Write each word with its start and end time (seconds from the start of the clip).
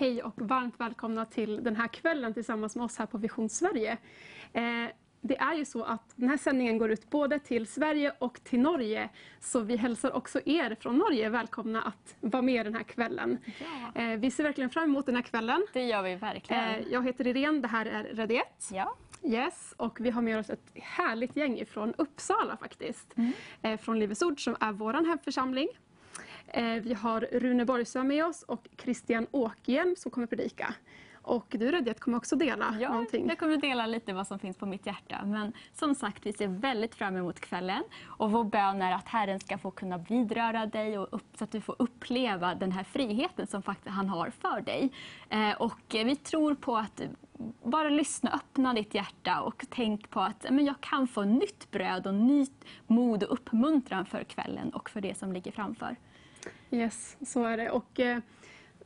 hej 0.00 0.22
och 0.22 0.34
varmt 0.36 0.80
välkomna 0.80 1.24
till 1.24 1.64
den 1.64 1.76
här 1.76 1.88
kvällen 1.88 2.34
tillsammans 2.34 2.76
med 2.76 2.84
oss 2.84 2.98
här 2.98 3.06
på 3.06 3.18
Vision 3.18 3.48
Sverige. 3.48 3.98
Eh, 4.52 4.62
det 5.20 5.36
är 5.38 5.54
ju 5.54 5.64
så 5.64 5.84
att 5.84 6.12
den 6.16 6.28
här 6.28 6.36
sändningen 6.36 6.78
går 6.78 6.90
ut 6.90 7.10
både 7.10 7.38
till 7.38 7.66
Sverige 7.66 8.12
och 8.18 8.44
till 8.44 8.60
Norge. 8.60 9.08
Så 9.40 9.60
vi 9.60 9.76
hälsar 9.76 10.16
också 10.16 10.40
er 10.44 10.76
från 10.80 10.98
Norge 10.98 11.28
välkomna 11.28 11.82
att 11.82 12.16
vara 12.20 12.42
med 12.42 12.66
den 12.66 12.74
här 12.74 12.82
kvällen. 12.82 13.38
Ja. 13.94 14.02
Eh, 14.02 14.18
vi 14.18 14.30
ser 14.30 14.44
verkligen 14.44 14.70
fram 14.70 14.84
emot 14.84 15.06
den 15.06 15.14
här 15.14 15.22
kvällen. 15.22 15.66
Det 15.72 15.82
gör 15.82 16.02
vi 16.02 16.14
verkligen. 16.14 16.64
Eh, 16.64 16.80
jag 16.90 17.04
heter 17.04 17.26
Irene, 17.26 17.60
det 17.60 17.68
här 17.68 17.86
är 17.86 18.14
Radiet. 18.14 18.68
Ja. 18.72 18.96
Yes, 19.22 19.74
och 19.76 20.00
vi 20.00 20.10
har 20.10 20.22
med 20.22 20.38
oss 20.38 20.50
ett 20.50 20.70
härligt 20.74 21.36
gäng 21.36 21.66
från 21.66 21.94
Uppsala 21.94 22.56
faktiskt. 22.56 23.14
Mm. 23.16 23.78
Från 23.78 23.98
Livets 23.98 24.22
Ord 24.22 24.44
som 24.44 24.56
är 24.60 24.72
vår 24.72 24.92
hemförsamling. 24.92 25.68
Eh, 26.50 26.74
vi 26.82 26.94
har 26.94 27.20
Rune 27.20 27.64
Borgsö 27.64 28.02
med 28.02 28.24
oss 28.26 28.42
och 28.42 28.68
Christian 28.82 29.26
Åkerhielm 29.30 29.94
som 29.96 30.10
kommer 30.10 30.26
predika. 30.26 30.74
Och 31.22 31.46
du 31.50 31.70
Rediet 31.70 32.00
kommer 32.00 32.16
också 32.18 32.36
dela 32.36 32.76
Ja, 32.80 32.88
någonting. 32.88 33.28
jag 33.28 33.38
kommer 33.38 33.56
dela 33.56 33.86
lite 33.86 34.12
vad 34.12 34.26
som 34.26 34.38
finns 34.38 34.56
på 34.56 34.66
mitt 34.66 34.86
hjärta. 34.86 35.24
Men 35.24 35.52
som 35.72 35.94
sagt, 35.94 36.26
vi 36.26 36.32
ser 36.32 36.48
väldigt 36.48 36.94
fram 36.94 37.16
emot 37.16 37.40
kvällen. 37.40 37.82
Och 38.06 38.30
vår 38.30 38.44
bön 38.44 38.82
är 38.82 38.92
att 38.92 39.08
Herren 39.08 39.40
ska 39.40 39.58
få 39.58 39.70
kunna 39.70 39.98
vidröra 39.98 40.66
dig 40.66 40.98
och 40.98 41.08
upp, 41.10 41.36
så 41.38 41.44
att 41.44 41.52
du 41.52 41.60
får 41.60 41.76
uppleva 41.78 42.54
den 42.54 42.72
här 42.72 42.84
friheten 42.84 43.46
som 43.46 43.62
faktiskt 43.62 43.94
han 43.94 44.08
har 44.08 44.30
för 44.30 44.60
dig. 44.60 44.92
Eh, 45.28 45.52
och 45.52 45.80
vi 45.90 46.16
tror 46.16 46.54
på 46.54 46.76
att 46.76 47.02
bara 47.64 47.88
lyssna, 47.88 48.30
öppna 48.32 48.74
ditt 48.74 48.94
hjärta 48.94 49.40
och 49.40 49.64
tänk 49.70 50.10
på 50.10 50.20
att 50.20 50.46
men 50.50 50.64
jag 50.64 50.80
kan 50.80 51.08
få 51.08 51.24
nytt 51.24 51.70
bröd 51.70 52.06
och 52.06 52.14
nytt 52.14 52.64
mod 52.86 53.22
och 53.22 53.32
uppmuntran 53.32 54.06
för 54.06 54.24
kvällen 54.24 54.70
och 54.70 54.90
för 54.90 55.00
det 55.00 55.18
som 55.18 55.32
ligger 55.32 55.52
framför. 55.52 55.96
Yes, 56.70 57.16
så 57.26 57.44
är 57.44 57.56
det. 57.56 57.70
Och, 57.70 58.00
eh, 58.00 58.18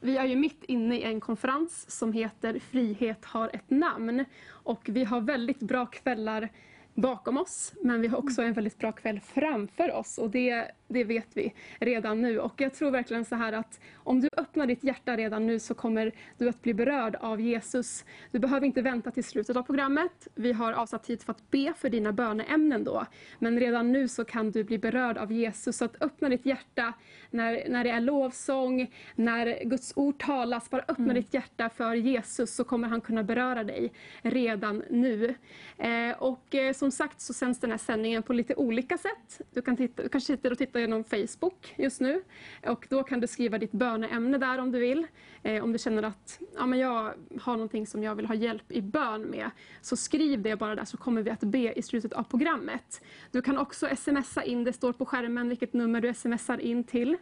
vi 0.00 0.16
är 0.16 0.24
ju 0.24 0.36
mitt 0.36 0.64
inne 0.64 0.98
i 0.98 1.02
en 1.02 1.20
konferens 1.20 1.90
som 1.90 2.12
heter 2.12 2.58
Frihet 2.58 3.24
har 3.24 3.50
ett 3.52 3.70
namn. 3.70 4.24
Och 4.50 4.82
vi 4.84 5.04
har 5.04 5.20
väldigt 5.20 5.60
bra 5.60 5.86
kvällar 5.86 6.48
bakom 6.94 7.38
oss, 7.38 7.72
men 7.82 8.00
vi 8.00 8.08
har 8.08 8.18
också 8.18 8.42
en 8.42 8.52
väldigt 8.52 8.78
bra 8.78 8.92
kväll 8.92 9.20
framför 9.20 9.92
oss. 9.92 10.18
Och 10.18 10.30
det, 10.30 10.70
det 10.94 11.04
vet 11.04 11.28
vi 11.34 11.54
redan 11.80 12.22
nu. 12.22 12.38
Och 12.38 12.60
jag 12.60 12.74
tror 12.74 12.90
verkligen 12.90 13.24
så 13.24 13.34
här 13.34 13.52
att 13.52 13.80
om 13.96 14.20
du 14.20 14.28
öppnar 14.36 14.66
ditt 14.66 14.84
hjärta 14.84 15.16
redan 15.16 15.46
nu 15.46 15.58
så 15.58 15.74
kommer 15.74 16.12
du 16.38 16.48
att 16.48 16.62
bli 16.62 16.74
berörd 16.74 17.16
av 17.16 17.40
Jesus. 17.40 18.04
Du 18.30 18.38
behöver 18.38 18.66
inte 18.66 18.82
vänta 18.82 19.10
till 19.10 19.24
slutet 19.24 19.56
av 19.56 19.62
programmet. 19.62 20.28
Vi 20.34 20.52
har 20.52 20.72
avsatt 20.72 21.04
tid 21.04 21.22
för 21.22 21.30
att 21.32 21.50
be 21.50 21.72
för 21.76 21.88
dina 21.88 22.12
böneämnen 22.12 22.84
då. 22.84 23.06
Men 23.38 23.60
redan 23.60 23.92
nu 23.92 24.08
så 24.08 24.24
kan 24.24 24.50
du 24.50 24.64
bli 24.64 24.78
berörd 24.78 25.18
av 25.18 25.32
Jesus. 25.32 25.76
Så 25.76 25.84
att 25.84 26.02
öppna 26.02 26.28
ditt 26.28 26.46
hjärta 26.46 26.92
när, 27.30 27.68
när 27.68 27.84
det 27.84 27.90
är 27.90 28.00
lovsång, 28.00 28.90
när 29.14 29.64
Guds 29.64 29.92
ord 29.96 30.18
talas. 30.18 30.70
Bara 30.70 30.82
öppna 30.82 31.04
Mm. 31.04 31.14
ditt 31.14 31.34
hjärta 31.34 31.68
för 31.68 31.94
Jesus 31.94 32.54
så 32.54 32.64
kommer 32.64 32.88
han 32.88 33.00
kunna 33.00 33.22
beröra 33.22 33.64
dig 33.64 33.92
redan 34.22 34.82
nu. 34.90 35.34
Eh, 35.78 36.10
och 36.18 36.54
eh, 36.54 36.72
som 36.72 36.90
sagt 36.90 37.20
så 37.20 37.32
sänds 37.32 37.60
den 37.60 37.70
här 37.70 37.78
sändningen 37.78 38.22
på 38.22 38.32
lite 38.32 38.54
olika 38.54 38.98
sätt. 38.98 39.40
Du, 39.50 39.62
kan 39.62 39.76
titta, 39.76 40.02
du 40.02 40.08
kanske 40.08 40.32
sitter 40.36 40.50
och 40.50 40.58
tittar 40.58 40.80
genom 40.84 41.04
Facebook 41.04 41.74
just 41.76 42.00
nu. 42.00 42.22
Och 42.66 42.86
då 42.90 43.02
kan 43.02 43.20
du 43.20 43.26
skriva 43.26 43.58
ditt 43.58 43.72
böneämne 43.72 44.38
där 44.38 44.58
om 44.58 44.72
du 44.72 44.78
vill. 44.78 45.06
Eh, 45.42 45.64
om 45.64 45.72
du 45.72 45.78
känner 45.78 46.02
att 46.02 46.40
ja, 46.54 46.66
men 46.66 46.78
jag 46.78 47.12
har 47.40 47.52
någonting 47.52 47.86
som 47.86 48.02
jag 48.02 48.14
vill 48.14 48.26
ha 48.26 48.34
hjälp 48.34 48.72
i 48.72 48.82
bön 48.82 49.22
med. 49.22 49.50
Så 49.80 49.96
skriv 49.96 50.42
det 50.42 50.56
bara 50.56 50.74
där 50.74 50.84
så 50.84 50.96
kommer 50.96 51.22
vi 51.22 51.30
att 51.30 51.40
be 51.40 51.78
i 51.78 51.82
slutet 51.82 52.12
av 52.12 52.22
programmet. 52.22 53.04
Du 53.30 53.42
kan 53.42 53.58
också 53.58 53.88
smsa 53.96 54.44
in, 54.44 54.64
det 54.64 54.72
står 54.72 54.92
på 54.92 55.06
skärmen 55.06 55.48
vilket 55.48 55.72
nummer 55.72 56.00
du 56.00 56.14
smsar 56.14 56.58
in 56.60 56.84
till. 56.84 57.16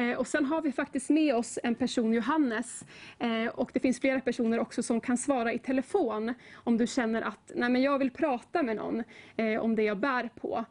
Eh, 0.00 0.18
och 0.18 0.26
sen 0.26 0.44
har 0.44 0.62
vi 0.62 0.72
faktiskt 0.72 1.10
med 1.10 1.34
oss 1.34 1.58
en 1.62 1.74
person, 1.74 2.12
Johannes. 2.12 2.84
Eh, 3.18 3.46
och 3.46 3.70
det 3.74 3.80
finns 3.80 4.00
flera 4.00 4.20
personer 4.20 4.58
också 4.58 4.82
som 4.82 5.00
kan 5.00 5.18
svara 5.18 5.52
i 5.52 5.58
telefon 5.58 6.34
om 6.54 6.76
du 6.78 6.86
känner 6.86 7.22
att 7.22 7.52
Nej, 7.54 7.70
men 7.70 7.82
jag 7.82 7.98
vill 7.98 8.10
prata 8.10 8.62
med 8.62 8.76
någon 8.76 9.02
eh, 9.36 9.60
om 9.60 9.76
det 9.76 9.82
jag 9.82 9.96
bär 9.96 10.30
på. 10.40 10.64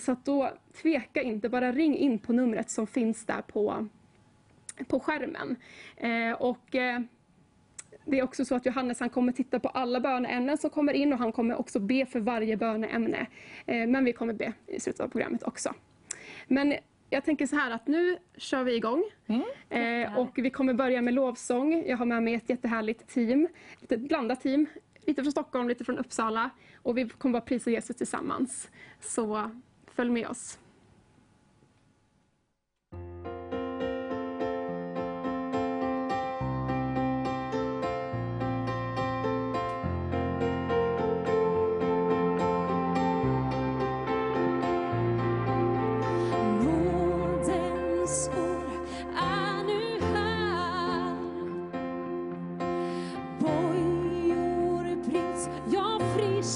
Så 0.00 0.12
att 0.12 0.24
då 0.24 0.50
tveka 0.82 1.22
inte, 1.22 1.48
bara 1.48 1.72
ring 1.72 1.96
in 1.96 2.18
på 2.18 2.32
numret 2.32 2.70
som 2.70 2.86
finns 2.86 3.26
där 3.26 3.42
på, 3.42 3.88
på 4.88 5.00
skärmen. 5.00 5.56
Och 6.38 6.66
det 8.04 8.18
är 8.18 8.22
också 8.22 8.44
så 8.44 8.54
att 8.54 8.66
Johannes 8.66 9.00
han 9.00 9.10
kommer 9.10 9.32
titta 9.32 9.60
på 9.60 9.68
alla 9.68 10.00
böneämnen 10.00 10.58
som 10.58 10.70
kommer 10.70 10.92
in 10.92 11.12
och 11.12 11.18
han 11.18 11.32
kommer 11.32 11.60
också 11.60 11.80
be 11.80 12.06
för 12.06 12.20
varje 12.20 12.56
böneämne. 12.56 13.26
Men 13.66 14.04
vi 14.04 14.12
kommer 14.12 14.32
be 14.32 14.52
i 14.66 14.80
slutet 14.80 15.00
av 15.00 15.08
programmet 15.08 15.42
också. 15.42 15.74
Men 16.48 16.74
jag 17.14 17.24
tänker 17.24 17.46
så 17.46 17.56
här 17.56 17.70
att 17.70 17.86
nu 17.86 18.18
kör 18.36 18.64
vi 18.64 18.74
igång. 18.76 19.04
Eh, 19.68 20.18
och 20.18 20.30
vi 20.34 20.50
kommer 20.50 20.74
börja 20.74 21.02
med 21.02 21.14
lovsång. 21.14 21.84
Jag 21.86 21.96
har 21.96 22.06
med 22.06 22.22
mig 22.22 22.34
ett 22.34 22.48
jättehärligt 22.48 23.08
team. 23.08 23.48
Ett 23.88 24.00
blandat 24.00 24.40
team. 24.40 24.66
Lite 25.06 25.22
från 25.22 25.32
Stockholm, 25.32 25.68
lite 25.68 25.84
från 25.84 25.98
Uppsala. 25.98 26.50
Och 26.76 26.98
vi 26.98 27.08
kommer 27.08 27.32
bara 27.32 27.40
prisa 27.42 27.70
Jesus 27.70 27.96
tillsammans. 27.96 28.70
Så 29.00 29.50
följ 29.86 30.10
med 30.10 30.26
oss. 30.26 30.58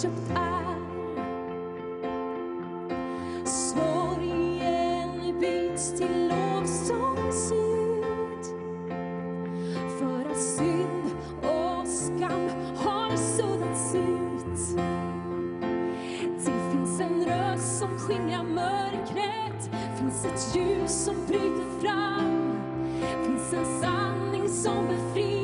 Köpt 0.02 0.30
är. 0.30 0.78
Sorgen 3.44 5.40
byts 5.40 5.92
till 5.98 6.28
lovsångsljud. 6.28 8.44
För 9.98 10.30
att 10.30 10.40
synd 10.40 11.10
och 11.42 11.86
skam 11.88 12.48
har 12.76 13.16
suddats 13.16 13.94
ut. 13.94 14.76
Det 16.44 16.72
finns 16.72 17.00
en 17.00 17.24
röst 17.24 17.78
som 17.78 17.98
skingrar 17.98 18.44
mörkret 18.44 19.70
Finns 19.98 20.24
ett 20.24 20.56
ljus 20.56 21.04
som 21.04 21.14
bryter 21.26 21.80
fram 21.80 22.52
Finns 23.26 23.52
en 23.52 23.80
sanning 23.82 24.48
som 24.48 24.86
befriar 24.86 25.37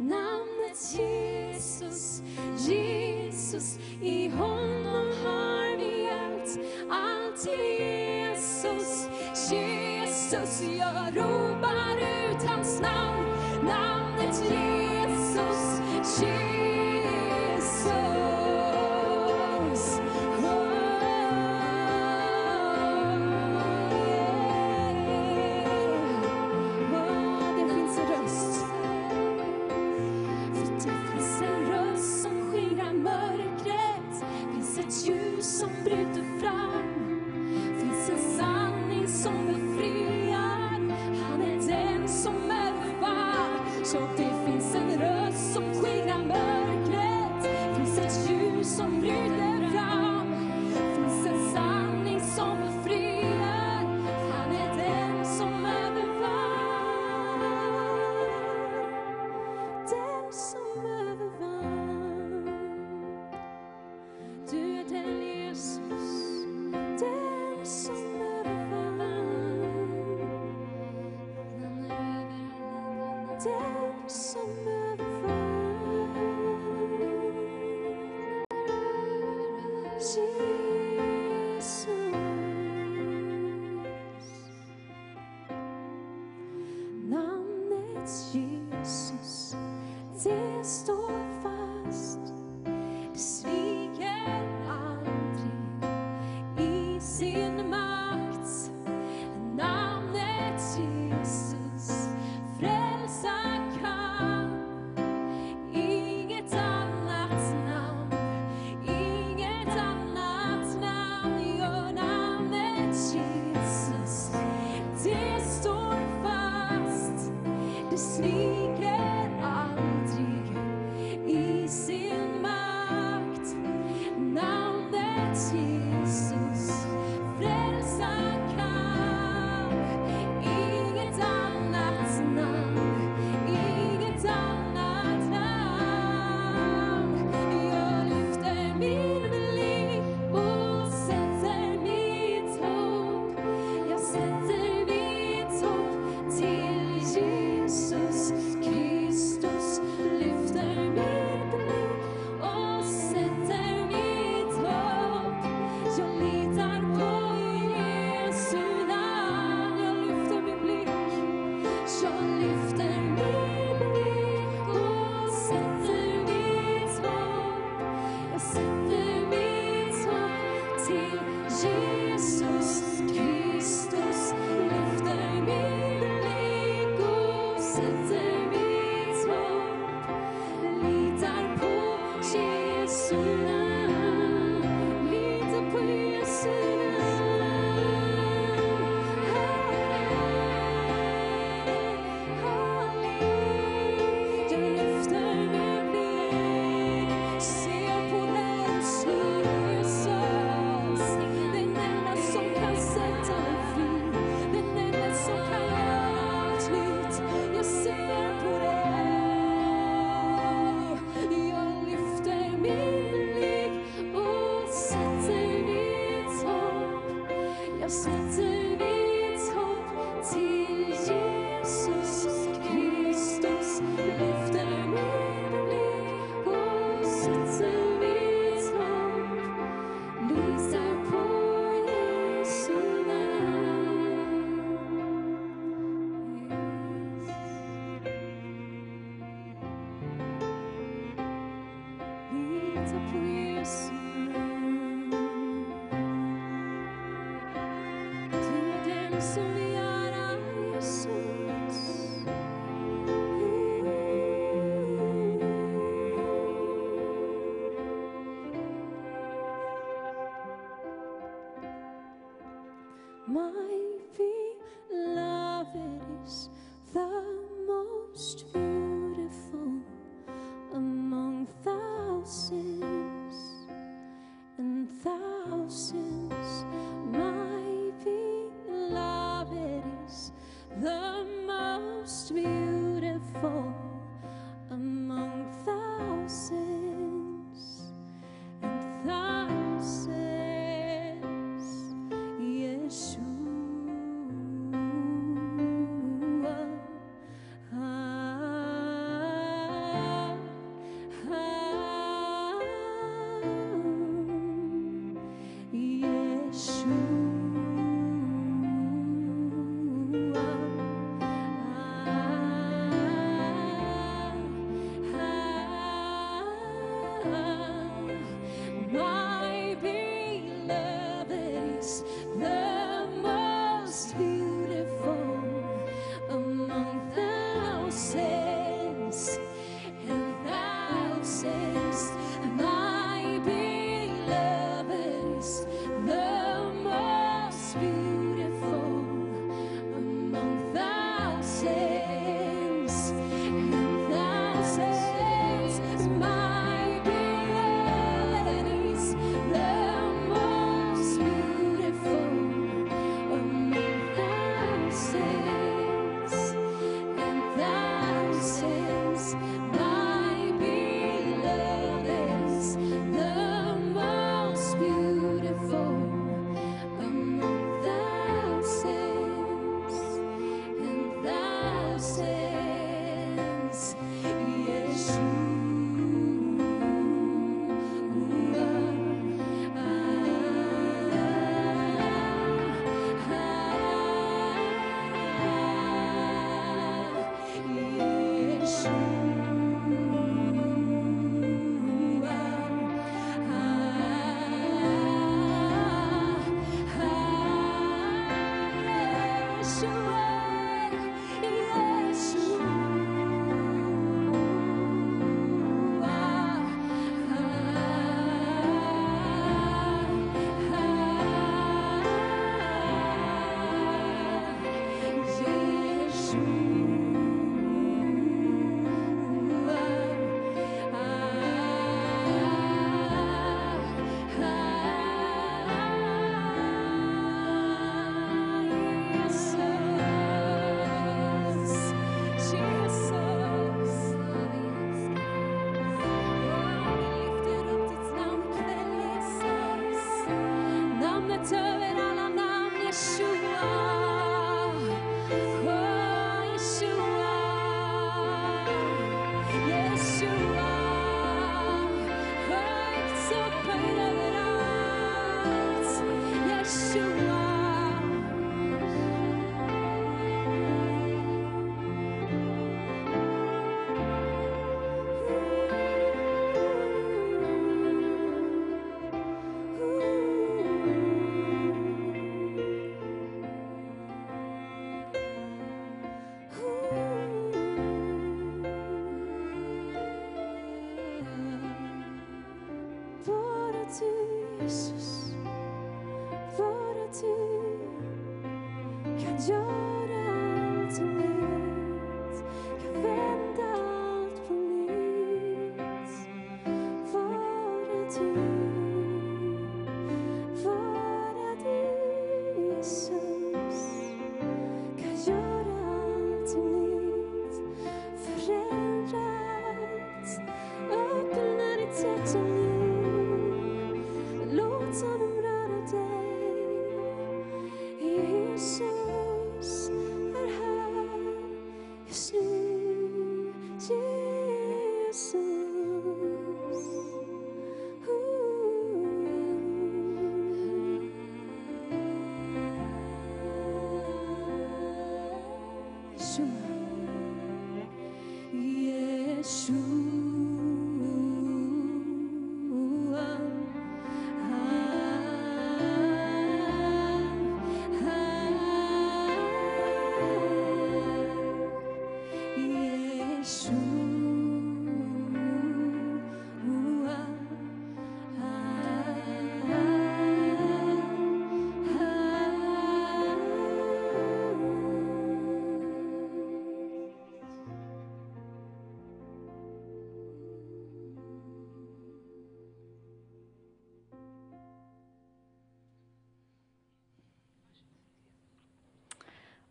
namnet 0.00 0.76
Jesus, 0.96 2.22
Jesus. 2.56 3.78
I 4.02 4.28
honom 4.28 5.12
har 5.24 5.76
vi 5.76 6.08
allt, 6.10 6.58
allt 6.90 7.36
till 7.42 7.80
Jesus. 7.80 9.08
Jesus, 9.50 10.62
jag 10.78 11.16
ropar 11.16 11.96
ut 11.96 12.42
hans 12.48 12.80
namn. 12.80 13.09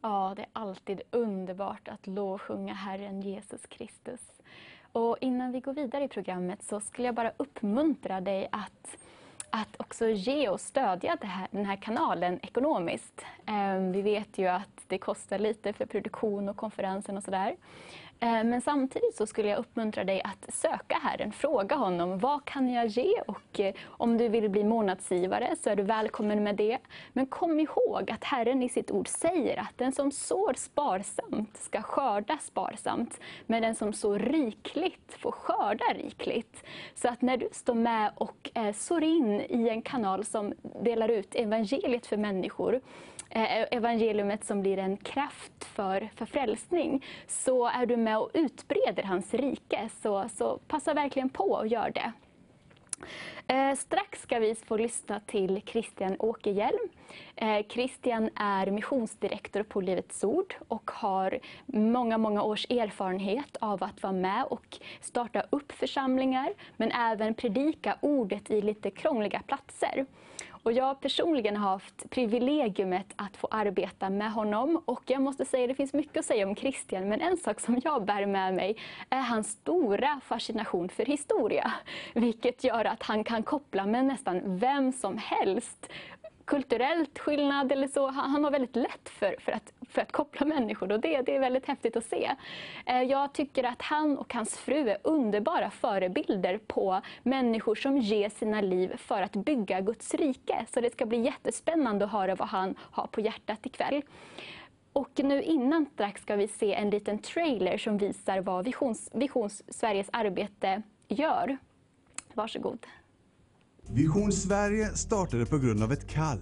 Ja, 0.01 0.34
det 0.36 0.41
är 0.41 0.48
alltid 0.53 1.01
underbart 1.12 1.88
att 1.88 2.08
lovsjunga 2.08 2.74
Herren 2.74 3.22
Jesus 3.22 3.65
Kristus. 3.65 4.20
Och 4.91 5.18
innan 5.22 5.51
vi 5.51 5.60
går 5.60 5.74
vidare 5.74 6.03
i 6.03 6.08
programmet 6.08 6.63
så 6.63 6.79
skulle 6.79 7.08
jag 7.08 7.15
bara 7.15 7.32
uppmuntra 7.38 8.22
dig 8.22 8.48
att, 8.51 8.98
att 9.50 9.75
också 9.77 10.08
ge 10.08 10.50
och 10.50 10.62
stödja 10.62 11.18
här, 11.22 11.48
den 11.51 11.65
här 11.65 11.75
kanalen 11.75 12.39
ekonomiskt. 12.44 13.25
Ehm, 13.46 13.91
vi 13.91 14.01
vet 14.01 14.38
ju 14.38 14.48
att 14.48 14.84
det 14.88 14.98
kostar 14.98 15.39
lite 15.39 15.74
för 15.74 15.86
produktion 15.86 16.50
och 16.50 16.58
konferensen 16.58 17.18
och 17.18 17.24
sådär. 17.24 17.56
Ehm, 18.20 18.50
men 18.50 18.62
samtidigt 18.62 19.15
så 19.15 19.27
skulle 19.27 19.50
jag 19.50 19.60
uppmuntra 19.60 20.03
dig 20.03 20.22
att 20.22 20.53
söka 20.53 20.88
Herren, 21.01 21.32
fråga 21.32 21.75
honom 21.75 22.20
vad 22.20 22.46
kan 22.46 22.70
jag 22.70 22.88
ge 22.88 23.22
och 23.27 23.60
eh, 23.60 23.74
om 23.88 24.18
du 24.18 24.27
vill 24.27 24.50
bli 24.50 24.63
månadsgivare 24.63 25.56
så 25.63 25.70
är 25.70 25.75
du 25.75 25.84
välkommen 25.84 26.44
med 26.44 26.56
det. 26.56 26.77
Men 27.13 27.25
kom 27.25 27.60
ihåg 27.60 28.12
att 28.12 28.24
Herren 28.24 28.63
i 28.63 28.70
sitt 28.70 28.91
ord 28.91 29.08
säger 29.08 29.58
att 29.58 29.77
den 29.77 29.91
som 29.91 30.12
sår 30.12 30.53
sparsamt 30.53 31.58
ska 31.58 31.82
skörda 31.82 32.38
sparsamt, 32.38 33.20
men 33.48 33.62
den 33.62 33.75
som 33.75 33.94
sår 33.94 34.20
rikligt 34.20 35.13
får 35.13 35.32
skörda 35.32 35.86
rikligt. 35.96 36.63
Så 36.96 37.08
att 37.08 37.22
när 37.22 37.38
du 37.38 37.50
står 37.51 37.74
med 37.75 38.12
och 38.15 38.51
eh, 38.53 38.74
sår 38.74 39.03
in 39.03 39.41
i 39.41 39.70
en 39.70 39.82
kanal 39.82 40.25
som 40.25 40.53
delar 40.84 41.10
ut 41.10 41.36
evangeliet 41.36 42.06
för 42.06 42.18
människor, 42.18 42.82
Eh, 43.29 43.62
e- 43.62 43.67
evangeliumet 43.71 44.43
som 44.43 44.62
blir 44.62 44.77
en 44.77 44.98
kraft 44.98 45.65
för, 45.65 46.09
för 46.15 46.25
frälsning, 46.25 47.05
så 47.27 47.65
är 47.67 47.86
du 47.86 47.98
med 47.98 48.17
och 48.17 48.31
utbreder 48.33 49.03
hans 49.03 49.33
rike. 49.33 49.89
Så, 50.01 50.29
så 50.29 50.57
passa 50.67 50.93
verkligen 50.93 51.29
på 51.29 51.51
och 51.51 51.67
gör 51.67 51.91
det. 51.91 52.13
Eh, 53.48 53.75
strax 53.75 54.22
ska 54.22 54.39
vi 54.39 54.55
få 54.55 54.77
lyssna 54.77 55.20
till 55.20 55.61
Christian 55.65 56.15
Åkerhielm. 56.20 56.89
Eh, 57.35 57.65
Christian 57.70 58.29
är 58.35 58.72
missionsdirektor 58.72 59.63
på 59.63 59.81
Livets 59.81 60.24
Ord 60.24 60.55
och 60.68 60.92
har 60.94 61.39
många, 61.65 62.18
många 62.18 62.44
års 62.44 62.65
erfarenhet 62.70 63.57
av 63.61 63.83
att 63.83 64.03
vara 64.03 64.13
med 64.13 64.44
och 64.44 64.77
starta 65.01 65.44
upp 65.50 65.72
församlingar, 65.72 66.53
men 66.77 66.92
även 66.92 67.33
predika 67.33 67.98
ordet 68.01 68.51
i 68.51 68.61
lite 68.61 68.92
krångliga 68.92 69.42
platser. 69.48 70.05
Och 70.70 70.74
jag 70.74 71.00
personligen 71.01 71.55
har 71.55 71.70
haft 71.70 72.10
privilegiumet 72.10 73.05
att 73.16 73.38
få 73.38 73.48
arbeta 73.51 74.10
med 74.10 74.32
honom. 74.32 74.82
Och 74.86 75.03
jag 75.05 75.22
måste 75.22 75.46
säga, 75.46 75.68
det 75.68 75.75
finns 75.75 75.94
mycket 75.94 76.18
att 76.18 76.25
säga 76.25 76.48
om 76.48 76.55
Christian, 76.55 77.10
men 77.10 77.22
en 77.22 77.38
sak 77.38 77.60
som 77.60 77.82
jag 77.84 78.05
bär 78.05 78.25
med 78.25 78.53
mig 78.53 78.77
är 79.10 79.22
hans 79.22 79.50
stora 79.50 80.22
fascination 80.24 80.90
för 80.90 81.05
historia. 81.05 81.72
Vilket 82.14 82.64
gör 82.64 82.86
att 82.86 83.03
han 83.03 83.24
kan 83.24 83.44
koppla 83.44 83.86
med 83.86 84.05
nästan 84.05 84.58
vem 84.58 84.92
som 84.92 85.18
helst 85.18 85.90
kulturellt 86.50 87.20
skillnad 87.20 87.72
eller 87.72 87.88
så. 87.88 88.07
Han 88.07 88.44
har 88.44 88.51
väldigt 88.51 88.75
lätt 88.75 89.09
för, 89.09 89.35
för, 89.40 89.51
att, 89.51 89.74
för 89.90 90.01
att 90.01 90.12
koppla 90.12 90.46
människor 90.46 90.92
och 90.92 91.00
det, 91.00 91.22
det 91.22 91.35
är 91.35 91.40
väldigt 91.40 91.66
häftigt 91.66 91.96
att 91.96 92.05
se. 92.05 92.31
Eh, 92.85 93.01
jag 93.01 93.33
tycker 93.33 93.64
att 93.64 93.81
han 93.81 94.18
och 94.18 94.33
hans 94.33 94.57
fru 94.57 94.90
är 94.90 94.98
underbara 95.03 95.70
förebilder 95.70 96.57
på 96.57 97.01
människor 97.24 97.75
som 97.75 97.98
ger 97.98 98.29
sina 98.29 98.62
liv 98.62 98.98
för 98.98 99.22
att 99.22 99.31
bygga 99.31 99.81
Guds 99.81 100.14
rike. 100.14 100.66
Så 100.74 100.81
det 100.81 100.94
ska 100.94 101.05
bli 101.05 101.22
jättespännande 101.22 102.05
att 102.05 102.12
höra 102.12 102.35
vad 102.35 102.48
han 102.48 102.75
har 102.79 103.07
på 103.07 103.22
hjärtat 103.22 103.66
ikväll. 103.66 104.01
Och 104.94 105.12
nu 105.16 105.42
innan 105.42 105.85
strax 105.85 106.22
ska 106.22 106.35
vi 106.35 106.48
se 106.48 106.74
en 106.74 106.90
liten 106.90 107.20
trailer 107.20 107.77
som 107.77 107.98
visar 107.98 108.42
vad 108.42 108.66
Visions, 108.66 109.09
Visions 109.14 109.64
Sveriges 109.68 110.09
arbete 110.14 110.81
gör. 111.07 111.57
Varsågod. 112.33 112.85
Vision 113.94 114.32
Sverige 114.32 114.90
startade 114.96 115.46
på 115.46 115.58
grund 115.58 115.84
av 115.84 115.92
ett 115.92 116.08
kall. 116.08 116.40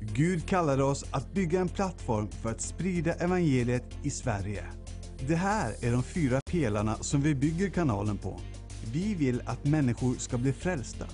Gud 0.00 0.46
kallade 0.46 0.84
oss 0.84 1.04
att 1.10 1.34
bygga 1.34 1.60
en 1.60 1.68
plattform 1.68 2.28
för 2.42 2.50
att 2.50 2.60
sprida 2.60 3.14
evangeliet 3.14 3.84
i 4.02 4.10
Sverige. 4.10 4.64
Det 5.28 5.34
här 5.34 5.74
är 5.80 5.92
de 5.92 6.02
fyra 6.02 6.40
pelarna 6.50 6.94
som 6.94 7.20
vi 7.20 7.34
bygger 7.34 7.70
kanalen 7.70 8.18
på. 8.18 8.40
Vi 8.92 9.14
vill 9.14 9.42
att 9.46 9.64
människor 9.64 10.14
ska 10.14 10.38
bli 10.38 10.52
frälsta. 10.52 11.06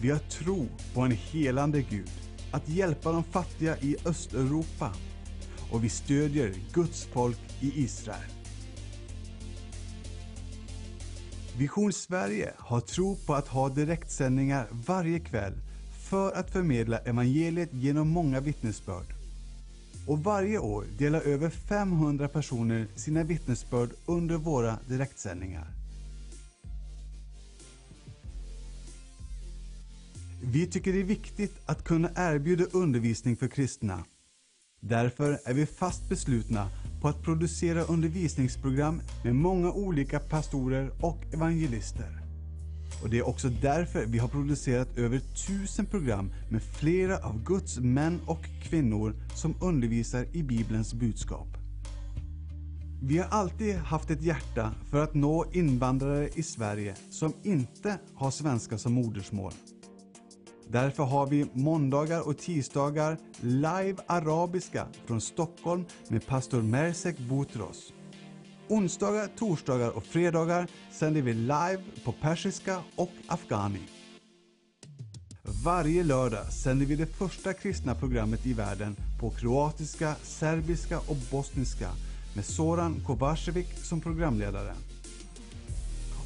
Vi 0.00 0.10
har 0.10 0.18
tro 0.18 0.68
på 0.94 1.00
en 1.00 1.12
helande 1.12 1.82
Gud, 1.82 2.10
att 2.52 2.68
hjälpa 2.68 3.12
de 3.12 3.24
fattiga 3.24 3.76
i 3.78 3.96
Östeuropa 4.04 4.92
och 5.70 5.84
vi 5.84 5.88
stödjer 5.88 6.54
Guds 6.72 7.08
folk 7.12 7.38
i 7.60 7.82
Israel. 7.82 8.35
Vision 11.58 11.92
Sverige 11.92 12.52
har 12.58 12.80
tro 12.80 13.16
på 13.16 13.34
att 13.34 13.48
ha 13.48 13.68
direktsändningar 13.68 14.66
varje 14.86 15.18
kväll 15.20 15.52
för 16.10 16.32
att 16.32 16.50
förmedla 16.50 16.98
evangeliet 16.98 17.68
genom 17.72 18.08
många 18.08 18.40
vittnesbörd. 18.40 19.06
Och 20.06 20.24
varje 20.24 20.58
år 20.58 20.84
delar 20.98 21.20
över 21.20 21.50
500 21.50 22.28
personer 22.28 22.86
sina 22.96 23.22
vittnesbörd 23.22 23.90
under 24.06 24.36
våra 24.36 24.78
direktsändningar. 24.88 25.66
Vi 30.42 30.66
tycker 30.66 30.92
det 30.92 31.00
är 31.00 31.04
viktigt 31.04 31.54
att 31.66 31.84
kunna 31.84 32.10
erbjuda 32.16 32.64
undervisning 32.72 33.36
för 33.36 33.48
kristna. 33.48 34.04
Därför 34.80 35.38
är 35.44 35.54
vi 35.54 35.66
fast 35.66 36.08
beslutna 36.08 36.68
på 37.00 37.08
att 37.08 37.22
producera 37.22 37.82
undervisningsprogram 37.82 39.02
med 39.24 39.34
många 39.34 39.72
olika 39.72 40.20
pastorer 40.20 40.90
och 41.00 41.34
evangelister. 41.34 42.22
Och 43.02 43.10
Det 43.10 43.18
är 43.18 43.28
också 43.28 43.48
därför 43.48 44.06
vi 44.06 44.18
har 44.18 44.28
producerat 44.28 44.98
över 44.98 45.18
tusen 45.46 45.86
program 45.86 46.32
med 46.50 46.62
flera 46.62 47.18
av 47.18 47.44
Guds 47.44 47.78
män 47.78 48.20
och 48.26 48.44
kvinnor 48.62 49.14
som 49.34 49.54
undervisar 49.60 50.26
i 50.32 50.42
Bibelns 50.42 50.94
budskap. 50.94 51.48
Vi 53.02 53.18
har 53.18 53.26
alltid 53.26 53.76
haft 53.76 54.10
ett 54.10 54.22
hjärta 54.22 54.74
för 54.90 55.02
att 55.02 55.14
nå 55.14 55.46
invandrare 55.52 56.28
i 56.34 56.42
Sverige 56.42 56.94
som 57.10 57.32
inte 57.42 57.98
har 58.14 58.30
svenska 58.30 58.78
som 58.78 58.92
modersmål. 58.92 59.52
Därför 60.70 61.02
har 61.02 61.26
vi 61.26 61.46
måndagar 61.52 62.28
och 62.28 62.38
tisdagar 62.38 63.18
live 63.40 63.96
arabiska 64.06 64.86
från 65.06 65.20
Stockholm 65.20 65.84
med 66.08 66.26
pastor 66.26 66.62
Mersek 66.62 67.18
Boutros. 67.18 67.92
Onsdagar, 68.68 69.28
torsdagar 69.38 69.96
och 69.96 70.04
fredagar 70.04 70.66
sänder 70.92 71.22
vi 71.22 71.34
live 71.34 71.82
på 72.04 72.12
persiska 72.12 72.82
och 72.96 73.10
afghani. 73.26 73.82
Varje 75.64 76.04
lördag 76.04 76.52
sänder 76.52 76.86
vi 76.86 76.96
det 76.96 77.06
första 77.06 77.52
kristna 77.52 77.94
programmet 77.94 78.46
i 78.46 78.52
världen 78.52 78.96
på 79.20 79.30
kroatiska, 79.30 80.14
serbiska 80.22 80.98
och 80.98 81.16
bosniska 81.30 81.88
med 82.34 82.44
Soran 82.44 83.02
Kovacevic 83.06 83.88
som 83.88 84.00
programledare. 84.00 84.74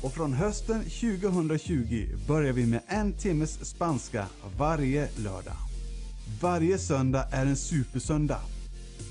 Och 0.03 0.13
från 0.13 0.33
hösten 0.33 0.83
2020 0.83 2.09
börjar 2.29 2.53
vi 2.53 2.67
med 2.67 2.81
en 2.89 3.13
timmes 3.13 3.65
spanska 3.65 4.27
varje 4.59 5.09
lördag. 5.17 5.57
Varje 6.41 6.79
söndag 6.79 7.27
är 7.33 7.47
en 7.47 7.57
supersöndag. 7.57 8.41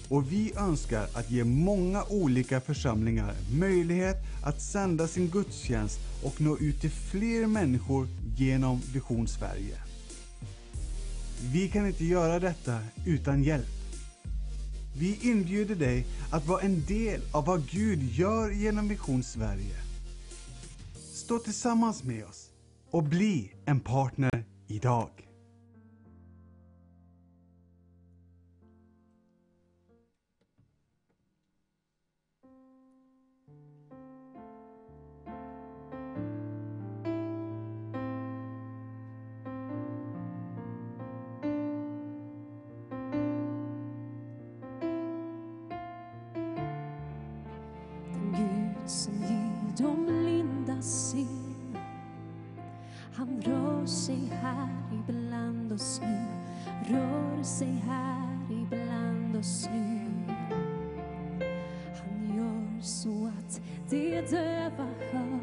Och 0.10 0.32
vi 0.32 0.54
önskar 0.58 1.08
att 1.14 1.32
ge 1.32 1.44
många 1.44 2.04
olika 2.10 2.62
församlingar 2.62 3.36
möjlighet 3.52 4.18
att 4.44 4.62
sända 4.62 5.08
sin 5.08 5.30
gudstjänst 5.30 6.00
och 6.24 6.42
nå 6.42 6.58
ut 6.58 6.82
till 6.82 6.92
fler 6.92 7.48
människor 7.48 8.08
genom 8.38 8.82
Vision 8.94 9.28
Sverige. 9.28 9.76
Vi 11.54 11.70
kan 11.70 11.88
inte 11.88 12.06
göra 12.06 12.40
detta 12.40 12.80
utan 13.06 13.44
hjälp. 13.44 13.80
Vi 14.98 15.20
inbjuder 15.22 15.76
dig 15.76 16.06
att 16.32 16.48
vara 16.48 16.62
en 16.62 16.86
del 16.86 17.22
av 17.32 17.46
vad 17.46 17.70
Gud 17.70 18.04
gör 18.04 18.52
genom 18.52 18.88
Vision 18.88 19.24
Sverige. 19.24 19.89
Stå 21.30 21.40
tillsammans 21.40 22.04
med 22.04 22.26
oss 22.26 22.50
och 22.92 23.04
bli 23.04 23.54
en 23.66 23.80
partner 23.80 24.46
idag. 24.68 25.29
Sig 54.10 54.30
här 54.42 54.70
ibland 54.92 55.72
oss 55.72 56.02
nu, 56.04 56.28
rör 56.96 57.44
sig 57.44 57.84
här 57.88 58.38
ibland 58.52 59.36
oss 59.36 59.70
nu. 59.74 60.10
Han 62.00 62.38
gör 62.38 62.82
så 62.82 63.28
att 63.28 63.62
det 63.90 64.32
döva 64.32 64.88
hör 65.12 65.40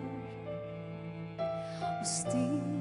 och 2.01 2.07
stillar 2.07 2.76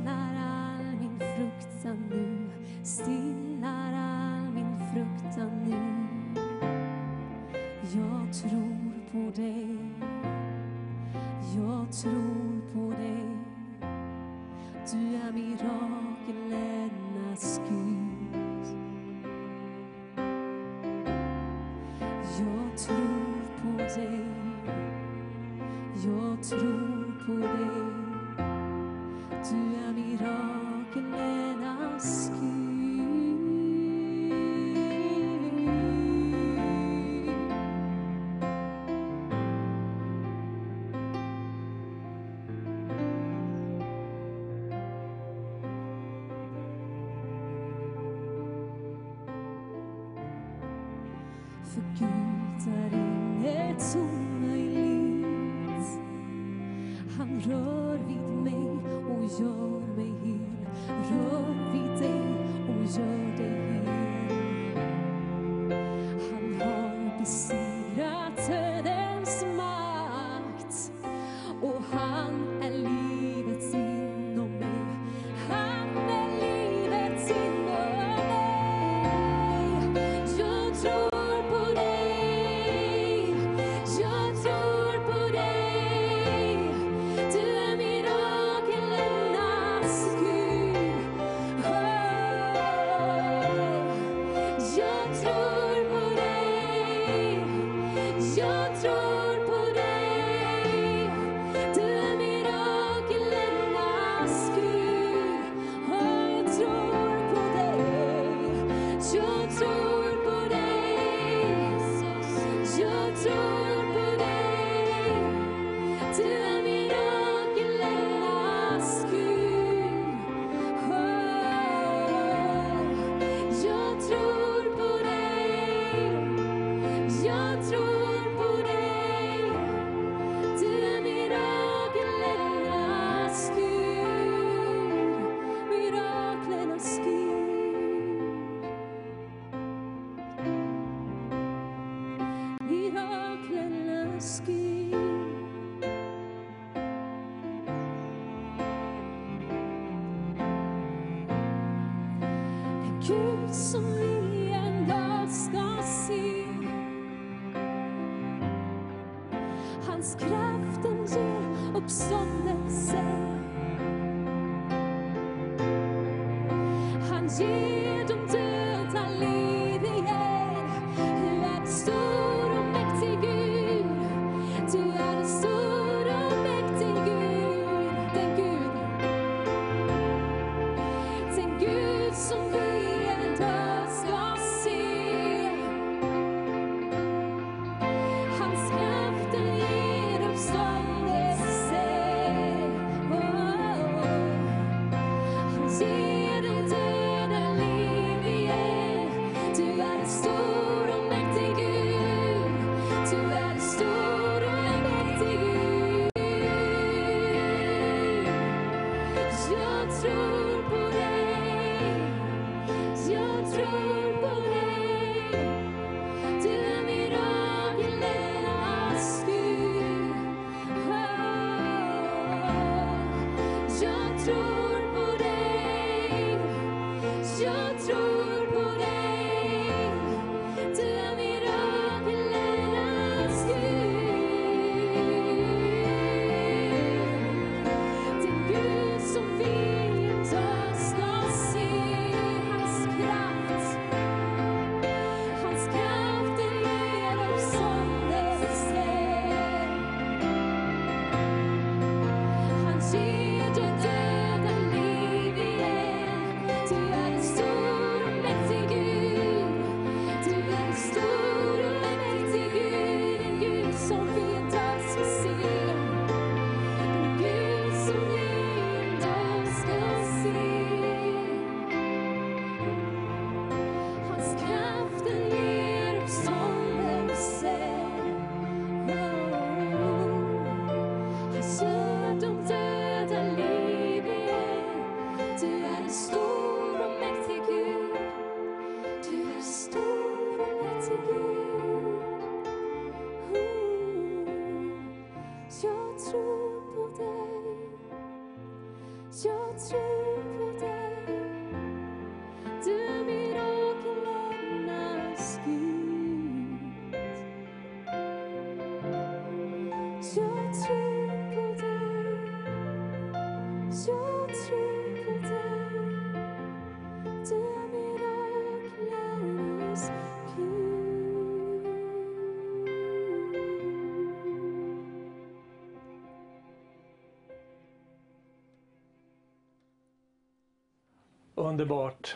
underbart 331.56 332.16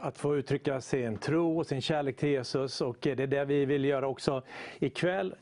att 0.00 0.18
få 0.18 0.36
uttrycka 0.36 0.80
sin 0.80 1.16
tro 1.16 1.58
och 1.58 1.66
sin 1.66 1.80
kärlek 1.80 2.16
till 2.16 2.28
Jesus 2.28 2.80
och 2.80 2.96
det 3.00 3.10
är 3.10 3.26
det 3.26 3.44
vi 3.44 3.64
vill 3.64 3.84
göra 3.84 4.08
också 4.08 4.42
ikväll. 4.78 5.34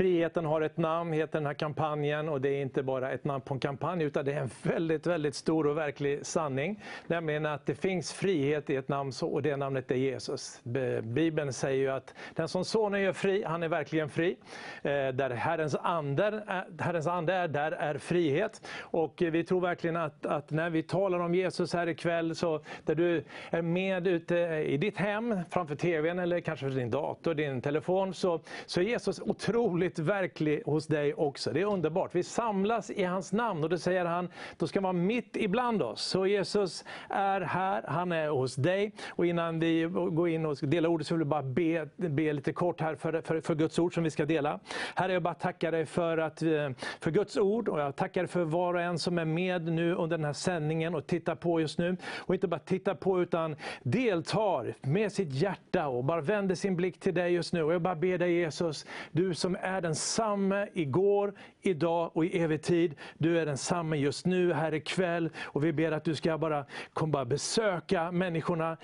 Friheten 0.00 0.44
har 0.44 0.60
ett 0.60 0.76
namn, 0.76 1.12
heter 1.12 1.38
den 1.38 1.46
här 1.46 1.54
kampanjen 1.54 2.28
och 2.28 2.40
det 2.40 2.48
är 2.48 2.62
inte 2.62 2.82
bara 2.82 3.10
ett 3.10 3.24
namn 3.24 3.40
på 3.40 3.54
en 3.54 3.60
kampanj 3.60 4.02
utan 4.04 4.24
det 4.24 4.32
är 4.32 4.40
en 4.40 4.50
väldigt, 4.62 5.06
väldigt 5.06 5.34
stor 5.34 5.66
och 5.66 5.76
verklig 5.76 6.26
sanning. 6.26 6.82
Nämligen 7.06 7.46
att 7.46 7.66
det 7.66 7.74
finns 7.74 8.12
frihet 8.12 8.70
i 8.70 8.76
ett 8.76 8.88
namn 8.88 9.12
och 9.22 9.42
det 9.42 9.56
namnet 9.56 9.90
är 9.90 9.94
Jesus. 9.94 10.60
Bibeln 11.02 11.52
säger 11.52 11.78
ju 11.78 11.88
att 11.88 12.14
den 12.34 12.48
som 12.48 12.64
sonen 12.64 13.00
gör 13.00 13.12
fri, 13.12 13.44
han 13.46 13.62
är 13.62 13.68
verkligen 13.68 14.08
fri. 14.08 14.36
Eh, 14.82 14.90
där 14.90 15.30
Herrens 15.30 15.74
ande, 15.74 16.24
är, 16.24 16.56
eh, 16.56 16.84
Herrens 16.84 17.06
ande 17.06 17.34
är, 17.34 17.48
där 17.48 17.72
är 17.72 17.98
frihet. 17.98 18.68
Och 18.80 19.22
vi 19.22 19.44
tror 19.44 19.60
verkligen 19.60 19.96
att, 19.96 20.26
att 20.26 20.50
när 20.50 20.70
vi 20.70 20.82
talar 20.82 21.18
om 21.18 21.34
Jesus 21.34 21.72
här 21.72 21.86
ikväll, 21.86 22.34
så 22.34 22.60
där 22.84 22.94
du 22.94 23.24
är 23.50 23.62
med 23.62 24.06
ute 24.06 24.36
i 24.66 24.76
ditt 24.76 24.96
hem, 24.96 25.38
framför 25.50 25.74
TVn 25.74 26.18
eller 26.18 26.40
kanske 26.40 26.68
din 26.68 26.90
dator, 26.90 27.34
din 27.34 27.60
telefon, 27.60 28.14
så, 28.14 28.40
så 28.66 28.80
är 28.80 28.84
Jesus 28.84 29.20
otroligt 29.20 29.89
verklig 29.98 30.62
hos 30.66 30.86
dig 30.86 31.14
också. 31.14 31.52
Det 31.52 31.60
är 31.60 31.64
underbart. 31.64 32.14
Vi 32.14 32.22
samlas 32.22 32.90
i 32.90 33.04
hans 33.04 33.32
namn 33.32 33.64
och 33.64 33.70
då 33.70 33.78
säger 33.78 34.04
han, 34.04 34.28
då 34.56 34.66
ska 34.66 34.80
vara 34.80 34.92
mitt 34.92 35.36
ibland 35.36 35.82
oss. 35.82 36.02
Så 36.02 36.26
Jesus 36.26 36.84
är 37.08 37.40
här, 37.40 37.84
han 37.88 38.12
är 38.12 38.28
hos 38.28 38.54
dig. 38.54 38.92
Och 39.08 39.26
innan 39.26 39.60
vi 39.60 39.82
går 40.10 40.28
in 40.28 40.46
och 40.46 40.56
delar 40.62 40.88
ordet 40.88 41.06
så 41.06 41.14
vill 41.14 41.20
jag 41.20 41.28
bara 41.28 41.42
be, 41.42 41.88
be 41.96 42.32
lite 42.32 42.52
kort 42.52 42.80
här 42.80 42.94
för, 42.94 43.20
för, 43.20 43.40
för 43.40 43.54
Guds 43.54 43.78
ord 43.78 43.94
som 43.94 44.04
vi 44.04 44.10
ska 44.10 44.24
dela. 44.24 44.60
Herre, 44.94 45.12
jag 45.12 45.22
bara 45.22 45.34
tackar 45.34 45.72
dig 45.72 45.86
för, 45.86 46.18
att, 46.18 46.42
eh, 46.42 46.70
för 47.00 47.10
Guds 47.10 47.36
ord 47.36 47.68
och 47.68 47.80
jag 47.80 47.96
tackar 47.96 48.26
för 48.26 48.44
var 48.44 48.74
och 48.74 48.80
en 48.80 48.98
som 48.98 49.18
är 49.18 49.24
med 49.24 49.62
nu 49.62 49.94
under 49.94 50.16
den 50.16 50.24
här 50.24 50.32
sändningen 50.32 50.94
och 50.94 51.06
tittar 51.06 51.34
på 51.34 51.60
just 51.60 51.78
nu. 51.78 51.96
Och 52.16 52.34
inte 52.34 52.48
bara 52.48 52.60
tittar 52.60 52.94
på 52.94 53.22
utan 53.22 53.56
deltar 53.82 54.74
med 54.80 55.12
sitt 55.12 55.32
hjärta 55.32 55.88
och 55.88 56.04
bara 56.04 56.20
vänder 56.20 56.54
sin 56.54 56.76
blick 56.76 57.00
till 57.00 57.14
dig 57.14 57.32
just 57.32 57.52
nu. 57.52 57.62
Och 57.62 57.74
jag 57.74 57.82
bara 57.82 57.94
ber 57.94 58.18
dig 58.18 58.32
Jesus, 58.32 58.86
du 59.12 59.34
som 59.34 59.56
är 59.60 59.79
densamme 59.80 60.68
igår, 60.74 61.34
idag 61.62 62.10
och 62.14 62.24
i 62.24 62.38
evig 62.38 62.62
tid. 62.62 62.94
Du 63.18 63.38
är 63.38 63.46
densamme 63.46 63.96
just 63.96 64.26
nu, 64.26 64.52
här 64.52 64.74
ikväll. 64.74 65.30
Och 65.42 65.64
vi 65.64 65.72
ber 65.72 65.92
att 65.92 66.04
du 66.04 66.14
ska 66.14 66.38
bara 66.38 66.64
komma 66.92 67.24
besöka 67.24 68.12
människorna, 68.12 68.76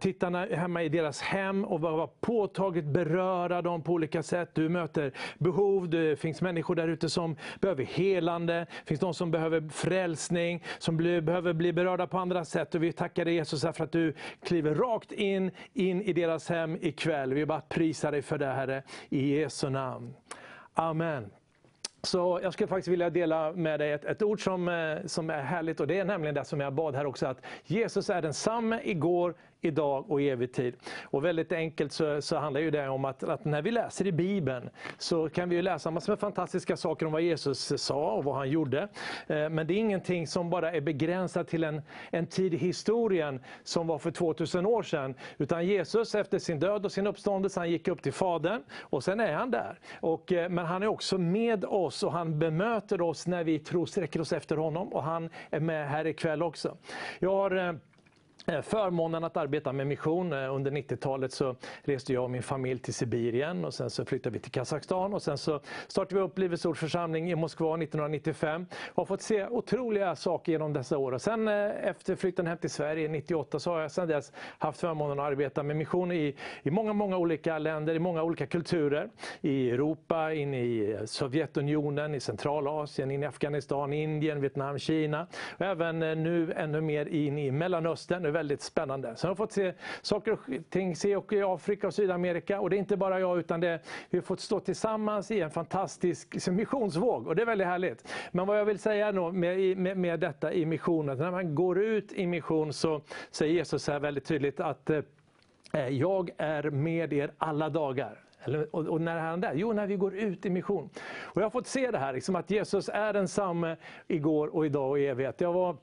tittarna 0.00 0.46
hemma 0.46 0.82
i 0.82 0.88
deras 0.88 1.20
hem 1.20 1.64
och 1.64 1.80
vara 1.80 2.06
påtagligt 2.06 2.84
beröra 2.84 3.62
dem 3.62 3.82
på 3.82 3.92
olika 3.92 4.22
sätt. 4.22 4.50
Du 4.54 4.68
möter 4.68 5.12
behov, 5.38 5.88
det 5.88 6.20
finns 6.20 6.42
människor 6.42 6.74
där 6.74 6.88
ute 6.88 7.08
som 7.08 7.36
behöver 7.60 7.84
helande, 7.84 8.54
det 8.54 8.86
finns 8.86 9.00
de 9.00 9.14
som 9.14 9.30
behöver 9.30 9.68
frälsning, 9.68 10.64
som 10.78 10.96
behöver 10.96 11.52
bli 11.52 11.72
berörda 11.72 12.06
på 12.06 12.18
andra 12.18 12.44
sätt. 12.44 12.74
Och 12.74 12.82
vi 12.82 12.92
tackar 12.92 13.24
dig 13.24 13.34
Jesus 13.34 13.60
för 13.60 13.84
att 13.84 13.92
du 13.92 14.14
kliver 14.42 14.74
rakt 14.74 15.12
in, 15.12 15.50
in 15.72 16.02
i 16.02 16.12
deras 16.12 16.48
hem 16.48 16.78
ikväll. 16.80 17.34
Vi 17.34 17.46
bara 17.46 17.60
prisar 17.60 18.12
dig 18.12 18.22
för 18.22 18.38
det 18.38 18.46
Herre, 18.46 18.82
i 19.08 19.38
Jesu 19.38 19.70
namn. 19.70 20.14
Amen. 20.80 21.30
Så 22.02 22.40
jag 22.42 22.52
skulle 22.52 22.68
faktiskt 22.68 22.88
vilja 22.88 23.10
dela 23.10 23.52
med 23.52 23.80
dig 23.80 23.92
ett, 23.92 24.04
ett 24.04 24.22
ord 24.22 24.44
som, 24.44 24.68
eh, 24.68 25.06
som 25.06 25.30
är 25.30 25.42
härligt 25.42 25.80
och 25.80 25.86
det 25.86 25.98
är 25.98 26.04
nämligen 26.04 26.34
det 26.34 26.44
som 26.44 26.60
jag 26.60 26.72
bad 26.72 26.94
här 26.94 27.06
också, 27.06 27.26
att 27.26 27.40
Jesus 27.64 28.10
är 28.10 28.22
densamme 28.22 28.80
igår, 28.84 29.34
idag 29.60 30.10
och 30.10 30.22
i 30.22 30.28
evig 30.28 30.52
tid. 30.52 30.76
Och 31.02 31.24
väldigt 31.24 31.52
enkelt 31.52 31.92
så, 31.92 32.22
så 32.22 32.36
handlar 32.36 32.60
ju 32.60 32.70
det 32.70 32.88
om 32.88 33.04
att, 33.04 33.22
att, 33.22 33.44
när 33.44 33.62
vi 33.62 33.70
läser 33.70 34.06
i 34.06 34.12
Bibeln 34.12 34.70
så 34.98 35.28
kan 35.28 35.48
vi 35.48 35.56
ju 35.56 35.62
läsa 35.62 35.90
massor 35.90 36.12
med 36.12 36.18
fantastiska 36.18 36.76
saker 36.76 37.06
om 37.06 37.12
vad 37.12 37.22
Jesus 37.22 37.72
sa 37.82 38.12
och 38.12 38.24
vad 38.24 38.36
han 38.36 38.50
gjorde. 38.50 38.88
Eh, 39.26 39.48
men 39.48 39.66
det 39.66 39.74
är 39.74 39.78
ingenting 39.78 40.26
som 40.26 40.50
bara 40.50 40.72
är 40.72 40.80
begränsat 40.80 41.48
till 41.48 41.64
en, 41.64 41.82
en 42.10 42.26
tid 42.26 42.54
i 42.54 42.56
historien 42.56 43.40
som 43.64 43.86
var 43.86 43.98
för 43.98 44.10
2000 44.10 44.66
år 44.66 44.82
sedan. 44.82 45.14
Utan 45.38 45.66
Jesus 45.66 46.14
efter 46.14 46.38
sin 46.38 46.60
död 46.60 46.84
och 46.84 46.92
sin 46.92 47.06
uppståndelse, 47.06 47.60
han 47.60 47.70
gick 47.70 47.88
upp 47.88 48.02
till 48.02 48.12
Fadern 48.12 48.62
och 48.80 49.04
sen 49.04 49.20
är 49.20 49.32
han 49.32 49.50
där. 49.50 49.78
Och, 50.00 50.32
eh, 50.32 50.48
men 50.48 50.66
han 50.66 50.82
är 50.82 50.86
också 50.86 51.18
med 51.18 51.64
oss 51.64 52.02
och 52.02 52.12
han 52.12 52.38
bemöter 52.38 53.00
oss 53.00 53.26
när 53.26 53.44
vi 53.44 53.58
tror 53.58 53.86
sträcker 53.86 54.20
oss 54.20 54.32
efter 54.32 54.56
honom 54.56 54.92
och 54.92 55.02
han 55.02 55.30
är 55.50 55.60
med 55.60 55.88
här 55.88 56.06
ikväll 56.06 56.42
också. 56.42 56.76
Jag 57.18 57.30
har 57.30 57.56
eh, 57.56 57.72
Eh, 58.48 58.60
förmånen 58.60 59.24
att 59.24 59.36
arbeta 59.36 59.72
med 59.72 59.86
mission. 59.86 60.32
Eh, 60.32 60.54
under 60.54 60.70
90-talet 60.70 61.32
så 61.32 61.56
reste 61.82 62.12
jag 62.12 62.24
och 62.24 62.30
min 62.30 62.42
familj 62.42 62.80
till 62.80 62.94
Sibirien 62.94 63.64
och 63.64 63.74
sen 63.74 63.90
så 63.90 64.04
flyttade 64.04 64.32
vi 64.32 64.38
till 64.38 64.52
Kazakstan 64.52 65.14
och 65.14 65.22
sen 65.22 65.38
så 65.38 65.60
startade 65.88 66.14
vi 66.14 66.20
upp 66.20 66.38
Livets 66.38 66.64
Ords 66.64 66.80
församling 66.80 67.30
i 67.30 67.34
Moskva 67.34 67.76
1995 67.76 68.66
och 68.88 68.96
har 68.96 69.04
fått 69.04 69.22
se 69.22 69.46
otroliga 69.46 70.16
saker 70.16 70.52
genom 70.52 70.72
dessa 70.72 70.98
år. 70.98 71.12
Och 71.12 71.22
sen 71.22 71.48
eh, 71.48 71.88
efter 71.88 72.16
flytten 72.16 72.46
hem 72.46 72.58
till 72.58 72.70
Sverige 72.70 73.08
98 73.08 73.58
så 73.58 73.70
har 73.70 73.80
jag 73.80 73.90
sedan 73.90 74.08
dess 74.08 74.32
haft 74.58 74.80
förmånen 74.80 75.20
att 75.20 75.26
arbeta 75.26 75.62
med 75.62 75.76
mission 75.76 76.12
i, 76.12 76.34
i 76.62 76.70
många, 76.70 76.92
många 76.92 77.16
olika 77.16 77.58
länder, 77.58 77.94
i 77.94 77.98
många 77.98 78.22
olika 78.22 78.46
kulturer. 78.46 79.08
I 79.40 79.70
Europa, 79.70 80.32
in 80.32 80.54
i 80.54 80.98
Sovjetunionen, 81.06 82.14
i 82.14 82.20
Centralasien, 82.20 83.10
in 83.10 83.22
i 83.22 83.26
Afghanistan, 83.26 83.92
Indien, 83.92 84.40
Vietnam, 84.40 84.78
Kina 84.78 85.26
och 85.58 85.66
även 85.66 85.98
nu 85.98 86.52
ännu 86.52 86.80
mer 86.80 87.06
in 87.06 87.38
i 87.38 87.50
Mellanöstern 87.50 88.37
väldigt 88.38 88.62
spännande. 88.62 89.16
Så 89.16 89.26
jag 89.26 89.36
fått 89.36 89.52
se 89.52 89.72
saker 90.02 90.32
och 90.32 90.38
ting 90.70 90.96
se 90.96 91.16
och 91.16 91.32
i 91.32 91.42
Afrika 91.42 91.86
och 91.86 91.94
Sydamerika. 91.94 92.60
Och 92.60 92.70
det 92.70 92.76
är 92.76 92.78
inte 92.78 92.96
bara 92.96 93.20
jag, 93.20 93.38
utan 93.38 93.60
det, 93.60 93.80
vi 94.10 94.18
har 94.18 94.22
fått 94.22 94.40
stå 94.40 94.60
tillsammans 94.60 95.30
i 95.30 95.40
en 95.40 95.50
fantastisk 95.50 96.48
missionsvåg. 96.48 97.26
Och 97.26 97.36
det 97.36 97.42
är 97.42 97.46
väldigt 97.46 97.66
härligt. 97.66 98.12
Men 98.32 98.46
vad 98.46 98.58
jag 98.58 98.64
vill 98.64 98.78
säga 98.78 99.12
då 99.12 99.32
med, 99.32 99.78
med, 99.78 99.96
med 99.96 100.20
detta 100.20 100.52
i 100.52 100.66
missionen, 100.66 101.18
när 101.18 101.30
man 101.30 101.54
går 101.54 101.78
ut 101.78 102.12
i 102.12 102.26
mission 102.26 102.72
så 102.72 103.00
säger 103.30 103.54
Jesus 103.54 103.88
här 103.88 104.00
väldigt 104.00 104.24
tydligt 104.24 104.60
att 104.60 104.90
eh, 104.90 105.02
eh 105.72 105.88
jag 105.88 106.30
är 106.36 106.70
med 106.70 107.12
er 107.12 107.30
alla 107.38 107.68
dagar. 107.68 108.24
Och, 108.70 108.86
och, 108.86 109.00
när 109.00 109.16
är 109.16 109.20
han 109.20 109.40
där? 109.40 109.54
Jo, 109.54 109.72
när 109.72 109.86
vi 109.86 109.96
går 109.96 110.14
ut 110.14 110.46
i 110.46 110.50
mission. 110.50 110.90
Och 111.20 111.36
jag 111.36 111.44
har 111.44 111.50
fått 111.50 111.66
se 111.66 111.90
det 111.90 111.98
här, 111.98 112.12
liksom 112.12 112.36
att 112.36 112.50
Jesus 112.50 112.88
är 112.88 113.12
densamme 113.12 113.76
igår 114.08 114.56
och 114.56 114.66
idag 114.66 114.90
och 114.90 114.98
i 114.98 115.06
evighet. 115.06 115.40
Jag 115.40 115.52
var 115.52 115.76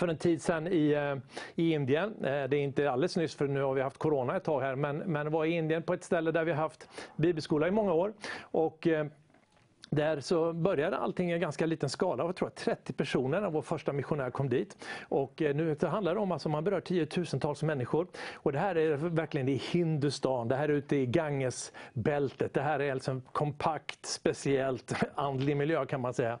för 0.00 0.08
en 0.08 0.16
tid 0.16 0.42
sedan 0.42 0.66
i, 0.66 0.92
eh, 0.92 1.16
i 1.54 1.72
Indien. 1.72 2.24
Eh, 2.24 2.24
det 2.24 2.30
är 2.30 2.54
inte 2.54 2.90
alldeles 2.90 3.16
nyss 3.16 3.34
för 3.34 3.48
nu 3.48 3.62
har 3.62 3.74
vi 3.74 3.82
haft 3.82 3.98
corona 3.98 4.36
ett 4.36 4.44
tag 4.44 4.60
här, 4.60 4.74
men, 4.74 4.98
men 4.98 5.30
var 5.30 5.44
i 5.44 5.50
Indien 5.50 5.82
på 5.82 5.94
ett 5.94 6.04
ställe 6.04 6.30
där 6.30 6.44
vi 6.44 6.52
har 6.52 6.58
haft 6.58 6.88
bibelskola 7.16 7.68
i 7.68 7.70
många 7.70 7.92
år. 7.92 8.12
Och, 8.40 8.86
eh, 8.86 9.06
där 9.90 10.20
så 10.20 10.52
började 10.52 10.96
allting 10.96 11.30
i 11.30 11.32
en 11.32 11.40
ganska 11.40 11.66
liten 11.66 11.88
skala. 11.88 12.24
Jag 12.24 12.36
tror 12.36 12.50
30 12.50 12.92
personer 12.92 13.40
när 13.40 13.50
vår 13.50 13.62
första 13.62 13.92
missionär 13.92 14.30
kom 14.30 14.48
dit. 14.48 14.86
Och 15.08 15.42
eh, 15.42 15.54
nu 15.54 15.76
handlar 15.82 16.14
det 16.14 16.20
om 16.20 16.32
att 16.32 16.34
alltså 16.34 16.48
man 16.48 16.64
berör 16.64 16.80
tiotusentals 16.80 17.62
människor. 17.62 18.06
Och 18.34 18.52
det 18.52 18.58
här 18.58 18.76
är 18.76 18.96
verkligen 18.96 19.48
i 19.48 19.54
Hindustan, 19.54 20.48
det 20.48 20.56
här 20.56 20.68
är 20.68 20.72
ute 20.72 20.96
i 20.96 21.06
Gangesbältet. 21.06 22.54
Det 22.54 22.60
här 22.60 22.80
är 22.80 22.92
alltså 22.92 23.10
en 23.10 23.22
kompakt, 23.32 24.06
speciellt 24.06 24.94
andlig 25.14 25.56
miljö 25.56 25.86
kan 25.86 26.00
man 26.00 26.14
säga. 26.14 26.38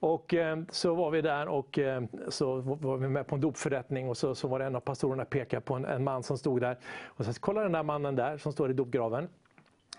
Och 0.00 0.34
eh, 0.34 0.58
så 0.70 0.94
var 0.94 1.10
vi 1.10 1.22
där 1.22 1.48
och 1.48 1.78
eh, 1.78 2.02
så 2.28 2.60
var 2.60 2.96
vi 2.96 3.08
med 3.08 3.26
på 3.26 3.34
en 3.34 3.40
dopförrättning 3.40 4.08
och 4.08 4.16
så, 4.16 4.34
så 4.34 4.48
var 4.48 4.58
det 4.58 4.64
en 4.64 4.76
av 4.76 4.80
pastorerna 4.80 5.24
pekade 5.24 5.60
på 5.60 5.74
en, 5.74 5.84
en 5.84 6.04
man 6.04 6.22
som 6.22 6.38
stod 6.38 6.60
där. 6.60 6.78
Och 7.04 7.24
så 7.24 7.32
kolla 7.40 7.62
den 7.62 7.72
där 7.72 7.82
mannen 7.82 8.16
där 8.16 8.38
som 8.38 8.52
står 8.52 8.70
i 8.70 8.74
dopgraven. 8.74 9.28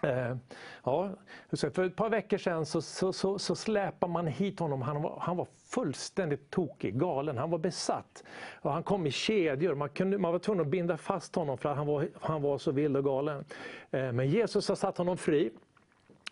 Eh, 0.02 0.36
ja, 0.84 1.10
för 1.52 1.84
ett 1.84 1.96
par 1.96 2.10
veckor 2.10 2.38
sedan 2.38 2.66
så, 2.66 2.82
så, 2.82 3.14
så, 3.14 3.40
så 3.40 3.56
släpar 3.56 4.08
man 4.08 4.28
hit 4.28 4.60
honom. 4.60 4.82
Han 4.82 5.02
var, 5.02 5.18
han 5.20 5.38
var 5.38 5.48
fullständigt 5.70 6.50
tokig, 6.50 7.00
galen. 7.00 7.38
Han 7.38 7.50
var 7.50 7.58
besatt. 7.58 8.24
Och 8.62 8.72
han 8.72 8.84
kom 8.84 9.08
i 9.08 9.12
kedjor. 9.12 9.76
Man, 9.76 9.90
kunde, 9.90 10.18
man 10.18 10.32
var 10.32 10.40
tvungen 10.40 10.62
att 10.62 10.68
binda 10.72 10.98
fast 10.98 11.36
honom 11.36 11.58
för 11.58 11.70
att 11.70 11.78
han 11.78 11.88
var, 11.88 12.08
han 12.22 12.42
var 12.42 12.58
så 12.58 12.72
vild 12.72 12.98
och 12.98 13.04
galen. 13.04 13.46
Eh, 13.92 14.12
men 14.12 14.30
Jesus 14.30 14.68
har 14.70 14.76
satt 14.76 14.98
honom 14.98 15.18
fri. 15.18 15.52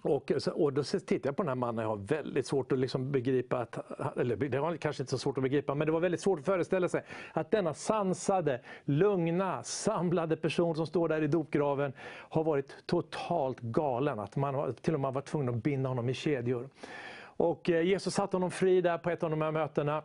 Och, 0.02 0.32
och 0.54 0.74
då 0.74 0.84
tittar 0.84 1.30
jag 1.30 1.36
på 1.36 1.44
den 1.44 1.48
här 1.48 1.56
mannen, 1.56 1.84
jag 1.84 1.90
har 1.90 1.98
väldigt 1.98 2.48
svårt 2.48 2.72
att 2.72 2.80
liksom 2.80 3.12
begripa, 3.12 3.58
att, 3.58 4.18
eller 4.18 4.36
det 4.36 4.60
var 4.60 4.78
kanske 4.78 5.04
inte 5.04 5.12
så 5.12 5.18
svårt 5.18 5.38
att 5.38 5.44
begripa, 5.44 5.76
men 5.76 5.86
det 5.86 5.92
var 5.92 6.00
väldigt 6.00 6.22
svårt 6.22 6.40
att 6.40 6.46
föreställa 6.46 6.90
sig 6.90 7.04
att 7.34 7.52
denna 7.52 7.74
sansade, 7.74 8.62
lugna, 8.86 9.64
samlade 9.64 10.38
person 10.38 10.76
som 10.76 10.88
står 10.88 11.10
där 11.10 11.22
i 11.22 11.28
dopgraven 11.28 11.94
har 12.30 12.44
varit 12.44 12.76
totalt 12.86 13.60
galen. 13.60 14.20
Att 14.20 14.36
man 14.36 14.74
till 14.74 14.94
och 14.94 15.00
med 15.00 15.14
var 15.14 15.22
tvungen 15.22 15.50
att 15.50 15.64
binda 15.64 15.90
honom 15.90 16.10
i 16.10 16.14
kedjor. 16.14 16.70
Och 17.20 17.70
eh, 17.70 17.82
Jesus 17.82 18.14
satte 18.14 18.36
honom 18.36 18.52
fri 18.52 18.82
där 18.82 18.98
på 18.98 19.10
ett 19.10 19.24
av 19.24 19.30
de 19.30 19.42
här 19.42 19.52
mötena. 19.52 20.04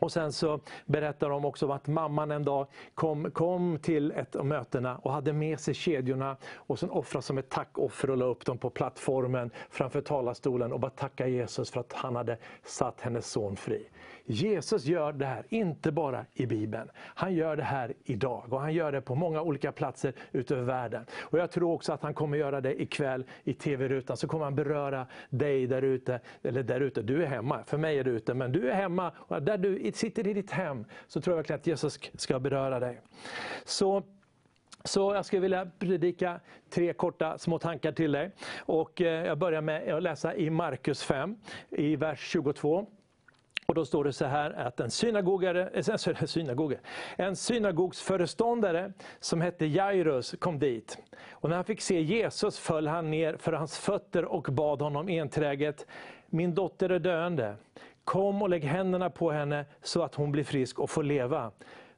Och 0.00 0.12
sen 0.12 0.32
så 0.32 0.60
berättar 0.86 1.30
de 1.30 1.44
också 1.44 1.72
att 1.72 1.86
mamman 1.86 2.30
en 2.30 2.44
dag 2.44 2.66
kom, 2.94 3.30
kom 3.30 3.78
till 3.78 4.12
ett 4.12 4.36
av 4.36 4.46
mötena 4.46 4.96
och 4.96 5.12
hade 5.12 5.32
med 5.32 5.60
sig 5.60 5.74
kedjorna 5.74 6.36
och 6.54 6.78
sen 6.78 6.90
offrade 6.90 7.22
som 7.22 7.38
ett 7.38 7.48
tackoffer 7.48 8.10
och 8.10 8.16
la 8.16 8.24
upp 8.24 8.44
dem 8.44 8.58
på 8.58 8.70
plattformen 8.70 9.50
framför 9.70 10.00
talarstolen 10.00 10.72
och 10.72 10.80
bara 10.80 10.90
tacka 10.90 11.26
Jesus 11.28 11.70
för 11.70 11.80
att 11.80 11.92
han 11.92 12.16
hade 12.16 12.38
satt 12.64 13.00
hennes 13.00 13.30
son 13.30 13.56
fri. 13.56 13.88
Jesus 14.30 14.84
gör 14.84 15.12
det 15.12 15.26
här, 15.26 15.44
inte 15.48 15.92
bara 15.92 16.26
i 16.34 16.46
Bibeln. 16.46 16.90
Han 16.96 17.34
gör 17.34 17.56
det 17.56 17.62
här 17.62 17.94
idag 18.04 18.52
och 18.52 18.60
han 18.60 18.74
gör 18.74 18.92
det 18.92 19.00
på 19.00 19.14
många 19.14 19.42
olika 19.42 19.72
platser 19.72 20.12
utöver 20.32 20.62
världen. 20.62 21.06
Och 21.20 21.38
Jag 21.38 21.50
tror 21.50 21.72
också 21.72 21.92
att 21.92 22.02
han 22.02 22.14
kommer 22.14 22.38
göra 22.38 22.60
det 22.60 22.82
ikväll 22.82 23.24
i 23.44 23.54
TV-rutan. 23.54 24.16
Så 24.16 24.28
kommer 24.28 24.44
han 24.44 24.54
beröra 24.54 25.06
dig 25.30 25.66
där 25.66 25.82
ute, 25.82 26.20
eller 26.42 26.62
där 26.62 26.80
ute, 26.80 27.02
du 27.02 27.22
är 27.22 27.26
hemma. 27.26 27.64
För 27.64 27.78
mig 27.78 27.98
är 27.98 28.04
du 28.04 28.10
ute, 28.10 28.34
men 28.34 28.52
du 28.52 28.70
är 28.70 28.74
hemma. 28.74 29.12
Och 29.16 29.42
där 29.42 29.58
du 29.58 29.92
sitter 29.94 30.26
i 30.26 30.32
ditt 30.32 30.50
hem 30.50 30.84
så 31.06 31.20
tror 31.20 31.32
jag 31.32 31.36
verkligen 31.36 31.60
att 31.60 31.66
Jesus 31.66 31.98
ska 32.14 32.40
beröra 32.40 32.80
dig. 32.80 33.00
Så 33.64 34.02
så 34.84 35.14
jag 35.14 35.24
skulle 35.24 35.42
vilja 35.42 35.70
predika 35.78 36.40
tre 36.70 36.92
korta 36.92 37.38
små 37.38 37.58
tankar 37.58 37.92
till 37.92 38.12
dig. 38.12 38.30
Och 38.58 39.00
eh, 39.00 39.26
jag 39.26 39.38
börjar 39.38 39.60
med 39.60 39.94
att 39.94 40.02
läsa 40.02 40.34
i 40.34 40.50
Markus 40.50 41.02
5, 41.02 41.36
i 41.70 41.96
vers 41.96 42.20
22. 42.20 42.86
Och 43.68 43.74
då 43.74 43.84
står 43.84 44.04
det 44.04 44.12
så 44.12 44.24
här 44.24 44.50
att 44.50 44.80
en, 44.80 44.90
synagogare, 44.90 45.68
eh, 45.68 45.88
en, 46.48 46.76
en 47.16 47.36
synagogsföreståndare 47.36 48.92
som 49.20 49.40
hette 49.40 49.66
Jairus 49.66 50.34
kom 50.38 50.58
dit. 50.58 50.98
Och 51.30 51.48
när 51.48 51.56
han 51.56 51.64
fick 51.64 51.80
se 51.80 52.00
Jesus 52.00 52.58
föll 52.58 52.86
han 52.86 53.10
ner 53.10 53.36
för 53.36 53.52
hans 53.52 53.78
fötter 53.78 54.24
och 54.24 54.42
bad 54.42 54.82
honom 54.82 55.08
enträget, 55.08 55.86
min 56.26 56.54
dotter 56.54 56.90
är 56.90 56.98
döende. 56.98 57.56
Kom 58.04 58.42
och 58.42 58.48
lägg 58.48 58.64
händerna 58.64 59.10
på 59.10 59.30
henne 59.30 59.64
så 59.82 60.02
att 60.02 60.14
hon 60.14 60.32
blir 60.32 60.44
frisk 60.44 60.78
och 60.78 60.90
får 60.90 61.02
leva. 61.02 61.50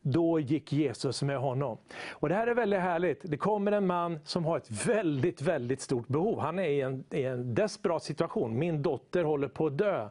Då 0.02 0.40
gick 0.40 0.72
Jesus 0.72 1.22
med 1.22 1.38
honom. 1.38 1.78
Och 2.10 2.28
Det 2.28 2.34
här 2.34 2.46
är 2.46 2.54
väldigt 2.54 2.80
härligt. 2.80 3.20
Det 3.22 3.36
kommer 3.36 3.72
en 3.72 3.86
man 3.86 4.18
som 4.24 4.44
har 4.44 4.56
ett 4.56 4.86
väldigt, 4.86 5.42
väldigt 5.42 5.80
stort 5.80 6.08
behov. 6.08 6.40
Han 6.40 6.58
är 6.58 6.68
i 6.68 6.80
en, 6.80 7.04
i 7.10 7.24
en 7.24 7.54
desperat 7.54 8.02
situation. 8.02 8.58
Min 8.58 8.82
dotter 8.82 9.24
håller 9.24 9.48
på 9.48 9.66
att 9.66 9.78
dö. 9.78 10.08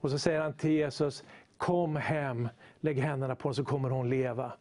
Och 0.00 0.10
så 0.10 0.18
säger 0.18 0.40
han 0.40 0.52
till 0.52 0.70
Jesus, 0.70 1.24
kom 1.56 1.96
hem, 1.96 2.48
lägg 2.80 2.98
händerna 2.98 3.34
på 3.34 3.48
henne 3.48 3.54
så 3.54 3.64
kommer 3.64 3.90
hon 3.90 4.10
leva. 4.10 4.52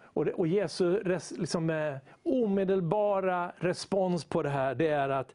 Och, 0.00 0.24
det, 0.24 0.32
och 0.32 0.46
Jesu 0.46 1.02
res, 1.04 1.32
liksom, 1.38 1.70
eh, 1.70 1.96
omedelbara 2.22 3.52
respons 3.58 4.24
på 4.24 4.42
det 4.42 4.48
här 4.48 4.74
det 4.74 4.88
är 4.88 5.08
att 5.08 5.34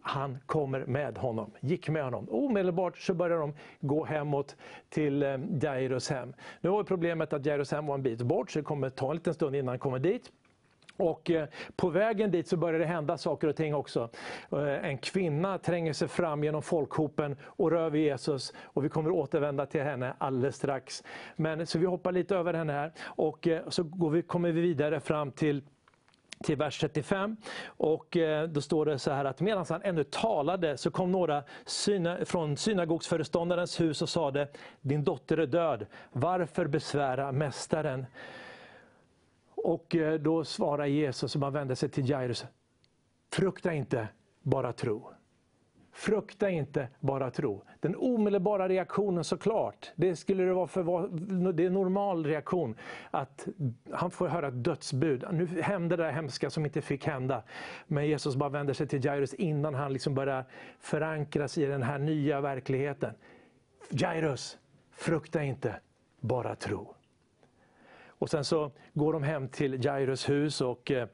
han 0.00 0.38
kommer 0.46 0.86
med 0.86 1.18
honom, 1.18 1.50
gick 1.60 1.88
med 1.88 2.04
honom. 2.04 2.28
Omedelbart 2.30 2.98
så 2.98 3.14
börjar 3.14 3.38
de 3.38 3.54
gå 3.80 4.04
hemåt 4.04 4.56
till 4.88 5.22
eh, 5.22 5.38
Jairus 5.62 6.10
hem. 6.10 6.34
Nu 6.60 6.70
var 6.70 6.84
problemet 6.84 7.32
att 7.32 7.46
Jairus 7.46 7.72
hem 7.72 7.86
var 7.86 7.94
en 7.94 8.02
bit 8.02 8.22
bort 8.22 8.50
så 8.50 8.58
det 8.58 8.64
kommer 8.64 8.90
ta 8.90 9.10
en 9.10 9.16
liten 9.16 9.34
stund 9.34 9.56
innan 9.56 9.68
han 9.68 9.78
kommer 9.78 9.98
dit. 9.98 10.32
Och 11.02 11.30
eh, 11.30 11.48
på 11.76 11.88
vägen 11.88 12.30
dit 12.30 12.48
så 12.48 12.56
börjar 12.56 12.78
det 12.78 12.86
hända 12.86 13.18
saker 13.18 13.48
och 13.48 13.56
ting 13.56 13.74
också. 13.74 14.08
Eh, 14.52 14.84
en 14.84 14.98
kvinna 14.98 15.58
tränger 15.58 15.92
sig 15.92 16.08
fram 16.08 16.44
genom 16.44 16.62
folkhopen 16.62 17.36
och 17.44 17.70
rör 17.70 17.90
vid 17.90 18.02
Jesus. 18.02 18.52
Och 18.62 18.84
vi 18.84 18.88
kommer 18.88 19.10
återvända 19.10 19.66
till 19.66 19.82
henne 19.82 20.14
alldeles 20.18 20.56
strax. 20.56 21.02
Men, 21.36 21.66
så 21.66 21.78
vi 21.78 21.86
hoppar 21.86 22.12
lite 22.12 22.36
över 22.36 22.54
henne 22.54 22.72
här 22.72 22.92
och 23.02 23.46
eh, 23.46 23.68
så 23.68 23.82
går 23.82 24.10
vi, 24.10 24.22
kommer 24.22 24.52
vi 24.52 24.60
vidare 24.60 25.00
fram 25.00 25.32
till 25.32 25.62
till 26.44 26.56
vers 26.56 26.80
35. 26.80 27.36
Och 27.64 28.16
då 28.48 28.60
står 28.60 28.86
det 28.86 28.98
så 28.98 29.10
här 29.10 29.24
att 29.24 29.40
medan 29.40 29.66
han 29.68 29.82
ännu 29.82 30.04
talade 30.04 30.76
så 30.76 30.90
kom 30.90 31.12
några 31.12 31.42
syna, 31.64 32.24
från 32.24 32.56
synagogsföreståndarens 32.56 33.80
hus 33.80 34.02
och 34.02 34.08
sade, 34.08 34.48
din 34.80 35.04
dotter 35.04 35.36
är 35.36 35.46
död, 35.46 35.86
varför 36.12 36.66
besvära 36.66 37.32
mästaren? 37.32 38.06
Och 39.64 39.96
eh, 39.96 40.14
då 40.14 40.44
svarar 40.44 40.86
Jesus, 40.86 41.34
och 41.34 41.40
man 41.40 41.52
vänder 41.52 41.74
sig 41.74 41.88
till 41.88 42.10
Jairus, 42.10 42.46
frukta 43.32 43.72
inte, 43.72 44.08
bara 44.42 44.72
tro. 44.72 45.12
Frukta 45.94 46.50
inte, 46.50 46.88
bara 47.00 47.30
tro. 47.30 47.62
Den 47.80 47.96
omedelbara 47.96 48.68
reaktionen 48.68 49.24
såklart, 49.24 49.92
det 49.96 50.16
skulle 50.16 50.44
det 50.44 50.52
vara 50.52 50.66
för 50.66 51.08
det 51.52 51.62
är 51.62 51.66
en 51.66 51.72
normal 51.72 52.26
reaktion. 52.26 52.76
Att 53.10 53.48
han 53.90 54.10
får 54.10 54.28
höra 54.28 54.48
ett 54.48 54.64
dödsbud. 54.64 55.24
Nu 55.32 55.46
hände 55.46 55.96
det 55.96 56.02
där 56.02 56.12
hemska 56.12 56.50
som 56.50 56.64
inte 56.64 56.80
fick 56.80 57.06
hända. 57.06 57.42
Men 57.86 58.06
Jesus 58.06 58.36
bara 58.36 58.50
vänder 58.50 58.74
sig 58.74 58.86
till 58.86 59.04
Jairus 59.04 59.34
innan 59.34 59.74
han 59.74 59.92
liksom 59.92 60.14
börjar 60.14 60.44
förankras 60.80 61.58
i 61.58 61.66
den 61.66 61.82
här 61.82 61.98
nya 61.98 62.40
verkligheten. 62.40 63.14
Jairus, 63.90 64.58
frukta 64.90 65.42
inte, 65.42 65.80
bara 66.20 66.54
tro. 66.54 66.94
Och 68.22 68.30
sen 68.30 68.44
så 68.44 68.72
går 68.94 69.12
de 69.12 69.22
hem 69.22 69.48
till 69.48 69.84
Jairus 69.84 70.28
hus 70.28 70.60
och 70.60 70.90
eh, 70.90 71.08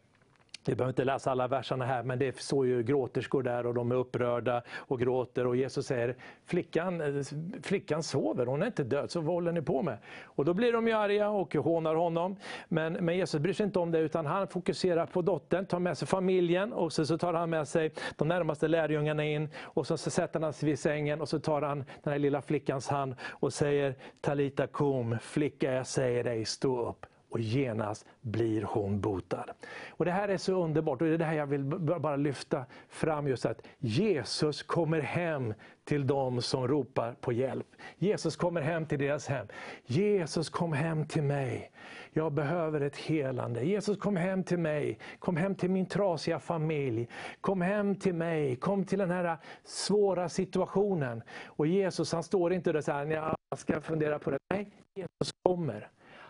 vi 0.68 0.74
behöver 0.74 0.90
inte 0.90 1.04
läsa 1.04 1.30
alla 1.30 1.48
verserna 1.48 1.84
här, 1.84 2.02
men 2.02 2.18
det 2.18 2.38
står 2.38 2.66
ju 2.66 2.82
gråterskor 2.82 3.42
där 3.42 3.66
och 3.66 3.74
de 3.74 3.92
är 3.92 3.96
upprörda 3.96 4.62
och 4.76 5.00
gråter. 5.00 5.46
Och 5.46 5.56
Jesus 5.56 5.86
säger, 5.86 6.16
flickan, 6.46 7.24
flickan 7.62 8.02
sover, 8.02 8.46
hon 8.46 8.62
är 8.62 8.66
inte 8.66 8.84
död, 8.84 9.10
så 9.10 9.20
vad 9.20 9.34
håller 9.34 9.52
ni 9.52 9.62
på 9.62 9.82
med? 9.82 9.98
Och 10.24 10.44
då 10.44 10.54
blir 10.54 10.72
de 10.72 10.88
ju 10.88 10.92
arga 10.92 11.28
och 11.28 11.54
hånar 11.54 11.94
honom. 11.94 12.36
Men, 12.68 12.92
men 12.92 13.16
Jesus 13.16 13.40
bryr 13.40 13.52
sig 13.52 13.66
inte 13.66 13.78
om 13.78 13.90
det, 13.90 13.98
utan 13.98 14.26
han 14.26 14.48
fokuserar 14.48 15.06
på 15.06 15.22
dottern, 15.22 15.66
tar 15.66 15.78
med 15.78 15.98
sig 15.98 16.08
familjen 16.08 16.72
och 16.72 16.92
så, 16.92 17.06
så 17.06 17.18
tar 17.18 17.34
han 17.34 17.50
med 17.50 17.68
sig 17.68 17.92
de 18.16 18.28
närmaste 18.28 18.68
lärjungarna 18.68 19.24
in. 19.24 19.48
Och 19.62 19.86
så, 19.86 19.96
så 19.96 20.10
sätter 20.10 20.40
han 20.40 20.52
sig 20.52 20.68
vid 20.68 20.78
sängen 20.78 21.20
och 21.20 21.28
så 21.28 21.38
tar 21.38 21.62
han 21.62 21.84
den 22.02 22.12
här 22.12 22.18
lilla 22.18 22.42
flickans 22.42 22.88
hand 22.88 23.14
och 23.28 23.52
säger, 23.52 23.94
Talita 24.20 24.66
kum, 24.66 25.18
flicka 25.18 25.72
jag 25.72 25.86
säger 25.86 26.24
dig, 26.24 26.44
stå 26.44 26.88
upp 26.88 27.06
och 27.30 27.40
genast 27.40 28.06
blir 28.20 28.62
hon 28.62 29.00
botad. 29.00 29.50
Och 29.88 30.04
Det 30.04 30.10
här 30.10 30.28
är 30.28 30.36
så 30.36 30.64
underbart 30.64 31.02
och 31.02 31.08
det 31.08 31.14
är 31.14 31.18
det 31.18 31.24
här 31.24 31.34
jag 31.34 31.46
vill 31.46 31.64
bara 32.00 32.16
lyfta 32.16 32.64
fram. 32.88 33.28
just 33.28 33.46
att 33.46 33.66
Jesus 33.78 34.62
kommer 34.62 35.00
hem 35.00 35.54
till 35.84 36.06
dem 36.06 36.42
som 36.42 36.68
ropar 36.68 37.16
på 37.20 37.32
hjälp. 37.32 37.66
Jesus 37.98 38.36
kommer 38.36 38.60
hem 38.60 38.86
till 38.86 38.98
deras 38.98 39.26
hem. 39.26 39.46
Jesus 39.86 40.48
kom 40.50 40.72
hem 40.72 41.06
till 41.06 41.22
mig. 41.22 41.70
Jag 42.12 42.32
behöver 42.32 42.80
ett 42.80 42.96
helande. 42.96 43.62
Jesus 43.64 43.96
kom 43.96 44.16
hem 44.16 44.44
till 44.44 44.58
mig. 44.58 44.98
Kom 45.18 45.36
hem 45.36 45.54
till 45.54 45.70
min 45.70 45.86
trasiga 45.86 46.38
familj. 46.38 47.08
Kom 47.40 47.60
hem 47.60 47.96
till 47.96 48.14
mig. 48.14 48.56
Kom 48.56 48.84
till 48.84 48.98
den 48.98 49.10
här 49.10 49.36
svåra 49.64 50.28
situationen. 50.28 51.22
Och 51.46 51.66
Jesus 51.66 52.12
han 52.12 52.22
står 52.22 52.52
inte 52.52 52.72
där 52.72 52.78
och 52.78 52.84
säger, 52.84 53.06
jag 53.50 53.58
ska 53.58 53.80
fundera 53.80 54.18
på 54.18 54.30
det. 54.30 54.38
Nej, 54.50 54.70
Jesus 54.94 55.32
kommer. 55.42 55.88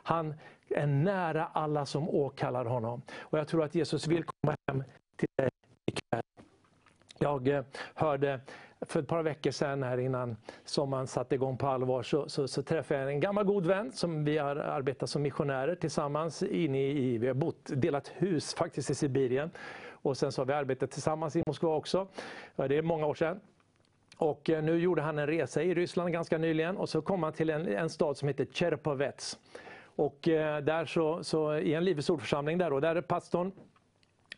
Han 0.08 0.34
är 0.68 0.86
nära 0.86 1.46
alla 1.52 1.86
som 1.86 2.08
åkallar 2.08 2.64
honom. 2.64 3.02
Och 3.18 3.38
Jag 3.38 3.48
tror 3.48 3.64
att 3.64 3.74
Jesus 3.74 4.06
vill 4.06 4.24
komma 4.24 4.54
hem 4.66 4.84
till 5.16 5.28
dig 5.36 5.50
ikväll. 5.86 6.22
Jag 7.18 7.48
eh, 7.48 7.64
hörde 7.94 8.40
för 8.80 9.00
ett 9.00 9.08
par 9.08 9.22
veckor 9.22 9.50
sedan 9.50 9.82
här 9.82 9.98
innan 9.98 10.36
sommaren 10.64 11.06
satte 11.06 11.34
igång 11.34 11.56
på 11.56 11.66
allvar 11.66 12.02
så, 12.02 12.28
så, 12.28 12.48
så, 12.48 12.62
träffade 12.62 13.00
jag 13.00 13.12
en 13.12 13.20
gammal 13.20 13.44
god 13.44 13.66
vän 13.66 13.92
som 13.92 14.24
vi 14.24 14.38
har 14.38 14.56
arbetat 14.56 15.10
som 15.10 15.22
missionärer 15.22 15.74
tillsammans. 15.74 16.42
Inne 16.42 16.82
i, 16.82 17.18
vi 17.18 17.26
har 17.26 17.34
bott, 17.34 17.70
delat 17.74 18.08
hus 18.08 18.54
faktiskt 18.54 18.90
i 18.90 18.94
Sibirien. 18.94 19.50
Och 19.90 20.16
sen 20.16 20.32
så 20.32 20.40
har 20.40 20.46
vi 20.46 20.52
arbetat 20.52 20.90
tillsammans 20.90 21.36
i 21.36 21.42
Moskva 21.46 21.76
också. 21.76 22.08
Det 22.56 22.76
är 22.76 22.82
många 22.82 23.06
år 23.06 23.14
sedan. 23.14 23.40
Och 24.16 24.50
eh, 24.50 24.62
nu 24.62 24.78
gjorde 24.78 25.02
han 25.02 25.18
en 25.18 25.26
resa 25.26 25.62
i 25.62 25.74
Ryssland 25.74 26.12
ganska 26.12 26.38
nyligen 26.38 26.76
och 26.76 26.88
så 26.88 27.02
kom 27.02 27.22
han 27.22 27.32
till 27.32 27.50
en, 27.50 27.66
en 27.66 27.90
stad 27.90 28.16
som 28.16 28.28
heter 28.28 28.44
Cherpovets. 28.44 29.38
Och 29.98 30.28
eh, 30.28 30.62
där 30.62 30.84
så, 30.84 31.24
så 31.24 31.54
i 31.54 31.74
en 31.74 31.84
Livets 31.84 32.10
ordförsamling 32.10 32.58
där, 32.58 32.70
då, 32.70 32.80
där 32.80 32.96
är 32.96 33.00
pastorn 33.00 33.52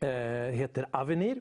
eh, 0.00 0.08
heter 0.54 0.86
Avenir. 0.90 1.40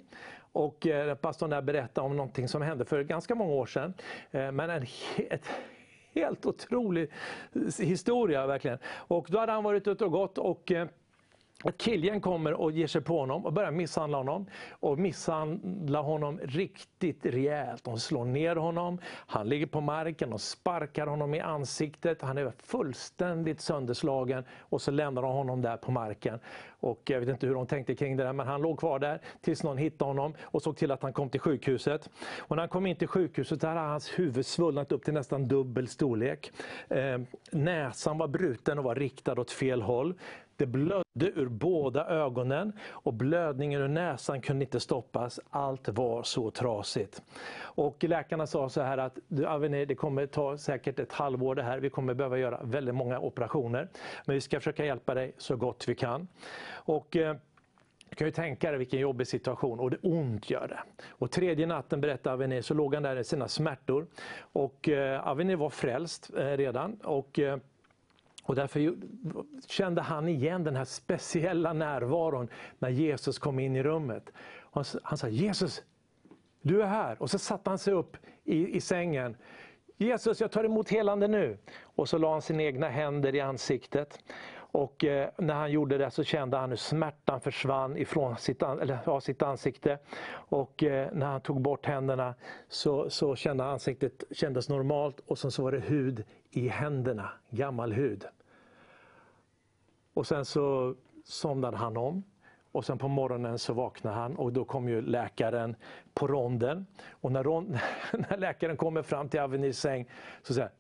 Och 0.52 0.88
eh, 0.88 1.16
pastorn 1.16 1.50
där 1.50 1.62
berättade 1.62 2.08
om 2.08 2.18
någonting 2.18 2.48
som 2.48 2.62
hände 2.62 2.86
för 2.86 3.04
ganska 3.04 3.36
många 3.36 3.54
år 3.54 3.66
sedan. 3.66 3.94
Men 4.32 4.60
en 4.60 4.86
helt, 5.16 5.50
helt 6.14 6.46
otrolig 6.46 7.12
historia 7.80 8.48
verkligen. 8.48 8.78
Och 8.88 9.28
då 9.30 9.40
hade 9.40 9.52
han 9.52 9.64
varit 9.64 9.88
ute 9.88 10.06
och 10.06 10.12
gått 10.12 10.38
och 10.38 10.72
att 11.64 11.78
Killian 11.78 12.22
kommer 12.22 12.54
och 12.54 12.72
ger 12.72 12.88
sig 12.88 13.02
på 13.02 13.20
honom 13.20 13.46
och 13.46 13.54
börjar 13.54 13.72
misshandla 13.72 14.18
honom. 14.18 14.46
Och 14.72 15.00
misshandla 15.00 16.02
honom 16.02 16.40
riktigt 16.44 17.26
rejält. 17.26 17.84
De 17.84 18.00
slår 18.00 18.26
ner 18.26 18.56
honom, 18.56 19.00
han 19.06 19.50
ligger 19.50 19.66
på 19.66 19.82
marken 19.82 20.34
och 20.34 20.42
sparkar 20.42 21.08
honom 21.08 21.34
i 21.34 21.40
ansiktet. 21.40 22.22
Han 22.22 22.38
är 22.38 22.52
fullständigt 22.58 23.62
sönderslagen 23.62 24.44
och 24.60 24.82
så 24.82 24.92
lämnar 24.92 25.22
de 25.22 25.32
honom 25.32 25.62
där 25.62 25.78
på 25.78 25.92
marken. 25.92 26.40
Och 26.82 27.02
jag 27.06 27.20
vet 27.20 27.30
inte 27.30 27.48
hur 27.48 27.56
de 27.56 27.68
tänkte 27.68 27.96
kring 27.96 28.18
det 28.18 28.24
där, 28.24 28.34
men 28.34 28.48
han 28.48 28.62
låg 28.62 28.80
kvar 28.80 29.00
där 29.00 29.22
tills 29.42 29.64
någon 29.64 29.78
hittade 29.78 30.10
honom 30.10 30.34
och 30.42 30.62
såg 30.62 30.78
till 30.78 30.92
att 30.92 31.02
han 31.04 31.14
kom 31.14 31.30
till 31.30 31.40
sjukhuset. 31.40 32.10
Och 32.38 32.56
när 32.56 32.62
han 32.62 32.70
kom 32.70 32.86
in 32.86 32.96
till 32.96 33.08
sjukhuset 33.08 33.64
hade 33.64 33.80
hans 33.80 34.20
huvud 34.20 34.46
svullnat 34.46 34.92
upp 34.92 35.04
till 35.04 35.14
nästan 35.14 35.48
dubbel 35.48 35.88
storlek. 35.88 36.52
Eh, 36.90 37.20
näsan 37.52 38.18
var 38.18 38.28
bruten 38.28 38.78
och 38.78 38.84
var 38.84 38.96
riktad 38.96 39.40
åt 39.40 39.52
fel 39.52 39.82
håll. 39.82 40.14
Det 40.60 40.66
blödde 40.66 41.32
ur 41.36 41.48
båda 41.48 42.08
ögonen 42.08 42.74
och 42.90 43.14
blödningen 43.14 43.82
ur 43.82 43.88
näsan 43.88 44.42
kunde 44.42 44.66
inte 44.66 44.80
stoppas. 44.80 45.40
Allt 45.50 45.90
var 45.90 46.24
så 46.24 46.52
trasigt. 46.52 47.22
Och 47.60 48.04
läkarna 48.04 48.48
sa 48.48 48.70
så 48.70 48.82
här 48.82 48.98
att 48.98 49.20
det 49.88 49.96
kommer 49.96 50.26
ta 50.26 50.58
säkert 50.58 51.00
ett 51.00 51.14
halvår 51.14 51.56
det 51.56 51.64
här. 51.64 51.80
Vi 51.80 51.90
kommer 51.90 52.14
behöva 52.14 52.38
göra 52.38 52.62
väldigt 52.64 52.96
många 52.96 53.20
operationer. 53.20 53.90
Men 54.26 54.34
vi 54.34 54.42
ska 54.42 54.60
försöka 54.60 54.86
hjälpa 54.86 55.14
dig 55.14 55.34
så 55.38 55.56
gott 55.56 55.86
vi 55.88 55.96
kan. 55.96 56.28
Och, 56.72 57.16
eh, 57.16 57.36
du 58.10 58.16
kan 58.16 58.28
ju 58.28 58.32
tänka 58.32 58.70
dig 58.70 58.78
vilken 58.78 59.00
jobbig 59.00 59.28
situation 59.28 59.80
och 59.80 59.92
det 59.92 59.98
ont 60.02 60.50
gör 60.50 60.68
det. 60.68 60.80
Och 61.10 61.32
tredje 61.32 61.66
natten 61.66 62.02
berättade 62.02 62.34
Aveni, 62.34 62.62
så 62.62 62.74
låg 62.74 62.94
han 62.94 63.04
där 63.04 63.16
i 63.16 63.24
sina 63.24 63.48
smärtor. 63.48 64.08
Och 64.40 64.90
eh, 64.90 65.28
Avenir 65.28 65.56
var 65.56 65.70
frälst 65.70 66.32
eh, 66.38 66.44
redan. 66.44 67.00
Och, 67.04 67.40
eh, 67.40 67.58
och 68.50 68.56
därför 68.56 68.96
kände 69.68 70.02
han 70.02 70.28
igen 70.28 70.64
den 70.64 70.76
här 70.76 70.86
speciella 70.86 71.74
närvaron 71.74 72.48
när 72.80 72.90
Jesus 72.90 73.40
kom 73.40 73.60
in 73.60 73.76
i 73.76 73.84
rummet. 73.84 74.32
Han, 74.72 74.84
han 75.04 75.18
sa 75.18 75.28
Jesus, 75.28 75.84
du 76.62 76.82
är 76.82 76.88
här. 76.88 77.22
Och 77.22 77.30
så 77.30 77.40
satte 77.40 77.70
han 77.70 77.80
sig 77.80 77.94
upp 77.94 78.18
i, 78.44 78.76
i 78.76 78.82
sängen. 78.82 79.36
Jesus 79.98 80.42
jag 80.42 80.52
tar 80.52 80.64
emot 80.64 80.90
helande 80.90 81.28
nu. 81.28 81.58
Och 81.82 82.10
så 82.10 82.18
la 82.18 82.32
han 82.32 82.42
sina 82.42 82.64
egna 82.64 82.90
händer 82.90 83.36
i 83.36 83.42
ansiktet. 83.42 84.24
Och 84.72 85.04
eh, 85.04 85.30
när 85.38 85.54
han 85.54 85.72
gjorde 85.72 85.98
det 85.98 86.12
så 86.12 86.24
kände 86.24 86.58
han 86.58 86.70
hur 86.70 86.78
smärtan 86.78 87.42
försvann 87.42 87.98
ifrån 87.98 88.38
sitt, 88.38 88.64
an, 88.64 88.80
eller, 88.80 89.00
ja, 89.06 89.22
sitt 89.22 89.42
ansikte. 89.42 90.00
Och 90.32 90.84
eh, 90.84 91.10
när 91.14 91.26
han 91.26 91.42
tog 91.42 91.62
bort 91.62 91.86
händerna 91.86 92.36
så, 92.70 93.10
så 93.10 93.36
kände 93.36 93.66
ansiktet 93.66 94.24
kändes 94.32 94.70
normalt 94.70 95.20
och 95.20 95.38
sen 95.38 95.52
så 95.52 95.64
var 95.64 95.72
det 95.72 95.80
hud 95.80 96.24
i 96.52 96.68
händerna, 96.68 97.30
gammal 97.50 97.94
hud. 97.94 98.26
Och 100.20 100.28
sen 100.28 100.46
så 100.46 100.96
somnade 101.24 101.78
han 101.78 101.98
om. 101.98 102.24
Och 102.72 102.86
sen 102.86 102.98
på 102.98 103.08
morgonen 103.08 103.60
så 103.60 103.74
vaknade 103.74 104.16
han 104.16 104.36
och 104.36 104.54
då 104.54 104.66
kom 104.66 104.90
ju 104.90 105.02
läkaren 105.02 105.76
på 106.14 106.28
ronden. 106.28 106.86
Och 107.10 107.32
när, 107.32 107.44
rond, 107.44 107.70
när 108.30 108.38
läkaren 108.38 108.78
kommer 108.78 109.02
fram 109.02 109.30
till 109.30 109.40
Avenirs 109.40 109.76
säng 109.76 110.10
så 110.44 110.54
säger 110.54 110.72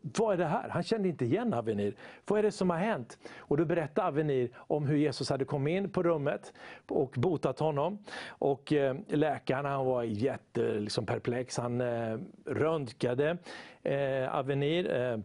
vad 0.00 0.32
är 0.32 0.36
det 0.36 0.46
här? 0.46 0.68
Han 0.68 0.82
kände 0.82 1.08
inte 1.08 1.24
igen 1.24 1.54
Avenir. 1.54 1.94
Vad 2.26 2.38
är 2.38 2.42
det 2.42 2.52
som 2.52 2.70
har 2.70 2.76
hänt? 2.76 3.18
Och 3.38 3.56
då 3.56 3.64
berättade 3.64 4.08
Avenir 4.08 4.50
om 4.56 4.86
hur 4.86 4.96
Jesus 4.96 5.30
hade 5.30 5.44
kommit 5.44 5.76
in 5.76 5.90
på 5.90 6.02
rummet 6.02 6.52
och 6.88 7.14
botat 7.16 7.58
honom. 7.58 7.98
Och 8.28 8.72
eh, 8.72 8.96
läkaren 9.08 9.64
han 9.64 9.86
var 9.86 10.02
jätte 10.02 10.62
liksom, 10.62 11.06
perplex. 11.06 11.58
Han 11.58 11.80
eh, 11.80 12.18
röntgade 12.46 13.38
eh, 13.82 14.34
Avenir. 14.34 14.90
Eh, 14.90 15.18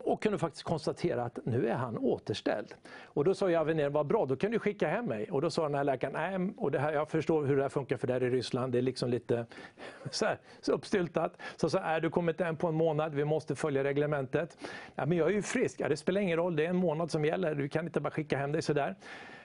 och 0.00 0.22
kunde 0.22 0.38
faktiskt 0.38 0.62
konstatera 0.62 1.24
att 1.24 1.38
nu 1.44 1.68
är 1.68 1.74
han 1.74 1.98
återställd. 1.98 2.74
Och 3.04 3.24
då 3.24 3.34
sa 3.34 3.50
jag 3.50 3.60
Avenir, 3.60 3.88
vad 3.88 4.06
bra, 4.06 4.26
då 4.26 4.36
kan 4.36 4.50
du 4.50 4.58
skicka 4.58 4.88
hem 4.88 5.06
mig. 5.06 5.30
Och 5.30 5.40
då 5.40 5.50
sa 5.50 5.62
den 5.62 5.74
här 5.74 5.84
läkaren, 5.84 6.12
nej, 6.12 6.54
och 6.56 6.70
det 6.70 6.78
här, 6.78 6.92
jag 6.92 7.10
förstår 7.10 7.44
hur 7.44 7.56
det 7.56 7.62
här 7.62 7.68
funkar 7.68 7.96
för 7.96 8.06
det 8.06 8.12
här 8.12 8.22
i 8.22 8.30
Ryssland, 8.30 8.72
det 8.72 8.78
är 8.78 8.82
liksom 8.82 9.10
lite 9.10 9.46
så, 10.10 10.26
här, 10.26 10.38
så 10.60 10.72
uppstyltat. 10.72 11.36
Så 11.56 11.70
sa, 11.70 11.78
är 11.78 12.00
du 12.00 12.10
kommit 12.10 12.40
hem 12.40 12.56
på 12.56 12.68
en 12.68 12.74
månad, 12.74 13.14
vi 13.14 13.24
måste 13.24 13.54
följa 13.54 13.84
reglementet. 13.84 14.58
Ja, 14.94 15.06
men 15.06 15.18
jag 15.18 15.28
är 15.28 15.32
ju 15.32 15.42
frisk, 15.42 15.80
ja, 15.80 15.88
det 15.88 15.96
spelar 15.96 16.20
ingen 16.20 16.36
roll, 16.36 16.56
det 16.56 16.64
är 16.64 16.70
en 16.70 16.76
månad 16.76 17.10
som 17.10 17.24
gäller, 17.24 17.54
du 17.54 17.68
kan 17.68 17.84
inte 17.84 18.00
bara 18.00 18.10
skicka 18.10 18.38
hem 18.38 18.52
dig 18.52 18.62
sådär. 18.62 18.94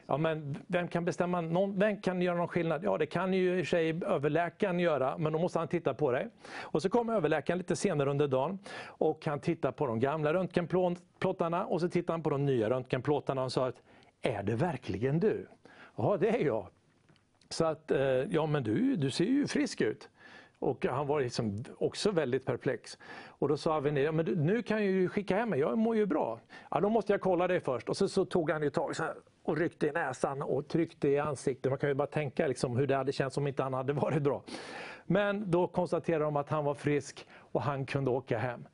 Ja, 0.09 0.17
men 0.17 0.57
vem 0.67 0.87
kan 0.87 1.05
bestämma, 1.05 1.41
någon, 1.41 1.79
vem 1.79 2.01
kan 2.01 2.21
göra 2.21 2.37
någon 2.37 2.47
skillnad? 2.47 2.83
Ja, 2.83 2.97
det 2.97 3.05
kan 3.05 3.33
ju 3.33 3.59
i 3.59 3.65
sig 3.65 4.03
överläkaren 4.05 4.79
göra, 4.79 5.17
men 5.17 5.33
då 5.33 5.39
måste 5.39 5.59
han 5.59 5.67
titta 5.67 5.93
på 5.93 6.11
dig. 6.11 6.27
Och 6.59 6.81
så 6.81 6.89
kommer 6.89 7.13
överläkaren 7.13 7.57
lite 7.57 7.75
senare 7.75 8.09
under 8.09 8.27
dagen 8.27 8.59
och 8.85 9.25
han 9.25 9.39
tittar 9.39 9.71
på 9.71 9.87
de 9.87 9.99
gamla 9.99 10.33
röntgenplåtarna 10.33 11.65
och 11.65 11.81
så 11.81 11.89
tittar 11.89 12.13
han 12.13 12.23
på 12.23 12.29
de 12.29 12.45
nya 12.45 12.69
röntgenplåtarna 12.69 13.43
och 13.43 13.51
sa 13.51 13.67
att 13.67 13.81
är 14.21 14.43
det 14.43 14.55
verkligen 14.55 15.19
du? 15.19 15.47
Ja, 15.95 16.17
det 16.19 16.29
är 16.29 16.45
jag. 16.45 16.67
Så 17.49 17.65
att, 17.65 17.91
eh, 17.91 17.99
ja 18.07 18.45
men 18.45 18.63
du, 18.63 18.95
du 18.95 19.11
ser 19.11 19.25
ju 19.25 19.47
frisk 19.47 19.81
ut. 19.81 20.09
Och 20.59 20.85
han 20.85 21.07
var 21.07 21.21
liksom 21.21 21.63
också 21.77 22.11
väldigt 22.11 22.45
perplex. 22.45 22.97
Och 23.27 23.47
då 23.47 23.57
sa 23.57 23.75
Avenir, 23.75 24.03
ja, 24.03 24.11
men 24.11 24.25
nu 24.25 24.61
kan 24.61 24.77
jag 24.77 24.91
ju 24.91 25.09
skicka 25.09 25.35
hem 25.35 25.49
mig, 25.49 25.59
jag 25.59 25.77
mår 25.77 25.95
ju 25.95 26.05
bra. 26.05 26.39
Ja, 26.71 26.79
då 26.79 26.89
måste 26.89 27.13
jag 27.13 27.21
kolla 27.21 27.47
dig 27.47 27.59
först. 27.59 27.89
Och 27.89 27.97
så, 27.97 28.07
så 28.07 28.25
tog 28.25 28.51
han 28.51 28.63
ju 28.63 28.69
tag 28.69 28.95
så 28.95 29.03
här, 29.03 29.15
och 29.49 29.57
ryckte 29.57 29.87
i 29.87 29.91
näsan 29.91 30.41
och 30.41 30.67
tryckte 30.67 31.07
i 31.07 31.19
ansiktet. 31.19 31.71
Man 31.71 31.79
kan 31.79 31.89
ju 31.89 31.95
bara 31.95 32.07
tänka 32.07 32.47
liksom 32.47 32.77
hur 32.77 32.87
det 32.87 32.95
hade 32.95 33.11
känts 33.11 33.37
om 33.37 33.47
inte 33.47 33.63
han 33.63 33.73
hade 33.73 33.93
varit 33.93 34.21
bra. 34.23 34.43
Men 35.05 35.51
då 35.51 35.67
konstaterade 35.67 36.23
de 36.23 36.35
att 36.35 36.49
han 36.49 36.65
var 36.65 36.73
frisk 36.73 37.27
och 37.31 37.61
han 37.61 37.85
kunde 37.85 38.11
åka 38.11 38.37
hem. 38.37 38.67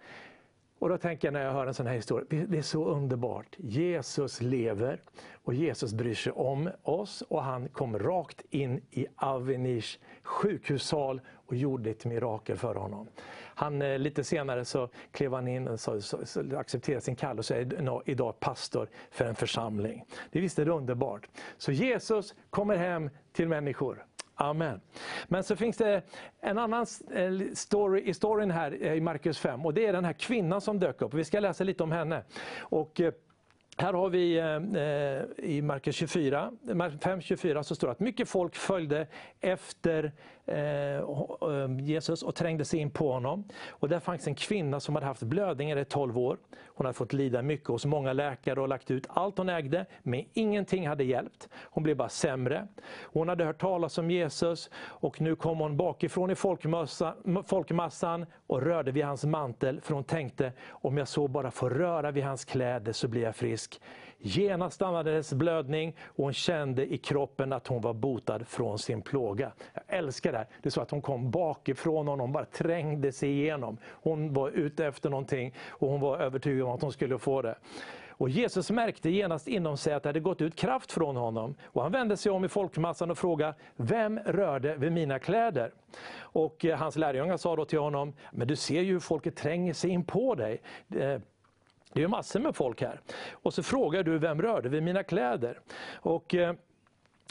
Och 0.80 0.90
då 0.90 0.98
tänker 0.98 1.28
jag 1.28 1.34
när 1.34 1.44
jag 1.44 1.52
hör 1.52 1.68
en 1.68 1.74
sån 1.74 1.88
här 1.88 1.96
historia, 1.96 2.46
det 2.48 2.58
är 2.58 2.62
så 2.62 2.86
underbart. 2.86 3.56
Jesus 3.58 4.42
lever 4.42 5.02
och 5.44 5.54
Jesus 5.54 5.94
bryr 5.94 6.14
sig 6.14 6.32
om 6.32 6.70
oss 6.84 7.22
och 7.22 7.44
han 7.44 7.70
kom 7.70 8.00
rakt 8.00 8.42
in 8.50 8.82
i 8.92 9.08
Avenirs 9.16 10.00
sjukhussal 10.24 11.22
och 11.46 11.56
gjorde 11.56 11.90
ett 11.90 12.06
mirakel 12.06 12.58
för 12.58 12.76
honom. 12.76 13.08
Han, 13.56 13.82
eh, 13.82 14.00
lite 14.00 14.24
senare 14.24 14.66
så 14.66 14.90
klev 15.12 15.34
han 15.34 15.48
in 15.48 15.68
och 15.68 15.80
så, 15.80 16.02
så, 16.02 16.26
så 16.26 16.58
accepterade 16.58 17.02
sin 17.02 17.16
kallelse 17.16 17.66
och 17.90 18.08
är 18.08 18.12
idag 18.12 18.40
pastor 18.40 18.90
för 19.12 19.26
en 19.26 19.36
församling. 19.36 20.06
Det 20.32 20.40
visst 20.40 20.60
är 20.60 20.66
det 20.66 20.72
underbart. 20.72 21.30
Så 21.58 21.72
Jesus 21.72 22.36
kommer 22.50 22.78
hem 22.78 23.10
till 23.32 23.48
människor. 23.48 24.06
Amen. 24.38 24.82
Men 25.28 25.44
så 25.44 25.56
finns 25.56 25.78
det 25.78 26.02
en 26.42 26.58
annan 26.58 26.86
eh, 27.14 27.32
story 27.54 28.02
i 28.02 28.14
storyn 28.14 28.52
här 28.52 28.78
eh, 28.82 28.94
i 28.94 29.02
Markus 29.02 29.40
5 29.40 29.66
och 29.66 29.74
det 29.74 29.86
är 29.86 29.94
den 29.94 30.06
här 30.06 30.14
kvinnan 30.14 30.62
som 30.62 30.80
dök 30.80 31.02
upp. 31.02 31.14
Vi 31.14 31.24
ska 31.24 31.40
läsa 31.40 31.64
lite 31.64 31.84
om 31.84 31.92
henne. 31.92 32.24
Och 32.58 33.02
eh, 33.02 33.14
här 33.78 33.94
har 33.94 34.10
vi 34.10 34.38
eh, 34.38 35.46
i 35.46 35.62
Markus 35.62 35.96
24, 35.96 36.52
5.24 36.64 37.64
så 37.64 37.76
står 37.76 37.88
det 37.88 37.92
att 37.92 38.00
mycket 38.00 38.30
folk 38.30 38.56
följde 38.56 39.08
efter 39.42 40.12
eh, 40.46 40.58
eh, 40.58 41.80
Jesus 41.80 42.24
och 42.24 42.36
trängde 42.36 42.66
sig 42.66 42.80
in 42.80 42.92
på 42.92 43.12
honom. 43.12 43.44
Och 43.70 43.90
där 43.90 44.00
fanns 44.00 44.28
en 44.28 44.36
kvinna 44.36 44.80
som 44.80 44.96
hade 44.96 45.08
haft 45.08 45.24
blödningar 45.24 45.78
i 45.78 45.86
12 45.86 46.18
år. 46.18 46.38
Hon 46.76 46.86
hade 46.86 46.98
fått 46.98 47.14
lida 47.14 47.42
mycket 47.42 47.68
hos 47.68 47.86
många 47.86 48.14
läkare 48.14 48.62
och 48.62 48.68
lagt 48.68 48.92
ut 48.92 49.08
allt 49.10 49.38
hon 49.38 49.50
ägde, 49.50 49.86
men 50.04 50.26
ingenting 50.34 50.88
hade 50.88 51.04
hjälpt. 51.04 51.50
Hon 51.56 51.84
blev 51.84 51.98
bara 51.98 52.10
sämre. 52.10 52.68
Hon 53.02 53.30
hade 53.30 53.46
hört 53.46 53.62
talas 53.62 53.98
om 53.98 54.12
Jesus 54.12 54.70
och 54.78 55.22
nu 55.22 55.36
kom 55.36 55.60
hon 55.60 55.78
bakifrån 55.78 56.32
i 56.32 56.36
folkmassan 57.46 58.26
och 58.48 58.62
rörde 58.62 58.92
vid 58.92 59.06
hans 59.06 59.26
mantel, 59.26 59.82
för 59.82 59.94
hon 59.94 60.04
tänkte 60.04 60.54
om 60.70 60.98
jag 60.98 61.08
så 61.08 61.28
bara 61.28 61.52
får 61.52 61.70
röra 61.70 62.12
vid 62.12 62.24
hans 62.24 62.46
kläder 62.46 62.92
så 62.92 63.08
blir 63.08 63.22
jag 63.22 63.36
frisk. 63.36 63.82
Genast 64.18 64.76
stannade 64.76 65.10
hennes 65.10 65.34
blödning 65.34 65.96
och 66.06 66.24
hon 66.24 66.34
kände 66.34 66.94
i 66.94 66.98
kroppen 66.98 67.54
att 67.54 67.68
hon 67.68 67.82
var 67.82 67.94
botad 67.94 68.48
från 68.48 68.80
sin 68.80 69.02
plåga. 69.02 69.52
Jag 69.74 69.84
älskar 69.88 70.32
det 70.32 70.38
här. 70.38 70.48
Det 70.62 70.70
är 70.70 70.72
så 70.72 70.82
att 70.82 70.92
hon 70.92 71.02
kom 71.02 71.32
bakifrån 71.32 72.08
honom, 72.08 72.32
bara 72.32 72.46
trängde 72.46 73.12
sig 73.12 73.30
igenom. 73.30 73.78
Hon 73.86 74.34
var 74.34 74.50
ute 74.50 74.86
efter 74.86 75.10
någonting 75.10 75.54
och 75.68 75.90
hon 75.90 76.02
var 76.02 76.18
övertygad 76.18 76.68
om 76.68 76.72
att 76.72 76.82
hon 76.82 76.92
skulle 76.92 77.18
få 77.18 77.42
det. 77.42 77.56
Och 78.18 78.30
Jesus 78.30 78.72
märkte 78.72 79.10
genast 79.10 79.48
inom 79.48 79.78
sig 79.78 79.94
att 79.94 80.04
det 80.04 80.10
hade 80.10 80.20
gått 80.20 80.42
ut 80.42 80.56
kraft 80.56 80.92
från 80.92 81.16
honom. 81.16 81.56
Och 81.64 81.84
han 81.84 81.92
vände 81.92 82.18
sig 82.18 82.32
om 82.32 82.46
i 82.46 82.48
folkmassan 82.48 83.12
och 83.12 83.18
frågade, 83.18 83.54
vem 83.76 84.20
rörde 84.20 84.76
vid 84.76 84.92
mina 84.92 85.20
kläder? 85.20 85.72
Och 86.18 86.66
eh, 86.66 86.78
hans 86.78 86.96
lärjungar 86.96 87.38
sa 87.38 87.56
då 87.56 87.66
till 87.66 87.80
honom, 87.80 88.14
men 88.32 88.48
du 88.48 88.56
ser 88.56 88.82
ju 88.82 88.92
hur 88.94 89.00
folket 89.00 89.36
tränger 89.36 89.74
sig 89.74 89.90
in 89.90 90.04
på 90.04 90.36
dig. 90.36 90.62
Eh, 90.96 91.20
det 91.96 92.04
är 92.04 92.08
massor 92.08 92.40
med 92.40 92.56
folk 92.56 92.82
här. 92.82 93.02
Och 93.32 93.54
så 93.54 93.64
frågar 93.64 94.04
du, 94.04 94.18
vem 94.18 94.42
rörde 94.42 94.70
vid 94.70 94.84
mina 94.84 95.04
kläder? 95.04 95.60
Och, 95.94 96.36
eh, 96.36 96.56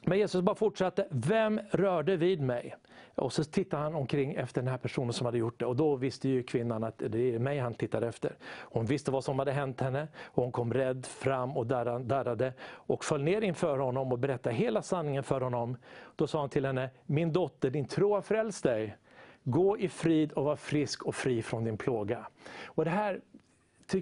men 0.05 0.19
Jesus 0.19 0.43
bara 0.43 0.55
fortsatte, 0.55 1.07
vem 1.11 1.61
rörde 1.71 2.17
vid 2.17 2.41
mig? 2.41 2.75
Och 3.15 3.33
så 3.33 3.45
tittade 3.45 3.83
han 3.83 3.95
omkring 3.95 4.35
efter 4.35 4.63
den 4.63 4.71
här 4.71 4.79
personen 4.79 5.13
som 5.13 5.25
hade 5.25 5.39
gjort 5.39 5.61
det. 5.61 5.67
Och 5.67 5.77
då 5.77 5.97
visste 5.97 6.29
ju 6.29 6.43
kvinnan 6.43 6.85
att 6.85 7.03
det 7.09 7.35
är 7.35 7.39
mig 7.39 7.59
han 7.59 7.75
tittade 7.75 8.09
efter. 8.09 8.37
Hon 8.59 8.87
visste 8.87 9.11
vad 9.11 9.25
som 9.25 9.39
hade 9.39 9.53
hänt 9.53 9.81
henne. 9.81 10.09
Och 10.25 10.43
hon 10.43 10.53
kom 10.53 10.75
rädd 10.75 11.07
fram 11.07 11.57
och 11.57 11.67
darrade 11.67 12.53
och 12.63 13.05
föll 13.05 13.23
ner 13.23 13.41
inför 13.41 13.79
honom 13.79 14.13
och 14.13 14.19
berättade 14.19 14.57
hela 14.57 14.83
sanningen 14.83 15.23
för 15.23 15.41
honom. 15.41 15.77
Då 16.17 16.27
sa 16.27 16.41
han 16.41 16.49
till 16.49 16.67
henne, 16.67 16.91
min 17.07 17.33
dotter, 17.33 17.71
din 17.71 17.87
tro 17.87 18.15
har 18.15 18.23
frälst 18.23 18.63
dig. 18.63 18.97
Gå 19.43 19.79
i 19.79 19.89
frid 19.89 20.33
och 20.33 20.45
var 20.45 20.57
frisk 20.57 21.03
och 21.03 21.15
fri 21.15 21.43
från 21.43 21.65
din 21.65 21.77
plåga. 21.77 22.27
Och 22.65 22.85
det 22.85 22.91
här 22.91 23.21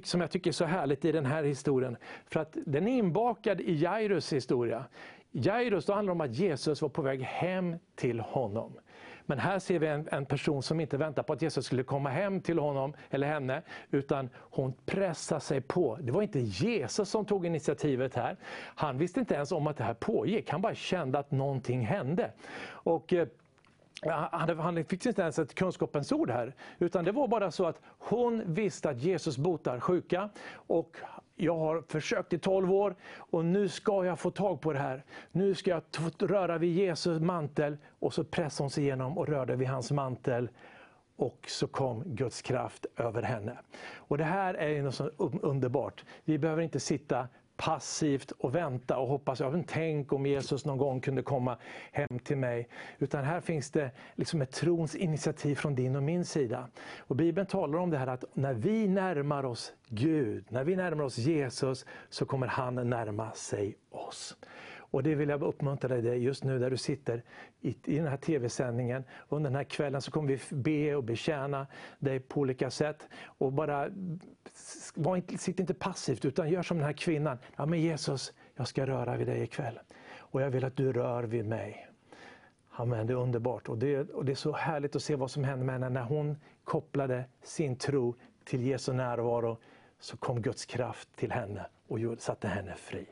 som 0.05 0.21
jag 0.21 0.31
tycker 0.31 0.51
är 0.51 0.53
så 0.53 0.65
härligt 0.65 1.05
i 1.05 1.13
den 1.13 1.27
här 1.27 1.43
historien. 1.43 1.97
För 2.27 2.41
att 2.41 2.57
den 2.67 2.89
är 2.89 2.99
inbakad 2.99 3.61
i 3.61 3.75
Jairus 3.75 4.33
historia. 4.33 4.85
Jairus, 5.31 5.87
då 5.87 5.93
handlar 5.93 6.15
det 6.15 6.25
om 6.25 6.31
att 6.31 6.37
Jesus 6.37 6.83
var 6.83 6.89
på 6.89 7.03
väg 7.03 7.23
hem 7.23 7.77
till 7.95 8.21
honom. 8.21 8.73
Men 9.27 9.39
här 9.39 9.59
ser 9.59 9.79
vi 9.79 9.87
en, 9.87 10.09
en, 10.13 10.27
person 10.27 10.63
som 10.63 10.81
inte 10.81 10.97
väntar 10.97 11.23
på 11.23 11.33
att 11.33 11.43
Jesus 11.43 11.67
skulle 11.67 11.83
komma 11.83 12.09
hem 12.11 12.41
till 12.41 12.59
honom 12.59 12.95
eller 13.11 13.27
henne, 13.27 13.63
utan 13.91 14.29
hon 14.37 14.73
pressar 14.87 15.39
sig 15.39 15.61
på. 15.61 15.99
Det 16.01 16.13
var 16.13 16.23
inte 16.23 16.41
Jesus 16.41 17.09
som 17.09 17.25
tog 17.25 17.47
initiativet 17.47 18.15
här. 18.15 18.37
Han 18.75 18.99
visste 18.99 19.21
inte 19.21 19.35
ens 19.35 19.53
om 19.53 19.67
att 19.67 19.77
det 19.77 19.85
här 19.85 19.95
pågick, 19.95 20.51
han 20.51 20.63
bara 20.63 20.75
kände 20.75 21.19
att 21.19 21.31
någonting 21.31 21.87
hände. 21.87 22.31
Och, 22.65 23.13
eh, 23.13 23.29
han, 24.11 24.59
han 24.59 24.85
fick 24.85 25.07
inte 25.07 25.23
ens 25.23 25.39
ett 25.39 25.55
kunskapens 25.55 26.13
ord 26.13 26.31
här. 26.31 26.55
Utan 26.79 27.05
det 27.05 27.13
var 27.13 27.29
bara 27.29 27.51
så 27.51 27.67
att 27.67 27.81
hon 27.99 28.43
visste 28.47 28.91
att 28.91 28.99
Jesus 28.99 29.39
botar 29.39 29.81
sjuka. 29.81 30.31
Och 30.53 30.97
jag 31.37 31.57
har 31.57 31.83
försökt 31.89 32.33
i 32.33 32.39
12 32.39 32.73
år 32.73 32.95
och 33.17 33.45
nu 33.45 33.69
ska 33.69 34.05
jag 34.05 34.19
få 34.19 34.31
tag 34.31 34.61
på 34.61 34.73
det 34.73 34.79
här. 34.79 35.05
Nu 35.33 35.55
ska 35.55 35.71
jag 35.71 35.83
röra 36.19 36.59
vid 36.59 36.73
Jesus 36.73 37.21
mantel. 37.21 37.77
Och 37.99 38.15
så 38.15 38.25
pressade 38.25 38.65
hon 38.65 38.71
sig 38.71 38.85
igenom 38.85 39.19
och 39.19 39.29
rörde 39.29 39.57
vid 39.57 39.69
hans 39.69 39.91
mantel. 39.91 40.49
Och 41.17 41.47
så 41.49 41.67
kom 41.67 42.03
Guds 42.07 42.43
kraft 42.43 42.87
över 42.97 43.23
henne. 43.23 43.59
Och 43.95 44.19
Det 44.19 44.25
här 44.25 44.55
är 44.55 44.83
något 44.83 44.95
så 44.95 45.11
underbart. 45.43 46.05
Vi 46.25 46.39
behöver 46.39 46.63
inte 46.63 46.81
sitta 46.81 47.29
passivt 47.57 48.31
och 48.31 48.55
vänta 48.55 48.99
och 48.99 49.09
hoppas, 49.09 49.41
ja, 49.41 49.63
tänk 49.67 50.13
om 50.13 50.27
Jesus 50.27 50.65
någon 50.65 50.79
gång 50.79 51.01
kunde 51.01 51.23
komma 51.23 51.59
hem 51.93 52.19
till 52.19 52.37
mig. 52.37 52.69
Utan 52.99 53.25
här 53.25 53.41
finns 53.41 53.71
det 53.71 53.91
liksom 54.15 54.43
ett 54.43 54.53
trons 54.53 54.95
initiativ 54.95 55.55
från 55.55 55.75
din 55.75 55.97
och 55.97 56.03
min 56.03 56.25
sida. 56.25 56.69
Och 56.99 57.17
Bibeln 57.17 57.47
talar 57.47 57.79
om 57.79 57.91
det 57.91 57.99
här 57.99 58.07
att 58.07 58.25
när 58.35 58.55
vi 58.55 58.89
närmar 58.89 59.45
oss 59.45 59.73
Gud, 59.89 60.45
när 60.49 60.65
vi 60.65 60.77
närmar 60.77 61.05
oss 61.05 61.19
Jesus 61.19 61.87
så 62.09 62.27
kommer 62.27 62.47
han 62.47 62.91
närma 62.91 63.33
sig 63.33 63.77
oss. 63.91 64.37
Och 64.93 65.03
det 65.03 65.15
vill 65.15 65.29
jag 65.29 65.43
uppmuntra 65.43 65.89
dig 65.89 66.25
just 66.25 66.45
nu 66.45 66.59
där 66.59 66.71
du 66.71 66.77
sitter 66.77 67.23
i, 67.61 67.77
i 67.85 67.97
den 67.97 68.07
här 68.07 68.17
tv-sändningen. 68.17 69.05
Under 69.29 69.51
den 69.51 69.57
här 69.57 69.65
kvällen 69.65 70.03
så 70.03 70.11
kommer 70.11 70.29
vi 70.29 70.57
be 70.57 70.95
och 70.95 71.05
betjäna 71.05 71.67
dig 71.99 72.21
på 72.21 72.41
olika 72.41 72.71
sätt. 72.71 73.09
Och 73.25 73.53
bara 73.53 73.91
var 74.95 75.17
inte, 75.17 75.39
sitt 75.39 75.61
inte 75.61 75.75
passivt 75.75 76.25
utan 76.25 76.51
gör 76.51 76.63
som 76.63 76.77
den 76.77 76.87
här 76.87 76.93
kvinnan. 76.93 77.39
Ja 77.57 77.67
men 77.67 77.81
Jesus, 77.81 78.33
jag 78.55 78.69
ska 78.69 78.87
röra 78.87 79.17
vid 79.17 79.27
dig 79.27 79.43
ikväll. 79.43 79.79
Och 80.19 80.43
jag 80.43 80.51
vill 80.51 80.65
att 80.65 80.77
du 80.77 80.93
rör 80.93 81.23
vid 81.23 81.47
mig. 81.47 81.89
Amen, 82.71 83.07
det 83.07 83.13
är 83.13 83.17
underbart. 83.17 83.69
Och 83.69 83.79
det, 83.79 84.11
och 84.11 84.25
det 84.25 84.33
är 84.33 84.37
så 84.37 84.53
härligt 84.53 84.97
att 84.97 85.03
se 85.03 85.17
vad 85.17 85.31
som 85.31 85.45
hände 85.45 85.65
med 85.65 85.75
henne 85.75 85.89
när 85.89 86.03
hon 86.03 86.37
kopplade 86.65 87.25
sin 87.43 87.77
tro 87.77 88.15
till 88.45 88.67
Jesu 88.67 88.93
närvaro. 88.93 89.59
Så 90.01 90.17
kom 90.17 90.43
Guds 90.43 90.67
kraft 90.67 91.17
till 91.17 91.33
henne 91.33 91.67
och 91.87 91.99
satte 92.19 92.49
henne 92.49 92.75
fri. 92.77 93.07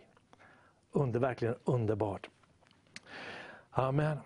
Under, 0.93 1.21
verkligen 1.21 1.55
underbart. 1.65 2.31
Amen. 3.71 4.19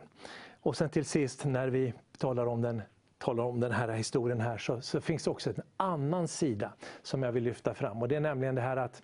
Och 0.60 0.76
sen 0.76 0.88
till 0.88 1.04
sist 1.04 1.44
när 1.44 1.68
vi 1.68 1.94
talar 2.18 2.46
om 2.46 2.62
den, 2.62 2.82
talar 3.18 3.44
om 3.44 3.60
den 3.60 3.72
här 3.72 3.88
historien 3.88 4.40
här 4.40 4.58
så, 4.58 4.80
så 4.80 5.00
finns 5.00 5.24
det 5.24 5.30
också 5.30 5.50
en 5.50 5.62
annan 5.76 6.28
sida 6.28 6.72
som 7.02 7.22
jag 7.22 7.32
vill 7.32 7.44
lyfta 7.44 7.74
fram. 7.74 8.02
Och 8.02 8.08
Det 8.08 8.16
är 8.16 8.20
nämligen 8.20 8.54
det 8.54 8.60
här 8.60 8.76
att 8.76 9.02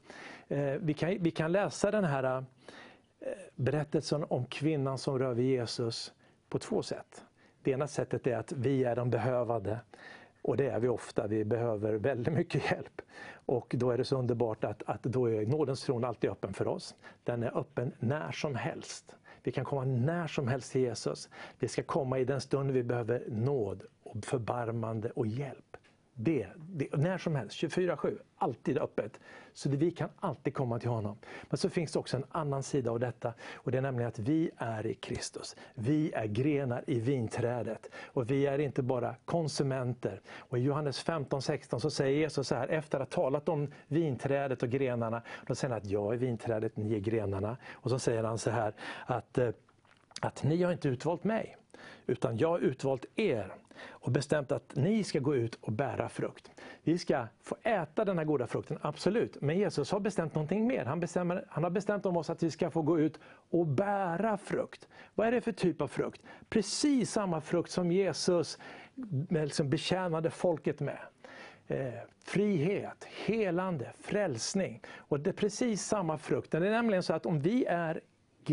eh, 0.49 0.61
vi, 0.61 0.95
kan, 0.95 1.17
vi 1.21 1.31
kan 1.31 1.53
läsa 1.53 1.91
den 1.91 2.05
här 2.05 2.25
eh, 2.25 2.45
berättelsen 3.57 4.25
om 4.29 4.47
kvinnan 4.47 4.99
som 4.99 5.19
rör 5.19 5.35
vid 5.35 5.47
Jesus 5.47 6.13
på 6.49 6.59
två 6.59 6.83
sätt. 6.83 7.25
Det 7.63 7.71
ena 7.71 7.87
sättet 7.87 8.27
är 8.27 8.37
att 8.37 8.53
vi 8.53 8.85
är 8.85 8.97
de 8.97 9.11
behövande. 9.11 9.79
Och 10.43 10.57
det 10.57 10.69
är 10.69 10.81
vi 10.81 10.89
ofta, 10.89 11.27
vi 11.27 11.45
behöver 11.45 11.95
väldigt 11.95 12.35
mycket 12.35 12.71
hjälp. 12.71 13.03
Och 13.51 13.75
då 13.79 13.91
är 13.91 13.99
det 13.99 14.05
så 14.05 14.19
underbart 14.19 14.65
att, 14.65 14.83
att 14.87 15.03
då 15.03 15.31
är 15.31 15.47
nådens 15.47 15.83
tron 15.83 16.05
alltid 16.05 16.31
öppen 16.31 16.55
för 16.55 16.69
oss. 16.69 16.95
Den 17.25 17.43
är 17.43 17.59
öppen 17.59 17.93
när 17.99 18.33
som 18.33 18.55
helst. 18.55 19.17
Vi 19.43 19.53
kan 19.53 19.65
komma 19.65 19.85
när 19.85 20.27
som 20.27 20.49
helst 20.49 20.73
till 20.73 20.81
Jesus. 20.81 21.29
Vi 21.59 21.69
ska 21.69 21.83
komma 21.83 22.19
i 22.19 22.25
den 22.25 22.41
stund 22.41 22.71
vi 22.71 22.83
behöver 22.83 23.25
nåd, 23.29 23.83
och 24.03 24.25
förbarmande 24.25 25.11
och 25.11 25.27
hjälp. 25.27 25.77
Det, 26.23 26.47
det, 26.57 26.97
när 26.97 27.19
som 27.19 27.37
helst, 27.37 27.63
24-7, 27.63 28.19
alltid 28.39 28.79
öppet. 28.79 29.21
Så 29.53 29.69
det, 29.69 29.77
vi 29.77 29.91
kan 29.91 30.09
alltid 30.21 30.55
komma 30.55 30.79
till 30.79 30.89
honom. 30.89 31.17
Men 31.43 31.59
så 31.59 31.71
finns 31.71 31.93
det 31.93 31.99
också 31.99 32.17
en 32.17 32.25
annan 32.31 32.63
sida 32.63 32.91
av 32.91 33.01
detta 33.01 33.35
och 33.55 33.71
det 33.71 33.79
är 33.79 33.83
nämligen 33.83 34.09
att 34.09 34.19
vi 34.19 34.51
är 34.57 34.87
i 34.87 34.95
Kristus. 34.95 35.57
Vi 35.75 36.13
är 36.13 36.27
grenar 36.27 36.85
i 36.87 37.01
vinträdet 37.01 37.91
och 37.95 38.31
vi 38.31 38.47
är 38.47 38.59
inte 38.59 38.83
bara 38.83 39.15
konsumenter. 39.25 40.21
Och 40.37 40.59
I 40.59 40.61
Johannes 40.61 41.07
15-16 41.07 41.79
så 41.79 41.91
säger 41.91 42.19
Jesus 42.19 42.49
så 42.49 42.55
här, 42.55 42.69
efter 42.69 43.01
att 43.01 43.15
ha 43.15 43.23
talat 43.23 43.49
om 43.49 43.73
vinträdet 43.87 44.63
och 44.63 44.69
grenarna, 44.69 45.23
då 45.47 45.55
säger 45.55 45.75
han 45.75 45.83
att 45.83 45.91
jag 45.91 46.13
är 46.15 46.19
vinträdet, 46.19 46.77
ni 46.77 46.95
är 46.95 47.01
grenarna. 47.01 47.57
Och 47.73 47.91
så 47.91 47.99
säger 47.99 48.25
han 48.25 48.39
så 48.39 48.51
här 48.51 48.73
att, 49.07 49.39
eh, 49.39 49.51
att 50.21 50.43
ni 50.43 50.63
har 50.63 50.73
inte 50.73 50.89
utvalt 50.89 51.25
mig, 51.25 51.57
utan 52.11 52.39
jag 52.39 52.49
har 52.49 52.59
utvalt 52.59 53.05
er 53.17 53.55
och 53.89 54.11
bestämt 54.11 54.53
att 54.53 54.77
ni 54.77 55.05
ska 55.05 55.19
gå 55.19 55.35
ut 55.35 55.55
och 55.55 55.73
bära 55.73 56.09
frukt. 56.09 56.51
Vi 56.83 56.99
ska 56.99 57.27
få 57.43 57.57
äta 57.63 58.05
den 58.05 58.19
här 58.19 58.25
goda 58.25 58.47
frukten, 58.47 58.79
absolut. 58.83 59.41
Men 59.41 59.59
Jesus 59.59 59.91
har 59.91 60.01
bestämt 60.01 60.35
någonting 60.35 60.67
mer. 60.67 60.85
Han, 60.85 61.01
bestämmer, 61.01 61.45
han 61.49 61.65
har 61.65 61.71
bestämt 61.71 62.07
om 62.07 62.17
oss 62.17 62.31
att 62.31 62.43
vi 62.43 62.51
ska 62.51 62.71
få 62.71 62.83
gå 62.83 62.99
ut 63.01 63.21
och 63.51 63.67
bära 63.67 64.37
frukt. 64.37 64.89
Vad 65.15 65.27
är 65.27 65.33
det 65.33 65.41
för 65.41 65.53
typ 65.53 65.81
av 65.81 65.89
frukt? 65.89 66.23
Precis 66.49 67.11
samma 67.11 67.41
frukt 67.41 67.71
som 67.71 67.93
Jesus 67.93 68.59
eh, 69.31 69.45
liksom 69.45 69.71
betjänade 69.71 70.31
folket 70.31 70.81
med. 70.81 70.99
Eh, 71.67 71.93
frihet, 72.25 73.05
helande, 73.05 73.93
frälsning. 74.01 74.81
Och 74.97 75.21
det 75.21 75.31
är 75.31 75.35
precis 75.35 75.83
samma 75.83 76.19
frukt. 76.19 76.51
Det 76.51 76.57
är 76.57 76.61
nämligen 76.61 77.03
så 77.03 77.13
att 77.13 77.27
om 77.27 77.41
vi 77.41 77.65
är 77.65 78.01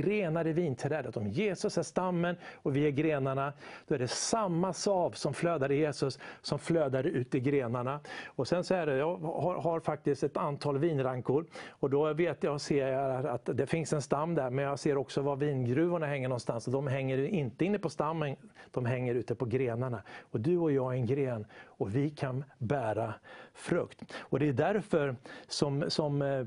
grenar 0.02 0.48
i 0.48 0.54
vinträdet. 0.54 1.18
Om 1.18 1.28
Jesus 1.28 1.78
är 1.78 1.84
stammen 1.84 2.36
och 2.56 2.76
vi 2.76 2.88
är 2.88 2.92
grenarna, 2.92 3.54
då 3.88 3.96
är 3.96 4.00
det 4.00 4.08
samma 4.08 4.74
sav 4.74 5.12
som 5.12 5.34
flödar 5.34 5.72
i 5.72 5.78
Jesus 5.78 6.20
som 6.42 6.60
flödar 6.60 7.04
ut 7.04 7.36
i 7.36 7.40
grenarna. 7.40 8.00
Och 8.26 8.48
sen 8.48 8.64
så 8.64 8.74
är 8.74 8.86
det, 8.86 8.98
jag 8.98 9.18
har, 9.18 9.62
har 9.62 9.80
faktiskt 9.80 10.24
ett 10.24 10.38
antal 10.38 10.78
vinrankor 10.78 11.46
och 11.70 11.90
då 11.90 12.14
vet 12.14 12.44
jag, 12.44 12.62
ser 12.62 12.88
jag 12.88 13.26
att 13.26 13.50
det 13.54 13.66
finns 13.68 13.94
en 13.94 14.02
stam 14.02 14.36
där, 14.36 14.50
men 14.50 14.66
jag 14.66 14.80
ser 14.80 14.98
också 14.98 15.22
var 15.22 15.36
vingruvorna 15.36 16.06
hänger 16.06 16.28
någonstans. 16.28 16.68
Och 16.68 16.74
de 16.74 16.88
hänger 16.88 17.18
inte 17.18 17.66
inne 17.66 17.80
på 17.80 17.90
stammen, 17.90 18.36
de 18.72 18.86
hänger 18.86 19.16
ute 19.16 19.36
på 19.36 19.46
grenarna. 19.46 20.02
Och 20.20 20.40
du 20.40 20.58
och 20.58 20.72
jag 20.72 20.94
är 20.94 20.98
en 20.98 21.06
gren 21.06 21.46
och 21.66 21.96
vi 21.96 22.10
kan 22.10 22.44
bära 22.58 23.14
frukt. 23.54 24.14
Och 24.20 24.40
det 24.40 24.48
är 24.48 24.54
därför 24.54 25.16
som, 25.48 25.90
som 25.90 26.22
eh, 26.22 26.46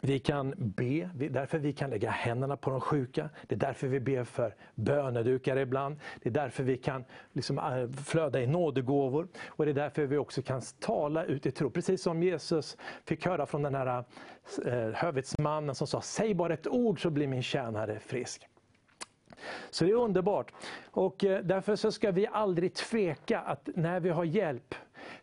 vi 0.00 0.18
kan 0.18 0.54
be, 0.56 1.10
därför 1.14 1.58
vi 1.58 1.72
kan 1.72 1.90
lägga 1.90 2.10
händerna 2.10 2.56
på 2.56 2.70
de 2.70 2.80
sjuka. 2.80 3.30
Det 3.46 3.54
är 3.54 3.58
därför 3.58 3.86
vi 3.86 4.00
ber 4.00 4.24
för 4.24 4.54
bönedukar 4.74 5.56
ibland. 5.56 5.96
Det 6.22 6.28
är 6.28 6.32
därför 6.32 6.62
vi 6.62 6.76
kan 6.76 7.04
liksom 7.32 7.58
eh, 7.58 8.02
flöda 8.04 8.42
i 8.42 8.46
nådegåvor. 8.46 9.28
Och 9.46 9.64
det 9.64 9.70
är 9.70 9.74
därför 9.74 10.06
vi 10.06 10.16
också 10.16 10.42
kan 10.42 10.62
tala 10.78 11.24
ut 11.24 11.46
i 11.46 11.50
tro. 11.50 11.70
Precis 11.70 12.02
som 12.02 12.22
Jesus 12.22 12.76
fick 13.04 13.26
höra 13.26 13.46
från 13.46 13.62
den 13.62 13.74
här 13.74 14.04
eh, 14.66 14.72
hövitsmannen 14.74 15.74
som 15.74 15.86
sa, 15.86 16.00
säg 16.00 16.34
bara 16.34 16.54
ett 16.54 16.66
ord 16.66 17.02
så 17.02 17.10
blir 17.10 17.26
min 17.26 17.42
tjänare 17.42 17.98
frisk. 17.98 18.46
Så 19.70 19.84
det 19.84 19.90
är 19.90 19.94
underbart. 19.94 20.52
Och 20.90 21.24
eh, 21.24 21.40
därför 21.44 21.76
så 21.76 21.92
ska 21.92 22.10
vi 22.10 22.26
aldrig 22.26 22.74
tveka 22.74 23.40
att 23.40 23.68
när 23.74 24.00
vi 24.00 24.10
har 24.10 24.24
hjälp 24.24 24.74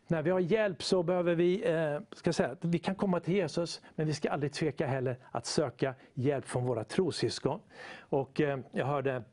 när 0.07 0.21
vi 0.21 0.29
har 0.29 0.39
hjälp 0.39 0.83
så 0.83 1.03
behöver 1.03 1.35
vi, 1.35 1.71
eh, 1.71 1.99
ska 2.11 2.33
säga, 2.33 2.55
vi 2.61 2.79
kan 2.79 2.95
komma 2.95 3.19
till 3.19 3.33
Jesus, 3.33 3.81
men 3.95 4.07
vi 4.07 4.13
ska 4.13 4.29
aldrig 4.29 4.53
tveka 4.53 4.87
heller 4.87 5.17
att 5.31 5.45
söka 5.45 5.95
hjälp 6.13 6.45
från 6.45 6.65
våra 6.65 6.83
trossyskon. 6.83 7.59
Och 7.99 8.41
eh, 8.41 8.59
jag 8.71 8.85
hörde 8.85 9.23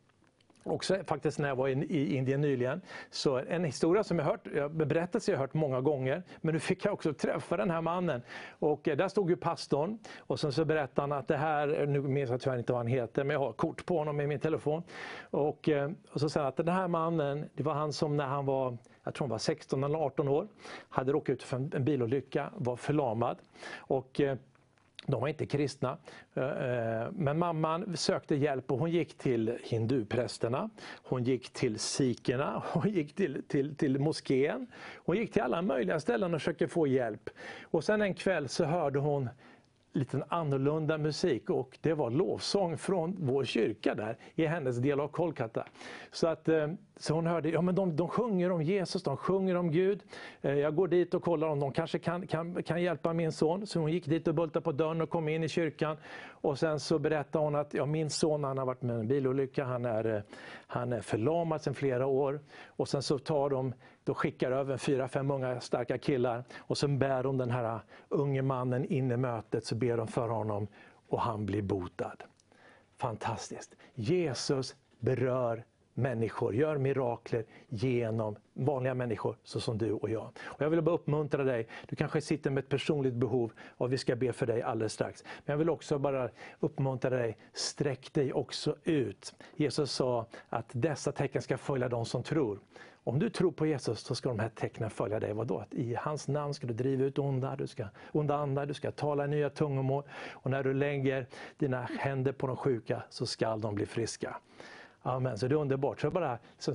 också 0.65 1.05
faktiskt 1.05 1.39
när 1.39 1.49
jag 1.49 1.57
var 1.57 1.69
i 1.69 2.17
Indien 2.17 2.41
nyligen. 2.41 2.81
Så 3.11 3.37
en 3.37 3.65
historia 3.65 4.05
som 4.05 4.19
jag 4.19 4.27
hört, 4.27 4.47
en 4.47 4.89
berättelse 4.89 5.33
jag 5.33 5.39
hört 5.39 5.55
många 5.55 5.81
gånger, 5.81 6.23
men 6.41 6.55
nu 6.55 6.61
fick 6.61 6.85
jag 6.85 6.95
också 6.95 7.13
träffa 7.13 7.57
den 7.57 7.71
här 7.71 7.81
mannen. 7.81 8.23
Och 8.59 8.89
eh, 8.89 8.97
där 8.97 9.09
stod 9.09 9.31
ju 9.31 9.37
pastorn 9.37 9.99
och 10.19 10.41
sen 10.41 10.53
så 10.53 10.65
berättade 10.65 11.01
han 11.01 11.13
att 11.13 11.29
det 11.29 11.37
här, 11.37 11.87
nu 11.87 12.01
minns 12.01 12.31
jag 12.31 12.41
tyvärr 12.41 12.59
inte 12.59 12.73
vad 12.73 12.81
han 12.81 12.87
heter, 12.87 13.25
men 13.25 13.35
jag 13.35 13.41
har 13.41 13.53
kort 13.53 13.87
på 13.87 13.99
honom 13.99 14.21
i 14.21 14.27
min 14.27 14.41
telefon. 14.41 14.83
Och, 15.31 15.69
eh, 15.69 15.91
och 16.13 16.21
så 16.21 16.29
sa 16.29 16.41
han 16.41 16.49
att 16.49 16.57
den 16.57 16.69
här 16.69 16.89
mannen, 16.89 17.51
det 17.55 17.63
var 17.63 17.75
han 17.75 17.93
som 17.93 18.17
när 18.17 18.27
han 18.27 18.47
var 18.47 18.79
jag 19.05 19.15
tror 19.15 19.25
hon 19.25 19.31
var 19.31 19.39
16 19.39 19.85
eller 19.85 19.99
18 19.99 20.29
år, 20.29 20.49
hade 20.89 21.13
råkat 21.13 21.33
ut 21.33 21.43
för 21.43 21.57
en 21.57 21.85
bilolycka, 21.85 22.51
var 22.57 22.77
förlamad. 22.77 23.39
Och, 23.77 24.21
eh, 24.21 24.37
de 25.07 25.21
var 25.21 25.29
inte 25.29 25.47
kristna. 25.47 25.99
Eh, 26.35 26.45
eh, 26.45 27.09
men 27.13 27.39
mamman 27.39 27.97
sökte 27.97 28.35
hjälp 28.35 28.73
och 28.73 28.79
hon 28.79 28.91
gick 28.91 29.19
till 29.19 29.59
hinduprästerna, 29.63 30.71
hon 31.03 31.25
gick 31.25 31.53
till 31.53 31.79
sikerna, 31.79 32.63
hon 32.73 32.91
gick 32.91 33.15
till, 33.15 33.43
till, 33.49 33.77
till 33.77 33.99
moskén. 33.99 34.67
Hon 34.97 35.17
gick 35.17 35.33
till 35.33 35.43
alla 35.43 35.63
möjliga 35.63 36.01
ställen 36.01 36.35
och 36.35 36.41
försökte 36.41 36.69
få 36.69 36.87
hjälp. 36.87 37.31
Och 37.63 37.85
sen 37.85 38.03
en 38.03 38.15
kväll 38.15 38.49
så 38.49 38.65
hörde 38.65 38.99
hon 38.99 39.29
lite 39.95 40.25
annorlunda 40.29 40.99
musik 40.99 41.51
och 41.51 41.79
det 41.81 41.95
var 41.95 42.11
lovsång 42.11 42.79
från 42.79 43.17
vår 43.21 43.45
kyrka 43.45 43.95
där 43.95 44.17
i 44.35 44.47
hennes 44.47 44.77
del 44.77 45.01
av 45.01 45.09
Kolkata. 45.09 45.67
Så, 46.11 46.27
att, 46.27 46.49
eh, 46.49 46.69
så 46.97 47.15
hon 47.15 47.27
hörde, 47.27 47.49
ja 47.49 47.61
men 47.61 47.75
de, 47.75 47.97
de 47.97 48.09
sjunger 48.09 48.53
om 48.53 48.63
Jesus, 48.63 49.03
de 49.03 49.17
sjunger 49.17 49.55
om 49.55 49.71
Gud. 49.71 50.03
Eh, 50.43 50.55
jag 50.55 50.75
går 50.75 50.89
dit 50.89 51.15
och 51.15 51.23
kollar 51.23 51.49
om 51.49 51.61
de 51.61 51.73
kanske 51.73 51.99
kan, 51.99 52.27
kan, 52.27 52.63
kan 52.63 52.83
hjälpa 52.83 53.13
min 53.13 53.33
son. 53.33 53.67
Så 53.67 53.81
hon 53.81 53.93
gick 53.93 54.07
dit 54.07 54.29
och 54.29 54.35
bultade 54.35 54.65
på 54.65 54.73
dörren 54.73 55.01
och 55.01 55.11
kom 55.11 55.29
in 55.29 55.45
i 55.45 55.49
kyrkan. 55.49 55.97
Och 56.27 56.59
sen 56.59 56.81
så 56.81 56.99
berättade 56.99 57.45
hon 57.45 57.55
att 57.55 57.75
ja, 57.75 57.87
min 57.87 58.11
son 58.11 58.45
han 58.45 58.59
har 58.59 58.67
varit 58.67 58.83
med 58.83 58.97
i 58.97 59.01
en 59.01 59.09
bilolycka, 59.09 59.65
han 59.65 59.85
är, 59.85 60.17
eh, 60.17 60.23
han 60.67 60.93
är 60.93 61.01
förlamad 61.01 61.63
sedan 61.63 61.75
flera 61.75 62.07
år. 62.07 62.41
Och 62.67 62.89
sen 62.89 63.03
så 63.03 63.19
tar 63.19 63.51
de 63.51 63.75
då 64.05 64.15
skickar 64.15 64.51
över 64.51 64.77
fyra, 64.77 65.09
fem 65.09 65.31
unga 65.31 65.61
starka 65.61 65.99
killar 65.99 66.45
och 66.59 66.79
så 66.79 66.89
bär 66.89 67.23
de 67.23 67.39
den 67.39 67.51
här 67.51 67.75
äh, 67.75 67.81
unge 68.09 68.43
mannen 68.43 68.85
in 68.85 69.11
i 69.11 69.17
mötet, 69.17 69.65
så 69.65 69.75
ber 69.75 69.97
de 69.97 70.09
för 70.09 70.29
honom 70.29 70.67
och 71.09 71.21
han 71.21 71.47
blir 71.47 71.63
botad. 71.63 72.23
Fantastiskt! 72.97 73.75
Jesus 73.95 74.77
berör 74.99 75.65
människor, 75.95 76.55
gör 76.55 76.79
mirakler 76.79 77.45
genom 77.69 78.37
vanliga 78.53 78.95
människor 78.95 79.37
såsom 79.43 79.79
du 79.79 79.93
och 79.93 80.11
jag. 80.11 80.31
Och 80.45 80.63
jag 80.63 80.71
vill 80.71 80.83
bara 80.83 80.95
uppmuntra 80.95 81.45
dig, 81.45 81.69
du 81.89 81.97
kanske 81.97 82.21
sitter 82.21 82.51
med 82.51 82.63
ett 82.65 82.69
personligt 82.69 83.15
behov 83.15 83.53
och 83.77 83.93
vi 83.93 83.99
ska 83.99 84.17
be 84.17 84.33
för 84.33 84.47
dig 84.47 84.63
alldeles 84.63 84.93
strax. 84.93 85.25
Men 85.45 85.53
jag 85.53 85.59
vill 85.59 85.71
också 85.71 85.99
bara 85.99 86.31
uppmuntra 86.61 87.11
dig, 87.11 87.39
sträck 87.53 88.13
dig 88.13 88.33
också 88.33 88.77
ut. 88.85 89.35
Jesus 89.57 89.93
sa 89.93 90.27
att 90.49 90.71
dessa 90.73 91.13
tecken 91.13 91.43
ska 91.43 91.59
följa 91.59 91.89
de 91.89 92.05
som 92.05 92.23
tror. 92.23 92.61
Om 93.07 93.19
du 93.19 93.31
tror 93.31 93.53
på 93.53 93.67
Jesus 93.67 94.01
så 94.01 94.15
ska 94.15 94.29
de 94.29 94.39
här 94.39 94.49
tecknen 94.49 94.91
följa 94.91 95.21
dig. 95.21 95.33
Vadå? 95.33 95.59
Att 95.59 95.75
I 95.75 95.95
hans 95.95 96.29
namn 96.29 96.55
ska 96.55 96.67
du 96.67 96.75
driva 96.75 97.05
ut 97.05 97.19
onda, 97.19 97.57
du 97.57 97.67
ska, 97.67 97.85
onda 98.13 98.35
andar, 98.35 98.67
du 98.67 98.75
ska 98.75 98.91
tala 98.91 99.25
i 99.25 99.29
nya 99.29 99.51
tungomål 99.51 100.05
och 100.31 100.51
när 100.51 100.63
du 100.63 100.75
lägger 100.75 101.27
dina 101.59 101.83
händer 101.99 102.33
på 102.33 102.47
de 102.47 102.57
sjuka 102.57 103.03
så 103.11 103.27
ska 103.27 103.57
de 103.57 103.75
bli 103.75 103.87
friska. 103.87 104.37
Amen, 105.03 105.39
så 105.39 105.49
det 105.49 105.55
är 105.55 105.57
underbart. 105.57 106.01
Så 106.01 106.11
bara 106.11 106.39
så 106.59 106.75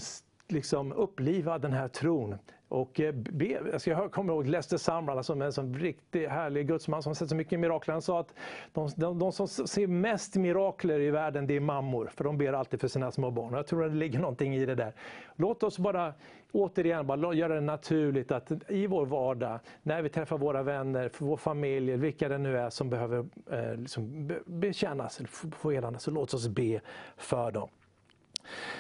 liksom 0.52 0.92
uppliva 0.92 1.58
den 1.58 1.74
här 1.74 1.88
tron. 1.88 2.36
Och 2.70 3.00
eh, 3.00 3.14
be, 3.14 3.60
alltså 3.74 3.90
jag 3.90 4.12
kommer 4.12 4.34
ihåg 4.34 4.48
Lester 4.48 4.78
Sumrall 4.78 5.24
som 5.24 5.42
en 5.42 5.54
sån 5.54 5.74
riktigt 5.74 6.30
härlig 6.30 6.68
gudsman 6.68 7.04
som 7.04 7.16
sett 7.16 7.30
så 7.30 7.36
mycket 7.36 7.60
mirakler. 7.60 7.92
Han 7.94 8.02
sa 8.02 8.20
att 8.20 8.34
de, 8.74 8.90
de, 8.96 9.20
de, 9.20 9.32
som 9.32 9.48
ser 9.48 9.88
mest 9.88 10.36
mirakler 10.36 11.00
i 11.00 11.12
världen 11.12 11.48
det 11.48 11.56
är 11.56 11.60
mammor, 11.60 12.12
för 12.16 12.24
de 12.24 12.38
ber 12.38 12.54
alltid 12.54 12.82
för 12.82 12.88
sina 12.88 13.12
små 13.12 13.32
barn. 13.32 13.54
Jag 13.54 13.68
tror 13.68 13.84
att 13.86 13.92
det 13.92 13.98
ligger 13.98 14.20
någonting 14.20 14.56
i 14.56 14.66
det 14.66 14.76
där. 14.76 14.94
Låt 15.36 15.64
oss 15.64 15.80
bara 15.80 16.14
återigen 16.52 17.08
bara 17.08 17.34
göra 17.34 17.56
det 17.56 17.62
naturligt 17.62 18.32
att 18.32 18.52
i 18.68 18.88
vår 18.88 19.06
vardag, 19.06 19.60
när 19.84 20.02
vi 20.02 20.10
träffar 20.10 20.38
våra 20.38 20.64
vänner, 20.64 21.10
för 21.10 21.26
vår 21.26 21.38
familj, 21.38 21.98
vilka 21.98 22.30
det 22.30 22.38
nu 22.38 22.58
är 22.58 22.70
som 22.70 22.90
behöver 22.90 23.26
eh, 23.52 23.76
liksom 23.76 24.32
bekännas, 24.46 25.22
få 25.58 25.72
helande, 25.72 26.00
så 26.00 26.12
låt 26.12 26.34
oss 26.34 26.48
be 26.48 26.82
för 27.18 27.52
dem. 27.52 27.70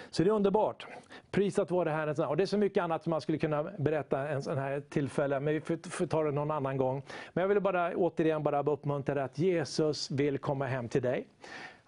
Så 0.09 0.23
det 0.23 0.29
är 0.29 0.33
underbart. 0.33 0.87
Prisat 1.31 1.71
vare 1.71 1.89
Herren. 1.89 2.25
Och 2.25 2.37
det 2.37 2.43
är 2.43 2.47
så 2.47 2.57
mycket 2.57 2.83
annat 2.83 3.03
som 3.03 3.09
man 3.09 3.21
skulle 3.21 3.37
kunna 3.37 3.63
berätta 3.63 4.27
en 4.27 4.43
sån 4.43 4.57
här 4.57 4.79
tillfälle, 4.89 5.39
men 5.39 5.53
vi 5.53 5.61
får, 5.61 6.05
ta 6.05 6.23
det 6.23 6.31
någon 6.31 6.51
annan 6.51 6.77
gång. 6.77 7.03
Men 7.33 7.41
jag 7.41 7.47
vill 7.49 7.59
bara 7.59 7.95
återigen 7.95 8.43
bara 8.43 8.63
uppmuntra 8.63 9.15
dig 9.15 9.23
att 9.23 9.39
Jesus 9.39 10.11
vill 10.11 10.37
komma 10.37 10.65
hem 10.65 10.89
till 10.89 11.01
dig. 11.01 11.27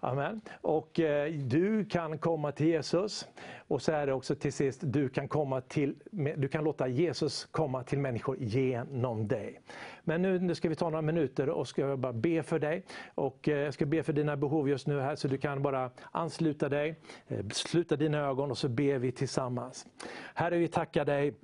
Amen. 0.04 0.40
Och 0.60 1.00
eh, 1.00 1.32
du 1.32 1.84
kan 1.84 2.18
komma 2.18 2.52
till 2.52 2.66
Jesus. 2.66 3.28
Och 3.68 3.82
så 3.82 3.92
är 3.92 4.06
det 4.06 4.12
också 4.12 4.34
till 4.34 4.52
sist, 4.52 4.80
du 4.84 5.08
kan, 5.08 5.28
komma 5.28 5.60
till, 5.60 5.94
du 6.36 6.48
kan 6.48 6.64
låta 6.64 6.88
Jesus 6.88 7.44
komma 7.44 7.82
till 7.82 7.98
människor 7.98 8.36
genom 8.40 9.28
dig. 9.28 9.60
Men 10.04 10.22
nu, 10.22 10.38
nu 10.38 10.54
ska 10.54 10.68
vi 10.68 10.74
ta 10.74 10.90
några 10.90 11.02
minuter 11.02 11.48
och 11.48 11.68
ska 11.68 11.82
jag 11.82 11.98
bara 11.98 12.12
be 12.12 12.42
för 12.42 12.58
dig. 12.58 12.84
Och 13.14 13.48
eh, 13.48 13.58
jag 13.58 13.74
ska 13.74 13.86
be 13.86 14.02
för 14.02 14.12
dina 14.12 14.36
behov 14.36 14.68
just 14.68 14.86
nu 14.86 15.00
här 15.00 15.16
så 15.16 15.28
du 15.28 15.38
kan 15.38 15.62
bara 15.62 15.90
ansluta 16.10 16.68
dig, 16.68 16.96
eh, 17.28 17.46
sluta 17.48 17.96
dina 17.96 18.18
ögon 18.18 18.50
och 18.50 18.58
så 18.58 18.68
ber 18.68 18.98
vi 18.98 19.12
tillsammans. 19.12 19.86
Herre 20.34 20.58
vi 20.58 20.68
tackar 20.68 21.04
dig 21.04 21.34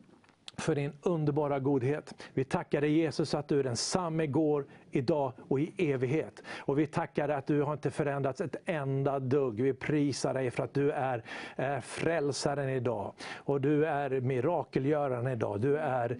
för 0.59 0.75
din 0.75 0.93
underbara 1.03 1.59
godhet. 1.59 2.15
Vi 2.35 2.45
tackar 2.45 2.81
dig 2.81 2.93
Jesus 2.93 3.35
att 3.35 3.49
du 3.49 3.59
är 3.59 3.65
densamme 3.65 4.25
igår, 4.25 4.67
idag 4.91 5.32
och 5.49 5.61
i 5.61 5.72
evighet. 5.78 6.43
Och 6.59 6.78
vi 6.78 6.86
tackar 6.86 7.28
dig 7.28 7.36
att 7.36 7.47
du 7.47 7.62
har 7.62 7.72
inte 7.72 7.91
förändrats 7.91 8.41
ett 8.41 8.57
enda 8.64 9.18
dugg. 9.18 9.62
Vi 9.62 9.72
prisar 9.72 10.34
dig 10.34 10.51
för 10.51 10.62
att 10.62 10.74
du 10.74 10.91
är, 10.91 11.24
är 11.57 11.80
frälsaren 11.80 12.68
idag. 12.68 13.12
Och 13.36 13.61
du 13.61 13.86
är 13.86 14.20
mirakelgöraren 14.20 15.26
idag. 15.26 15.61
Du 15.61 15.78
är 15.78 16.18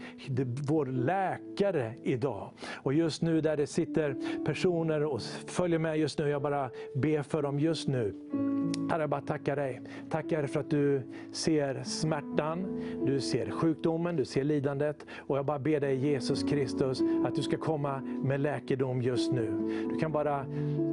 vår 0.68 0.86
läkare 0.86 1.94
idag. 2.02 2.50
Och 2.74 2.94
just 2.94 3.22
nu 3.22 3.40
där 3.40 3.56
det 3.56 3.66
sitter 3.66 4.16
personer 4.44 5.04
och 5.04 5.22
följer 5.46 5.78
med 5.78 5.98
just 5.98 6.18
nu, 6.18 6.28
jag 6.28 6.42
bara 6.42 6.70
ber 6.94 7.22
för 7.22 7.42
dem 7.42 7.60
just 7.60 7.88
nu. 7.88 8.14
Herre, 8.90 9.02
jag 9.02 9.10
bara 9.10 9.20
tackar 9.20 9.56
dig. 9.56 9.80
Tackar 10.10 10.46
för 10.46 10.60
att 10.60 10.70
du 10.70 11.02
ser 11.32 11.82
smärtan, 11.84 12.80
du 13.06 13.20
ser 13.20 13.50
sjukdomen, 13.50 14.16
du 14.16 14.24
ser 14.24 14.44
lidandet. 14.44 15.06
Och 15.16 15.38
jag 15.38 15.46
bara 15.46 15.58
ber 15.58 15.80
dig 15.80 15.96
Jesus 15.96 16.42
Kristus 16.42 17.02
att 17.26 17.34
du 17.34 17.42
ska 17.42 17.56
komma 17.56 18.00
med 18.00 18.40
läkare 18.40 18.57
läkedom 18.59 19.02
just 19.02 19.32
nu. 19.32 19.50
Du 19.90 19.98
kan 19.98 20.12
bara 20.12 20.46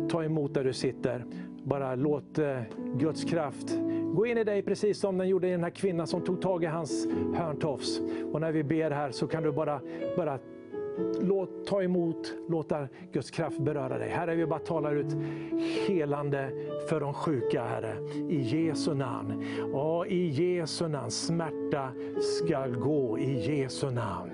ta 0.10 0.24
emot 0.24 0.54
där 0.54 0.64
du 0.64 0.74
sitter. 0.74 1.26
Bara 1.64 1.96
låt 1.96 2.40
eh, 2.40 2.60
Guds 2.98 3.24
kraft 3.24 3.78
gå 4.14 4.26
in 4.26 4.38
i 4.38 4.44
dig 4.44 4.62
precis 4.62 5.00
som 5.00 5.18
den 5.18 5.28
gjorde 5.28 5.48
i 5.48 5.52
den 5.52 5.64
här 5.64 5.70
kvinnan 5.70 6.08
som 6.08 6.22
tog 6.22 6.42
tag 6.42 6.64
i 6.64 6.68
hans 6.68 7.08
hörntofs. 7.36 8.00
Och 8.34 8.42
när 8.42 8.52
vi 8.52 8.64
ber 8.64 8.92
här 8.92 9.12
så 9.12 9.28
kan 9.28 9.44
du 9.44 9.52
bara, 9.52 9.82
bara 10.18 10.40
låt, 11.22 11.66
ta 11.68 11.84
emot, 11.84 12.34
låta 12.50 12.88
Guds 13.12 13.32
kraft 13.32 13.60
beröra 13.60 13.98
dig. 13.98 14.10
Herre, 14.10 14.36
vi 14.36 14.46
bara 14.46 14.60
talar 14.60 14.96
ut 14.96 15.16
helande 15.88 16.52
för 16.90 17.00
de 17.00 17.14
sjuka, 17.14 17.64
Herre. 17.64 17.96
I 18.30 18.42
Jesu 18.42 18.94
namn. 18.94 19.44
Ja, 19.74 20.06
I 20.06 20.28
Jesu 20.28 20.88
namn. 20.88 21.12
Smärta 21.12 21.90
ska 22.22 22.68
gå 22.68 23.20
i 23.20 23.60
Jesu 23.60 23.92
namn. 23.92 24.32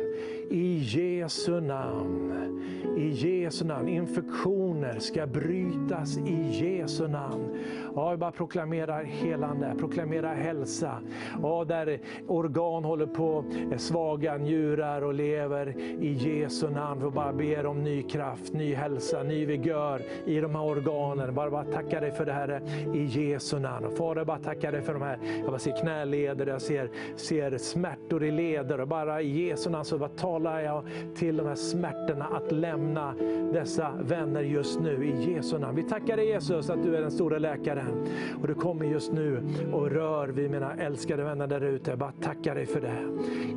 I 0.50 0.78
Jesu 0.78 1.62
namn. 1.62 2.62
I 2.98 3.10
Jesu 3.10 3.66
namn. 3.66 3.88
Infektioner 3.88 5.00
ska 5.00 5.28
brytas 5.28 6.18
i 6.18 6.66
Jesu 6.66 7.08
namn. 7.08 7.58
Ja, 7.96 8.10
jag 8.10 8.20
bara 8.20 8.32
proklamerar 8.32 9.04
helande, 9.04 9.76
proklamerar 9.80 10.36
hälsa. 10.36 11.02
Ja, 11.42 11.64
där 11.64 12.00
organ 12.28 12.84
håller 12.84 13.06
på, 13.06 13.46
svaga 13.78 14.38
njurar 14.38 15.02
och 15.02 15.14
lever 15.14 15.78
i 15.80 16.14
Jesu 16.14 16.51
Jesu 16.52 16.70
namn. 16.70 17.04
Vi 17.04 17.12
bara 17.12 17.34
ber 17.34 17.66
om 17.66 17.84
ny 17.84 18.04
kraft, 18.04 18.54
ny 18.54 18.74
hälsa, 18.74 19.24
ny 19.24 19.46
vigör 19.46 20.02
i 20.26 20.40
de 20.40 20.56
här 20.56 20.64
organen. 20.64 21.36
Bara, 21.36 21.50
bara 21.50 21.64
tacka 21.64 22.00
dig 22.00 22.12
för 22.12 22.26
det 22.26 22.34
här 22.34 22.62
i 22.94 23.04
Jesu 23.04 23.60
namn. 23.60 23.92
Fader, 23.92 24.26
bara 24.26 24.40
tacka 24.40 24.72
dig 24.72 24.82
för 24.82 24.94
de 24.94 25.02
här, 25.02 25.20
jag 25.40 25.48
bara 25.48 25.60
ser 25.60 25.82
knäleder, 25.82 26.48
jag 26.48 26.62
ser, 26.62 26.90
ser 27.16 27.58
smärtor 27.58 28.24
i 28.24 28.32
leder. 28.32 28.82
Och 28.82 28.88
bara 28.88 29.22
i 29.22 29.48
Jesu 29.48 29.70
namn 29.70 29.86
så 29.86 29.98
bara 29.98 30.10
talar 30.10 30.60
jag 30.60 30.84
till 31.16 31.38
de 31.38 31.48
här 31.48 31.56
smärtorna 31.56 32.26
att 32.26 32.52
lämna 32.52 33.16
dessa 33.54 33.92
vänner 34.02 34.42
just 34.42 34.80
nu 34.80 35.06
i 35.06 35.34
Jesu 35.34 35.58
namn. 35.58 35.76
Vi 35.76 35.84
tackar 35.84 36.18
dig 36.18 36.28
Jesus 36.28 36.70
att 36.70 36.84
du 36.84 36.96
är 36.96 37.02
den 37.02 37.12
stora 37.12 37.38
läkaren. 37.38 38.08
Och 38.42 38.48
du 38.48 38.54
kommer 38.54 38.86
just 38.86 39.12
nu 39.12 39.44
och 39.72 39.92
rör 39.92 40.28
vid 40.28 40.52
mina 40.52 40.74
älskade 40.74 41.24
vänner 41.24 41.48
där 41.48 41.62
ute. 41.62 41.92
Jag 41.92 42.00
bara 42.00 42.14
tackar 42.22 42.56
dig 42.56 42.66
för 42.66 42.82
det. 42.82 43.02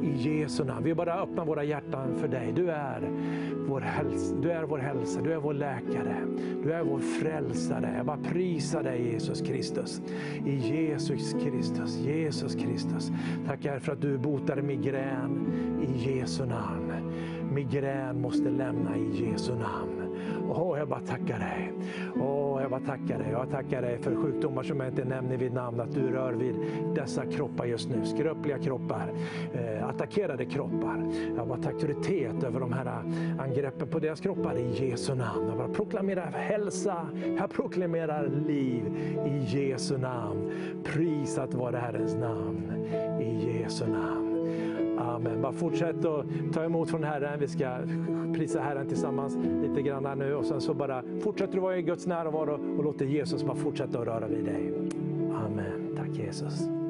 I 0.07 0.41
Jesu 0.41 0.65
namn. 0.65 0.85
Vi 0.85 0.95
bara 0.95 1.23
öppnar 1.23 1.45
våra 1.45 1.65
hjärtan 1.65 2.15
för 2.15 2.29
dig. 2.29 2.53
Du 2.57 2.71
är 2.71 2.84
vår 3.67 3.81
hälsa, 3.81 4.35
du 4.35 4.51
är 4.51 4.63
vår 4.63 4.79
hälsa, 4.79 5.21
du 5.21 5.33
är 5.33 5.39
vår 5.39 5.55
läkare. 5.55 6.17
Du 6.63 6.73
är 6.73 6.83
vår 6.83 6.99
frälsare. 6.99 7.95
Jag 7.97 8.07
bara 8.07 8.17
prisar 8.17 8.83
dig 8.83 9.13
Jesus 9.13 9.41
Kristus. 9.41 10.03
I 10.47 10.55
Jesus 10.57 11.33
Kristus, 11.33 11.97
Jesus 11.97 12.55
Kristus. 12.55 13.13
Tackar 13.47 13.79
för 13.79 13.93
att 13.93 14.01
du 14.01 14.19
botar 14.19 14.57
migrän 14.57 15.53
i 15.83 16.17
Jesu 16.17 16.47
namn. 16.47 16.93
Migrän 17.53 18.21
måste 18.21 18.51
lämna 18.51 18.97
i 18.97 19.31
Jesu 19.31 19.55
namn. 19.55 20.04
Åh, 20.49 20.79
jag 20.79 20.89
bara 20.89 21.01
tackar 21.01 21.39
dig. 21.39 21.73
Åh, 22.21 22.63
jag 22.63 22.71
bara 22.71 22.81
tackar 22.81 23.19
dig. 23.19 23.29
Jag 23.31 23.51
tackar 23.51 23.83
dig 23.83 23.99
för 23.99 24.15
sjukdomar 24.15 24.63
som 24.63 24.81
jag 24.81 24.89
inte 24.89 25.05
nämner 25.05 25.37
vid 25.37 25.53
namn, 25.53 25.81
att 25.81 25.95
du 25.95 26.11
rör 26.11 26.33
vid 26.33 26.57
dessa 26.95 27.27
kroppar 27.27 27.65
just 27.65 27.89
nu. 27.89 28.05
Skröpliga 28.05 28.59
kroppar, 28.59 29.13
eh, 29.55 29.89
attackerade 29.89 30.45
kroppar. 30.45 31.13
Jag 31.37 31.49
bara 31.49 31.59
tackar 31.59 31.85
auktoritet 31.85 32.45
över 32.45 32.61
de 32.61 32.73
här 32.73 32.87
eh, 32.87 33.45
angreppen 33.45 33.89
på 33.89 33.99
deras 33.99 34.21
kroppar 34.21 34.57
i 34.57 34.89
Jesu 34.89 35.15
namn. 35.15 35.49
Jag 35.49 35.57
bara 35.57 35.69
proklamerar 35.69 36.31
hälsa, 36.31 37.07
jag 37.39 37.51
proklamerar 37.51 38.29
liv 38.29 38.83
i 39.27 39.59
Jesu 39.59 39.99
namn. 39.99 40.51
Prisat 40.85 41.55
vare 41.55 41.77
Herrens 41.77 42.15
namn 42.15 42.73
i 43.21 43.61
Jesu 43.61 43.87
namn. 43.87 44.34
Amen. 44.99 45.43
Bara 45.43 45.53
fortsätt 45.53 46.05
att 46.05 46.27
ta 46.53 46.65
emot 46.65 46.91
från 46.91 47.05
Herren. 47.05 47.41
Vi 47.41 47.49
ska 47.49 47.79
prisa 48.35 48.61
Herren 48.61 48.87
tillsammans 48.87 49.39
lite 49.63 49.83
grann 49.83 50.07
här 50.07 50.15
nu 50.15 50.35
och 50.35 50.45
sen 50.45 50.61
så 50.61 50.75
bara 50.75 51.03
fortsätter 51.21 51.55
du 51.55 51.61
vara 51.61 51.77
i 51.77 51.83
Guds 51.83 52.07
närvaro 52.07 52.61
och 52.79 52.85
låter 52.85 53.05
Jesus 53.05 53.45
bara 53.45 53.57
fortsätta 53.57 53.99
att 53.99 54.07
röra 54.07 54.29
vid 54.29 54.45
dig. 54.45 54.73
Amen. 55.47 55.97
Tack 55.97 56.19
Jesus. 56.19 56.84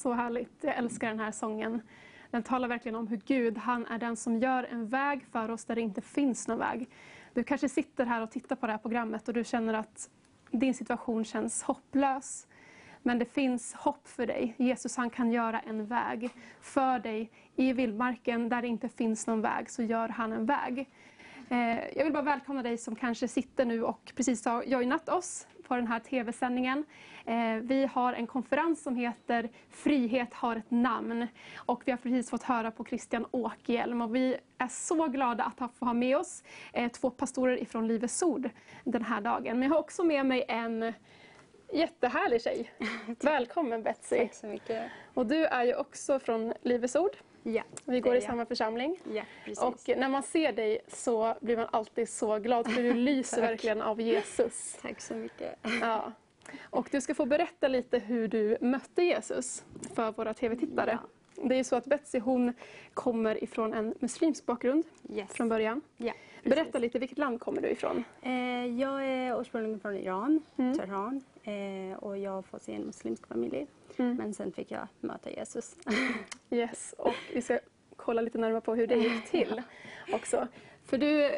Så 0.00 0.12
härligt. 0.12 0.64
Jag 0.64 0.76
älskar 0.76 1.08
den 1.08 1.20
här 1.20 1.32
sången. 1.32 1.82
Den 2.30 2.42
talar 2.42 2.68
verkligen 2.68 2.96
om 2.96 3.06
hur 3.06 3.20
Gud, 3.26 3.58
han 3.58 3.86
är 3.86 3.98
den 3.98 4.16
som 4.16 4.38
gör 4.38 4.64
en 4.64 4.88
väg 4.88 5.26
för 5.32 5.50
oss 5.50 5.64
där 5.64 5.74
det 5.74 5.80
inte 5.80 6.00
finns 6.00 6.48
någon 6.48 6.58
väg. 6.58 6.88
Du 7.34 7.44
kanske 7.44 7.68
sitter 7.68 8.06
här 8.06 8.22
och 8.22 8.30
tittar 8.30 8.56
på 8.56 8.66
det 8.66 8.72
här 8.72 8.78
programmet 8.78 9.28
och 9.28 9.34
du 9.34 9.44
känner 9.44 9.74
att 9.74 10.10
din 10.50 10.74
situation 10.74 11.24
känns 11.24 11.62
hopplös. 11.62 12.46
Men 13.02 13.18
det 13.18 13.24
finns 13.24 13.74
hopp 13.74 14.08
för 14.08 14.26
dig. 14.26 14.54
Jesus 14.58 14.96
han 14.96 15.10
kan 15.10 15.32
göra 15.32 15.60
en 15.60 15.86
väg 15.86 16.30
för 16.60 16.98
dig 16.98 17.30
i 17.56 17.72
vildmarken 17.72 18.48
där 18.48 18.62
det 18.62 18.68
inte 18.68 18.88
finns 18.88 19.26
någon 19.26 19.42
väg, 19.42 19.70
så 19.70 19.82
gör 19.82 20.08
han 20.08 20.32
en 20.32 20.46
väg. 20.46 20.88
Eh, 21.48 21.96
jag 21.96 22.04
vill 22.04 22.12
bara 22.12 22.22
välkomna 22.22 22.62
dig 22.62 22.78
som 22.78 22.96
kanske 22.96 23.28
sitter 23.28 23.64
nu 23.64 23.82
och 23.82 24.12
precis 24.16 24.44
har 24.44 24.62
joinat 24.62 25.08
oss 25.08 25.46
på 25.70 25.76
den 25.76 25.86
här 25.86 26.00
tv-sändningen. 26.00 26.84
Eh, 27.24 27.54
vi 27.62 27.86
har 27.86 28.12
en 28.12 28.26
konferens 28.26 28.82
som 28.82 28.96
heter 28.96 29.48
Frihet 29.68 30.34
har 30.34 30.56
ett 30.56 30.70
namn 30.70 31.26
och 31.56 31.82
vi 31.84 31.92
har 31.92 31.98
precis 31.98 32.30
fått 32.30 32.42
höra 32.42 32.70
på 32.70 32.84
Christian 32.84 33.26
Åkerhielm 33.30 34.02
och 34.02 34.14
vi 34.14 34.36
är 34.58 34.68
så 34.68 35.06
glada 35.06 35.52
att 35.56 35.74
få 35.78 35.84
ha 35.84 35.92
med 35.92 36.16
oss 36.16 36.42
eh, 36.72 36.90
två 36.90 37.10
pastorer 37.10 37.62
ifrån 37.62 37.88
Livets 37.88 38.22
Ord 38.22 38.50
den 38.84 39.04
här 39.04 39.20
dagen. 39.20 39.58
Men 39.58 39.68
jag 39.68 39.74
har 39.76 39.80
också 39.80 40.04
med 40.04 40.26
mig 40.26 40.44
en 40.48 40.92
jättehärlig 41.72 42.42
tjej. 42.42 42.70
Välkommen 43.20 43.82
Betsy! 43.82 44.18
Tack 44.18 44.34
så 44.34 44.46
mycket. 44.46 44.90
Och 45.14 45.26
du 45.26 45.44
är 45.44 45.64
ju 45.64 45.74
också 45.74 46.18
från 46.18 46.52
Livets 46.62 46.96
Ord. 46.96 47.16
Ja, 47.42 47.62
Vi 47.84 48.00
går 48.00 48.16
i 48.16 48.20
samma 48.20 48.46
församling. 48.46 48.98
Ja. 49.12 49.22
Och 49.66 49.78
när 49.98 50.08
man 50.08 50.22
ser 50.22 50.52
dig 50.52 50.80
så 50.88 51.34
blir 51.40 51.56
man 51.56 51.68
alltid 51.72 52.08
så 52.08 52.38
glad 52.38 52.72
för 52.72 52.82
du 52.82 52.92
lyser 52.94 53.40
verkligen 53.40 53.82
av 53.82 54.00
Jesus. 54.00 54.78
Tack 54.82 55.00
så 55.00 55.14
mycket. 55.14 55.58
Ja. 55.80 56.12
Och 56.70 56.88
du 56.92 57.00
ska 57.00 57.14
få 57.14 57.26
berätta 57.26 57.68
lite 57.68 57.98
hur 57.98 58.28
du 58.28 58.56
mötte 58.60 59.02
Jesus 59.02 59.64
för 59.94 60.12
våra 60.12 60.34
tv-tittare. 60.34 60.98
Det 61.44 61.54
är 61.58 61.64
så 61.64 61.76
att 61.76 61.84
Betsy 61.86 62.18
hon 62.18 62.52
kommer 62.94 63.44
ifrån 63.44 63.74
en 63.74 63.94
muslimsk 64.00 64.46
bakgrund 64.46 64.84
Yes. 65.10 65.32
från 65.32 65.48
början. 65.48 65.80
Ja, 65.96 66.12
Berätta 66.44 66.78
lite, 66.78 66.98
vilket 66.98 67.18
land 67.18 67.40
kommer 67.40 67.62
du 67.62 67.68
ifrån? 67.68 68.04
Eh, 68.22 68.66
jag 68.66 69.06
är 69.06 69.40
ursprungligen 69.40 69.80
från 69.80 69.96
Iran, 69.96 70.42
Mm. 70.56 70.78
Teheran. 70.78 71.22
Eh, 71.42 71.98
och 71.98 72.18
jag 72.18 72.30
har 72.30 72.42
fått 72.42 72.68
i 72.68 72.72
en 72.72 72.82
muslimsk 72.82 73.26
familj. 73.26 73.66
Mm. 73.96 74.16
Men 74.16 74.34
sen 74.34 74.52
fick 74.52 74.70
jag 74.70 74.86
möta 75.00 75.30
Jesus. 75.30 75.76
Yes, 76.52 76.94
och 76.98 77.14
vi 77.34 77.42
ska 77.42 77.58
kolla 77.96 78.22
lite 78.22 78.38
närmare 78.38 78.60
på 78.60 78.74
hur 78.74 78.86
det 78.86 78.94
gick 78.96 79.24
till 79.30 79.62
också. 80.12 80.48
För 80.84 80.98
du, 80.98 81.30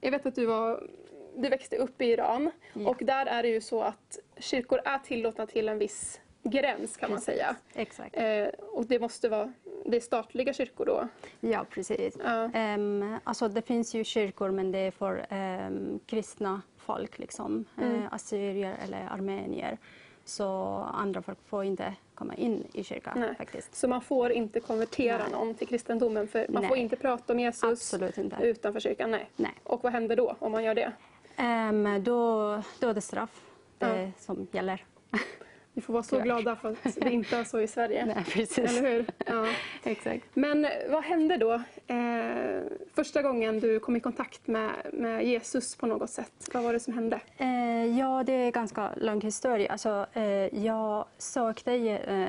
jag 0.00 0.10
vet 0.10 0.26
att 0.26 0.34
du 0.34 0.46
var 0.46 0.88
du 1.36 1.48
växte 1.48 1.76
upp 1.76 2.02
i 2.02 2.04
Iran 2.04 2.50
Ja. 2.72 2.88
och 2.90 2.96
där 3.00 3.26
är 3.26 3.42
det 3.42 3.48
ju 3.48 3.60
så 3.60 3.82
att 3.82 4.18
kyrkor 4.38 4.80
är 4.84 4.98
tillåtna 4.98 5.46
till 5.46 5.68
en 5.68 5.78
viss 5.78 6.20
gräns 6.42 6.96
kan 6.96 7.10
man 7.10 7.16
Precis. 7.18 7.34
säga. 7.34 7.56
Exakt. 7.74 8.16
Eh, 8.16 8.46
och 8.58 8.86
det 8.86 8.98
måste 9.00 9.28
vara 9.28 9.52
det 9.86 9.96
är 9.96 10.00
statliga 10.00 10.52
kyrkor 10.52 10.84
då? 10.86 11.08
Ja, 11.40 11.64
precis. 11.70 12.16
Ja. 12.24 12.50
Ehm, 12.54 13.18
alltså 13.24 13.48
det 13.48 13.62
finns 13.62 13.94
ju 13.94 14.04
kyrkor 14.04 14.50
men 14.50 14.72
det 14.72 14.78
är 14.78 14.90
för 14.90 15.26
ehm, 15.30 16.00
kristna 16.06 16.62
folk, 16.76 17.18
liksom. 17.18 17.64
Mm. 17.78 17.94
Eh, 18.02 18.12
assyrier 18.14 18.76
eller 18.84 19.08
armenier. 19.10 19.78
Så 20.24 20.46
andra 20.94 21.22
folk 21.22 21.38
får 21.48 21.64
inte 21.64 21.94
komma 22.14 22.34
in 22.34 22.66
i 22.72 22.84
kyrkan 22.84 23.20
Nej. 23.20 23.34
faktiskt. 23.34 23.74
Så 23.74 23.88
man 23.88 24.00
får 24.00 24.32
inte 24.32 24.60
konvertera 24.60 25.18
Nej. 25.18 25.32
någon 25.32 25.54
till 25.54 25.68
kristendomen 25.68 26.28
för 26.28 26.46
man 26.48 26.62
Nej. 26.62 26.68
får 26.68 26.76
inte 26.78 26.96
prata 26.96 27.32
om 27.32 27.40
Jesus 27.40 27.94
utanför 28.40 28.80
kyrkan? 28.80 29.10
Nej. 29.10 29.30
Nej. 29.36 29.54
Och 29.64 29.82
vad 29.82 29.92
händer 29.92 30.16
då 30.16 30.36
om 30.38 30.52
man 30.52 30.64
gör 30.64 30.74
det? 30.74 30.92
Ehm, 31.36 32.04
då, 32.04 32.62
då 32.80 32.88
är 32.88 32.94
det 32.94 33.00
straff 33.00 33.42
det 33.78 34.02
Ja. 34.02 34.10
som 34.18 34.46
gäller. 34.52 34.84
Vi 35.74 35.80
får 35.80 35.92
vara 35.92 36.02
så 36.02 36.10
Tyvärr. 36.16 36.24
glada 36.24 36.56
för 36.56 36.68
att 36.70 36.94
det 37.00 37.10
inte 37.10 37.36
är 37.36 37.44
så 37.44 37.60
i 37.60 37.66
Sverige. 37.66 38.06
Nej, 38.14 38.24
precis. 38.24 38.58
Eller 38.58 38.90
hur? 38.90 39.04
Ja. 39.26 39.46
Exakt. 39.90 40.24
Men 40.34 40.66
vad 40.90 41.02
hände 41.04 41.36
då 41.36 41.52
eh, 41.86 42.62
första 42.94 43.22
gången 43.22 43.60
du 43.60 43.80
kom 43.80 43.96
i 43.96 44.00
kontakt 44.00 44.46
med, 44.46 44.70
med 44.92 45.26
Jesus 45.26 45.76
på 45.76 45.86
något 45.86 46.10
sätt? 46.10 46.48
Vad 46.54 46.62
var 46.62 46.72
det 46.72 46.80
som 46.80 46.94
hände? 46.94 47.20
Eh, 47.36 47.98
ja, 47.98 48.22
det 48.26 48.32
är 48.32 48.44
en 48.46 48.52
ganska 48.52 48.90
lång 48.96 49.20
historia. 49.20 49.72
Alltså, 49.72 50.06
eh, 50.12 50.64
jag 50.64 51.04
sökte 51.18 51.72
eh, 51.72 52.28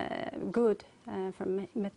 Gud 0.51 0.83
eh, 1.07 1.45
med, 1.47 1.67
med, 1.73 1.91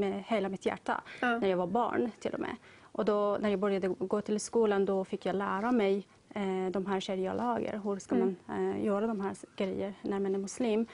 med 0.00 0.24
hela 0.26 0.48
mitt 0.48 0.66
hjärta 0.66 1.00
Ja. 1.20 1.38
när 1.38 1.48
jag 1.48 1.56
var 1.56 1.66
barn 1.66 2.10
till 2.20 2.34
och 2.34 2.40
med. 2.40 2.56
Och 2.82 3.04
då, 3.04 3.38
när 3.40 3.50
jag 3.50 3.58
började 3.58 3.88
gå 3.88 4.20
till 4.20 4.40
skolan 4.40 4.84
då 4.84 5.04
fick 5.04 5.26
jag 5.26 5.36
lära 5.36 5.72
mig 5.72 6.06
eh, 6.36 6.70
de 6.70 6.86
här 6.86 7.00
sharia-lagar. 7.00 7.80
Hur 7.84 7.98
ska 7.98 8.14
Mm. 8.14 8.36
man 8.46 8.70
eh, 8.76 8.84
göra 8.84 9.06
de 9.06 9.20
här 9.20 9.34
grejer 9.56 9.94
när 10.02 10.20
man 10.20 10.34
är 10.34 10.38
muslim? 10.38 10.86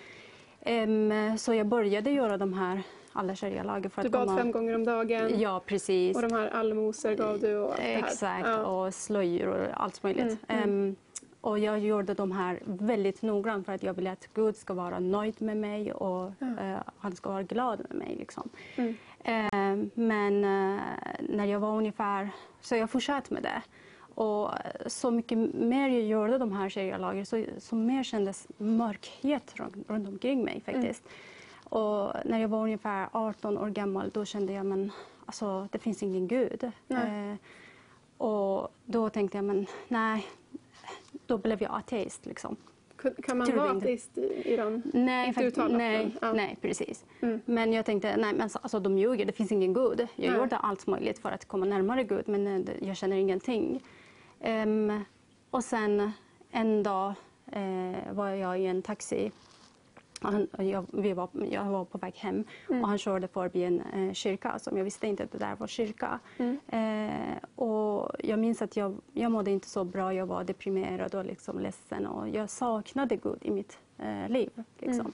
Em, 0.61 1.38
så 1.38 1.55
jag 1.55 1.66
började 1.66 2.11
göra 2.11 2.36
de 2.36 2.53
här 2.53 2.82
alla 3.12 3.36
sharia-lagar 3.36 3.90
för 3.90 4.03
Du 4.03 4.07
att 4.09 4.12
bad 4.12 4.26
komma... 4.26 4.38
fem 4.38 4.53
gånger 4.53 4.74
om 4.74 4.84
dagen 4.84 5.40
Ja, 5.40 5.62
precis. 5.66 6.16
och 6.16 6.22
de 6.22 6.32
här 6.32 6.49
allmosor 6.49 7.14
gav 7.14 7.40
du 7.40 7.57
och. 7.57 7.74
Exakt, 7.80 8.49
Ja. 8.49 8.64
och 8.64 8.95
slöjor 8.95 9.49
och 9.49 9.82
allt 9.84 10.03
möjligt. 10.03 10.38
Mm, 10.49 10.62
mm. 10.62 10.68
Ehm, 10.88 10.97
och 11.40 11.59
jag 11.59 11.78
gjorde 11.78 12.14
de 12.14 12.32
här 12.32 12.61
väldigt 12.64 13.22
noggrant 13.22 13.66
för 13.66 13.72
att 13.72 13.82
jag 13.82 13.95
ville 13.95 14.12
att 14.12 14.28
Gud 14.34 14.57
ska 14.57 14.74
vara 14.74 14.99
nöjd 14.99 15.43
med 15.43 15.57
mig 15.57 15.93
och 15.93 16.26
eh, 16.43 16.78
han 16.99 17.16
ska 17.16 17.30
vara 17.30 17.43
glad 17.43 17.78
med 17.88 17.99
mig. 17.99 18.16
Liksom. 18.18 18.49
Mm. 18.76 18.95
Ehm, 19.24 19.90
men 19.95 20.45
eh, 20.45 20.80
när 21.20 21.45
jag 21.45 21.61
var 21.61 21.76
ungefär... 21.76 22.28
Så 22.61 22.76
jag 22.76 22.90
fortsatte 22.90 23.34
med 23.34 23.43
det. 23.43 23.62
Och 24.14 24.50
så 24.86 25.10
mycket 25.10 25.38
mer 25.54 25.88
jag 25.88 26.02
gjorde 26.02 26.38
de 26.38 26.52
här 26.52 26.70
sharia-lagar 26.70 27.24
så, 27.24 27.44
så 27.58 27.74
mer 27.76 28.02
kändes 28.02 28.48
mörkhet 28.58 29.52
runt, 29.56 29.76
runt 29.88 30.08
omkring 30.08 30.44
mig 30.44 30.60
faktiskt. 30.64 31.08
Och 31.64 32.12
när 32.24 32.38
jag 32.38 32.48
var 32.48 32.62
ungefär 32.62 33.08
18 33.12 33.58
år 33.58 33.68
gammal 33.68 34.10
då 34.14 34.24
kände 34.24 34.52
jag 34.52 34.66
men 34.66 34.92
alltså, 35.26 35.68
det 35.72 35.78
finns 35.78 36.02
ingen 36.02 36.28
gud. 36.28 36.64
Eh, 36.88 37.34
och 38.18 38.68
då 38.84 39.08
tänkte 39.10 39.38
jag 39.38 39.44
men 39.44 39.66
nej, 39.88 40.26
då 41.26 41.38
blev 41.38 41.62
jag 41.62 41.74
ateist 41.74 42.26
liksom. 42.26 42.56
Kan- 43.22 43.38
man 43.38 43.56
vara 43.56 43.70
ateist 43.70 44.18
i 44.18 44.52
Iran? 44.52 44.82
Nej, 44.94 45.32
fakt- 45.32 45.68
nej, 45.70 46.10
ja. 46.20 46.32
nej 46.32 46.56
precis. 46.60 47.04
Mm. 47.20 47.40
Men 47.44 47.72
jag 47.72 47.86
tänkte, 47.86 48.16
nej 48.16 48.34
men 48.34 48.50
alltså, 48.62 48.80
de 48.80 48.98
ljuger, 48.98 49.24
det 49.24 49.32
finns 49.32 49.52
ingen 49.52 49.74
gud. 49.74 50.00
Jag 50.16 50.30
Nej. 50.30 50.40
gjorde 50.40 50.56
allt 50.56 50.86
möjligt 50.86 51.18
för 51.18 51.30
att 51.30 51.44
komma 51.48 51.66
närmare 51.66 52.04
Gud 52.04 52.28
men 52.28 52.46
eh, 52.46 52.74
jag 52.88 52.96
känner 52.96 53.16
ingenting. 53.16 53.82
Ehm, 54.43 55.05
och 55.51 55.64
sen 55.64 56.12
en 56.51 56.82
dag 56.82 57.14
eh, 57.53 58.12
var 58.12 58.28
jag 58.28 58.61
i 58.61 58.66
en 58.66 58.82
taxi. 58.82 59.32
Han, 60.20 60.49
jag, 60.59 60.86
vi 60.93 61.12
var, 61.12 61.28
jag 61.51 61.64
var 61.64 61.84
på 61.84 61.99
väg 61.99 62.14
hem 62.16 62.45
Mm. 62.68 62.82
och 62.82 62.88
han 62.88 62.99
körde 62.99 63.28
förbi 63.28 63.64
en 63.64 63.80
eh, 63.80 64.12
kyrka 64.12 64.59
som 64.59 64.76
jag 64.76 64.84
visste 64.84 65.07
inte 65.07 65.22
att 65.24 65.32
det 65.32 65.38
där 65.38 65.57
var 65.57 65.66
kyrka. 65.66 66.18
Mm. 66.38 66.59
Eh, 66.68 67.36
och 67.64 68.11
jag 68.18 68.38
minns 68.38 68.62
att 68.62 68.76
jag, 68.76 68.97
jag 69.12 69.32
mådde 69.32 69.51
inte 69.51 69.68
så 69.68 69.84
bra, 69.84 70.14
jag 70.14 70.26
var 70.26 70.45
deprimerad 70.45 71.14
och 71.14 71.24
liksom 71.24 71.59
ledsen 71.61 72.07
och 72.07 72.28
jag 72.28 72.51
saknade 72.51 73.16
Gud 73.16 73.38
i 73.40 73.51
mitt 73.51 73.78
liv. 74.28 74.51
Liksom. 74.78 75.12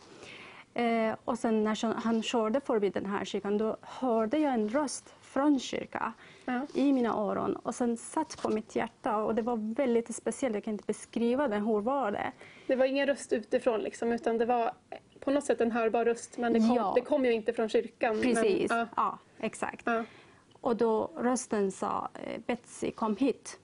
Eh, 0.75 1.15
och 1.25 1.39
sen 1.39 1.65
när 1.65 2.01
han 2.01 2.23
körde 2.23 2.61
förbi 2.61 2.91
den 2.91 3.07
här 3.07 3.25
kyrkan 3.25 3.59
då 3.59 3.77
hörde 3.81 4.39
jag 4.39 4.55
en 4.55 4.69
röst 4.69 5.15
från 5.29 5.59
kyrkan 5.61 6.13
Ja. 6.45 6.67
i 6.75 6.93
mina 6.93 7.09
öron 7.15 7.57
och 7.57 7.75
sen 7.75 7.97
satt 7.97 8.43
på 8.43 8.49
mitt 8.49 8.77
hjärta 8.77 9.17
och 9.17 9.35
det 9.35 9.43
var 9.43 9.75
väldigt 9.75 10.15
speciellt, 10.17 10.55
jag 10.55 10.65
kan 10.65 10.73
inte 10.73 10.85
beskriva 10.87 11.49
det, 11.49 11.57
hur 11.57 11.81
var 11.81 12.13
det? 12.13 12.33
Det 12.67 12.77
var 12.77 12.85
ingen 12.87 13.07
röst 13.07 13.33
utifrån 13.33 13.81
liksom, 13.81 14.13
utan 14.13 14.39
det 14.39 14.47
var 14.47 14.73
på 15.21 15.31
något 15.31 15.45
sätt 15.45 15.61
en 15.61 15.73
hörbar 15.73 16.05
röst 16.05 16.39
men 16.39 16.53
det 16.53 16.59
kom, 16.59 16.77
Ja. 16.77 16.93
det 16.95 17.01
kom 17.01 17.25
ju 17.25 17.33
inte 17.33 17.53
från 17.53 17.69
kyrkan. 17.69 18.21
Precis, 18.23 18.71
Men, 18.71 18.79
ja. 18.79 18.87
ja, 18.97 19.19
exakt. 19.41 19.89
Och 20.61 20.77
då 20.77 21.11
rösten 21.17 21.73
sa 21.73 22.09
eh, 22.15 22.41
Betsy 22.47 22.91
kom 22.91 23.17
hit. 23.17 23.59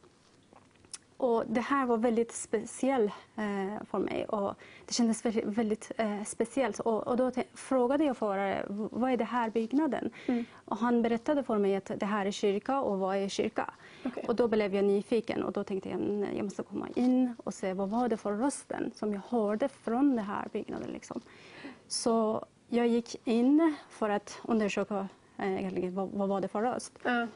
Och 1.24 1.44
det 1.46 1.60
här 1.60 1.86
var 1.86 1.96
väldigt 1.96 2.32
speciellt 2.32 3.12
eh, 3.36 3.84
för 3.90 3.98
mig 3.98 4.24
och 4.24 4.54
det 4.86 4.94
kändes 4.94 5.24
väldigt, 5.44 5.92
eh, 5.96 6.24
speciellt. 6.24 6.80
Och, 6.80 7.06
och 7.06 7.16
då 7.16 7.30
frågade 7.54 8.04
jag 8.04 8.16
förare, 8.16 8.66
"V- 8.68 8.88
vad 8.90 9.10
är 9.10 9.16
det 9.16 9.24
här 9.24 9.50
byggnaden? 9.50 10.10
Mm. 10.26 10.44
Och 10.64 10.76
han 10.76 11.02
berättade 11.02 11.42
för 11.42 11.58
mig 11.58 11.76
att 11.76 11.90
det 11.96 12.06
här 12.06 12.26
är 12.26 12.30
kyrka 12.30 12.80
och 12.80 12.98
vad 12.98 13.16
är 13.16 13.28
kyrka? 13.28 13.74
Okej. 14.04 14.24
Och 14.28 14.36
då 14.36 14.48
blev 14.48 14.74
jag 14.74 14.84
nyfiken 14.84 15.42
och 15.42 15.52
då 15.52 15.64
tänkte 15.64 15.88
jag 15.88 16.00
"Nej, 16.00 16.36
jag 16.36 16.44
måste 16.44 16.62
komma 16.62 16.88
in 16.94 17.34
och 17.44 17.54
se 17.54 17.72
vad 17.72 17.88
var 17.90 18.08
det 18.08 18.16
för 18.16 18.32
rösten 18.32 18.90
som 18.94 19.12
jag 19.14 19.20
hörde 19.28 19.68
från 19.68 20.16
den 20.16 20.24
här 20.24 20.48
byggnaden. 20.52 20.90
Liksom. 20.90 21.20
Så 21.88 22.44
jag 22.68 22.86
gick 22.88 23.16
in 23.28 23.74
för 23.88 24.10
att 24.10 24.40
undersöka 24.44 25.08
eh, 25.38 25.90
vad, 25.90 26.08
vad 26.10 26.28
var 26.28 26.40
det 26.40 26.48
för 26.48 26.62
röst. 26.62 26.92
Ja. 27.02 27.26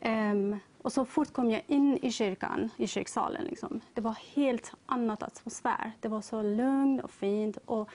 Ehm, 0.00 0.58
och 0.84 0.92
så 0.92 1.04
fort 1.04 1.32
kom 1.32 1.50
jag 1.50 1.62
in 1.66 1.98
i 2.02 2.12
kyrkan, 2.12 2.70
i 2.76 2.86
kyrksalen, 2.86 3.44
liksom, 3.44 3.80
det 3.94 4.00
var 4.00 4.16
helt 4.34 4.72
annat 4.86 5.22
atmosfär. 5.22 5.92
Det 6.00 6.08
var 6.08 6.20
så 6.20 6.42
lugnt 6.42 7.02
och 7.02 7.10
fint. 7.10 7.58
Och, 7.64 7.88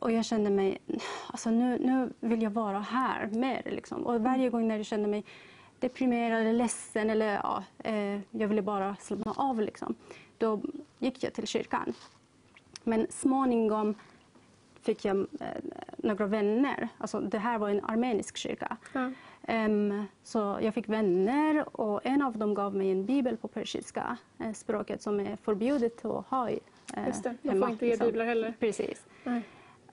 och 0.00 0.12
jag 0.12 0.24
kände 0.24 0.50
mig, 0.50 0.78
alltså 1.26 1.50
nu, 1.50 1.78
nu 1.78 2.12
vill 2.20 2.42
jag 2.42 2.50
vara 2.50 2.78
här 2.78 3.26
mer. 3.26 3.62
Liksom. 3.64 4.06
Och 4.06 4.20
varje 4.20 4.50
gång 4.50 4.68
när 4.68 4.76
jag 4.76 4.86
kände 4.86 5.08
mig 5.08 5.24
deprimerad 5.78 6.40
eller 6.40 6.52
ledsen 6.52 7.10
eller 7.10 7.34
ja, 7.34 7.64
eh, 7.78 8.20
jag 8.30 8.48
ville 8.48 8.62
bara 8.62 8.96
slappna 8.96 9.32
av, 9.36 9.60
liksom, 9.60 9.94
då 10.38 10.60
gick 10.98 11.22
jag 11.24 11.32
till 11.32 11.46
kyrkan. 11.46 11.94
Men 12.84 13.06
småningom 13.10 13.94
fick 14.82 15.04
jag 15.04 15.16
eh, 15.16 15.46
några 15.96 16.26
vänner. 16.26 16.88
Alltså, 16.98 17.20
det 17.20 17.38
här 17.38 17.58
var 17.58 17.68
en 17.70 17.84
armenisk 17.84 18.36
kyrka. 18.36 18.76
Mm. 18.94 19.14
Ehm, 19.46 20.04
så 20.22 20.58
jag 20.62 20.74
fick 20.74 20.88
vänner 20.88 21.80
och 21.80 22.06
en 22.06 22.22
av 22.22 22.38
dem 22.38 22.54
gav 22.54 22.74
mig 22.74 22.90
en 22.90 23.04
bibel 23.06 23.36
på 23.36 23.48
persiska 23.48 24.16
eh, 24.38 24.52
språket 24.52 25.02
som 25.02 25.20
är 25.20 25.36
förbjudet 25.36 26.04
att 26.04 26.26
ha 26.26 26.50
i, 26.50 26.60
eh, 26.96 27.06
Just 27.06 27.22
det, 27.22 27.36
man 27.42 27.58
får 27.60 27.70
inte 27.70 27.84
ge 27.86 27.90
liksom. 27.90 28.06
biblar 28.06 28.24
heller. 28.24 28.54
Precis. 28.60 29.06
Nej. 29.24 29.42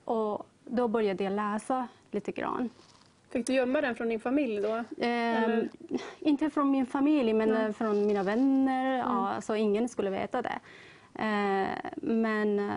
Och 0.04 0.46
då 0.64 0.88
började 0.88 1.24
jag 1.24 1.32
läsa 1.32 1.88
lite 2.10 2.32
grann. 2.32 2.70
Fick 3.30 3.46
du 3.46 3.52
gömma 3.54 3.80
den 3.80 3.94
från 3.94 4.08
din 4.08 4.20
familj 4.20 4.60
då? 4.60 4.84
Eller? 4.98 5.68
inte 6.20 6.50
från 6.50 6.70
min 6.70 6.86
familj, 6.86 7.32
men 7.32 7.48
Nej. 7.48 7.64
eh, 7.64 7.72
från 7.72 8.06
mina 8.06 8.22
vänner. 8.22 8.98
Ja, 8.98 9.40
så 9.40 9.54
ingen 9.54 9.88
skulle 9.88 10.10
veta 10.10 10.42
det. 10.42 10.58
Eh, 11.14 11.90
men 11.96 12.70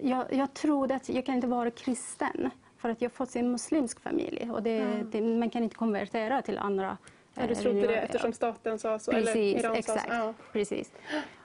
jag, 0.00 0.24
jag 0.32 0.54
trodde 0.54 0.94
att 0.94 1.08
jag 1.08 1.26
kan 1.26 1.34
inte 1.34 1.46
vara 1.46 1.70
kristen 1.70 2.50
för 2.86 2.92
att 2.92 3.02
jag 3.02 3.10
har 3.10 3.14
fått 3.14 3.36
en 3.36 3.52
muslimsk 3.52 4.00
familj 4.00 4.50
och 4.52 4.62
det, 4.62 5.06
det, 5.12 5.20
man 5.20 5.50
kan 5.50 5.62
inte 5.62 5.76
konvertera 5.76 6.42
till 6.42 6.58
andra 6.58 6.98
Ja, 7.34 7.46
du 7.46 7.52
eh, 7.52 7.58
trodde 7.58 7.80
det 7.80 7.96
eftersom 7.96 8.32
staten 8.32 8.78
sa 8.78 8.98
så? 8.98 9.10
Precis, 9.10 9.36
eller 9.36 9.58
Iran 9.58 9.74
exakt. 9.74 10.06
Ja. 10.08 10.34
Precis. 10.52 10.92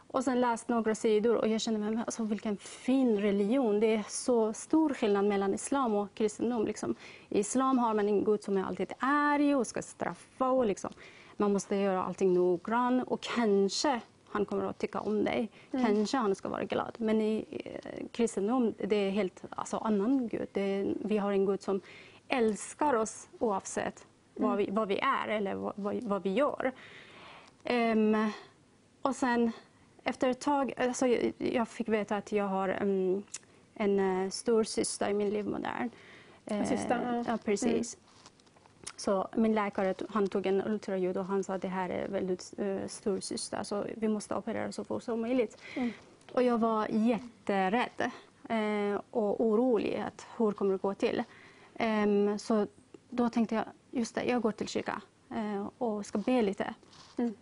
Och 0.07 0.23
sen 0.23 0.41
läste 0.41 0.71
några 0.71 0.95
sidor 0.95 1.35
och 1.35 1.47
jag 1.47 1.61
kände 1.61 1.79
men 1.79 1.97
alltså, 1.97 2.23
vilken 2.23 2.57
fin 2.57 3.17
religion. 3.17 3.79
Det 3.79 3.95
är 3.95 4.03
så 4.07 4.53
stor 4.53 4.93
skillnad 4.93 5.25
mellan 5.25 5.53
islam 5.53 5.95
och 5.95 6.13
kristendom. 6.13 6.65
Liksom. 6.65 6.95
I 7.29 7.39
islam 7.39 7.79
har 7.79 7.93
man 7.93 8.07
en 8.07 8.23
Gud 8.23 8.43
som 8.43 8.57
är 8.57 8.63
alltid 8.63 8.93
arg 8.99 9.55
och 9.55 9.67
ska 9.67 9.81
straffa. 9.81 10.49
Och 10.49 10.65
liksom. 10.65 10.91
Man 11.37 11.53
måste 11.53 11.75
göra 11.75 12.03
allting 12.03 12.33
noggrant 12.33 13.07
och 13.07 13.21
kanske 13.21 14.01
han 14.31 14.45
kommer 14.45 14.65
att 14.65 14.77
tycka 14.77 14.99
om 14.99 15.23
dig. 15.23 15.49
Kanske 15.71 16.17
han 16.17 16.35
ska 16.35 16.49
vara 16.49 16.63
glad. 16.63 16.95
Men 16.97 17.21
i 17.21 17.45
eh, 17.49 18.07
kristendom 18.11 18.73
det 18.77 18.95
är 18.95 19.09
helt 19.09 19.43
alltså, 19.49 19.77
annan 19.77 20.27
Gud. 20.27 20.47
Det 20.51 20.93
vi 21.03 21.17
har 21.17 21.31
en 21.31 21.45
Gud 21.45 21.61
som 21.61 21.81
älskar 22.27 22.93
oss 22.93 23.29
oavsett 23.39 24.07
vad, 24.35 24.57
vi, 24.57 24.69
vad 24.71 24.87
vi 24.87 24.99
är 24.99 25.27
eller 25.27 25.55
vad, 25.55 25.73
vad, 25.75 26.03
vad 26.03 26.23
vi 26.23 26.33
gör. 26.33 26.71
Ehm, 27.63 28.31
och 29.01 29.15
sen 29.15 29.51
efter 30.03 30.29
ett 30.29 30.39
tag, 30.41 30.73
alltså, 30.77 31.07
jag- 31.37 31.67
fick 31.67 31.89
veta 31.89 32.17
att 32.17 32.31
jag 32.31 32.45
har 32.47 32.69
em, 32.69 33.23
en 33.73 33.99
uh, 33.99 34.29
stor 34.29 34.63
syster 34.63 35.09
i 35.09 35.13
min 35.13 35.29
livmoder. 35.29 35.89
Syster, 36.65 37.23
ja. 37.27 37.37
precis. 37.45 37.97
Så 39.01 39.27
min 39.35 39.55
läkare 39.55 39.95
han 40.09 40.27
tog 40.27 40.45
en 40.45 40.61
ultraljud 40.67 41.17
och 41.17 41.25
han 41.25 41.43
sa 41.43 41.53
att 41.53 41.61
det 41.61 41.67
här 41.67 41.89
är 41.89 42.07
väldigt 42.07 42.53
uh, 42.59 42.87
stor 42.87 43.19
syster 43.19 43.63
så 43.63 43.85
vi 43.95 44.07
måste 44.07 44.35
operera 44.35 44.71
så 44.71 44.83
fort 44.83 45.03
som 45.03 45.21
möjligt. 45.21 45.57
Och 46.33 46.43
jag 46.43 46.57
var 46.57 46.87
jätterädd 46.89 48.11
eh, 48.49 49.01
och 49.11 49.41
orolig 49.45 50.03
att 50.07 50.27
hur 50.37 50.51
kommer 50.51 50.71
det 50.71 50.81
gå 50.81 50.93
till. 50.93 51.23
Em, 51.75 52.39
så 52.39 52.67
då 53.09 53.29
tänkte 53.29 53.55
jag, 53.55 53.65
just 53.91 54.15
det, 54.15 54.23
jag 54.23 54.41
går 54.41 54.51
till 54.51 54.67
kyrkan 54.67 55.01
eh, 55.29 55.67
och 55.77 56.05
ska 56.05 56.17
be 56.17 56.41
lite. 56.41 56.73
Mm. 57.17 57.33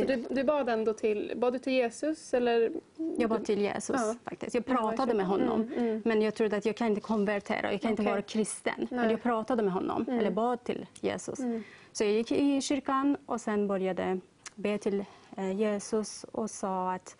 Så, 0.00 0.04
du, 0.06 0.24
du 0.30 0.44
bad 0.44 0.68
ändå 0.68 0.92
till, 0.92 1.32
bad 1.36 1.52
du 1.52 1.58
till 1.58 1.72
Jesus 1.72 2.34
eller? 2.34 2.72
jag 3.18 3.30
bad 3.30 3.44
till 3.44 3.60
Jesus 3.60 3.96
Ja. 4.00 4.14
faktiskt. 4.24 4.54
Jag 4.54 4.64
Ja, 4.66 4.74
pratade 4.74 5.14
med 5.14 5.26
honom. 5.26 5.62
Mm, 5.62 5.78
mm. 5.78 6.02
Men 6.04 6.22
jag 6.22 6.34
trodde 6.34 6.56
att 6.56 6.66
jag 6.66 6.76
kan 6.76 6.86
inte 6.88 7.00
konvertera, 7.00 7.72
jag 7.72 7.80
kan 7.80 7.90
inte 7.90 8.02
Okej. 8.02 8.12
vara 8.12 8.22
kristen. 8.22 8.86
Men 8.90 9.00
Nej. 9.00 9.10
jag 9.10 9.22
pratade 9.22 9.62
med 9.62 9.72
honom, 9.72 10.04
Mm. 10.08 10.18
eller 10.20 10.30
bad 10.30 10.64
till 10.64 10.86
Jesus. 11.00 11.38
Mm. 11.38 11.62
Så 11.92 12.04
jag 12.04 12.12
gick 12.12 12.32
i 12.32 12.60
kyrkan 12.60 13.16
och 13.26 13.40
sen 13.40 13.66
började 13.68 14.20
be 14.54 14.78
till 14.78 15.04
eh, 15.36 15.52
Jesus 15.52 16.24
och 16.32 16.50
sa 16.50 16.92
att 16.92 17.16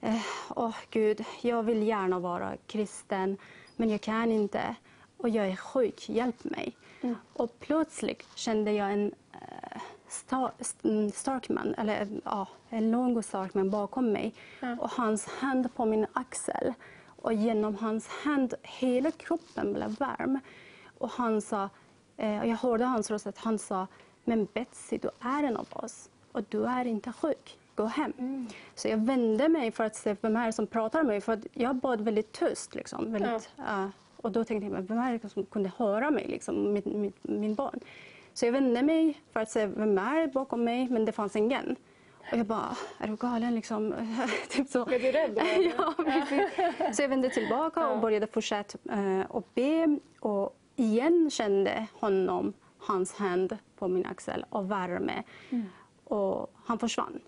eh, 0.00 0.16
Åh 0.56 0.76
Gud, 0.90 1.24
jag 1.42 1.62
vill 1.62 1.82
gärna 1.82 2.18
vara 2.18 2.56
kristen 2.66 3.36
men 3.76 3.90
jag 3.90 4.00
kan 4.00 4.32
inte 4.32 4.76
och 5.16 5.28
jag 5.28 5.46
är 5.48 5.56
sjuk, 5.56 6.08
hjälp 6.08 6.44
mig. 6.44 6.76
Mm. 7.00 7.16
Och 7.32 7.60
plötsligt 7.60 8.26
kände 8.34 8.72
jag 8.72 8.92
en 8.92 9.12
eh, 9.32 9.80
star, 10.08 10.52
en 10.82 11.12
stark 11.12 11.48
man, 11.48 11.74
eller 11.74 12.08
ja, 12.24 12.46
en 12.68 12.90
lång 12.90 13.16
och 13.16 13.24
stark 13.24 13.54
man 13.54 13.70
bakom 13.70 14.12
mig 14.12 14.34
Ja. 14.60 14.76
och 14.80 14.90
hans 14.90 15.26
hand 15.26 15.74
på 15.74 15.84
min 15.84 16.06
axel. 16.12 16.74
Och 17.06 17.32
genom 17.32 17.74
hans 17.74 18.08
hand 18.08 18.54
hela 18.62 19.10
kroppen 19.10 19.72
blev 19.72 19.96
varm. 19.98 20.38
Och 20.98 21.10
han 21.10 21.40
sa, 21.40 21.68
eh, 22.16 22.38
och 22.40 22.46
jag 22.46 22.56
hörde 22.56 22.84
hans 22.84 23.10
röst 23.10 23.26
att 23.26 23.38
han 23.38 23.58
sa, 23.58 23.86
men 24.24 24.48
Betsy, 24.52 24.98
du 24.98 25.10
är 25.20 25.42
en 25.44 25.56
av 25.56 25.66
oss 25.70 26.10
och 26.32 26.42
du 26.48 26.64
är 26.64 26.84
inte 26.84 27.12
sjuk. 27.12 27.58
Gå 27.74 27.84
hem. 27.84 28.46
Så 28.74 28.88
jag 28.88 28.98
vände 28.98 29.48
mig 29.48 29.72
för 29.72 29.84
att 29.84 29.96
se 29.96 30.16
vem 30.20 30.36
är 30.36 30.52
som 30.52 30.66
pratar 30.66 30.98
med 30.98 31.06
mig. 31.06 31.20
För 31.20 31.32
att 31.32 31.46
jag 31.52 31.76
bad 31.76 32.00
väldigt 32.00 32.32
tyst. 32.32 32.74
Liksom, 32.74 33.12
väldigt, 33.12 33.50
ja, 33.56 33.90
och 34.16 34.32
då 34.32 34.44
tänkte 34.44 34.66
jag, 34.66 34.82
vem 34.82 34.98
är 34.98 35.18
det 35.18 35.28
som 35.28 35.44
kunde 35.46 35.72
höra 35.76 36.10
mig, 36.10 36.26
liksom, 36.28 36.72
min, 36.72 36.82
min, 36.84 37.12
min 37.22 37.54
barn? 37.54 37.80
Så 38.38 38.46
jag 38.46 38.52
vände 38.52 38.82
mig 38.82 39.20
för 39.32 39.40
att 39.40 39.50
se 39.50 39.66
vem 39.66 39.98
är 39.98 40.26
bakom 40.26 40.64
mig, 40.64 40.88
men 40.88 41.04
det 41.04 41.12
fanns 41.12 41.36
ingen. 41.36 41.76
Och 42.32 42.38
jag 42.38 42.46
bara, 42.46 42.76
är 42.98 43.08
du 43.08 43.16
galen? 43.16 43.54
Liksom. 43.54 43.94
typ 44.48 44.68
så. 44.68 44.84
Blev 44.84 45.02
du 45.02 45.12
rädd 45.12 45.38
ja, 45.78 45.94
precis. 45.96 46.96
Så 46.96 47.02
jag 47.02 47.08
vände 47.08 47.30
tillbaka 47.30 47.88
och 47.88 48.00
började 48.00 48.26
fortsätta 48.26 48.78
eh, 48.92 49.20
att 49.30 49.54
be. 49.54 49.98
Och 50.20 50.58
igen 50.76 51.30
kände 51.30 51.86
honom, 51.92 52.52
hans 52.78 53.14
hand 53.14 53.58
på 53.78 53.88
min 53.88 54.06
axel 54.06 54.44
och 54.50 54.70
värme. 54.70 55.22
Och 56.04 56.52
han 56.64 56.78
försvann. 56.78 57.20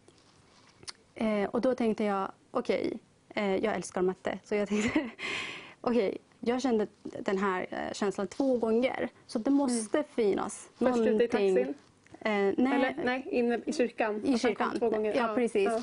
Eh, 1.15 1.45
och 1.45 1.61
då 1.61 1.75
tänkte 1.75 2.05
jag, 2.05 2.33
okej, 2.51 2.99
eh, 3.29 3.57
jag 3.57 3.75
älskar 3.75 4.03
matte. 4.03 4.39
Så 4.45 4.55
jag 4.55 4.69
tänkte, 4.69 5.11
okej, 5.81 6.19
jag 6.41 6.62
kände 6.62 6.86
den 7.03 7.38
här 7.38 7.66
eh, 7.70 7.93
känslan 7.93 8.26
två 8.26 8.57
gånger. 8.57 9.09
Så 9.26 9.38
det 9.38 9.51
måste 9.51 10.05
finnas 10.14 10.68
Först 10.78 10.99
ute 10.99 11.24
i 11.24 11.28
taxin? 11.28 11.74
Eh, 12.20 12.32
nej, 12.32 12.55
Eller 12.57 12.95
nej, 13.05 13.28
inne 13.30 13.61
i 13.66 13.72
kyrkan? 13.72 14.24
I 14.24 14.38
kyrkan. 14.38 14.78
Två 14.78 14.91
gånger. 14.91 15.14
Ja, 15.14 15.32
precis. 15.34 15.64
Ja. 15.64 15.82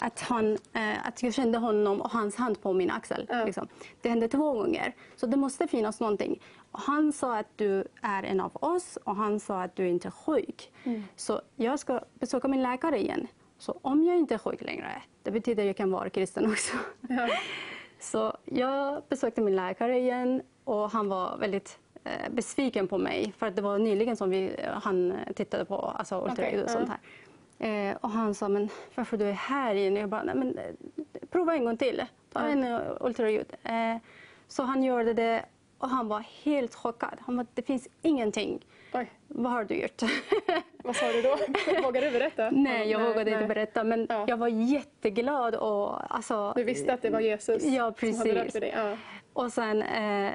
Att, 0.00 0.20
han, 0.20 0.58
eh, 0.72 1.06
att 1.08 1.22
jag 1.22 1.34
kände 1.34 1.58
honom 1.58 2.00
och 2.00 2.10
hans 2.10 2.36
hand 2.36 2.62
på 2.62 2.72
min 2.72 2.90
axel. 2.90 3.26
Ja. 3.28 3.44
Liksom. 3.44 3.68
Det 4.00 4.08
hände 4.08 4.28
två 4.28 4.52
gånger. 4.52 4.92
Så 5.16 5.26
det 5.26 5.36
måste 5.36 5.66
finnas 5.66 6.00
någonting. 6.00 6.40
Och 6.70 6.80
han 6.80 7.12
sa 7.12 7.38
att 7.38 7.50
du 7.56 7.84
är 8.02 8.22
en 8.22 8.40
av 8.40 8.50
oss 8.54 8.98
och 9.04 9.16
han 9.16 9.40
sa 9.40 9.62
att 9.62 9.76
du 9.76 9.88
inte 9.88 10.08
är 10.08 10.12
sjuk. 10.12 10.72
Mm. 10.84 11.04
Så 11.16 11.40
jag 11.56 11.78
ska 11.78 12.00
besöka 12.14 12.48
min 12.48 12.62
läkare 12.62 12.98
igen. 12.98 13.26
Så 13.58 13.78
om 13.82 14.04
jag 14.04 14.18
inte 14.18 14.34
är 14.34 14.38
sjuk 14.38 14.62
längre, 14.62 15.02
det 15.22 15.30
betyder 15.30 15.62
att 15.62 15.66
jag 15.66 15.76
kan 15.76 15.90
vara 15.90 16.10
kristen 16.10 16.50
också. 16.52 16.76
Ja. 17.08 17.28
Så 17.98 18.36
jag 18.44 19.02
besökte 19.08 19.40
min 19.40 19.56
läkare 19.56 19.98
igen 19.98 20.42
och 20.64 20.90
han 20.90 21.08
var 21.08 21.36
väldigt 21.36 21.78
eh, 22.04 22.30
besviken 22.30 22.88
på 22.88 22.98
mig 22.98 23.34
för 23.38 23.46
att 23.46 23.56
det 23.56 23.62
var 23.62 23.78
nyligen 23.78 24.16
som 24.16 24.30
vi, 24.30 24.56
han 24.82 25.14
tittade 25.36 25.64
på 25.64 25.76
alltså, 25.76 26.24
ultraljud 26.24 26.64
och 26.64 26.70
ja. 26.70 26.72
sånt 26.72 26.88
här. 26.88 26.98
Eh, 27.58 27.96
och 27.96 28.10
han 28.10 28.34
sa, 28.34 28.48
men 28.48 28.68
varför 28.94 29.16
du 29.16 29.24
är 29.24 29.32
här 29.32 29.74
igen? 29.74 29.96
Jag 29.96 30.08
bara, 30.08 30.22
nej 30.22 30.34
men 30.34 30.58
eh, 30.58 30.74
prova 31.30 31.54
en 31.54 31.64
gång 31.64 31.76
till. 31.76 32.04
Ta 32.32 32.40
en 32.40 32.80
ultraljud. 33.00 33.52
Eh, 33.62 33.96
så 34.48 34.62
han 34.62 34.84
gjorde 34.84 35.12
det 35.12 35.44
och 35.78 35.88
han 35.88 36.08
var 36.08 36.24
helt 36.44 36.74
chockad. 36.74 37.18
Han 37.20 37.36
bara, 37.36 37.46
det 37.54 37.62
finns 37.62 37.88
ingenting. 38.02 38.66
Oj, 38.92 39.10
Vad 39.28 39.52
har 39.52 39.64
du 39.64 39.74
gjort? 39.74 40.02
vad 40.84 40.96
sa 40.96 41.12
du 41.12 41.22
då? 41.22 41.36
Vågar 41.82 42.00
du 42.02 42.10
berätta? 42.10 42.50
nej, 42.50 42.90
jag 42.90 43.00
vågade 43.00 43.20
inte 43.30 43.38
nej. 43.38 43.48
berätta 43.48 43.84
men 43.84 44.06
Ja. 44.10 44.24
jag 44.28 44.36
var 44.36 44.48
jätteglad 44.48 45.54
och 45.54 46.14
alltså, 46.14 46.52
Du 46.56 46.64
visste 46.64 46.92
att 46.94 47.02
det 47.02 47.10
var 47.10 47.20
Jesus 47.20 47.64
Ja, 47.64 47.94
som 48.00 48.16
hade 48.18 48.34
rört 48.34 48.44
precis. 48.44 48.60
dig? 48.60 48.72
Ja. 48.76 48.96
Och 49.32 49.52
sen 49.52 49.82
eh, 49.82 50.32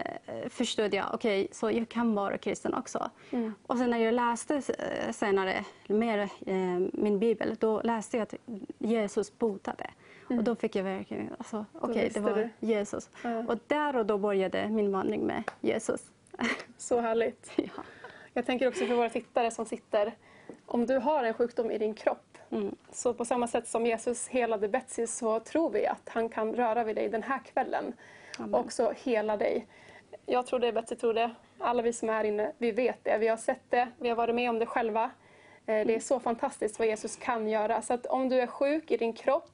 förstod 0.49 0.93
jag, 0.93 1.06
okej, 1.14 1.47
så 1.51 1.72
jag 1.72 1.89
kan 1.89 2.16
vara 2.16 2.38
kristen 2.38 2.74
också. 2.74 3.10
Mm. 3.32 3.54
Och 3.68 3.78
sen 3.78 3.89
när 3.89 3.97
jag 3.97 4.14
läste 4.14 4.56
eh, 4.56 5.12
senare 5.12 5.66
mer 5.88 6.20
eh, 6.20 6.56
min 6.93 7.20
bibel, 7.20 7.56
då 7.60 7.82
läste 7.82 8.18
jag 8.18 8.24
att 8.24 8.34
Jesus 8.80 9.38
botade. 9.39 9.89
Och 10.30 10.43
då 10.43 10.56
fick 10.56 10.76
jag 10.76 10.84
verkligen, 10.84 11.30
alltså, 11.38 11.66
okej, 11.74 11.93
det 11.93 11.99
Mm. 11.99 12.04
visste 12.06 12.20
var 12.22 12.36
du. 12.60 12.68
Jesus. 12.68 13.10
Ja. 13.24 13.39
Och 13.47 13.58
där 13.68 13.95
och 13.95 14.06
då 14.06 14.18
började 14.18 14.68
min 14.70 14.91
vandring 14.91 15.22
med 15.22 15.43
Jesus. 15.62 16.01
Så 16.78 16.99
härligt. 16.99 17.51
ja. 17.56 17.84
Jag 18.34 18.46
tänker 18.46 18.68
också 18.68 18.86
för 18.86 18.96
våra 18.96 19.10
tittare 19.10 19.52
som 19.52 19.66
sitter, 19.66 20.14
om 20.66 20.86
du 20.86 20.98
har 20.98 21.24
en 21.24 21.34
sjukdom 21.34 21.72
i 21.72 21.78
din 21.78 21.94
kropp, 21.94 22.38
Mm. 22.50 22.76
så 22.92 23.14
på 23.14 23.26
samma 23.26 23.48
sätt 23.48 23.68
som 23.68 23.86
Jesus 23.86 24.28
helade 24.28 24.68
Betsy 24.68 25.08
så 25.08 25.40
tror 25.40 25.70
vi 25.70 25.88
att 25.88 26.10
han 26.10 26.30
kan 26.30 26.54
röra 26.56 26.84
vid 26.84 26.96
dig 26.96 27.10
den 27.10 27.24
här 27.24 27.40
kvällen 27.40 27.94
Amen. 28.40 28.54
och 28.54 28.60
också 28.60 28.94
hela 29.04 29.38
dig. 29.38 29.68
Jag 30.26 30.46
tror 30.48 30.60
det, 30.60 30.72
Betsy 30.72 30.96
tror 30.96 31.14
det. 31.14 31.32
Alla 31.60 31.82
vi 31.82 31.94
som 31.94 32.10
är 32.10 32.24
inne, 32.24 32.52
vi 32.58 32.72
vet 32.72 33.04
det. 33.04 33.18
Vi 33.18 33.28
har 33.28 33.38
sett 33.38 33.62
det, 33.70 33.88
vi 34.00 34.10
har 34.10 34.16
varit 34.16 34.36
med 34.36 34.50
om 34.50 34.60
det 34.60 34.66
själva. 34.66 35.04
Eh, 35.66 35.86
Det 35.88 35.96
är 35.96 36.00
så 36.00 36.20
fantastiskt 36.20 36.80
vad 36.80 36.88
Jesus 36.88 37.16
kan 37.16 37.48
göra. 37.48 37.82
Så 37.82 37.94
att 37.94 38.06
om 38.06 38.30
du 38.30 38.40
är 38.42 38.48
sjuk 38.48 38.92
i 38.92 38.98
din 38.98 39.14
kropp, 39.14 39.52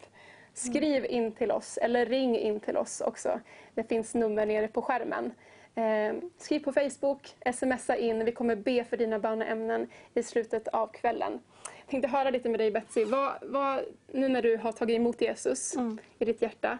skriv 0.54 1.06
in 1.06 1.32
till 1.32 1.52
oss 1.52 1.78
eller 1.78 2.06
ring 2.06 2.38
in 2.38 2.60
till 2.60 2.78
oss 2.78 3.02
också. 3.02 3.40
Det 3.74 3.84
finns 3.84 4.16
nummer 4.16 4.46
nere 4.46 4.68
på 4.68 4.82
skärmen. 4.82 5.32
Eh, 5.76 6.15
skriv 6.38 6.59
på 6.59 6.72
Facebook, 6.72 7.36
smsa 7.53 7.97
in. 7.97 8.26
Vi 8.26 8.32
kommer 8.32 8.55
be 8.55 8.84
för 8.84 8.97
dina 8.97 9.20
böneämnen 9.20 9.88
i 10.13 10.24
slutet 10.24 10.67
av 10.67 10.88
kvällen. 10.88 11.39
Jag 11.63 11.88
tänkte 11.88 12.07
höra 12.07 12.30
lite 12.30 12.49
med 12.49 12.59
dig 12.59 12.72
Betsy. 12.72 13.05
Vad, 13.05 13.34
vad, 13.41 13.80
nu 14.11 14.30
när 14.30 14.41
du 14.41 14.57
har 14.57 14.72
tagit 14.72 14.95
emot 14.95 15.22
Jesus 15.22 15.76
i 16.20 16.26
ditt 16.26 16.41
hjärta. 16.41 16.78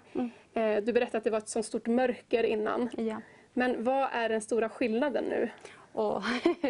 Eh, 0.53 0.77
du 0.83 0.93
berättade 0.93 1.17
att 1.17 1.23
det 1.23 1.29
var 1.29 1.37
ett 1.37 1.49
sånt 1.49 1.65
stort 1.65 1.87
mörker 1.87 2.43
innan. 2.43 2.89
Ja. 2.97 3.21
Men 3.53 3.83
vad 3.83 4.07
är 4.11 4.29
den 4.29 4.41
stora 4.41 4.69
skillnaden 4.69 5.23
nu? 5.23 5.49
Och 5.91 6.23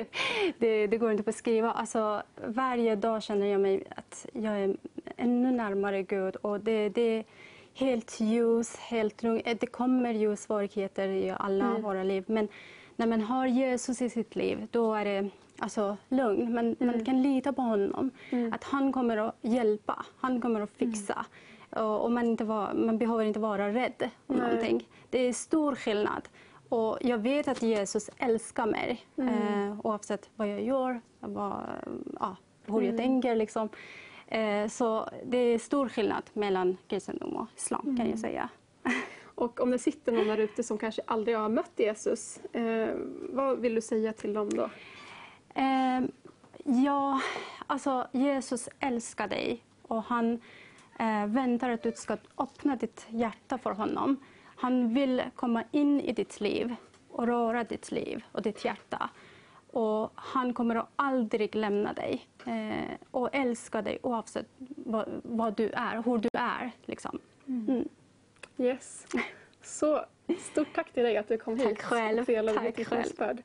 det, 0.57 0.87
det 0.87 0.97
går 0.97 1.11
inte 1.11 1.21
att 1.21 1.25
beskriva. 1.25 1.71
Alltså, 1.71 2.23
varje 2.45 2.95
dag 2.95 3.23
känner 3.23 3.47
jag 3.47 3.61
mig 3.61 3.83
att 3.95 4.25
jag 4.33 4.59
är 4.59 4.75
ännu 5.17 5.51
närmare 5.51 6.03
Gud. 6.03 6.35
Och 6.35 6.59
det, 6.59 6.89
det 6.89 7.23
helt 7.73 8.19
ljus, 8.19 8.75
helt 8.75 9.23
lugnt. 9.23 9.45
Det 9.59 9.67
kommer 9.67 10.13
ju 10.13 10.35
svårigheter 10.35 11.07
i 11.07 11.35
alla 11.39 11.77
våra 11.77 12.03
liv. 12.03 12.23
Men 12.27 12.47
när 12.95 13.07
man 13.07 13.21
har 13.21 13.47
Jesus 13.47 14.01
i 14.01 14.09
sitt 14.09 14.35
liv, 14.35 14.67
då 14.71 14.93
är 14.93 15.05
det 15.05 15.29
alltså, 15.59 15.97
lugn. 16.09 16.53
Man, 16.53 16.75
man 16.79 17.05
kan 17.05 17.21
lita 17.21 17.53
på 17.53 17.61
honom. 17.61 18.11
Att 18.51 18.63
han 18.63 18.91
kommer 18.91 19.17
att 19.17 19.35
hjälpa, 19.41 20.05
han 20.17 20.41
kommer 20.41 20.61
att 20.61 20.71
fixa. 20.71 21.25
Och, 21.69 22.03
och 22.03 22.11
man, 22.11 22.25
inte 22.25 22.43
var, 22.43 22.73
man 22.73 22.97
behöver 22.97 23.23
inte 23.23 23.39
vara 23.39 23.73
rädd 23.73 24.09
om 24.27 24.35
Nej. 24.35 24.47
någonting. 24.47 24.87
Det 25.09 25.19
är 25.19 25.33
stor 25.33 25.75
skillnad. 25.75 26.29
Och 26.69 26.97
jag 27.01 27.17
vet 27.17 27.47
att 27.47 27.61
Jesus 27.61 28.09
älskar 28.17 28.65
mig 28.65 29.05
eh, 29.17 29.79
oavsett 29.83 30.29
vad 30.35 30.47
jag 30.47 30.63
gör, 30.63 31.01
vad, 31.19 31.63
ja, 32.19 32.35
hur 32.65 32.81
jag 32.81 32.97
tänker. 32.97 33.35
Liksom. 33.35 33.69
Eh, 34.31 34.67
så 34.67 35.09
det 35.25 35.37
är 35.37 35.59
stor 35.59 35.89
skillnad 35.89 36.23
mellan 36.33 36.77
kristendom 36.87 37.35
och 37.35 37.47
islam 37.57 37.97
kan 37.97 38.09
jag 38.09 38.19
säga. 38.19 38.49
Och 39.35 39.59
om 39.59 39.71
det 39.71 39.79
sitter 39.79 40.11
någon 40.11 40.27
där 40.27 40.37
ute 40.37 40.63
som 40.63 40.77
kanske 40.77 41.01
aldrig 41.05 41.37
har 41.37 41.49
mött 41.49 41.71
Jesus, 41.75 42.39
eh, 42.53 42.89
vad 43.29 43.59
vill 43.59 43.75
du 43.75 43.81
säga 43.81 44.13
till 44.13 44.33
dem 44.33 44.49
då? 44.49 44.69
Eh, 45.53 46.01
ja, 46.83 47.21
alltså 47.67 48.07
Jesus 48.11 48.69
älskar 48.79 49.27
dig 49.27 49.63
och 49.81 50.03
han 50.03 50.41
eh, 50.99 51.25
väntar 51.25 51.69
att 51.69 51.83
du 51.83 51.91
ska 51.91 52.17
öppna 52.37 52.75
ditt 52.75 53.07
hjärta 53.09 53.57
för 53.57 53.71
honom. 53.71 54.17
Han 54.55 54.93
vill 54.93 55.23
komma 55.35 55.63
in 55.71 56.01
i 56.01 56.13
ditt 56.13 56.41
liv 56.41 56.75
och 57.09 57.27
röra 57.27 57.63
ditt 57.63 57.91
liv 57.91 58.23
och 58.31 58.41
ditt 58.41 58.65
hjärta. 58.65 59.09
Och 59.71 60.11
han 60.15 60.53
kommer 60.53 60.75
att 60.75 60.89
aldrig 60.95 61.55
lämna 61.55 61.93
dig 61.93 62.27
eh, 62.45 62.95
och 63.11 63.29
älska 63.31 63.81
dig 63.81 63.99
oavsett 64.01 64.47
vad, 64.75 65.09
vad 65.23 65.55
du 65.55 65.69
är, 65.69 66.03
hur 66.05 66.17
du 66.17 66.29
är. 66.33 66.71
Liksom. 66.85 67.19
Mm. 67.47 67.89
Yes. 68.57 69.07
Så 69.61 70.05
stort 70.39 70.75
tack 70.75 70.91
till 70.93 71.03
dig 71.03 71.17
att 71.17 71.27
du 71.27 71.37
kom 71.37 71.57
hit 71.57 71.67
Tack 71.67 71.81
själv. 71.81 72.19
och 72.19 72.25
delade 72.25 72.71
Tack 72.71 72.87
själv. 72.87 73.41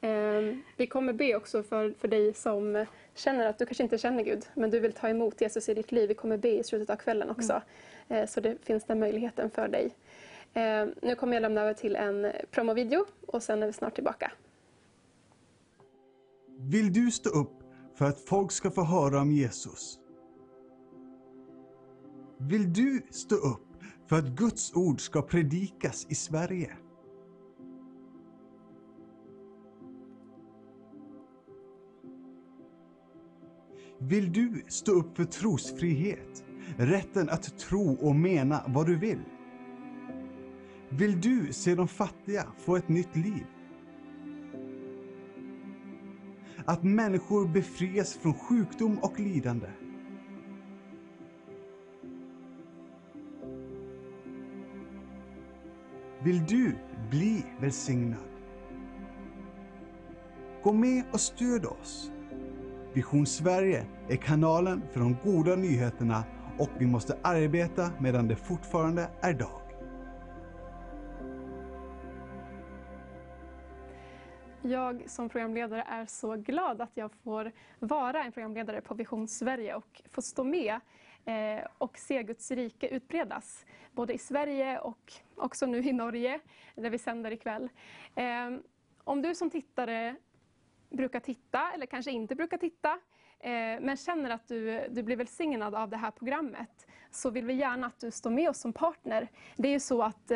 Eh, 0.00 0.56
vi 0.76 0.86
kommer 0.86 1.12
be 1.12 1.36
också 1.36 1.62
för, 1.62 1.94
för 1.98 2.08
dig 2.08 2.34
som 2.34 2.86
känner 3.14 3.46
att 3.46 3.58
du 3.58 3.66
kanske 3.66 3.82
inte 3.82 3.98
känner 3.98 4.22
Gud, 4.22 4.44
men 4.54 4.70
du 4.70 4.80
vill 4.80 4.92
ta 4.92 5.08
emot 5.08 5.40
Jesus 5.40 5.68
i 5.68 5.74
ditt 5.74 5.92
liv. 5.92 6.08
Vi 6.08 6.14
kommer 6.14 6.36
be 6.36 6.48
i 6.48 6.64
slutet 6.64 6.90
av 6.90 6.96
kvällen 6.96 7.30
också, 7.30 7.62
eh, 8.08 8.26
så 8.26 8.40
det 8.40 8.64
finns 8.64 8.84
den 8.84 9.00
möjligheten 9.00 9.50
för 9.50 9.68
dig. 9.68 9.94
Eh, 10.54 10.86
nu 11.02 11.14
kommer 11.14 11.34
jag 11.34 11.40
lämna 11.40 11.60
över 11.60 11.74
till 11.74 11.96
en 11.96 12.32
promovideo 12.50 13.06
och 13.26 13.42
sen 13.42 13.62
är 13.62 13.66
vi 13.66 13.72
snart 13.72 13.94
tillbaka. 13.94 14.32
Vill 16.64 16.92
du 16.92 17.10
stå 17.10 17.30
upp 17.30 17.62
för 17.94 18.04
att 18.04 18.20
folk 18.20 18.52
ska 18.52 18.70
få 18.70 18.82
höra 18.82 19.20
om 19.20 19.32
Jesus? 19.32 19.98
Vill 22.38 22.72
du 22.72 23.06
stå 23.10 23.34
upp 23.34 23.68
för 24.08 24.18
att 24.18 24.28
Guds 24.28 24.76
ord 24.76 25.00
ska 25.00 25.22
predikas 25.22 26.06
i 26.08 26.14
Sverige? 26.14 26.76
Vill 33.98 34.32
du 34.32 34.64
stå 34.68 34.92
upp 34.92 35.16
för 35.16 35.24
trosfrihet? 35.24 36.44
Rätten 36.76 37.28
att 37.28 37.58
tro 37.58 37.94
och 37.94 38.14
mena 38.14 38.64
vad 38.68 38.86
du 38.86 38.98
vill? 38.98 39.22
Vill 40.88 41.20
du 41.20 41.52
se 41.52 41.74
de 41.74 41.88
fattiga 41.88 42.46
få 42.58 42.76
ett 42.76 42.88
nytt 42.88 43.16
liv? 43.16 43.46
Att 46.64 46.82
människor 46.82 47.48
befrias 47.48 48.14
från 48.14 48.34
sjukdom 48.34 48.98
och 48.98 49.20
lidande? 49.20 49.66
Vill 56.22 56.46
du 56.46 56.76
bli 57.10 57.44
välsignad? 57.60 58.18
Gå 60.62 60.72
med 60.72 61.04
och 61.12 61.20
stöd 61.20 61.66
oss. 61.66 62.10
Vision 62.92 63.26
Sverige 63.26 63.86
är 64.08 64.16
kanalen 64.16 64.82
för 64.92 65.00
de 65.00 65.16
goda 65.24 65.56
nyheterna 65.56 66.24
och 66.58 66.70
vi 66.78 66.86
måste 66.86 67.18
arbeta 67.22 67.90
medan 68.00 68.28
det 68.28 68.36
fortfarande 68.36 69.08
är 69.20 69.34
dag. 69.34 69.61
Jag 74.64 75.10
som 75.10 75.28
programledare 75.28 75.84
är 75.88 76.06
så 76.06 76.36
glad 76.36 76.80
att 76.80 76.90
jag 76.94 77.12
får 77.24 77.52
vara 77.78 78.24
en 78.24 78.32
programledare 78.32 78.80
på 78.80 78.94
Vision 78.94 79.28
Sverige 79.28 79.74
och 79.74 80.02
få 80.10 80.22
stå 80.22 80.44
med 80.44 80.80
eh, 81.24 81.66
och 81.78 81.98
se 81.98 82.22
Guds 82.22 82.50
rike 82.50 82.88
utbredas. 82.88 83.66
Både 83.92 84.12
i 84.12 84.18
Sverige 84.18 84.78
och 84.78 85.12
också 85.36 85.66
nu 85.66 85.78
i 85.78 85.92
Norge 85.92 86.40
där 86.74 86.90
vi 86.90 86.98
sänder 86.98 87.30
ikväll. 87.30 87.68
Eh, 88.14 88.50
om 89.04 89.22
du 89.22 89.34
som 89.34 89.50
tittare 89.50 90.16
brukar 90.90 91.20
titta 91.20 91.72
eller 91.74 91.86
kanske 91.86 92.10
inte 92.10 92.34
brukar 92.34 92.58
titta 92.58 92.90
eh, 93.40 93.80
men 93.80 93.96
känner 93.96 94.30
att 94.30 94.48
du, 94.48 94.88
du 94.90 95.02
blir 95.02 95.16
välsignad 95.16 95.74
av 95.74 95.88
det 95.88 95.96
här 95.96 96.10
programmet 96.10 96.86
så 97.10 97.30
vill 97.30 97.46
vi 97.46 97.54
gärna 97.54 97.86
att 97.86 98.00
du 98.00 98.10
står 98.10 98.30
med 98.30 98.50
oss 98.50 98.60
som 98.60 98.72
partner. 98.72 99.28
Det 99.56 99.68
är 99.68 99.72
ju 99.72 99.80
så 99.80 100.02
att 100.02 100.30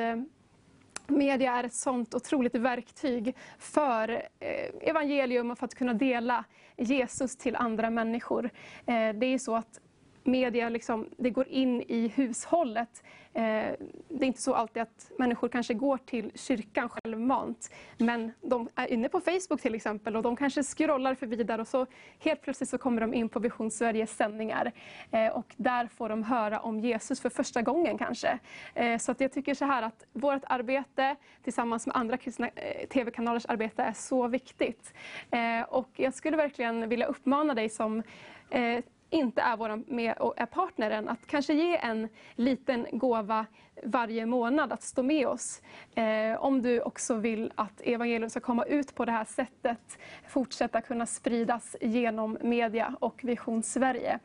Media 1.08 1.52
är 1.52 1.64
ett 1.64 1.74
sånt 1.74 2.14
otroligt 2.14 2.54
verktyg 2.54 3.36
för 3.58 4.08
eh, 4.40 4.88
evangelium 4.88 5.50
och 5.50 5.58
för 5.58 5.64
att 5.64 5.74
kunna 5.74 5.94
dela 5.94 6.44
Jesus 6.76 7.36
till 7.36 7.56
andra 7.56 7.90
människor. 7.90 8.50
Eh, 8.86 9.14
det 9.14 9.26
är 9.26 9.38
så 9.38 9.56
att 9.56 9.80
media 10.26 10.68
liksom, 10.68 11.08
det 11.16 11.30
går 11.30 11.48
in 11.48 11.82
i 11.82 12.08
hushållet. 12.08 13.02
Eh, 13.36 13.74
det 14.08 14.24
är 14.24 14.24
inte 14.24 14.42
så 14.42 14.54
alltid 14.54 14.82
att 14.82 15.10
människor 15.18 15.48
kanske 15.48 15.74
går 15.74 15.98
till 15.98 16.32
kyrkan 16.34 16.88
självmant. 16.88 17.70
Men 17.98 18.32
de 18.40 18.68
är 18.74 18.92
inne 18.92 19.08
på 19.08 19.20
Facebook 19.20 19.60
till 19.60 19.74
exempel 19.74 20.16
och 20.16 20.22
de 20.22 20.36
kanske 20.36 20.62
scrollar 20.62 21.14
förbi 21.14 21.36
där 21.36 21.60
och 21.60 21.68
så 21.68 21.86
helt 22.18 22.42
plötsligt 22.42 22.68
så 22.68 22.78
kommer 22.78 23.00
de 23.00 23.14
in 23.14 23.28
på 23.28 23.38
Vision 23.38 23.70
Sveriges 23.70 24.16
sändningar. 24.16 24.72
Eh, 25.10 25.28
och 25.28 25.54
där 25.56 25.86
får 25.86 26.08
de 26.08 26.22
höra 26.22 26.60
om 26.60 26.80
Jesus 26.80 27.20
för 27.20 27.30
första 27.30 27.62
gången 27.62 27.98
kanske. 27.98 28.38
Eh, 28.74 28.98
så 28.98 29.12
att 29.12 29.20
jag 29.20 29.32
tycker 29.32 29.54
så 29.54 29.64
här 29.64 29.82
att 29.82 30.04
vårt 30.12 30.42
arbete 30.46 31.16
tillsammans 31.44 31.86
med 31.86 31.96
andra 31.96 32.16
kristna 32.16 32.48
eh, 32.48 32.88
tv-kanalers 32.88 33.46
arbete 33.46 33.82
är 33.82 33.92
så 33.92 34.28
viktigt. 34.28 34.94
Eh, 35.30 35.62
och 35.68 35.90
jag 35.96 36.14
skulle 36.14 36.36
verkligen 36.36 36.88
vilja 36.88 37.06
uppmana 37.06 37.54
dig 37.54 37.68
som 37.68 38.02
eh, 38.50 38.84
inte 39.10 39.42
är 39.42 39.56
vår 39.56 39.92
med 39.92 40.16
och 40.18 40.34
är 40.36 40.46
partneren, 40.46 41.08
att 41.08 41.26
kanske 41.26 41.54
ge 41.54 41.76
en 41.76 42.08
liten 42.34 42.86
gåva 42.92 43.46
varje 43.82 44.26
månad 44.26 44.72
att 44.72 44.82
stå 44.82 45.02
med 45.02 45.26
oss. 45.26 45.62
Eh, 45.94 46.36
om 46.38 46.62
du 46.62 46.80
också 46.80 47.14
vill 47.14 47.52
att 47.54 47.80
evangelium 47.80 48.30
ska 48.30 48.40
komma 48.40 48.64
ut 48.64 48.94
på 48.94 49.04
det 49.04 49.12
här 49.12 49.24
sättet, 49.24 49.98
fortsätta 50.28 50.80
kunna 50.80 51.06
spridas 51.06 51.76
genom 51.80 52.38
media 52.40 52.96
och 53.00 53.20
Vision 53.24 53.62
Sverige. 53.62 54.18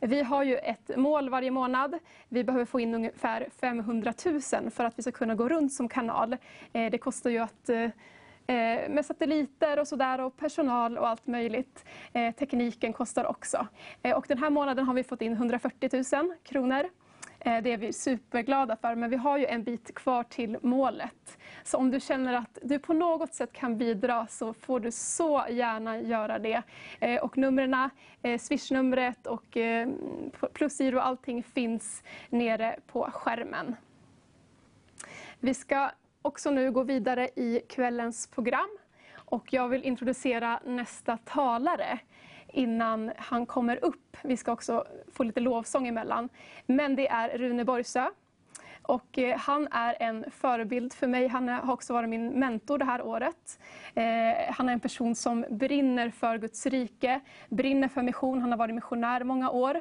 Vi 0.00 0.22
har 0.22 0.42
ju 0.42 0.56
ett 0.56 0.96
mål 0.96 1.30
varje 1.30 1.50
månad. 1.50 1.98
Vi 2.28 2.44
behöver 2.44 2.64
få 2.64 2.80
in 2.80 2.94
ungefär 2.94 3.48
500 3.60 4.14
000 4.24 4.70
för 4.70 4.84
att 4.84 4.98
vi 4.98 5.02
ska 5.02 5.12
kunna 5.12 5.34
gå 5.34 5.48
runt 5.48 5.72
som 5.72 5.88
kanal. 5.88 6.36
Eh, 6.72 6.90
det 6.90 6.98
kostar 6.98 7.30
ju 7.30 7.38
att 7.38 7.68
eh, 7.68 7.78
Eh, 7.84 7.90
Eh, 8.50 8.88
med 8.88 9.06
satelliter 9.06 9.78
och 9.78 9.88
sådär 9.88 10.20
och 10.20 10.36
personal 10.36 10.98
och 10.98 11.08
allt 11.08 11.26
möjligt. 11.26 11.84
Eh, 12.12 12.34
tekniken 12.34 12.92
kostar 12.92 13.24
också. 13.24 13.66
Eh, 14.02 14.16
och 14.16 14.24
den 14.28 14.38
här 14.38 14.50
månaden 14.50 14.86
har 14.86 14.94
vi 14.94 15.04
fått 15.04 15.22
in 15.22 15.32
140 15.32 15.90
000 16.16 16.34
kronor. 16.44 16.84
Eh, 17.40 17.62
det 17.62 17.72
är 17.72 17.76
vi 17.76 17.92
superglada 17.92 18.76
för, 18.76 18.94
men 18.94 19.10
vi 19.10 19.16
har 19.16 19.38
ju 19.38 19.46
en 19.46 19.62
bit 19.62 19.94
kvar 19.94 20.22
till 20.22 20.58
målet. 20.62 21.38
Så 21.64 21.78
om 21.78 21.90
du 21.90 22.00
känner 22.00 22.34
att 22.34 22.58
du 22.62 22.78
på 22.78 22.92
något 22.92 23.34
sätt 23.34 23.52
kan 23.52 23.78
bidra 23.78 24.26
så 24.26 24.54
får 24.54 24.80
du 24.80 24.90
så 24.90 25.44
gärna 25.50 26.00
göra 26.00 26.38
det. 26.38 26.62
Eh, 27.00 27.22
och 27.22 27.38
numren, 27.38 27.90
eh, 28.22 28.38
swishnumret 28.38 29.26
och 29.26 29.56
eh, 29.56 29.88
plusgiro 30.52 30.96
och 30.96 31.06
allting 31.06 31.42
finns 31.42 32.02
nere 32.28 32.76
på 32.86 33.10
skärmen. 33.12 33.76
Vi 35.40 35.54
ska 35.54 35.90
också 36.28 36.50
nu 36.50 36.70
gå 36.70 36.82
vidare 36.82 37.28
i 37.36 37.60
kvällens 37.68 38.26
program 38.26 38.78
och 39.14 39.52
jag 39.52 39.68
vill 39.68 39.84
introducera 39.84 40.60
nästa 40.64 41.16
talare 41.16 41.98
innan 42.48 43.12
han 43.16 43.46
kommer 43.46 43.84
upp. 43.84 44.16
Vi 44.22 44.36
ska 44.36 44.52
också 44.52 44.84
få 45.12 45.22
lite 45.22 45.40
lovsång 45.40 45.86
emellan. 45.86 46.28
Men 46.66 46.96
det 46.96 47.08
är 47.08 47.38
Rune 47.38 47.64
Borgsö. 47.64 48.10
Och 48.82 49.18
eh, 49.18 49.38
han 49.38 49.68
är 49.70 49.96
en 50.00 50.24
förebild 50.30 50.92
för 50.92 51.06
mig. 51.06 51.28
Han 51.28 51.48
har 51.48 51.72
också 51.72 51.92
varit 51.92 52.08
min 52.08 52.28
mentor 52.28 52.78
det 52.78 52.84
här 52.84 53.02
året. 53.02 53.58
Eh, 53.94 54.04
han 54.50 54.68
är 54.68 54.72
en 54.72 54.80
person 54.80 55.14
som 55.14 55.44
brinner 55.50 56.10
för 56.10 56.38
Guds 56.38 56.66
rike, 56.66 57.20
brinner 57.48 57.88
för 57.88 58.02
mission. 58.02 58.40
Han 58.40 58.50
har 58.50 58.58
varit 58.58 58.74
missionär 58.74 59.24
många 59.24 59.50
år 59.50 59.80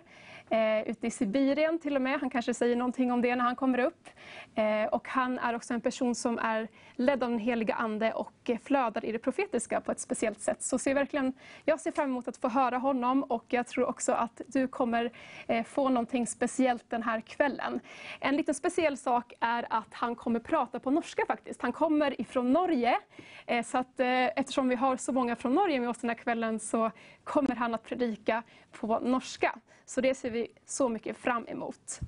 eh, 0.49 0.89
ute 0.89 1.07
i 1.07 1.11
Sibirien 1.11 1.79
till 1.79 1.95
och 1.95 2.01
med. 2.01 2.19
Han 2.19 2.29
kanske 2.29 2.53
säger 2.53 2.75
någonting 2.75 3.11
om 3.11 3.21
det 3.21 3.35
när 3.35 3.43
han 3.43 3.55
kommer 3.55 3.79
upp. 3.79 4.09
Eh, 4.55 4.85
och 4.91 5.07
han 5.07 5.39
är 5.39 5.55
också 5.55 5.73
en 5.73 5.81
person 5.81 6.15
som 6.15 6.39
är 6.39 6.67
ledd 6.95 7.23
av 7.23 7.29
den 7.29 7.39
heliga 7.39 7.75
Ande 7.75 8.13
och 8.13 8.51
flödar 8.63 9.05
i 9.05 9.11
det 9.11 9.19
profetiska 9.19 9.81
på 9.81 9.91
ett 9.91 9.99
speciellt 9.99 10.41
sätt. 10.41 10.63
Så 10.63 10.79
ser 10.79 10.93
verkligen, 10.93 11.33
jag 11.65 11.79
ser 11.79 11.91
fram 11.91 12.09
emot 12.09 12.27
att 12.27 12.37
få 12.37 12.47
höra 12.47 12.77
honom 12.77 13.23
och 13.23 13.45
jag 13.47 13.67
tror 13.67 13.85
också 13.85 14.11
att 14.11 14.41
du 14.47 14.67
kommer 14.67 15.11
eh, 15.47 15.63
få 15.63 15.89
någonting 15.89 16.27
speciellt 16.27 16.89
den 16.89 17.03
här 17.03 17.21
kvällen. 17.21 17.79
En 18.19 18.35
liten 18.35 18.55
speciell 18.55 18.97
sak 18.97 19.33
är 19.39 19.67
att 19.69 19.93
han 19.93 20.15
kommer 20.15 20.39
prata 20.39 20.79
på 20.79 20.91
norska 20.91 21.25
faktiskt. 21.27 21.61
Han 21.61 21.71
kommer 21.71 22.21
ifrån 22.21 22.53
Norge. 22.53 22.97
Eh, 23.45 23.63
så 23.63 23.77
att, 23.77 23.99
eh, 23.99 24.07
eftersom 24.07 24.69
vi 24.69 24.75
har 24.75 24.97
så 24.97 25.11
många 25.11 25.35
från 25.35 25.53
Norge 25.53 25.79
med 25.79 25.89
oss 25.89 25.97
den 25.97 26.09
här 26.09 26.17
kvällen 26.17 26.59
så 26.59 26.91
kommer 27.23 27.55
han 27.55 27.73
att 27.73 27.83
predika 27.83 28.43
på 28.71 28.99
norska. 28.99 29.59
Så 29.85 30.01
det 30.01 30.15
ser 30.15 30.29
vi 30.29 30.36
så 30.65 30.89
mycket 30.89 31.17
fram 31.17 31.45
emot. 31.47 31.99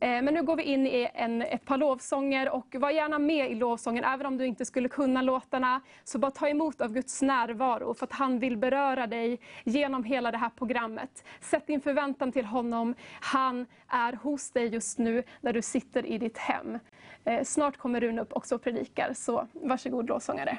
Eh, 0.00 0.22
men 0.22 0.34
nu 0.34 0.42
går 0.42 0.56
vi 0.56 0.62
in 0.62 0.86
i 0.86 1.08
en, 1.14 1.42
ett 1.42 1.64
par 1.64 1.76
lovsånger 1.76 2.50
och 2.50 2.74
var 2.78 2.90
gärna 2.90 3.18
med 3.18 3.50
i 3.50 3.54
lovsången. 3.54 4.04
Även 4.04 4.26
om 4.26 4.38
du 4.38 4.46
inte 4.46 4.64
skulle 4.64 4.88
kunna 4.88 5.22
låtarna, 5.22 5.80
så 6.04 6.18
bara 6.18 6.30
ta 6.30 6.48
emot 6.48 6.80
av 6.80 6.92
Guds 6.92 7.22
närvaro 7.22 7.94
för 7.94 8.06
att 8.06 8.12
han 8.12 8.38
vill 8.38 8.56
beröra 8.56 9.06
dig 9.06 9.40
genom 9.64 10.04
hela 10.04 10.30
det 10.30 10.38
här 10.38 10.50
programmet. 10.50 11.24
Sätt 11.40 11.66
din 11.66 11.80
förväntan 11.80 12.32
till 12.32 12.44
honom. 12.44 12.94
Han 13.20 13.66
är 13.88 14.12
hos 14.12 14.50
dig 14.50 14.66
just 14.66 14.98
nu 14.98 15.22
när 15.40 15.52
du 15.52 15.62
sitter 15.62 16.06
i 16.06 16.18
ditt 16.18 16.38
hem. 16.38 16.78
Eh, 17.24 17.44
snart 17.44 17.76
kommer 17.76 18.00
Rune 18.00 18.22
upp 18.22 18.32
också 18.32 18.54
och 18.54 18.62
predikar, 18.62 19.12
så 19.14 19.46
varsågod 19.52 20.08
lovsångare. 20.08 20.58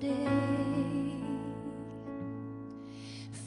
Dig. 0.00 1.14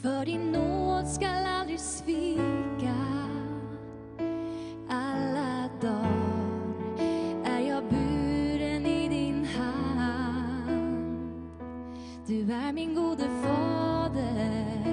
För 0.02 0.24
din 0.24 0.52
nåd 0.52 1.08
skall 1.08 1.46
aldrig 1.46 1.80
svika. 1.80 2.94
Alla 4.88 5.68
dagar 5.80 6.98
är 7.44 7.60
jag 7.60 7.84
buren 7.84 8.86
i 8.86 9.08
din 9.08 9.44
hand. 9.44 10.74
Du 12.26 12.52
är 12.52 12.72
min 12.72 12.94
gode 12.94 13.28
fader. 13.42 14.84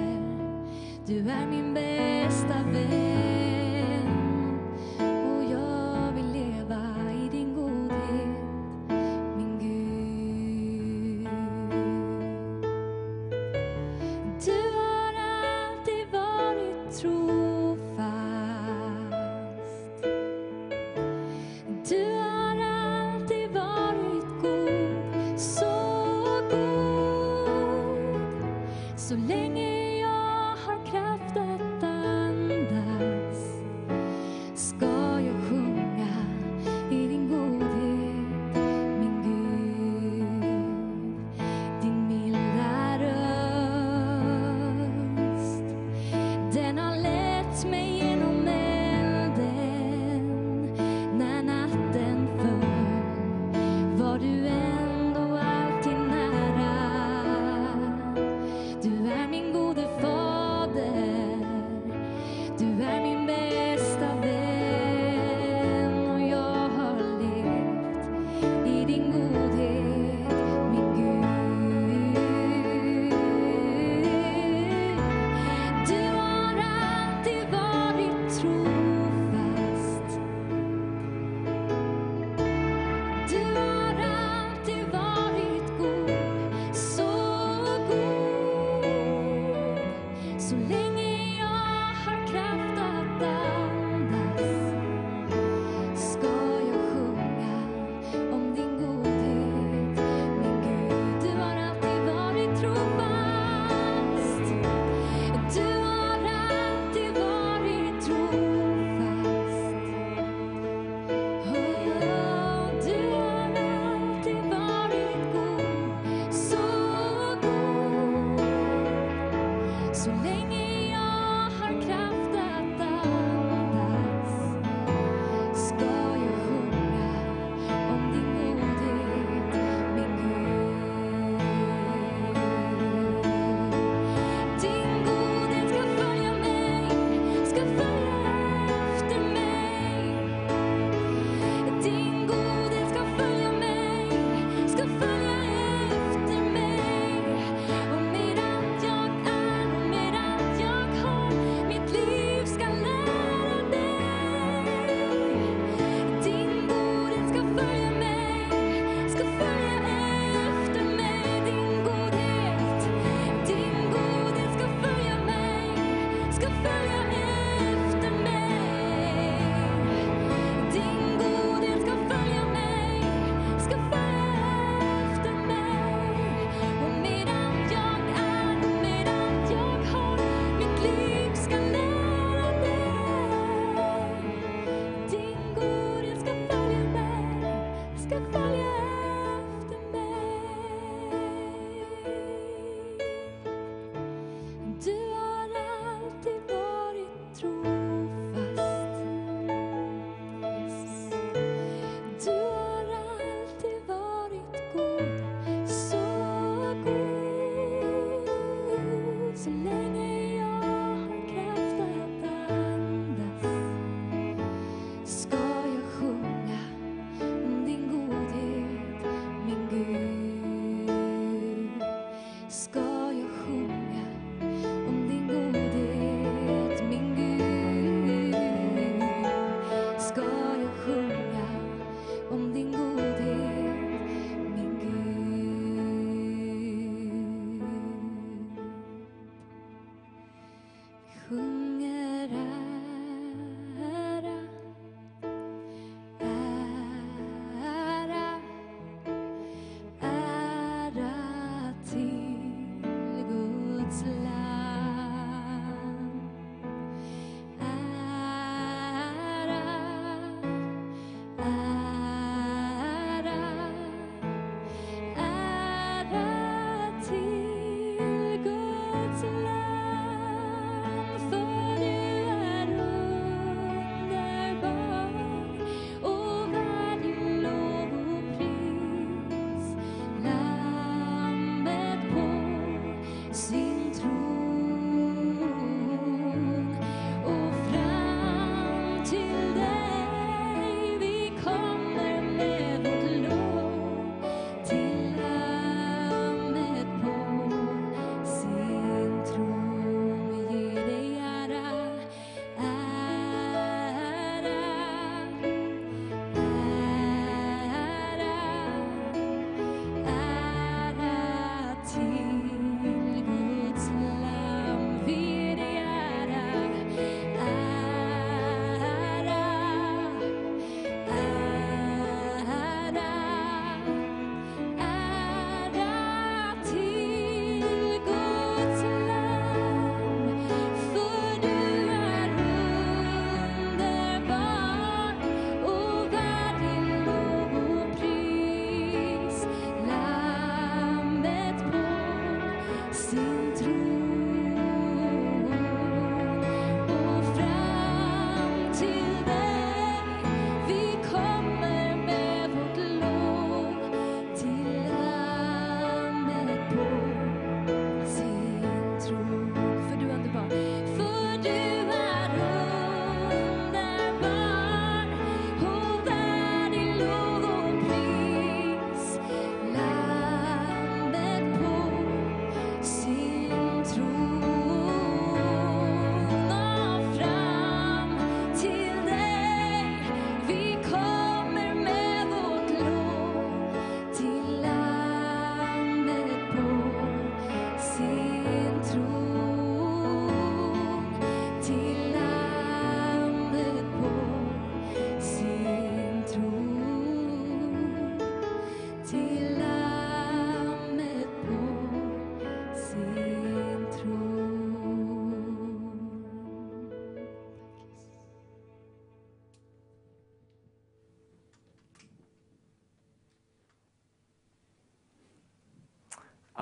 Du 1.06 1.18
är 1.18 1.46
min 1.46 1.74
bästa 1.74 1.91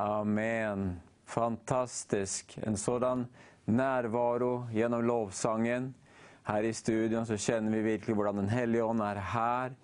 Amen. 0.00 1.00
Fantastisk. 1.26 2.58
En 2.62 2.76
sådan 2.76 3.26
närvaro 3.64 4.66
genom 4.72 5.04
lovsången. 5.04 5.94
Här 6.42 6.62
i 6.62 6.72
studion 6.72 7.26
så 7.26 7.36
känner 7.36 7.70
vi 7.70 7.82
verkligen 7.82 8.18
hur 8.18 8.24
den 8.24 8.48
helige 8.48 8.84
Ande 8.84 9.04
är 9.04 9.16
här. 9.16 9.74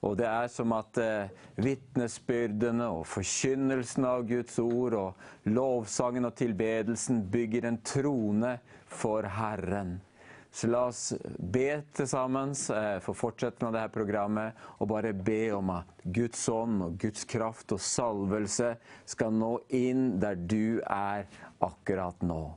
Och 0.00 0.16
det 0.16 0.26
är 0.26 0.48
som 0.48 0.72
att 0.72 0.98
eh, 0.98 1.24
vittnesbörden 1.54 2.80
och 2.80 3.06
förkynnelsen 3.06 4.04
av 4.04 4.26
Guds 4.26 4.58
ord 4.58 4.94
och 4.94 5.16
lovsången 5.42 6.24
och 6.24 6.34
tillbedelsen 6.34 7.30
bygger 7.30 7.64
en 7.64 7.78
trone 7.78 8.58
för 8.86 9.22
Herren. 9.22 10.00
Så 10.50 10.66
låt 10.66 10.88
oss 10.88 11.14
be 11.38 11.82
tillsammans 11.92 12.70
eh, 12.70 13.00
för 13.00 13.12
fortsättningen 13.12 13.66
av 13.66 13.72
det 13.72 13.78
här 13.78 13.88
programmet 13.88 14.54
och 14.60 14.86
bara 14.86 15.12
be 15.12 15.52
om 15.52 15.70
att 15.70 15.86
Guds 16.02 16.42
son 16.44 16.82
och 16.82 16.92
Guds 16.92 17.24
kraft 17.24 17.72
och 17.72 17.80
salvelse 17.80 18.76
ska 19.04 19.30
nå 19.30 19.60
in 19.68 20.20
där 20.20 20.34
du 20.34 20.80
är 20.86 21.26
akkurat 21.58 22.22
nu. 22.22 22.50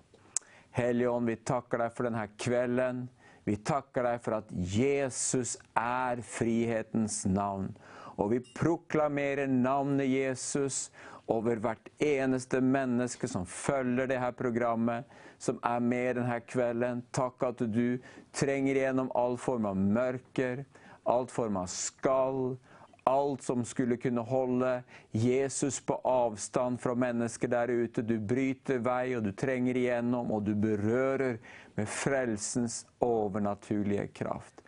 Helion, 0.71 1.25
vi 1.25 1.35
tackar 1.35 1.77
dig 1.77 1.89
för 1.89 2.03
den 2.03 2.15
här 2.15 2.29
kvällen. 2.37 3.09
Vi 3.43 3.55
tackar 3.55 4.03
dig 4.03 4.19
för 4.19 4.31
att 4.31 4.47
Jesus 4.49 5.57
är 5.73 6.17
frihetens 6.21 7.25
namn. 7.25 7.75
Och 7.93 8.33
vi 8.33 8.39
proklamerar 8.39 9.47
namnet 9.47 10.07
Jesus 10.07 10.91
över 11.27 11.55
vart 11.55 11.87
eneste 11.97 12.61
människa 12.61 13.27
som 13.27 13.45
följer 13.45 14.07
det 14.07 14.17
här 14.17 14.31
programmet, 14.31 15.05
som 15.41 15.59
är 15.61 15.79
med 15.79 16.15
den 16.15 16.25
här 16.25 16.39
kvällen. 16.39 17.01
Tack 17.11 17.43
att 17.43 17.57
du 17.57 18.01
tränger 18.31 18.75
igenom 18.75 19.11
all 19.11 19.37
form 19.37 19.65
av 19.65 19.77
mörker, 19.77 20.65
all 21.03 21.27
form 21.27 21.57
av 21.57 21.65
skall, 21.65 22.57
allt 23.03 23.43
som 23.43 23.65
skulle 23.65 23.97
kunna 23.97 24.21
hålla 24.21 24.83
Jesus 25.11 25.85
på 25.85 25.95
avstånd 25.95 26.81
från 26.81 26.99
människor 26.99 27.47
där 27.47 27.67
ute. 27.67 28.01
Du 28.01 28.19
bryter 28.19 28.77
väg 28.77 29.17
och 29.17 29.23
du 29.23 29.31
tränger 29.31 29.77
igenom 29.77 30.31
och 30.31 30.43
du 30.43 30.55
berör 30.55 31.39
med 31.75 31.89
frälsens 31.89 32.85
övernaturliga 32.99 34.07
kraft. 34.07 34.61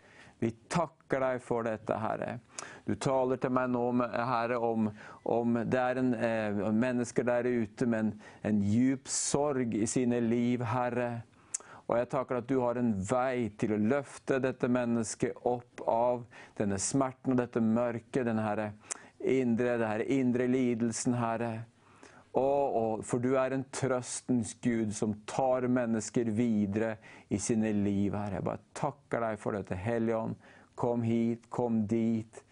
Vi 0.44 0.50
tackar 0.50 1.20
dig 1.20 1.38
för 1.38 1.62
detta, 1.62 1.96
Herre. 1.96 2.38
Du 2.84 2.94
talar 2.94 3.36
till 3.36 3.50
mig 3.50 3.68
nu, 3.68 4.02
Herre, 4.12 4.56
om, 4.56 4.90
om 5.08 5.64
det 5.66 5.78
är 5.78 5.96
en, 5.96 6.14
eh, 6.14 6.72
människor 6.72 7.22
där 7.22 7.44
ute 7.44 7.86
med 7.86 8.00
en, 8.00 8.20
en 8.40 8.62
djup 8.62 9.08
sorg 9.08 9.82
i 9.82 9.86
sina 9.86 10.20
liv, 10.20 10.62
Herre. 10.62 11.20
Och 11.64 11.98
jag 11.98 12.10
tackar 12.10 12.34
att 12.34 12.48
du 12.48 12.56
har 12.56 12.74
en 12.74 13.02
väg 13.02 13.58
till 13.58 13.74
att 13.74 13.80
lyfta 13.80 14.38
detta 14.38 14.68
människa 14.68 15.26
upp 15.28 15.80
av 15.80 16.26
denna 16.56 16.78
smärtan 16.78 17.32
och 17.32 17.36
detta 17.36 17.60
mörker, 17.60 18.24
den 18.24 18.38
här 18.38 18.58
eh, 18.58 19.40
inre, 19.40 19.76
den 19.76 19.88
här 19.88 20.02
inre 20.10 20.46
lidelsen, 20.46 21.14
Herre. 21.14 21.60
Och, 22.34 22.94
och, 22.94 23.04
för 23.04 23.18
du 23.18 23.38
är 23.38 23.50
en 23.50 23.64
tröstens 23.64 24.56
Gud 24.60 24.96
som 24.96 25.14
tar 25.14 25.62
människor 25.62 26.24
vidare 26.24 26.96
i 27.28 27.38
sina 27.38 27.66
liv, 27.66 28.14
Herre. 28.14 28.34
Jag 28.34 28.44
bara 28.44 28.58
tackar 28.72 29.20
dig 29.20 29.36
för 29.36 29.52
detta. 29.52 29.74
Helion, 29.74 30.34
kom 30.74 31.02
hit, 31.02 31.42
kom 31.48 31.86
dit. 31.86 32.44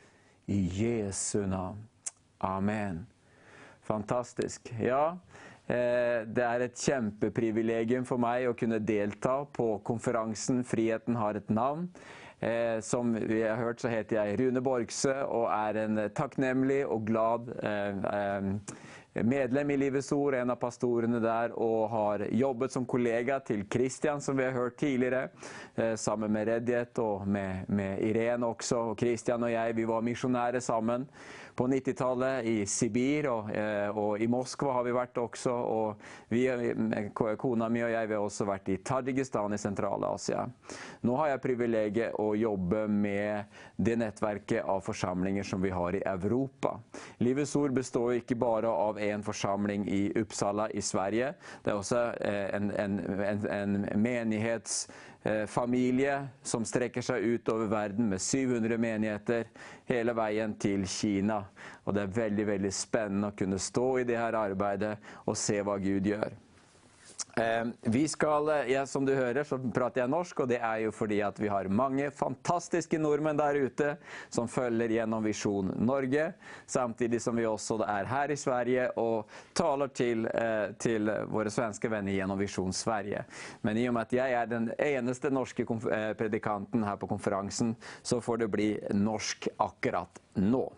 I 0.46 0.60
Jesu 0.60 1.46
namn. 1.46 1.86
Amen. 2.38 3.06
Fantastisk. 3.82 4.74
Ja, 4.80 5.18
eh, 5.66 6.26
det 6.26 6.42
är 6.42 6.60
ett 6.60 6.78
kämpeprivilegium 6.78 8.04
för 8.04 8.16
mig 8.16 8.46
att 8.46 8.58
kunna 8.58 8.78
delta 8.78 9.44
på 9.44 9.78
konferensen 9.78 10.64
Friheten 10.64 11.16
har 11.16 11.34
ett 11.34 11.48
namn. 11.48 11.94
Eh, 12.40 12.80
som 12.80 13.14
vi 13.14 13.42
har 13.42 13.56
hört 13.56 13.80
så 13.80 13.88
heter 13.88 14.16
jag 14.16 14.40
Rune 14.40 14.60
Borgse, 14.60 15.22
och 15.22 15.52
är 15.52 15.74
en 15.74 16.10
tacknämlig 16.10 16.86
och 16.86 17.06
glad 17.06 17.64
eh, 17.64 18.42
Eh, 19.14 19.24
medlem 19.24 19.70
i 19.70 19.76
Livets 19.76 20.12
Ord, 20.12 20.34
en 20.34 20.50
av 20.50 20.56
pastorerna 20.56 21.20
där 21.20 21.52
och 21.52 21.88
har 21.88 22.18
jobbat 22.18 22.72
som 22.72 22.86
kollega 22.86 23.40
till 23.40 23.68
Christian 23.68 24.20
som 24.20 24.36
vi 24.36 24.44
har 24.44 24.52
hört 24.52 24.76
tidigare, 24.76 25.28
eh, 25.74 25.94
samman 25.94 26.32
med 26.32 26.46
Redjet 26.48 26.98
och 26.98 27.28
med, 27.28 27.70
med 27.70 28.02
Irene 28.02 28.46
också. 28.46 28.78
Och 28.78 29.00
Christian 29.00 29.42
och 29.42 29.50
jag, 29.50 29.72
vi 29.72 29.84
var 29.84 30.02
missionärer 30.02 30.60
samman 30.60 31.06
på 31.54 31.66
90-talet 31.66 32.44
i 32.44 32.66
Sibir 32.66 33.28
och, 33.28 33.50
eh, 33.50 33.98
och, 33.98 34.18
i 34.18 34.28
Moskva 34.28 34.72
har 34.72 34.84
vi 34.84 34.92
varit 34.92 35.18
också. 35.18 35.52
Och 35.52 36.00
vi, 36.28 36.74
kona 37.38 37.68
mi 37.68 37.84
och 37.84 37.90
jag 37.90 38.06
vi 38.06 38.14
har 38.14 38.24
också 38.24 38.44
varit 38.44 38.68
i 38.68 38.76
Tadzjikistan 38.76 39.52
i 39.52 39.58
Centralasien. 39.58 40.52
Nu 41.00 41.10
har 41.10 41.28
jag 41.28 41.42
privilegiet 41.42 42.20
att 42.20 42.38
jobba 42.38 42.86
med 42.86 43.44
det 43.76 43.96
nätverket 43.96 44.64
av 44.64 44.80
församlingar 44.80 45.42
som 45.42 45.62
vi 45.62 45.70
har 45.70 45.94
i 45.94 46.02
Europa. 46.02 46.80
Livets 47.16 47.56
Ord 47.56 47.72
består 47.72 48.14
inte 48.14 48.34
bara 48.34 48.70
av 48.70 48.98
en 48.98 49.22
församling 49.22 49.88
i 49.88 50.12
Uppsala 50.20 50.70
i 50.70 50.82
Sverige. 50.82 51.34
Det 51.62 51.70
är 51.70 51.76
också 51.76 51.96
eh, 52.20 52.54
en, 52.54 52.70
en, 52.70 52.98
en, 53.20 53.46
en 53.46 54.02
menighets 54.02 54.88
Eh, 55.22 55.46
familj 55.46 56.10
som 56.42 56.64
sträcker 56.64 57.00
sig 57.00 57.22
ut 57.22 57.48
över 57.48 57.66
världen 57.66 58.08
med 58.08 58.22
700 58.22 58.78
menigheter 58.78 59.46
hela 59.84 60.12
vägen 60.12 60.54
till 60.54 60.88
Kina. 60.88 61.44
Och 61.84 61.94
det 61.94 62.02
är 62.02 62.06
väldigt, 62.06 62.46
väldigt 62.46 62.74
spännande 62.74 63.28
att 63.28 63.36
kunna 63.36 63.58
stå 63.58 63.98
i 63.98 64.04
det 64.04 64.16
här 64.16 64.32
arbetet 64.32 64.98
och 65.06 65.38
se 65.38 65.62
vad 65.62 65.82
Gud 65.82 66.06
gör. 66.06 66.32
Ehm, 67.36 67.72
vi 67.80 68.08
skal, 68.08 68.48
eh, 68.48 68.72
ja, 68.72 68.86
som 68.86 69.04
du 69.04 69.14
hör 69.14 69.44
så 69.44 69.58
pratar 69.58 70.00
jag 70.00 70.10
norsk 70.10 70.40
och 70.40 70.48
det 70.48 70.58
är 70.58 70.78
ju 70.78 70.92
för 70.92 71.24
att 71.24 71.40
vi 71.40 71.48
har 71.48 71.64
många 71.64 72.10
fantastiska 72.10 72.98
norrmän 72.98 73.36
där 73.36 73.54
ute 73.54 73.96
som 74.28 74.48
följer 74.48 74.88
genom 74.88 75.22
Vision 75.22 75.66
Norge 75.66 76.32
samtidigt 76.66 77.22
som 77.22 77.36
vi 77.36 77.46
också 77.46 77.84
är 77.88 78.04
här 78.04 78.30
i 78.30 78.36
Sverige 78.36 78.88
och 78.88 79.30
talar 79.52 79.88
till, 79.88 80.28
til 80.78 81.08
eh, 81.08 81.22
våra 81.22 81.50
svenska 81.50 81.88
vänner 81.88 82.12
genom 82.12 82.38
Vision 82.38 82.72
Sverige. 82.72 83.24
Men 83.60 83.76
i 83.76 83.88
och 83.88 83.94
med 83.94 84.02
att 84.02 84.12
jag 84.12 84.30
är 84.30 84.46
den 84.46 84.72
eneste 84.78 85.30
norska 85.30 85.62
eh, 85.62 86.12
predikanten 86.12 86.84
här 86.84 86.96
på 86.96 87.06
konferensen 87.06 87.74
så 88.02 88.20
får 88.20 88.36
det 88.36 88.48
bli 88.48 88.80
norsk 88.90 89.48
akkurat 89.56 90.20
nu. 90.34 90.68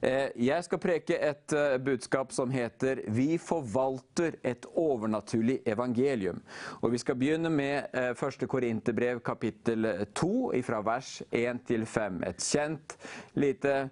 Eh, 0.00 0.28
jag 0.34 0.64
ska 0.64 0.78
preka 0.78 1.16
ett 1.16 1.52
eh, 1.52 1.78
budskap 1.78 2.32
som 2.32 2.50
heter 2.50 3.02
Vi 3.06 3.38
förvaltar 3.38 4.32
ett 4.42 4.66
övernaturligt 4.76 5.68
evangelium. 5.68 6.40
Och 6.50 6.94
vi 6.94 6.98
ska 6.98 7.14
börja 7.14 7.38
med 7.38 7.86
eh, 7.92 8.14
första 8.14 8.46
Korinthierbrev 8.46 9.18
kapitel 9.18 10.06
2 10.14 10.54
ifrån 10.54 10.84
vers 10.84 11.22
1-5. 11.30 12.26
Ett 12.28 12.44
känt 12.44 12.98
lite 13.32 13.88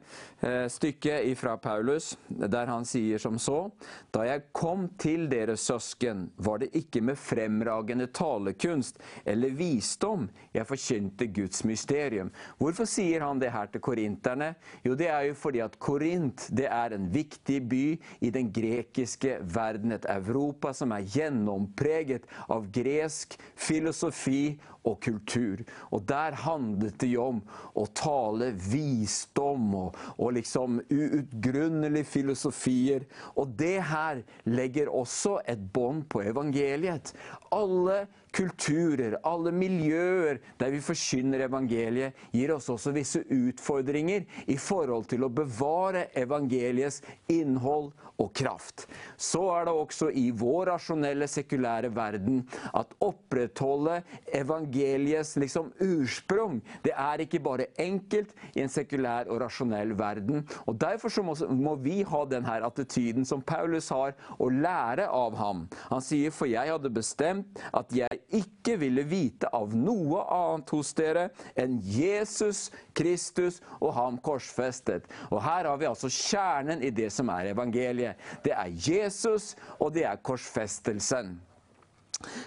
stycke 0.69 1.35
från 1.35 1.59
Paulus 1.59 2.19
där 2.27 2.67
han 2.67 2.85
säger 2.85 3.19
som 3.19 3.39
så. 3.39 3.71
Då 4.11 4.25
jag 4.25 4.43
kom 4.53 4.89
till 4.89 5.31
deras 5.31 5.61
sösken 5.61 6.31
var 6.37 6.59
det 6.59 6.77
icke 6.77 7.01
med 7.01 7.19
främragande 7.19 8.07
talekunst 8.07 8.99
eller 9.25 9.51
visdom 9.51 10.29
jag 10.53 10.69
förkynte 10.69 11.27
Guds 11.27 11.65
mysterium. 11.65 12.31
Varför 12.59 12.85
säger 12.85 13.21
han 13.21 13.39
det 13.39 13.49
här 13.49 13.67
till 13.67 13.81
korinterna? 13.81 14.55
Jo, 14.83 14.95
det 14.95 15.05
det 15.05 15.11
är 15.11 15.23
ju 15.23 15.35
för 15.35 15.63
att 15.63 15.79
Korint 15.95 16.49
det 16.51 16.67
är 16.67 16.91
en 16.91 17.11
viktig 17.11 17.69
by 17.69 17.99
i 18.19 18.31
den 18.31 18.53
grekiska 18.53 19.39
världen, 19.41 19.93
ett 19.93 20.05
Europa 20.05 20.75
som 20.75 20.93
är 20.93 21.01
genompräget 21.01 22.23
av 22.47 22.71
grekisk 22.71 23.39
filosofi 23.57 24.59
och 24.83 25.03
kultur. 25.03 25.65
Och 25.73 26.03
där 26.03 26.33
handlade 26.33 26.93
det 26.97 27.07
ju 27.07 27.19
om 27.19 27.41
att 27.75 27.95
tala 27.95 28.51
visdom 28.51 29.75
och, 29.75 29.97
och 29.99 30.33
liksom 30.33 30.83
utgrundliga 30.89 32.05
filosofier. 32.05 33.05
Och 33.15 33.49
det 33.49 33.81
här 33.81 34.25
lägger 34.43 34.89
också 34.89 35.41
ett 35.45 35.59
band 35.59 36.09
på 36.09 36.23
evangeliet. 36.23 37.15
Alla 37.51 38.07
kulturer, 38.35 39.19
alla 39.23 39.51
miljöer 39.51 40.41
där 40.57 40.71
vi 40.71 40.81
förkynner 40.81 41.41
evangeliet 41.41 42.15
ger 42.31 42.51
oss 42.51 42.69
också 42.69 42.91
vissa 42.91 43.19
utmaningar 43.19 44.25
i 44.47 44.57
förhållande 44.57 45.09
till 45.09 45.25
att 45.25 45.31
bevara 45.31 46.05
evangeliets 46.05 47.03
innehåll 47.27 47.93
och 48.17 48.35
kraft. 48.37 48.89
Så 49.17 49.57
är 49.57 49.65
det 49.65 49.71
också 49.71 50.11
i 50.11 50.31
vår 50.31 50.67
rationella 50.67 51.29
sekulära 51.29 51.89
värld, 51.89 52.43
att 52.73 52.91
upprätthålla 52.99 54.03
evangeliets 54.27 55.37
liksom 55.37 55.73
ursprung. 55.79 56.61
Det 56.83 56.93
är 56.93 57.21
inte 57.21 57.41
bara 57.41 57.63
enkelt 57.79 58.29
i 58.53 58.61
en 58.61 58.69
sekulär 58.69 59.29
och 59.29 59.41
rationell 59.41 59.93
värld. 59.93 60.43
Och 60.55 60.75
därför 60.75 61.09
så 61.09 61.23
måste, 61.23 61.49
må 61.49 61.75
vi 61.75 62.03
ha 62.03 62.25
den 62.25 62.45
här 62.45 62.61
attityden 62.61 63.25
som 63.25 63.43
Paulus 63.43 63.91
har 63.91 64.15
och 64.21 64.53
lära 64.53 65.09
av 65.11 65.37
honom. 65.37 65.69
Han 65.75 66.03
säger, 66.03 66.31
för 66.31 66.47
jag 66.47 66.67
hade 66.67 66.91
bestämt 66.91 67.63
att 67.71 67.93
jag 67.93 68.09
icke 68.35 68.77
ville 68.77 69.03
vita 69.03 69.47
av 69.47 69.77
något 69.77 70.29
annat 70.31 70.71
hos 70.71 70.99
er 70.99 71.31
än 71.55 71.79
Jesus 71.79 72.73
Kristus 72.93 73.63
och 73.67 73.95
han 73.95 74.19
korsfästet. 74.19 75.03
Och 75.13 75.43
här 75.43 75.65
har 75.65 75.77
vi 75.77 75.87
alltså 75.87 76.09
kärnan 76.09 76.83
i 76.83 76.91
det 76.91 77.11
som 77.11 77.29
är 77.29 77.47
evangeliet. 77.47 78.17
Det 78.43 78.51
är 78.51 78.67
Jesus 78.69 79.57
och 79.61 79.93
det 79.93 80.05
är 80.05 80.17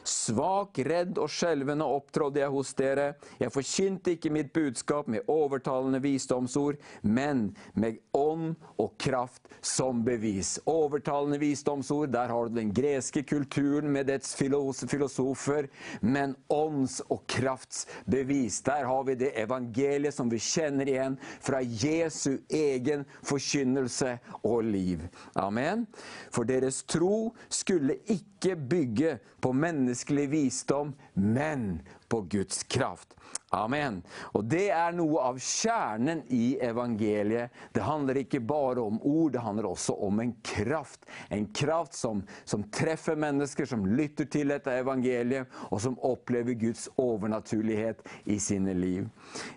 Svak, 0.03 0.57
Svag, 0.57 0.89
rädd 0.89 1.17
och 1.17 1.31
skälven 1.31 1.81
uppträdde 1.81 2.39
jag 2.39 2.51
hos 2.51 2.79
er. 2.79 3.13
Jag 3.37 3.53
förkynte 3.53 4.11
icke 4.11 4.29
mitt 4.29 4.53
budskap 4.53 5.07
med 5.07 5.29
övertalande 5.29 5.99
visdomsord, 5.99 6.77
men 7.01 7.55
med 7.73 7.97
on 8.11 8.55
och 8.61 8.99
kraft 8.99 9.41
som 9.61 10.03
bevis. 10.03 10.59
Övertalande 10.65 11.37
visdomsord, 11.37 12.09
där 12.09 12.29
har 12.29 12.47
du 12.47 12.55
den 12.55 12.73
grekiska 12.73 13.23
kulturen 13.23 13.91
med 13.91 14.05
dess 14.05 14.35
filosofer, 14.87 15.69
men 15.99 16.35
ons 16.47 16.99
och 16.99 17.27
krafts 17.27 17.87
bevis. 18.05 18.61
Där 18.61 18.83
har 18.83 19.03
vi 19.03 19.15
det 19.15 19.41
evangeliet 19.41 20.15
som 20.15 20.29
vi 20.29 20.39
känner 20.39 20.87
igen 20.87 21.17
från 21.41 21.63
Jesu 21.63 22.37
egen 22.49 23.05
förkynnelse 23.23 24.19
och 24.27 24.63
liv. 24.63 25.07
Amen. 25.33 25.85
För 26.31 26.43
deras 26.43 26.83
tro 26.83 27.35
skulle 27.49 27.95
icke 28.05 28.55
bygga 28.55 29.17
på 29.39 29.53
mänsklig 29.73 30.29
visdom, 30.29 30.95
men 31.13 31.81
på 32.07 32.21
Guds 32.21 32.63
kraft. 32.63 33.15
Amen. 33.49 34.03
Och 34.19 34.45
Det 34.45 34.69
är 34.69 34.91
något 34.91 35.21
av 35.21 35.39
kärnan 35.39 36.21
i 36.27 36.57
evangeliet. 36.61 37.51
Det 37.71 37.81
handlar 37.81 38.17
inte 38.17 38.39
bara 38.39 38.81
om 38.81 39.01
ord, 39.01 39.31
det 39.31 39.39
handlar 39.39 39.65
också 39.65 39.93
om 39.93 40.19
en 40.19 40.33
kraft. 40.33 41.05
En 41.29 41.45
kraft 41.45 41.93
som, 41.93 42.23
som 42.43 42.63
träffar 42.63 43.15
människor, 43.15 43.65
som 43.65 43.85
lyssnar 43.85 44.25
till 44.25 44.47
detta 44.47 44.73
evangelium 44.73 45.45
och 45.53 45.81
som 45.81 45.99
upplever 45.99 46.53
Guds 46.53 46.89
övernaturlighet 46.97 48.07
i 48.23 48.39
sina 48.39 48.73
liv. 48.73 49.09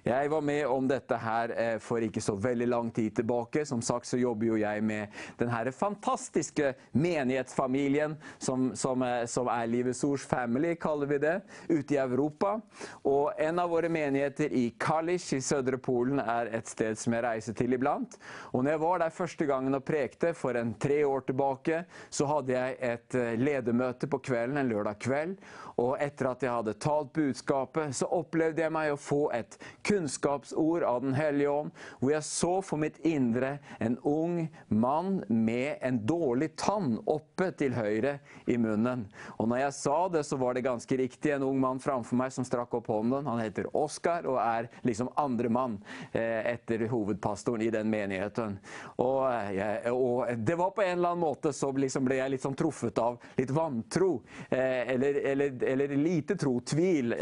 Jag 0.02 0.28
var 0.28 0.40
med 0.40 0.66
om 0.66 0.88
detta 0.88 1.16
här 1.16 1.72
eh, 1.72 1.78
för 1.78 2.00
inte 2.00 2.20
så 2.20 2.34
väldigt 2.34 2.68
lång 2.68 2.90
tid 2.90 3.16
tillbaka. 3.16 3.66
Som 3.66 3.82
sagt 3.82 4.06
så 4.06 4.16
jobbar 4.16 4.56
jag 4.56 4.82
med 4.82 5.08
den 5.36 5.48
här 5.48 5.70
fantastiska 5.70 6.74
menighetsfamiljen 6.90 8.16
som, 8.38 8.76
som, 8.76 9.02
eh, 9.02 9.26
som 9.26 9.48
är 9.48 9.66
Livets 9.66 10.04
Ords 10.04 10.26
Family, 10.26 10.76
kallar 10.76 11.06
vi 11.06 11.18
det, 11.18 11.40
ute 11.68 11.94
i 11.94 11.96
Europa. 11.96 12.60
Och 12.90 13.40
en 13.40 13.58
av 13.58 13.70
våra 13.70 13.80
menigheter 13.89 14.52
i 14.52 14.74
Kalisz 14.78 15.32
i 15.32 15.40
södra 15.40 15.78
Polen 15.78 16.19
är 16.19 16.47
ett 16.47 16.66
ställe 16.66 16.97
som 16.97 17.12
jag 17.12 17.24
reser 17.24 17.52
till 17.52 17.73
ibland. 17.73 18.07
Och 18.27 18.65
när 18.65 18.70
jag 18.70 18.78
var 18.78 18.98
där 18.98 19.11
första 19.11 19.44
gången 19.44 19.74
och 19.74 19.85
prekte, 19.85 20.35
för 20.35 20.55
en 20.55 20.74
tre 20.74 21.05
år 21.05 21.20
tillbaka 21.20 21.85
så 22.09 22.24
hade 22.24 22.52
jag 22.52 22.77
ett 22.81 23.15
eh, 23.15 23.35
ledamöte 23.35 24.09
på 24.09 24.19
kvällen, 24.19 24.57
en 24.57 24.69
lördagkväll. 24.69 25.36
Och 25.81 26.01
efter 26.01 26.27
att 26.27 26.43
jag 26.43 26.52
hade 26.52 26.74
talat 26.74 27.12
budskapet 27.12 27.97
så 27.97 28.20
upplevde 28.20 28.62
jag 28.62 28.73
mig 28.73 28.90
att 28.90 29.01
få 29.01 29.31
ett 29.31 29.62
kunskapsord 29.82 30.82
av 30.82 31.02
den 31.02 31.15
helige 31.15 31.70
Och 31.89 32.12
jag 32.12 32.24
såg 32.24 32.65
för 32.65 32.77
mitt 32.77 32.98
inre 32.98 33.59
en 33.78 33.98
ung 33.98 34.57
man 34.69 35.24
med 35.28 35.77
en 35.81 36.07
dålig 36.07 36.57
tand 36.57 36.98
uppe 37.07 37.52
till 37.52 37.74
höger 37.74 38.19
i 38.47 38.59
munnen. 38.59 39.09
Och 39.27 39.48
när 39.48 39.57
jag 39.57 39.74
sa 39.74 40.09
det 40.09 40.24
så 40.24 40.36
var 40.36 40.55
det 40.55 40.61
ganska 40.61 40.97
riktigt 40.97 41.32
en 41.32 41.43
ung 41.43 41.61
man 41.61 41.81
framför 41.81 42.16
mig 42.16 42.31
som 42.31 42.44
sträckte 42.44 42.77
upp 42.77 42.89
handen. 42.89 43.27
Han 43.27 43.40
heter 43.40 43.69
Oscar 43.72 44.26
och 44.26 44.40
är 44.40 44.68
liksom 44.80 45.09
andre 45.14 45.48
man 45.48 45.84
eh, 46.12 46.47
efter 46.47 46.78
huvudpastorn 46.78 47.62
i 47.62 47.70
den 47.70 47.90
menigheten. 47.90 48.59
Och, 48.82 49.32
eh, 49.32 49.92
och, 49.92 50.26
det 50.36 50.55
var 50.55 50.70
på 50.70 50.82
en 50.82 50.98
eller 50.98 51.09
annan 51.09 51.18
måte 51.18 51.52
så 51.52 51.72
liksom 51.72 52.05
blev 52.05 52.18
jag 52.18 52.30
liksom 52.30 52.55
truffet 52.55 52.98
av 52.98 53.18
lite 53.36 53.52
vantro. 53.52 54.22
Eh, 54.48 54.90
eller, 54.90 55.14
eller 55.14 55.64
eller 55.64 55.88
lite 55.88 56.36
tro, 56.36 56.60
tvil 56.60 57.14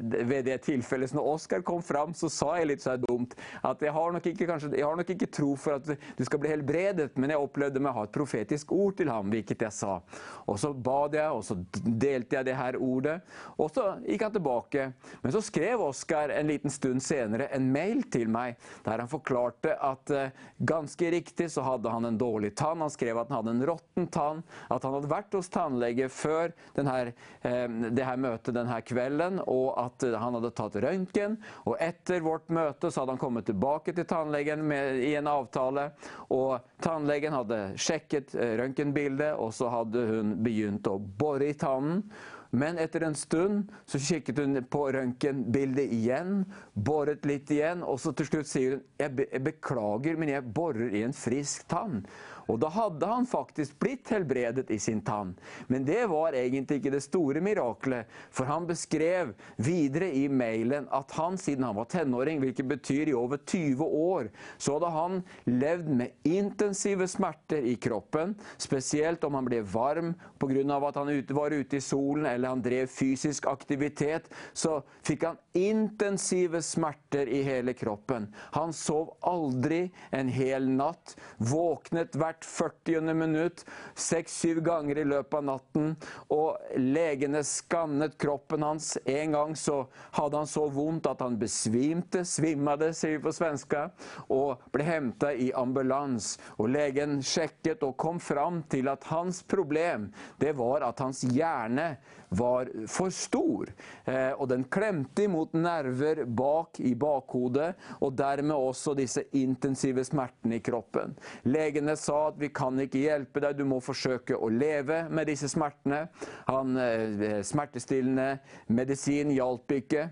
vid 0.00 0.44
det 0.44 0.58
tillfället. 0.58 1.12
När 1.12 1.22
Oskar 1.22 1.60
kom 1.60 1.82
fram 1.82 2.14
så 2.14 2.30
sa 2.30 2.58
jag 2.58 2.68
lite 2.68 2.82
så 2.82 2.90
här 2.90 2.96
dumt 2.96 3.28
att 3.60 3.82
jag 3.82 3.92
har 3.92 4.12
nog 4.12 4.26
inte, 4.26 4.46
kanske, 4.46 4.68
jag 4.76 4.86
har 4.86 4.96
nog 4.96 5.10
inte 5.10 5.26
tro 5.26 5.56
för 5.56 5.72
att 5.72 5.90
du 6.16 6.24
ska 6.24 6.38
bli 6.38 6.48
helbredet, 6.48 7.16
men 7.16 7.30
jag 7.30 7.42
upplevde 7.42 7.80
mig 7.80 7.92
ha 7.92 8.04
ett 8.04 8.12
profetiskt 8.12 8.72
ord 8.72 8.96
till 8.96 9.08
honom, 9.08 9.30
vilket 9.30 9.60
jag 9.60 9.72
sa. 9.72 10.02
Och 10.22 10.60
så 10.60 10.72
bad 10.72 11.14
jag 11.14 11.36
och 11.36 11.44
så 11.44 11.64
delte 11.84 12.36
jag 12.36 12.46
det 12.46 12.54
här 12.54 12.76
ordet 12.76 13.22
och 13.32 13.70
så 13.70 13.94
gick 14.06 14.22
han 14.22 14.32
tillbaka. 14.32 14.92
Men 15.20 15.32
så 15.32 15.42
skrev 15.42 15.61
skrev 15.62 15.80
Oskar 15.80 16.28
en 16.28 16.46
liten 16.46 16.70
stund 16.70 17.02
senare 17.02 17.46
en 17.46 17.72
mail 17.72 18.02
till 18.02 18.28
mig 18.28 18.56
där 18.82 18.98
han 18.98 19.08
förklarade 19.08 19.76
att 19.76 20.10
eh, 20.10 20.26
ganska 20.56 21.10
riktigt 21.10 21.52
så 21.52 21.60
hade 21.60 21.90
han 21.90 22.04
en 22.04 22.18
dålig 22.18 22.56
tand. 22.56 22.80
Han 22.80 22.90
skrev 22.90 23.18
att 23.18 23.28
han 23.28 23.36
hade 23.36 23.50
en 23.50 23.66
rotten 23.66 24.06
tand, 24.06 24.42
att 24.68 24.82
han 24.82 24.94
hade 24.94 25.06
varit 25.06 25.32
hos 25.32 25.48
tandläkaren 25.48 26.10
för 26.10 26.52
den 26.74 26.86
här 26.86 27.06
eh, 27.42 27.68
det 27.90 28.04
här 28.04 28.16
mötet 28.16 28.54
den 28.54 28.66
här 28.66 28.80
kvällen 28.80 29.40
och 29.40 29.84
att 29.84 30.02
eh, 30.02 30.12
han 30.12 30.34
hade 30.34 30.50
tagit 30.50 30.76
röntgen. 30.76 31.44
Och 31.50 31.80
efter 31.80 32.20
vårt 32.20 32.48
möte 32.48 32.90
så 32.90 33.00
hade 33.00 33.12
han 33.12 33.18
kommit 33.18 33.46
tillbaka 33.46 33.92
till 33.92 34.06
tandläkaren 34.06 34.68
med, 34.68 34.96
i 34.96 35.14
en 35.14 35.26
avtale. 35.26 35.90
Och 36.12 36.58
tandläkaren 36.80 37.34
hade 37.34 37.72
checkat 37.76 38.34
eh, 38.34 38.38
röntgenbilder 38.40 39.34
och 39.34 39.54
så 39.54 39.68
hade 39.68 39.98
hon 39.98 40.42
begynt 40.42 40.86
att 40.86 41.00
borra 41.00 41.44
i 41.44 41.54
tanden. 41.54 42.10
Men 42.54 42.78
efter 42.78 43.00
en 43.00 43.14
stund 43.14 43.72
så 43.84 43.98
kikade 43.98 44.42
hon 44.42 44.64
på 44.64 44.92
röntgenbilden 44.92 45.84
igen, 45.84 46.52
borrat 46.72 47.24
lite 47.24 47.54
igen 47.54 47.82
och 47.82 48.00
så 48.00 48.12
till 48.12 48.26
slut 48.26 48.46
säger 48.46 48.70
hon, 48.70 48.80
jag, 48.96 49.14
be 49.14 49.40
beklagar 49.40 50.16
men 50.16 50.28
jag 50.28 50.44
borrar 50.44 50.94
i 50.94 51.02
en 51.02 51.12
frisk 51.12 51.68
tand. 51.68 52.08
Och 52.46 52.58
då 52.58 52.66
hade 52.66 53.06
han 53.06 53.26
faktiskt 53.26 53.78
blivit 53.78 54.08
helbredet 54.08 54.70
i 54.70 54.78
sin 54.78 55.00
tand. 55.00 55.34
Men 55.66 55.84
det 55.84 56.06
var 56.06 56.32
egentligen 56.32 56.80
inte 56.80 56.90
det 56.90 57.00
stora 57.00 57.40
miraklet, 57.40 58.08
för 58.30 58.44
han 58.44 58.66
beskrev 58.66 59.34
vidare 59.56 60.16
i 60.16 60.28
mejlen 60.28 60.86
att 60.90 61.10
han 61.10 61.38
sedan 61.38 61.64
han 61.64 61.74
var 61.74 61.84
tonåring, 61.84 62.40
vilket 62.40 62.66
betyder 62.66 63.08
i 63.12 63.24
över 63.24 63.38
20 63.46 63.84
år, 63.84 64.30
så 64.56 64.72
hade 64.72 64.86
han 64.86 65.22
levt 65.44 65.88
med 65.88 66.10
intensiva 66.22 67.08
smärtor 67.08 67.58
i 67.58 67.74
kroppen, 67.74 68.34
speciellt 68.56 69.24
om 69.24 69.34
han 69.34 69.44
blev 69.44 69.64
varm 69.64 70.14
på 70.38 70.46
grund 70.46 70.72
av 70.72 70.84
att 70.84 70.94
han 70.94 71.24
var 71.28 71.50
ute 71.50 71.76
i 71.76 71.80
solen 71.80 72.26
eller 72.26 72.48
han 72.48 72.62
drev 72.62 72.86
fysisk 72.86 73.46
aktivitet, 73.46 74.34
så 74.52 74.82
fick 75.02 75.24
han 75.24 75.36
intensiva 75.52 76.62
smärtor 76.62 77.28
i 77.28 77.42
hela 77.42 77.72
kroppen. 77.72 78.34
Han 78.36 78.72
sov 78.72 79.16
aldrig 79.20 79.94
en 80.10 80.28
hel 80.28 80.68
natt, 80.68 81.16
vaknade 81.36 82.18
hvert 82.32 82.44
40 82.44 83.14
minut, 83.14 83.64
6-7 83.94 84.60
gånger 84.60 84.98
i 84.98 85.04
løpet 85.04 85.34
av 85.38 85.44
natten. 85.44 85.96
Og 86.32 86.56
legene 86.76 87.42
skannade 87.44 88.16
kroppen 88.18 88.62
hans. 88.62 88.96
En 89.04 89.32
gång 89.32 89.56
så 89.56 89.86
hade 90.10 90.36
han 90.36 90.46
så 90.46 90.66
ont 90.66 91.06
att 91.06 91.20
han 91.20 91.38
besvimte, 91.38 92.24
svimmade 92.24 92.94
säger 92.94 93.18
vi 93.18 93.22
på 93.22 93.32
svenska, 93.32 93.90
och 94.28 94.62
blev 94.72 94.86
hämtad 94.86 95.34
i 95.34 95.52
ambulans. 95.52 96.38
Og 96.56 96.68
legen 96.68 97.22
sjekket 97.22 97.82
och 97.82 97.96
kom 97.96 98.20
fram 98.20 98.62
till 98.62 98.88
att 98.88 99.04
hans 99.04 99.42
problem, 99.42 100.12
det 100.38 100.52
var 100.52 100.80
att 100.80 100.98
hans 100.98 101.24
hjärna 101.24 101.96
var 102.32 102.86
för 102.86 103.10
stor. 103.10 103.74
Eh, 104.04 104.30
och 104.30 104.48
den 104.48 104.64
klämte 104.64 105.28
mot 105.28 105.52
nerver 105.52 106.24
bak 106.24 106.80
i 106.80 106.94
bakhuvudet 106.94 107.76
och 108.00 108.12
därmed 108.12 108.56
också 108.56 108.94
dessa 108.94 109.20
intensiva 109.32 110.04
smärtorna 110.04 110.54
i 110.54 110.60
kroppen. 110.60 111.14
Läkarna 111.42 111.96
sa 111.96 112.28
att 112.28 112.38
vi 112.38 112.48
kan 112.48 112.80
inte 112.80 112.98
hjälpa 112.98 113.40
dig, 113.40 113.54
du 113.54 113.64
måste 113.64 113.86
försöka 113.86 114.36
att 114.36 114.52
leva 114.52 115.08
med 115.08 115.26
dessa 115.26 115.48
smärtorna. 115.48 116.08
Han, 116.46 116.76
eh, 116.76 117.22
eh, 117.22 117.42
smärtstillande 117.42 118.38
medicin 118.66 119.30
hjälpte 119.30 119.76
inte. 119.76 120.08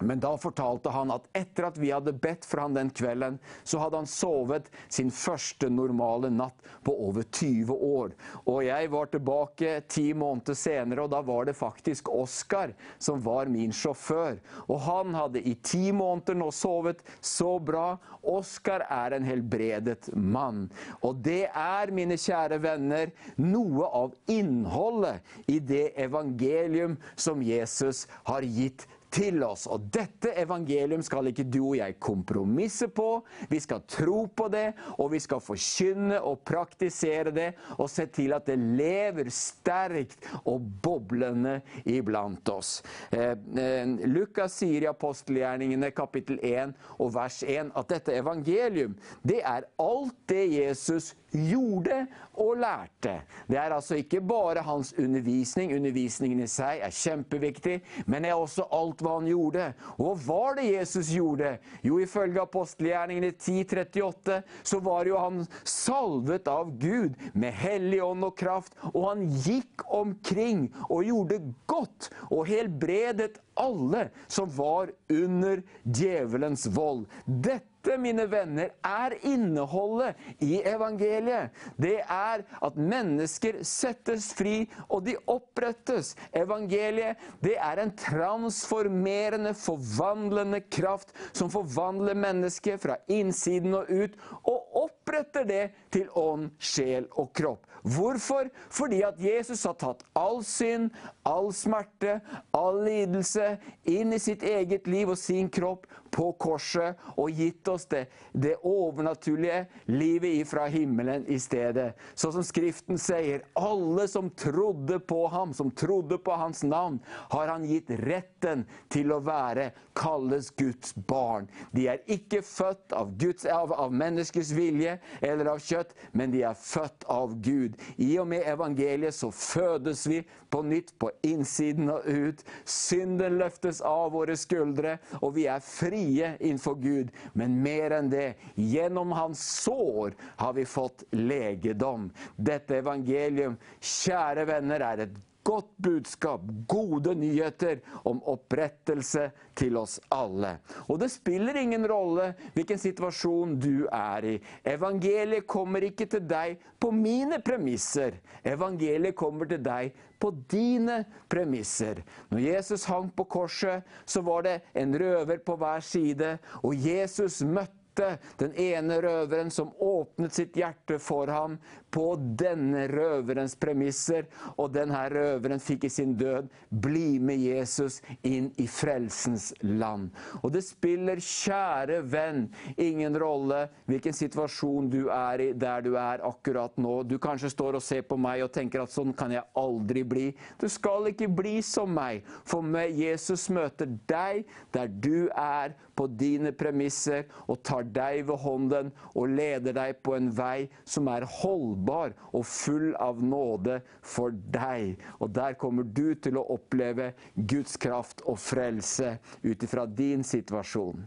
Men 0.00 0.20
då 0.20 0.36
fortalte 0.36 0.88
han 0.88 1.10
att 1.10 1.28
efter 1.32 1.62
att 1.62 1.78
vi 1.78 1.90
hade 1.90 2.12
bett 2.12 2.44
för 2.44 2.58
han 2.58 2.74
den 2.74 2.90
kvällen, 2.90 3.38
så 3.62 3.78
hade 3.78 3.96
han 3.96 4.06
sovit 4.06 4.70
sin 4.88 5.10
första 5.10 5.68
normala 5.68 6.28
natt 6.28 6.62
på 6.82 7.08
över 7.08 7.24
20 7.32 7.74
år. 7.74 8.14
Och 8.44 8.64
jag 8.64 8.88
var 8.88 9.06
tillbaka 9.06 9.82
tio 9.88 10.14
månader 10.14 10.54
senare, 10.54 11.00
och 11.02 11.10
då 11.10 11.22
var 11.22 11.44
det 11.44 11.54
faktiskt 11.54 12.08
Oskar 12.08 12.74
som 12.98 13.20
var 13.20 13.46
min 13.46 13.72
chaufför. 13.72 14.40
Och 14.48 14.80
han 14.80 15.14
hade 15.14 15.48
i 15.48 15.54
tio 15.54 15.92
månader 15.92 16.34
nu 16.34 16.50
sovit 16.50 17.04
så 17.20 17.58
bra. 17.58 17.98
Oskar 18.22 18.80
är 18.88 19.10
en 19.10 19.24
helbredet 19.24 20.08
man. 20.12 20.70
Och 21.00 21.14
det 21.14 21.46
är, 21.46 21.90
mina 21.90 22.16
kära 22.16 22.58
vänner, 22.58 23.10
något 23.34 23.92
av 23.92 24.14
innehållet 24.26 25.22
i 25.46 25.58
det 25.58 26.02
evangelium 26.02 26.96
som 27.16 27.42
Jesus 27.42 28.08
har 28.10 28.42
gett 28.42 28.88
til 29.12 29.42
oss. 29.44 29.66
Og 29.70 29.88
dette 29.92 30.32
evangelium 30.40 31.02
skal 31.04 31.30
ikke 31.30 31.46
du 31.48 31.60
og 31.72 31.76
jeg 31.80 31.98
kompromisse 32.02 32.88
på. 32.92 33.08
Vi 33.50 33.60
skal 33.62 33.84
tro 33.90 34.24
på 34.36 34.48
det, 34.52 34.70
og 34.98 35.12
vi 35.14 35.20
skal 35.22 35.42
forkynne 35.44 36.20
og 36.26 36.42
praktisere 36.46 37.34
det, 37.34 37.48
og 37.78 37.90
se 37.90 38.06
til 38.12 38.34
at 38.36 38.48
det 38.48 38.58
lever 38.58 39.30
sterkt 39.34 40.28
og 40.44 40.64
boblende 40.82 41.58
iblant 41.88 42.48
oss. 42.52 42.80
Eh, 43.12 43.34
eh, 43.34 43.94
Lukas 44.10 44.60
sier 44.60 44.86
i 44.86 44.90
apostelgjerningene 44.90 45.92
kapittel 45.96 46.40
1 46.44 46.74
og 46.98 47.14
vers 47.14 47.42
1 47.46 47.72
at 47.76 47.90
dette 47.90 48.14
evangelium, 48.16 48.96
det 49.26 49.40
er 49.46 49.66
alt 49.80 50.16
det 50.30 50.46
Jesus 50.52 51.14
gjorde 51.30 52.06
och 52.32 52.56
lärde. 52.56 53.22
Det 53.46 53.56
är 53.56 53.70
alltså 53.70 53.96
inte 53.96 54.20
bara 54.20 54.60
hans 54.60 54.92
undervisning. 54.92 55.76
Undervisningen 55.76 56.40
i 56.40 56.48
sig 56.48 56.80
är 56.80 57.08
jätteviktig, 57.08 57.84
men 58.06 58.22
det 58.22 58.28
er 58.28 58.34
også 58.34 58.62
alt 58.62 59.00
han 59.00 59.26
gjorde. 59.26 59.74
Och 59.80 60.06
vad 60.06 60.18
var 60.18 60.54
det 60.54 60.62
Jesus 60.62 61.08
gjorde? 61.08 61.58
Jo, 61.82 62.00
ifølge 62.00 62.40
i 62.40 63.30
10.38 63.30 64.42
så 64.62 64.80
var 64.80 65.04
ju 65.04 65.16
han 65.16 65.46
salvet 65.64 66.48
av 66.48 66.78
Gud 66.78 67.14
med 67.32 67.52
helig 67.52 68.04
ånd 68.04 68.24
och 68.24 68.38
kraft, 68.38 68.74
och 68.80 69.08
han 69.08 69.28
gick 69.28 69.80
omkring 69.84 70.74
och 70.88 71.04
gjorde 71.04 71.54
gott 71.66 72.10
och 72.14 72.48
helbredet 72.48 73.32
alle 73.60 74.08
som 74.28 74.50
var 74.56 74.90
under 75.08 75.62
djävulens 75.82 76.66
vold. 76.66 77.06
Dette 77.24 77.96
mine 77.98 78.26
venner, 78.26 78.70
er 78.84 79.14
innholdet 79.24 80.16
i 80.44 80.58
evangeliet. 80.68 81.54
Det 81.80 81.96
er 82.00 82.42
at 82.60 82.76
mennesker 82.76 83.62
settes 83.64 84.30
fri, 84.36 84.66
og 84.88 85.06
de 85.06 85.16
opprettes. 85.32 86.12
Evangeliet 86.36 87.20
det 87.44 87.56
er 87.56 87.80
en 87.80 87.94
transformerende, 87.96 89.54
forvandlende 89.56 90.60
kraft 90.68 91.14
som 91.32 91.52
forvandler 91.52 92.18
mennesket 92.20 92.84
fra 92.84 92.98
innsiden 93.08 93.76
og 93.80 93.88
ut, 93.88 94.20
og 94.44 94.84
oppretter 94.84 95.48
det 95.48 95.64
til 95.92 96.08
ånd, 96.16 96.50
sjel 96.60 97.08
og 97.16 97.32
kropp. 97.36 97.64
Hvorfor? 97.82 98.50
Fordi 98.68 99.00
at 99.06 99.20
Jesus 99.20 99.64
har 99.64 99.76
tatt 99.80 100.04
all 100.18 100.42
synd, 100.44 100.90
all 101.24 101.50
smerte, 101.56 102.18
all 102.56 102.82
lidelse 102.84 103.54
inn 103.88 104.12
i 104.12 104.20
sitt 104.20 104.44
eget 104.46 104.88
liv 104.90 105.12
og 105.12 105.18
sin 105.20 105.48
kropp 105.52 105.86
på 106.10 106.32
korset 106.32 106.96
och 107.16 107.30
gitt 107.30 107.68
oss 107.68 107.86
det, 107.86 108.06
det 108.32 108.54
övernaturliga 108.64 109.66
livet 109.84 110.30
ifrån 110.30 110.68
himmelen 110.68 111.24
istället. 111.28 111.98
Så 112.14 112.32
som 112.32 112.44
Skriften 112.44 112.98
säger, 112.98 113.42
alla 113.52 114.08
som 114.08 114.30
trodde 114.30 115.00
på 115.00 115.26
honom, 115.26 115.54
som 115.54 115.70
trodde 115.70 116.18
på 116.18 116.32
hans 116.32 116.62
namn, 116.62 116.98
har 117.06 117.48
han 117.48 117.64
gett 117.64 117.90
rätten 117.90 118.64
till 118.88 119.12
att 119.12 119.22
vara, 119.22 119.70
kallas 119.94 120.50
Guds 120.50 120.94
barn. 120.94 121.48
De 121.70 121.88
är 121.88 122.02
inte 122.06 122.42
fött 122.42 122.92
av, 122.92 123.16
Guds, 123.16 123.44
av, 123.44 123.72
av 123.72 123.92
människors 123.92 124.50
vilja 124.50 124.98
eller 125.20 125.44
av 125.44 125.58
kött, 125.58 125.94
men 126.12 126.30
de 126.30 126.42
är 126.42 126.54
fött 126.54 127.04
av 127.04 127.40
Gud. 127.40 127.74
I 127.96 128.18
och 128.18 128.26
med 128.26 128.42
evangeliet 128.46 129.14
så 129.14 129.32
fødes 129.32 130.06
vi 130.06 130.24
på 130.50 130.62
nytt 130.62 130.98
på 130.98 131.10
insidan 131.22 131.90
och 131.90 132.02
ut. 132.04 132.44
Synden 132.64 133.38
löftes 133.38 133.80
av 133.80 134.12
våra 134.12 134.36
skuldre, 134.36 134.98
och 135.20 135.36
vi 135.36 135.46
är 135.46 135.60
fria 135.60 136.36
inför 136.36 136.74
Gud. 136.74 137.10
Men 137.32 137.62
mer 137.62 137.90
än 137.90 138.10
det, 138.10 138.34
genom 138.54 139.12
hans 139.12 139.62
sår 139.62 140.14
har 140.20 140.52
vi 140.52 140.64
fått 140.64 141.04
läkedom. 141.10 142.10
Detta 142.36 142.76
evangelium, 142.76 143.56
kära 143.80 144.44
vänner, 144.44 144.80
är 144.80 144.98
ett 144.98 145.29
Gott 145.50 145.76
budskap, 145.76 146.40
gode 146.66 147.14
nyheter 147.14 147.80
om 147.88 148.22
upprättelse 148.22 149.30
till 149.54 149.76
oss 149.76 150.00
alla. 150.08 150.56
Och 150.70 150.98
det 150.98 151.08
spelar 151.08 151.56
ingen 151.56 151.88
roll 151.88 152.32
vilken 152.52 152.78
situation 152.78 153.60
du 153.60 153.86
är 153.86 154.24
i. 154.24 154.42
Evangeliet 154.62 155.46
kommer 155.46 155.84
inte 155.84 156.06
till 156.06 156.28
dig 156.28 156.60
på 156.78 156.90
mina 156.90 157.38
premisser. 157.40 158.20
Evangeliet 158.42 159.16
kommer 159.16 159.46
till 159.46 159.62
dig 159.62 159.94
på 160.18 160.30
dina 160.30 161.04
premisser. 161.28 162.04
När 162.28 162.38
Jesus 162.38 162.84
hang 162.84 163.10
på 163.10 163.24
korset, 163.24 163.84
så 164.04 164.20
var 164.20 164.42
det 164.42 164.60
en 164.72 164.98
röver 164.98 165.38
på 165.38 165.56
varje 165.56 165.82
sida, 165.82 166.38
och 166.46 166.74
Jesus 166.74 167.42
mötte 167.42 167.79
hjerte, 168.00 168.18
den 168.38 168.54
ene 168.54 169.00
røveren 169.02 169.50
som 169.50 169.72
åpnet 169.78 170.34
sitt 170.34 170.56
hjerte 170.56 170.98
for 170.98 171.28
ham 171.30 171.58
på 171.90 172.14
denne 172.38 172.86
røverens 172.90 173.56
premisser. 173.58 174.28
Og 174.56 174.72
denne 174.74 175.02
røveren 175.10 175.60
fikk 175.60 175.86
i 175.86 175.92
sin 175.92 176.16
død 176.18 176.48
bli 176.70 177.18
med 177.18 177.40
Jesus 177.40 178.00
inn 178.22 178.50
i 178.58 178.66
frelsens 178.70 179.52
land. 179.62 180.10
Og 180.42 180.52
det 180.54 180.64
spiller, 180.66 181.20
kjære 181.20 182.00
venn, 182.06 182.48
ingen 182.76 183.16
rolle 183.18 183.66
hvilken 183.90 184.16
situasjon 184.16 184.90
du 184.92 185.00
er 185.12 185.40
i 185.40 185.50
der 185.52 185.84
du 185.84 185.94
er 185.98 186.24
akkurat 186.26 186.76
nå. 186.78 187.02
Du 187.04 187.18
kanskje 187.18 187.52
står 187.52 187.80
og 187.80 187.84
ser 187.84 188.06
på 188.06 188.18
meg 188.20 188.44
og 188.44 188.52
tenker 188.54 188.84
at 188.84 188.94
sånn 188.94 189.14
kan 189.16 189.32
jeg 189.34 189.46
aldri 189.58 190.04
bli. 190.06 190.26
Du 190.60 190.68
skal 190.70 191.10
ikke 191.10 191.28
bli 191.28 191.58
som 191.64 191.90
meg, 191.94 192.24
for 192.46 192.64
med 192.64 192.94
Jesus 192.96 193.48
møter 193.52 193.90
deg 194.10 194.46
der 194.74 194.90
du 194.90 195.28
er 195.34 195.74
på 195.96 196.06
dine 196.08 196.52
premisser 196.56 197.26
og 197.46 197.60
tar 197.66 197.84
deg 197.94 198.24
ved 198.28 198.42
hånden 198.44 198.90
og 199.14 199.32
leder 199.36 199.76
deg 199.76 200.00
på 200.04 200.14
en 200.16 200.30
vei 200.34 200.68
som 200.84 201.08
er 201.12 201.26
holdbar 201.40 202.14
og 202.30 202.46
full 202.48 202.94
av 203.00 203.22
nåde 203.22 203.80
for 204.02 204.34
deg. 204.54 204.96
Og 205.20 205.32
der 205.36 205.58
kommer 205.60 205.86
du 205.86 206.14
til 206.14 206.38
å 206.40 206.46
oppleve 206.56 207.12
Guds 207.34 207.76
kraft 207.80 208.24
og 208.26 208.40
frelse 208.40 209.16
ut 209.42 209.66
ifra 209.66 209.86
din 209.86 210.24
situasjon. 210.26 211.04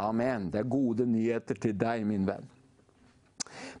Amen. 0.00 0.50
Det 0.50 0.62
er 0.62 0.72
gode 0.72 1.06
nyheter 1.08 1.58
til 1.60 1.76
deg, 1.78 2.06
min 2.06 2.26
venn. 2.28 2.48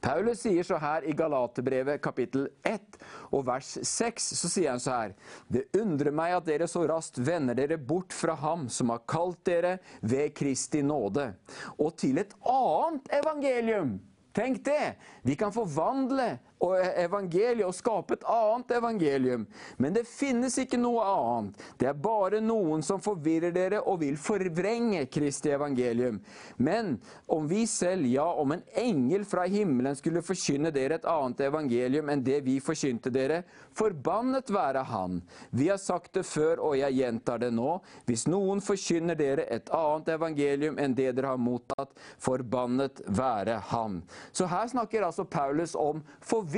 Paulus 0.02 0.42
sier 0.44 0.66
så 0.66 0.78
her 0.80 1.06
i 1.08 1.14
Galaterbrevet 1.16 2.02
kapittel 2.02 2.48
1 2.66 2.98
og 3.30 3.44
vers 3.48 3.72
6, 3.86 4.28
så 4.40 4.50
sier 4.50 4.72
han 4.72 4.82
så 4.82 4.96
her 4.96 5.16
Det 5.48 5.66
undrer 5.80 6.14
meg 6.14 6.36
at 6.36 6.46
dere 6.48 6.68
så 6.70 6.84
raskt 6.90 7.20
vender 7.24 7.58
dere 7.58 7.78
bort 7.78 8.14
fra 8.16 8.36
ham 8.40 8.68
som 8.72 8.92
har 8.94 9.04
kalt 9.08 9.42
dere 9.46 9.78
ved 10.00 10.34
Kristi 10.36 10.82
nåde, 10.86 11.30
og 11.78 11.96
til 12.00 12.20
et 12.22 12.34
annet 12.46 13.10
evangelium. 13.20 13.98
Tenk 14.34 14.62
det! 14.64 14.94
Vi 15.26 15.34
kan 15.34 15.52
forvandle 15.52 16.36
E- 16.60 17.04
evangeliet 17.06 17.64
og 17.64 17.72
skape 17.72 18.18
et 18.18 18.24
annet 18.28 18.74
evangelium. 18.76 19.46
Men 19.80 19.94
det 19.96 20.02
finnes 20.08 20.58
ikke 20.60 20.76
noe 20.76 21.00
annet. 21.08 21.62
Det 21.80 21.88
er 21.88 21.96
bare 21.96 22.42
noen 22.44 22.84
som 22.84 23.00
forvirrer 23.00 23.54
dere 23.54 23.80
og 23.80 24.02
vil 24.02 24.18
forvrenge 24.20 25.06
Kristi 25.08 25.54
evangelium. 25.54 26.18
Men 26.60 26.98
om 27.32 27.46
vi 27.48 27.62
selv, 27.70 28.04
ja, 28.12 28.26
om 28.28 28.52
en 28.52 28.64
engel 28.76 29.24
fra 29.24 29.46
himmelen 29.48 29.96
skulle 29.96 30.24
forkynne 30.24 30.72
dere 30.74 30.98
et 31.00 31.08
annet 31.08 31.40
evangelium 31.48 32.12
enn 32.12 32.24
det 32.26 32.42
vi 32.44 32.58
forkynte 32.60 33.12
dere, 33.14 33.40
forbannet 33.72 34.52
være 34.52 34.84
han. 34.90 35.22
Vi 35.56 35.70
har 35.72 35.80
sagt 35.80 36.12
det 36.18 36.26
før, 36.28 36.60
og 36.60 36.76
jeg 36.76 36.98
gjentar 37.00 37.40
det 37.40 37.54
nå. 37.56 37.78
Hvis 38.04 38.26
noen 38.28 38.60
forkynner 38.60 39.16
dere 39.16 39.48
et 39.48 39.72
annet 39.72 40.12
evangelium 40.12 40.76
enn 40.76 40.98
det 40.98 41.14
dere 41.16 41.32
har 41.32 41.40
mottatt, 41.40 41.96
forbannet 42.20 43.00
være 43.08 43.56
han. 43.72 44.02
Så 44.36 44.44
her 44.50 44.68
snakker 44.68 45.08
altså 45.08 45.24
Paulus 45.24 45.72
om 45.78 46.04
forvirring 46.20 46.49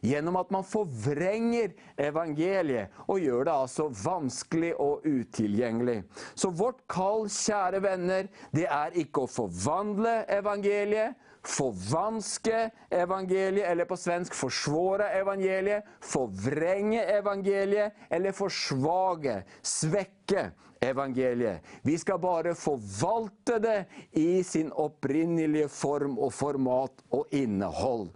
genom 0.00 0.36
att 0.36 0.50
man 0.50 0.64
forvrenger 0.64 1.72
evangeliet 1.96 2.90
och 2.94 3.20
gör 3.20 3.44
det 3.44 3.52
alltså 3.52 3.88
vanskelig 3.88 4.76
och 4.76 5.00
utilgjengelig. 5.04 6.02
Så 6.34 6.50
vårt 6.50 6.86
kall, 6.86 7.30
kära 7.30 7.80
vänner, 7.80 8.28
det 8.50 8.66
är 8.66 8.98
inte 8.98 9.20
att 9.20 9.30
förvandla 9.30 10.24
evangeliet, 10.24 11.14
förvanska 11.42 12.70
evangeliet, 12.90 13.68
eller 13.68 13.84
på 13.84 13.96
svensk 13.96 14.34
försvåra 14.34 15.10
evangeliet, 15.10 15.84
förvränga 16.00 17.04
evangeliet 17.04 17.94
eller 18.10 18.32
försvaga, 18.32 19.42
sväcka 19.62 20.50
evangeliet. 20.80 21.64
Vi 21.82 21.98
skal 21.98 22.18
bare 22.18 22.54
forvalte 22.54 23.58
det 23.58 23.78
i 24.12 24.42
sin 24.44 24.72
opprinnelige 24.72 25.68
form 25.68 26.18
og 26.18 26.32
format 26.32 27.02
og 27.10 27.34
innhold. 27.34 28.08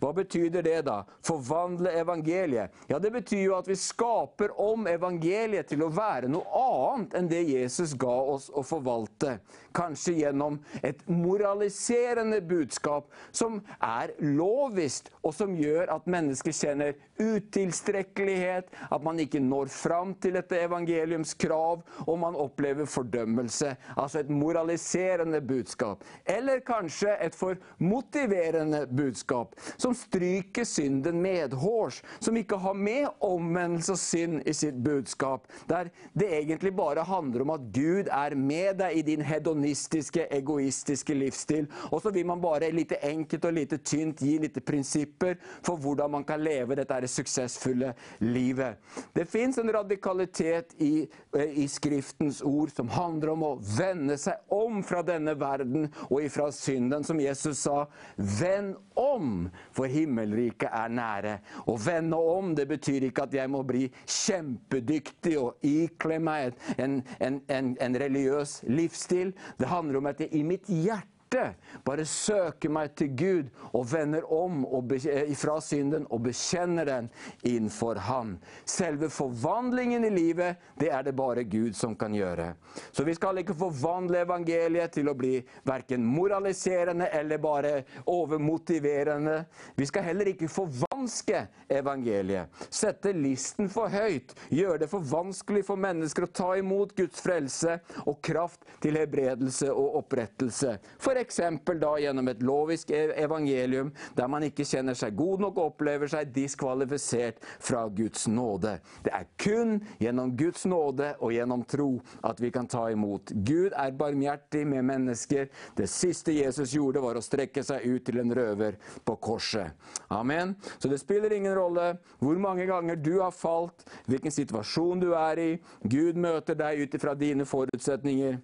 Hva 0.00 0.12
betyder 0.16 0.64
det 0.66 0.80
da? 0.88 1.02
Forvandle 1.26 1.92
evangeliet? 2.00 2.72
Ja, 2.88 2.98
Det 2.98 3.12
betyr 3.12 3.42
jo 3.42 3.56
at 3.56 3.68
vi 3.68 3.76
skaper 3.78 4.54
om 4.60 4.86
evangeliet 4.90 5.68
til 5.70 5.84
å 5.86 5.92
være 5.92 6.28
noe 6.32 6.46
annet 6.60 7.14
enn 7.18 7.28
det 7.30 7.42
Jesus 7.46 7.94
ga 7.94 8.16
oss 8.34 8.48
å 8.50 8.64
forvalte. 8.66 9.38
Kanskje 9.76 10.16
gjennom 10.22 10.58
et 10.82 11.02
moraliserende 11.08 12.40
budskap 12.40 13.10
som 13.30 13.60
er 13.80 14.14
lovisk, 14.20 15.10
og 15.22 15.34
som 15.34 15.54
gjør 15.58 15.90
at 15.92 16.08
mennesker 16.10 16.54
kjenner 16.54 16.94
utilstrekkelighet, 17.20 18.68
at 18.90 19.04
man 19.04 19.20
ikke 19.20 19.40
når 19.42 19.70
fram 19.72 20.14
til 20.20 20.36
dette 20.36 20.58
evangeliums 20.64 21.34
krav, 21.38 21.82
og 22.06 22.18
man 22.18 22.36
opplever 22.38 22.86
fordømmelse. 22.86 23.76
Altså 23.96 24.20
et 24.20 24.30
moraliserende 24.30 25.40
budskap. 25.40 26.04
Eller 26.26 26.60
kanskje 26.66 27.16
et 27.24 27.34
for 27.34 27.56
motiverende 27.78 28.86
budskap, 28.96 29.54
som 29.76 29.94
stryker 29.94 30.64
synden 30.64 31.20
medhårs, 31.22 32.02
som 32.20 32.36
ikke 32.36 32.58
har 32.62 32.74
med 32.74 33.08
omvendelse 33.20 33.92
og 33.92 33.98
synd 33.98 34.40
i 34.46 34.54
sitt 34.56 34.78
budskap. 34.84 35.46
Der 35.68 35.90
det 36.18 36.30
egentlig 36.38 36.76
bare 36.76 37.04
handler 37.04 37.42
om 37.42 37.50
at 37.50 37.66
Gud 37.74 38.10
er 38.12 38.34
med 38.34 38.78
deg 38.80 38.96
i 38.96 39.02
din 39.02 39.22
hedonistiske, 39.22 40.26
egoistiske 40.30 41.14
livsstil. 41.14 41.66
Og 41.90 42.02
så 42.02 42.10
vil 42.10 42.26
man 42.26 42.40
bare 42.40 42.70
lite 42.70 42.98
enkelt 43.04 43.44
og 43.44 43.52
lite 43.52 43.78
tynt 43.78 44.22
gi 44.22 44.36
litt 44.42 44.58
prinsipper 44.66 45.36
for 45.64 45.76
hvordan 45.76 46.10
man 46.10 46.24
kan 46.24 46.40
leve 46.40 46.76
dette 46.76 46.94
her 46.94 47.06
suksessfulle 47.10 47.92
livet. 48.20 48.78
Det 49.14 49.26
fins 49.28 49.58
en 49.58 49.72
radikalitet 49.72 50.74
i, 50.78 51.08
eh, 51.36 51.58
i 51.62 51.68
skriften 51.68 51.95
Skriftens 51.96 52.42
ord 52.42 52.70
som 52.72 52.88
handlar 52.88 53.28
om 53.28 53.42
att 53.42 53.78
vända 53.80 54.16
sig 54.16 54.34
om 54.48 54.82
från 54.82 55.06
denna 55.06 55.34
världen 55.34 55.92
och 55.96 56.22
ifrån 56.22 56.52
synden, 56.52 57.04
som 57.04 57.20
Jesus 57.20 57.58
sa. 57.58 57.88
Vänd 58.16 58.76
om, 58.94 59.50
för 59.72 59.84
himmelriket 59.84 60.70
är 60.72 60.88
nära. 60.88 61.38
Och 61.50 61.86
vända 61.86 62.16
om 62.16 62.54
det 62.54 62.66
betyder 62.66 63.06
inte 63.06 63.22
att 63.22 63.32
jag 63.32 63.50
måste 63.50 63.66
bli 63.66 63.92
kämpedyktig 64.04 65.40
och 65.40 65.58
ikle 65.60 66.18
mig 66.18 66.52
en, 66.76 67.02
en, 67.18 67.40
en, 67.46 67.76
en 67.80 67.98
religiös 67.98 68.62
livsstil. 68.66 69.32
Det 69.56 69.66
handlar 69.66 69.98
om 69.98 70.06
att 70.06 70.20
jag 70.20 70.32
i 70.32 70.44
mitt 70.44 70.68
hjärta 70.68 71.15
hjärte 71.34 71.54
bara 71.84 72.04
söker 72.04 72.68
mig 72.68 72.88
till 72.88 73.08
Gud 73.08 73.50
och 73.56 73.94
vänder 73.94 74.32
om 74.32 74.64
och 74.64 74.92
eh, 74.92 75.30
ifrån 75.30 75.62
synden 75.62 76.06
och 76.06 76.20
bekänner 76.20 76.86
den 76.86 77.08
inför 77.42 77.96
Han. 77.96 78.38
Själva 78.78 79.08
förvandlingen 79.08 80.04
i 80.04 80.10
livet, 80.10 80.56
det 80.74 80.88
är 80.88 81.02
det 81.02 81.12
bara 81.12 81.42
Gud 81.42 81.76
som 81.76 81.96
kan 81.96 82.14
göra. 82.14 82.54
Så 82.92 83.04
vi 83.04 83.14
ska 83.14 83.38
inte 83.38 83.54
förvandla 83.54 84.18
evangeliet 84.18 84.92
till 84.92 85.08
att 85.08 85.16
bli 85.16 85.44
varken 85.62 86.04
moraliserande 86.04 87.06
eller 87.06 87.38
bara 87.38 87.68
övermotiverande. 88.06 89.44
Vi 89.74 89.86
ska 89.86 90.00
heller 90.00 90.28
inte 90.28 90.48
förvandla 90.48 90.85
amerikanske 90.96 91.46
evangeliet. 91.68 92.48
Sette 92.70 93.12
listen 93.12 93.68
for 93.68 93.88
høyt. 93.88 94.34
gör 94.48 94.78
det 94.78 94.88
for 94.88 95.00
vanskelig 95.00 95.64
for 95.66 95.76
mennesker 95.76 96.24
å 96.24 96.26
ta 96.26 96.56
imot 96.56 96.94
Guds 96.96 97.20
frelse 97.20 97.78
og 98.06 98.20
kraft 98.22 98.64
til 98.80 98.96
hebredelse 98.96 99.70
og 99.72 99.96
opprettelse. 100.00 100.78
F.eks. 100.98 101.40
da 101.80 101.92
gjennom 101.98 102.28
et 102.28 102.42
lovisk 102.42 102.90
e- 102.90 103.12
evangelium 103.16 103.92
der 104.14 104.28
man 104.28 104.42
ikke 104.42 104.64
kjenner 104.64 104.94
seg 104.94 105.16
god 105.16 105.40
nok 105.40 105.58
og 105.58 105.72
opplever 105.72 106.08
seg 106.08 106.32
diskvalifisert 106.32 107.42
fra 107.58 107.86
Guds 107.88 108.26
nåde. 108.28 108.78
Det 109.02 109.12
er 109.12 109.26
kun 109.36 109.80
gjennom 109.98 110.36
Guds 110.36 110.64
nåde 110.66 111.14
og 111.20 111.32
gjennom 111.32 111.64
tro 111.64 112.00
at 112.22 112.40
vi 112.40 112.50
kan 112.50 112.66
ta 112.66 112.88
imot. 112.90 113.32
Gud 113.34 113.74
er 113.76 113.92
barmhjertig 113.92 114.66
med 114.66 114.84
mennesker. 114.84 115.48
Det 115.76 115.90
siste 115.90 116.32
Jesus 116.32 116.72
gjorde, 116.72 117.02
var 117.02 117.18
å 117.18 117.24
strekke 117.24 117.64
seg 117.64 117.84
ut 117.84 118.04
til 118.06 118.20
en 118.22 118.32
røver 118.34 118.78
på 119.04 119.16
korset. 119.20 119.74
Amen. 120.08 120.54
Så 120.78 120.85
det 120.90 120.98
spiller 121.00 121.32
ingen 121.32 121.54
rolle 121.56 121.88
eh, 121.90 122.02
hvor 122.20 122.38
mange 122.40 122.66
ganger 122.68 122.98
du 123.00 123.18
har 123.20 123.34
falt, 123.34 123.86
hvilken 124.06 124.34
situasjon 124.34 125.00
du 125.02 125.10
er 125.16 125.40
i. 125.42 125.48
Gud 125.82 126.18
møter 126.20 126.58
deg 126.58 126.84
ut 126.84 126.98
ifra 126.98 127.14
dine 127.18 127.46
forutsetninger. 127.48 128.38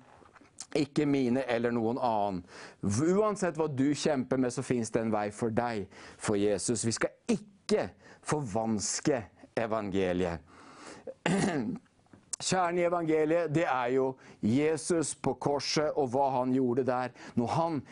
Ikke 0.79 1.05
mine 1.09 1.43
eller 1.51 1.75
noen 1.75 1.99
annen. 2.01 2.43
Uansett 2.83 3.59
hva 3.61 3.67
du 3.69 3.91
kjemper 3.99 4.41
med, 4.41 4.55
så 4.55 4.65
fins 4.65 4.93
det 4.95 5.03
en 5.03 5.13
vei 5.13 5.27
for 5.35 5.53
deg, 5.53 5.89
for 6.17 6.39
Jesus. 6.41 6.87
Vi 6.87 6.95
skal 6.97 7.13
ikke 7.35 7.91
forvanske 8.25 9.25
evangeliet. 9.59 10.41
Kjernen 12.43 12.79
i 12.79 12.83
evangeliet 12.83 13.55
det 13.55 13.65
är 13.65 13.89
ju 13.89 14.13
Jesus 14.41 15.15
på 15.15 15.35
korset 15.35 15.93
och 15.93 16.13
vad 16.13 16.33
han 16.33 16.53
gjorde 16.53 16.83
där. 16.83 17.13
Han, 17.49 17.83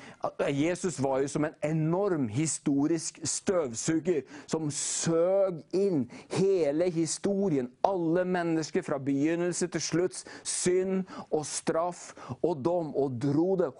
Jesus 0.48 0.98
var 1.01 1.18
ju 1.18 1.28
som 1.28 1.44
en 1.44 1.55
enorm 1.60 2.28
historisk 2.28 3.20
stövsugare 3.22 4.22
som 4.47 4.70
sög 4.70 5.62
in 5.70 6.10
hela 6.28 6.85
historien. 6.85 7.70
alla 7.81 8.24
människor 8.24 8.82
från 8.82 9.05
begynnelse 9.05 9.68
till 9.68 9.81
slut, 9.81 10.27
Synd 10.43 11.05
och 11.28 11.47
straff 11.47 12.14
och 12.40 12.56
dom. 12.56 12.94
och 12.97 13.10
drog 13.10 13.59
det 13.59 13.72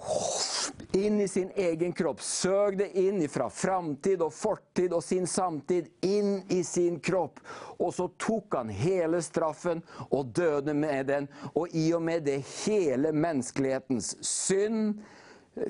in 0.93 1.21
i 1.21 1.29
sin 1.29 1.51
egen 1.55 1.93
kropp. 1.93 2.23
Sög 2.23 2.79
det 2.79 2.99
in 2.99 3.23
ifrån 3.23 3.51
framtid 3.51 4.23
och 4.23 4.35
fortid 4.35 4.93
och 4.93 5.05
sin 5.05 5.27
samtid 5.27 5.87
in 6.01 6.43
i 6.49 6.65
sin 6.65 7.01
kropp 7.01 7.41
och 7.81 7.94
så 7.94 8.09
tog 8.09 8.44
han 8.51 8.69
hela 8.69 9.23
straffen 9.23 9.82
och 10.11 10.27
døde 10.27 10.74
med 10.74 11.07
den, 11.07 11.28
och 11.55 11.69
i 11.70 11.94
och 11.94 12.02
med 12.02 12.23
det 12.23 12.47
hela 12.66 13.12
mänsklighetens 13.12 14.24
synd, 14.24 15.02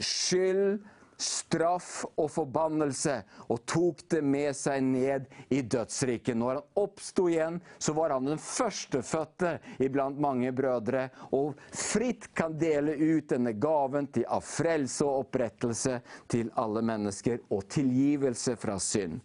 skyld, 0.00 0.84
straff 1.16 2.04
och 2.14 2.30
förbannelse 2.30 3.22
och 3.32 3.66
tog 3.66 3.96
det 4.08 4.22
med 4.22 4.56
sig 4.56 4.80
ned 4.80 5.24
i 5.48 5.62
dödsriket. 5.62 6.36
När 6.36 6.46
han 6.46 6.62
uppstod 6.74 7.30
igen 7.30 7.60
så 7.78 7.92
var 7.92 8.10
han 8.10 8.24
den 8.24 8.38
förstefödde 8.38 9.58
ibland 9.78 10.18
många 10.18 10.52
bröder 10.52 11.10
och 11.16 11.54
fritt 11.72 12.34
kan 12.34 12.58
dela 12.58 12.92
ut 12.92 13.28
denna 13.28 13.52
gaven 13.52 14.06
till 14.06 14.24
av 14.24 14.40
frelse 14.40 15.04
och 15.04 15.20
upprättelse 15.20 16.00
till 16.26 16.50
alla 16.54 16.82
människor, 16.82 17.40
och 17.48 17.68
tillgivelse 17.68 18.56
från 18.56 18.80
synd. 18.80 19.20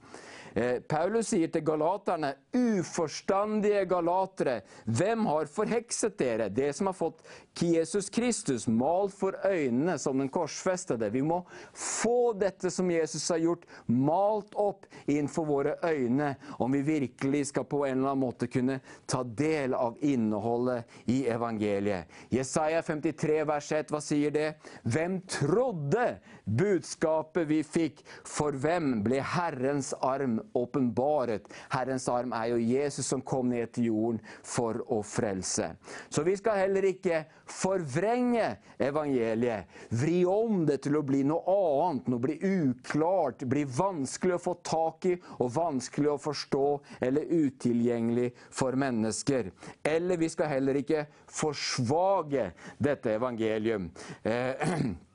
Eh, 0.55 0.79
Paulus 0.79 1.27
säger 1.27 1.47
till 1.47 1.61
galaterna, 1.61 2.33
oförståndiga 2.79 3.85
galatere, 3.85 4.61
vem 4.83 5.25
har 5.25 5.45
förhäxat 5.45 6.21
er? 6.21 6.49
Det 6.49 6.73
som 6.73 6.87
har 6.87 6.93
fått 6.93 7.27
Jesus 7.59 8.09
Kristus 8.09 8.67
malt 8.67 9.13
för 9.13 9.45
ögonen, 9.45 9.99
som 9.99 10.17
den 10.17 10.29
korsfästade. 10.29 11.09
Vi 11.09 11.21
må 11.21 11.47
få 11.73 12.33
detta 12.33 12.69
som 12.69 12.91
Jesus 12.91 13.29
har 13.29 13.37
gjort, 13.37 13.65
malt 13.85 14.53
upp 14.55 14.85
inför 15.05 15.45
våra 15.45 15.75
ögon, 15.75 16.33
om 16.47 16.71
vi 16.71 16.81
verkligen 16.81 17.45
ska 17.45 17.63
på 17.63 17.85
en 17.85 17.91
eller 17.91 18.01
annan 18.01 18.17
måte 18.17 18.47
kunna 18.47 18.79
ta 19.05 19.23
del 19.23 19.73
av 19.73 19.97
innehållet 19.99 20.85
i 21.05 21.27
evangeliet. 21.27 22.07
Jesaja 22.29 22.81
53 22.81 23.43
vers 23.43 23.71
1, 23.71 23.91
Vad 23.91 24.03
säger 24.03 24.31
det? 24.31 24.53
Vem 24.81 25.21
trodde 25.21 26.15
budskapet 26.43 27.47
vi 27.47 27.63
fick? 27.63 28.05
För 28.23 28.51
vem 28.51 29.03
blev 29.03 29.21
Herrens 29.21 29.93
arm 29.93 30.41
åpenbaret. 30.53 31.43
Herrens 31.69 32.09
arm 32.09 32.33
är 32.33 32.45
ju 32.45 32.61
Jesus 32.61 33.07
som 33.07 33.21
kom 33.21 33.49
ned 33.49 33.71
till 33.71 33.85
jorden 33.85 34.19
för 34.43 34.99
att 34.99 35.05
frälsa. 35.05 35.69
Så 36.09 36.23
vi 36.23 36.37
ska 36.37 36.51
heller 36.51 36.85
inte 36.85 37.25
förvränga 37.45 38.55
evangeliet. 38.77 39.65
Vri 39.89 40.25
om 40.25 40.65
det 40.65 40.77
till 40.77 40.97
att 40.97 41.05
bli 41.05 41.23
något 41.23 41.47
annat, 41.47 42.07
något 42.07 42.21
bli 42.21 42.63
oklart, 42.69 43.37
bli 43.37 43.63
vanskligt 43.63 44.33
att 44.33 44.43
få 44.43 44.53
tak 44.53 45.05
i 45.05 45.21
och 45.25 45.53
vanskligt 45.53 46.09
att 46.09 46.23
förstå 46.23 46.81
eller 46.99 47.21
utilgjengelig 47.21 48.35
för 48.49 48.73
människor. 48.73 49.51
Eller 49.83 50.17
vi 50.17 50.29
ska 50.29 50.45
heller 50.45 50.75
inte 50.75 51.05
försvaga 51.27 52.51
detta 52.77 53.11
evangelium. 53.11 53.91
Eh, 54.23 54.51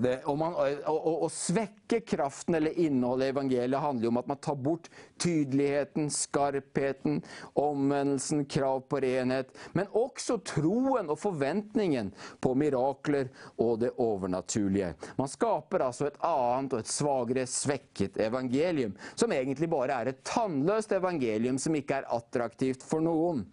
Det, 0.00 0.08
Det, 0.26 0.34
man, 0.36 0.54
å, 0.54 0.66
å, 0.92 1.12
å, 1.26 1.28
svekke 1.32 2.00
kraften 2.06 2.56
eller 2.58 2.78
innholdet 2.78 3.28
i 3.28 3.32
evangeliet 3.34 3.82
handler 3.82 4.10
om 4.10 4.20
at 4.20 4.30
man 4.30 4.40
tar 4.42 4.56
bort 4.60 4.88
tydeligheten, 5.20 6.10
skarpheten, 6.10 7.20
omvendelsen, 7.58 8.44
krav 8.50 8.84
på 8.90 9.00
renhet. 9.04 9.52
Men 9.72 9.90
også 9.96 10.38
troen 10.46 11.10
og 11.12 11.20
forventningen 11.20 12.12
på 12.40 12.54
mirakler 12.58 13.32
og 13.56 13.78
det 13.82 13.92
overnaturlige. 14.02 14.94
Man 15.18 15.30
skaper 15.30 15.88
altså 15.88 16.08
et 16.08 16.18
annet 16.24 16.78
og 16.78 16.82
et 16.82 16.92
svagere, 16.92 17.46
svekket 17.48 18.18
evangelium. 18.28 18.96
Som 19.14 19.34
egentlig 19.36 19.70
bare 19.72 20.00
er 20.00 20.12
et 20.12 20.24
tannløst 20.26 20.92
evangelium 20.96 21.60
som 21.60 21.76
ikke 21.78 22.02
er 22.02 22.10
attraktivt 22.18 22.84
for 22.86 23.04
noen. 23.04 23.46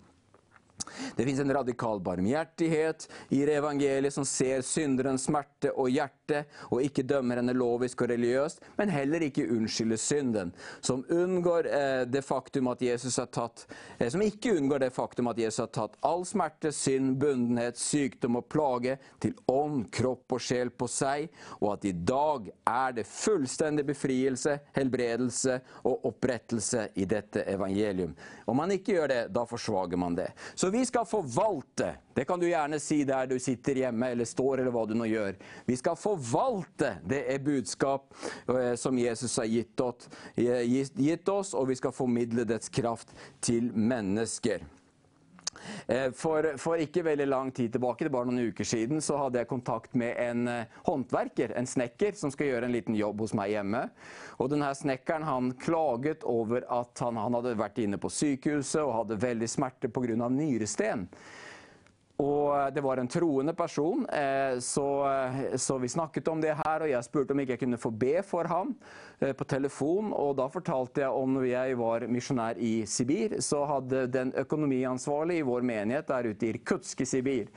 Det 1.15 1.23
fins 1.23 1.39
en 1.39 1.53
radikal 1.53 1.99
barmhjertighet 2.03 3.07
i 3.30 3.43
evangeliet 3.43 4.13
som 4.13 4.26
ser 4.27 4.63
synderens 4.65 5.27
smerte 5.30 5.72
og 5.72 5.88
hjerte 5.93 6.24
hjerte, 6.26 6.45
og 6.72 6.81
ikke 6.84 7.06
dømmer 7.06 7.39
henne 7.39 7.53
lovisk 7.53 8.02
og 8.02 8.10
religiøst, 8.10 8.61
men 8.77 8.89
heller 8.89 9.22
ikke 9.22 9.47
unnskylder 9.52 9.97
synden. 9.97 10.53
Som 10.81 11.06
unngår 11.10 11.68
eh, 11.68 12.06
det 12.07 12.23
faktum 12.26 12.68
at 12.68 12.81
Jesus 12.81 13.18
har 13.18 13.27
tatt 13.27 13.68
eh, 13.99 14.10
Som 14.10 14.22
ikke 14.22 14.56
unngår 14.57 14.80
det 14.80 14.93
faktum 14.93 15.27
at 15.27 15.38
Jesus 15.39 15.64
har 15.64 15.72
tatt 15.73 15.97
all 16.02 16.26
smerte, 16.26 16.72
synd, 16.72 17.18
bundenhet, 17.19 17.77
sykdom 17.77 18.39
og 18.39 18.47
plage 18.49 18.97
til 19.22 19.35
ånd, 19.47 19.89
kropp 19.91 20.38
og 20.38 20.41
sjel 20.41 20.72
på 20.72 20.88
seg, 20.88 21.30
og 21.61 21.76
at 21.76 21.85
i 21.85 21.93
dag 21.93 22.49
er 22.65 22.95
det 22.95 23.07
fullstendig 23.07 23.85
befrielse, 23.88 24.60
helbredelse 24.76 25.60
og 25.85 26.07
opprettelse 26.10 26.89
i 26.95 27.06
dette 27.10 27.45
evangelium. 27.49 28.15
Om 28.45 28.61
man 28.61 28.73
ikke 28.76 28.97
gjør 28.97 29.11
det, 29.11 29.22
da 29.35 29.45
forsvager 29.49 29.99
man 29.99 30.18
det. 30.18 30.31
Så 30.56 30.72
vi 30.73 30.84
skal 30.85 31.07
forvalte. 31.10 31.95
Det 32.15 32.23
kan 32.25 32.39
du 32.39 32.47
gjerne 32.47 32.79
si 32.79 33.01
der 33.03 33.27
du 33.27 33.35
sitter 33.43 33.75
hjemme 33.75 34.13
eller 34.13 34.25
står, 34.25 34.61
eller 34.61 34.71
hva 34.71 34.85
du 34.87 34.93
nå 34.95 35.07
gjør. 35.09 35.35
Vi 35.67 35.75
skal 35.75 35.97
forvalte 35.99 36.93
det 37.03 37.25
er 37.33 37.43
budskap 37.43 38.07
eh, 38.47 38.75
som 38.79 38.95
Jesus 38.99 39.35
har 39.41 39.49
gitt 39.51 39.83
eh, 39.83 41.33
oss, 41.33 41.53
och 41.53 41.61
og 41.61 41.67
vi 41.67 41.75
skal 41.75 41.91
formidle 41.91 42.43
dets 42.43 42.69
kraft 42.69 43.11
til 43.41 43.71
mennesker. 43.73 44.63
Eh, 45.87 46.11
för 46.11 46.11
for, 46.11 46.57
for, 46.57 46.77
ikke 46.77 47.03
veldig 47.03 47.27
lang 47.27 47.51
tid 47.51 47.71
tilbake, 47.71 48.05
det 48.05 48.13
var 48.13 48.25
noen 48.25 48.47
uker 48.47 48.63
siden, 48.63 49.01
så 49.01 49.17
hadde 49.17 49.41
jeg 49.41 49.49
kontakt 49.49 49.93
med 49.93 50.15
en 50.15 50.47
hantverkare, 50.47 50.83
håndverker, 50.85 51.53
en 51.57 51.67
snekker, 51.67 52.11
som 52.15 52.31
skal 52.31 52.47
gjøre 52.47 52.69
en 52.69 52.75
liten 52.75 52.95
jobb 52.95 53.25
hos 53.25 53.33
meg 53.33 53.55
hjemme. 53.57 53.87
Og 54.39 54.51
denne 54.53 54.71
Snekkeren 54.75 55.27
han 55.27 55.51
klaget 55.59 56.23
over 56.23 56.63
at 56.69 56.99
han, 57.03 57.17
han 57.17 57.35
hadde 57.39 57.57
vært 57.59 57.81
inne 57.83 57.99
på 57.99 58.11
sykehuset 58.11 58.83
og 58.83 59.01
hadde 59.01 59.19
veldig 59.19 59.49
grund 59.57 59.91
pga. 59.91 60.29
nyresten. 60.29 61.09
Och 62.17 62.61
eh, 62.61 62.73
det 62.73 62.81
var 62.81 62.97
en 62.97 63.07
troende 63.07 63.53
person, 63.53 64.05
eh, 64.09 64.59
så, 64.59 65.11
eh, 65.11 65.55
så, 65.55 65.77
vi 65.77 65.89
snakket 65.89 66.27
om 66.27 66.41
det 66.41 66.57
här, 66.65 66.81
och 66.81 66.89
jag 66.89 67.05
spurte 67.05 67.33
om 67.33 67.39
jag 67.39 67.59
kunde 67.59 67.77
få 67.77 67.91
be 67.91 68.23
för 68.23 68.45
honom 68.45 68.75
på 69.37 69.43
telefon. 69.43 70.13
Och 70.13 70.35
då 70.35 70.49
fortalte 70.49 71.01
jag 71.01 71.15
om 71.17 71.33
när 71.33 71.43
jag 71.43 71.75
var 71.75 72.01
missionär 72.01 72.57
i 72.57 72.85
Sibir, 72.85 73.39
så 73.39 73.65
hade 73.65 74.07
den 74.07 74.33
ekonomiansvarige 74.35 75.39
i 75.39 75.41
vår 75.41 75.61
menighet 75.61 76.07
där 76.07 76.23
ute 76.23 76.45
i 76.45 76.49
Irkutsk 76.49 77.01
i 77.01 77.05
Sibir, 77.05 77.47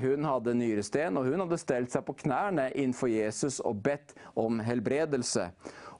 hon 0.00 0.24
hade 0.24 0.54
nyresten, 0.54 1.16
och 1.16 1.26
hon 1.26 1.40
hade 1.40 1.58
ställt 1.58 1.90
sig 1.90 2.02
på 2.02 2.12
knäna 2.12 2.70
inför 2.70 3.06
Jesus 3.06 3.60
och 3.60 3.74
bett 3.74 4.14
om 4.22 4.60
helbredelse. 4.60 5.50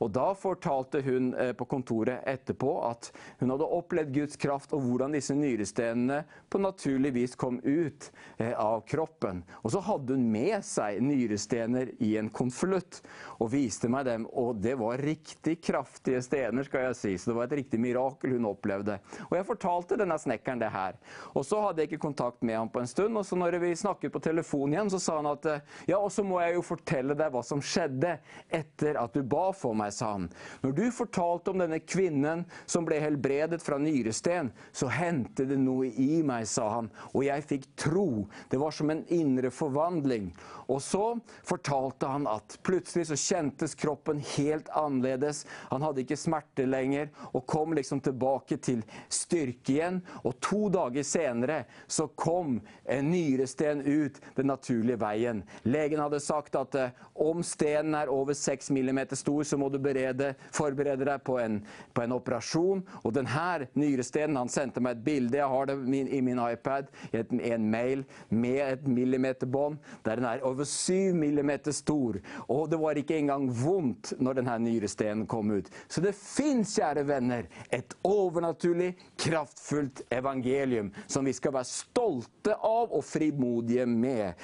Og 0.00 0.12
Da 0.16 0.30
fortalte 0.36 1.02
hun 1.04 1.32
eh, 1.34 1.52
på 1.56 1.66
kontoret 1.68 2.24
etterpå 2.28 2.72
at 2.88 3.10
hun 3.40 3.52
hadde 3.52 3.68
opplevd 3.78 4.12
Guds 4.14 4.40
kraft, 4.40 4.74
og 4.76 4.84
hvordan 4.84 5.16
disse 5.16 5.34
nyrestenene 5.36 6.22
på 6.52 6.60
naturlig 6.62 7.12
vis 7.16 7.36
kom 7.38 7.58
ut 7.64 8.10
eh, 8.38 8.52
av 8.52 8.84
kroppen. 8.88 9.42
Og 9.62 9.72
Så 9.74 9.82
hadde 9.84 10.16
hun 10.16 10.28
med 10.32 10.64
seg 10.66 11.00
nyrestener 11.04 11.92
i 12.04 12.14
en 12.20 12.30
konvolutt 12.30 13.02
og 13.40 13.50
viste 13.52 13.90
meg 13.92 14.06
dem. 14.08 14.26
Og 14.32 14.60
det 14.62 14.76
var 14.80 15.02
riktig 15.02 15.58
kraftige 15.64 16.22
stener, 16.24 16.66
skal 16.66 16.88
jeg 16.88 16.98
si. 17.00 17.14
Så 17.18 17.30
det 17.32 17.38
var 17.38 17.50
et 17.50 17.58
riktig 17.62 17.80
mirakel 17.82 18.36
hun 18.36 18.50
opplevde. 18.50 18.98
Og 19.28 19.36
Jeg 19.36 19.48
fortalte 19.48 19.98
denne 20.00 20.18
snekkeren 20.20 20.62
det 20.62 20.72
her. 20.72 20.98
Og 21.34 21.44
Så 21.46 21.60
hadde 21.62 21.82
jeg 21.82 21.92
ikke 21.92 22.06
kontakt 22.08 22.42
med 22.42 22.56
ham 22.56 22.68
på 22.72 22.80
en 22.80 22.90
stund. 22.90 23.16
og 23.16 23.24
så 23.24 23.36
når 23.36 23.58
vi 23.60 23.74
snakket 23.74 24.12
på 24.12 24.22
telefon 24.22 24.72
igjen, 24.72 24.90
så 24.90 24.98
sa 25.00 25.16
han 25.16 25.30
at 25.30 25.46
eh, 25.46 25.60
ja, 25.88 25.98
og 25.98 26.10
så 26.12 26.24
må 26.24 26.40
jeg 26.40 26.56
jo 26.56 26.64
fortelle 26.66 27.16
deg 27.16 27.32
hva 27.32 27.42
som 27.44 27.62
skjedde 27.62 28.16
etter 28.54 28.98
at 29.00 29.14
du 29.14 29.22
ba 29.22 29.50
for 29.56 29.76
meg 29.76 29.85
meg, 29.86 29.94
sa 29.94 30.12
han. 30.16 30.28
Når 30.62 30.74
du 30.76 30.84
fortalte 30.94 31.52
om 31.52 31.62
denne 31.62 31.80
kvinnen 31.84 32.44
som 32.66 32.86
ble 32.86 32.98
helbredet 33.02 33.62
fra 33.62 33.78
nyresten, 33.80 34.52
så 34.72 34.90
hendte 34.92 35.46
det 35.48 35.58
noe 35.62 35.90
i 35.90 36.22
meg, 36.26 36.46
sa 36.50 36.68
han, 36.78 36.90
og 37.14 37.26
jeg 37.26 37.46
fikk 37.46 37.68
tro. 37.78 38.26
Det 38.50 38.60
var 38.60 38.74
som 38.74 38.90
en 38.92 39.04
indre 39.14 39.52
forvandling. 39.54 40.32
Och 40.66 40.82
så 40.82 41.18
fortalte 41.42 42.06
han 42.06 42.26
att 42.26 42.58
plutselig 42.62 43.06
så 43.06 43.16
kjentes 43.16 43.74
kroppen 43.74 44.22
helt 44.36 44.68
annerledes. 44.68 45.46
Han 45.50 45.82
hadde 45.82 46.02
ikke 46.02 46.16
smärta 46.16 46.66
lenger, 46.66 47.10
og 47.32 47.46
kom 47.46 47.74
liksom 47.74 48.00
tilbake 48.00 48.58
til 48.58 48.82
styrke 49.08 49.72
igjen. 49.72 50.00
Og 50.24 50.34
to 50.42 50.66
dager 50.72 51.06
senere 51.06 51.64
så 51.86 52.08
kom 52.08 52.60
en 52.84 53.10
nyresten 53.10 53.82
ut 53.86 54.20
den 54.34 54.50
naturlige 54.50 54.98
veien. 55.00 55.44
Legen 55.62 56.02
hadde 56.02 56.20
sagt 56.20 56.56
at 56.58 56.74
eh, 56.74 56.90
om 57.14 57.42
stenen 57.46 57.94
er 57.94 58.10
over 58.12 58.34
6 58.34 58.70
mm 58.70 59.00
stor, 59.12 59.42
så 59.44 59.58
må 59.58 59.68
du 59.70 59.78
berede, 59.82 60.34
forberede 60.54 61.06
deg 61.06 61.22
på 61.26 61.38
en, 61.42 61.60
på 61.94 62.02
en 62.02 62.16
operasjon. 62.16 62.82
Og 63.04 63.14
denne 63.14 63.68
nyrestenen 63.78 64.36
Han 64.36 64.50
sendte 64.52 64.80
meg 64.82 64.96
et 64.96 65.04
bilde, 65.06 65.38
jeg 65.38 65.48
har 65.48 65.68
det 65.68 65.76
i 66.10 66.20
min 66.24 66.40
iPad, 66.42 66.90
i 67.12 67.22
en 67.52 67.70
mail 67.70 68.04
med 68.28 68.60
et 68.64 68.86
millimeterbånd, 68.88 69.78
der 70.04 70.18
den 70.18 70.28
er 70.28 70.44
over 70.56 70.64
7 70.64 71.12
millimeter 71.12 71.72
stor. 71.72 72.22
och 72.48 72.68
det 72.68 72.76
var 72.76 72.98
inte 72.98 73.16
engang 73.16 73.50
vondt 73.50 74.12
den 74.18 74.46
här 74.46 74.58
nyrestenen 74.58 75.26
kom 75.26 75.50
ut. 75.50 75.70
Så 75.88 76.00
det 76.00 76.16
finns, 76.16 76.76
kära 76.76 77.02
vänner, 77.02 77.48
ett 77.70 77.96
övernaturligt, 78.04 79.00
kraftfullt 79.16 80.02
evangelium 80.10 80.94
som 81.06 81.24
vi 81.24 81.32
ska 81.32 81.50
vara 81.50 81.64
stolta 81.64 82.54
av 82.54 82.90
och 82.90 83.04
frimodiga 83.04 83.86
med. 83.86 84.34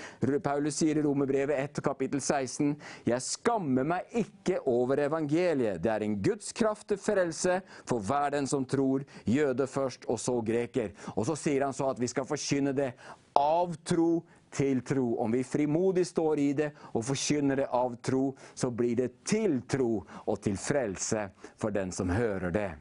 Paulus 0.43 0.77
säger 0.77 0.99
i 0.99 1.03
Romerbrevet 1.03 1.59
1 1.79 1.83
kapitel 1.83 2.21
16.: 2.21 2.77
Jag 3.05 3.23
skammer 3.23 3.85
mig 3.85 4.05
icke 4.11 4.59
över 4.67 4.97
evangeliet. 4.97 5.83
Det 5.83 5.91
är 5.91 6.01
en 6.01 6.23
Guds 6.23 6.53
kraft 6.53 6.89
till 6.89 6.99
frälse 6.99 7.61
för 7.85 7.99
världen 7.99 8.47
som 8.47 8.65
tror, 8.65 9.05
jöde 9.25 9.67
först 9.67 10.05
och 10.05 10.21
så 10.21 10.41
greker. 10.41 10.93
Och 11.15 11.27
så 11.27 11.37
säger 11.37 11.61
han 11.61 11.73
så 11.73 11.91
att 11.91 11.99
vi 11.99 12.09
ska 12.09 12.25
förkynna 12.25 12.73
det 12.73 12.93
av 13.33 13.75
tro 13.75 14.23
till 14.53 14.81
tro. 14.81 15.17
Om 15.17 15.33
vi 15.33 15.45
frimodigt 15.45 16.09
står 16.09 16.39
i 16.39 16.53
det 16.53 16.71
och 16.79 17.05
förkynner 17.05 17.57
det 17.57 17.67
av 17.67 17.97
tro, 17.97 18.37
så 18.55 18.71
blir 18.71 18.97
det 18.97 19.25
till 19.25 19.63
tro 19.63 20.05
och 20.11 20.43
till 20.43 20.59
frälse 20.59 21.31
för 21.57 21.71
den 21.71 21.93
som 21.93 22.11
hör 22.11 22.41
det. 22.41 22.75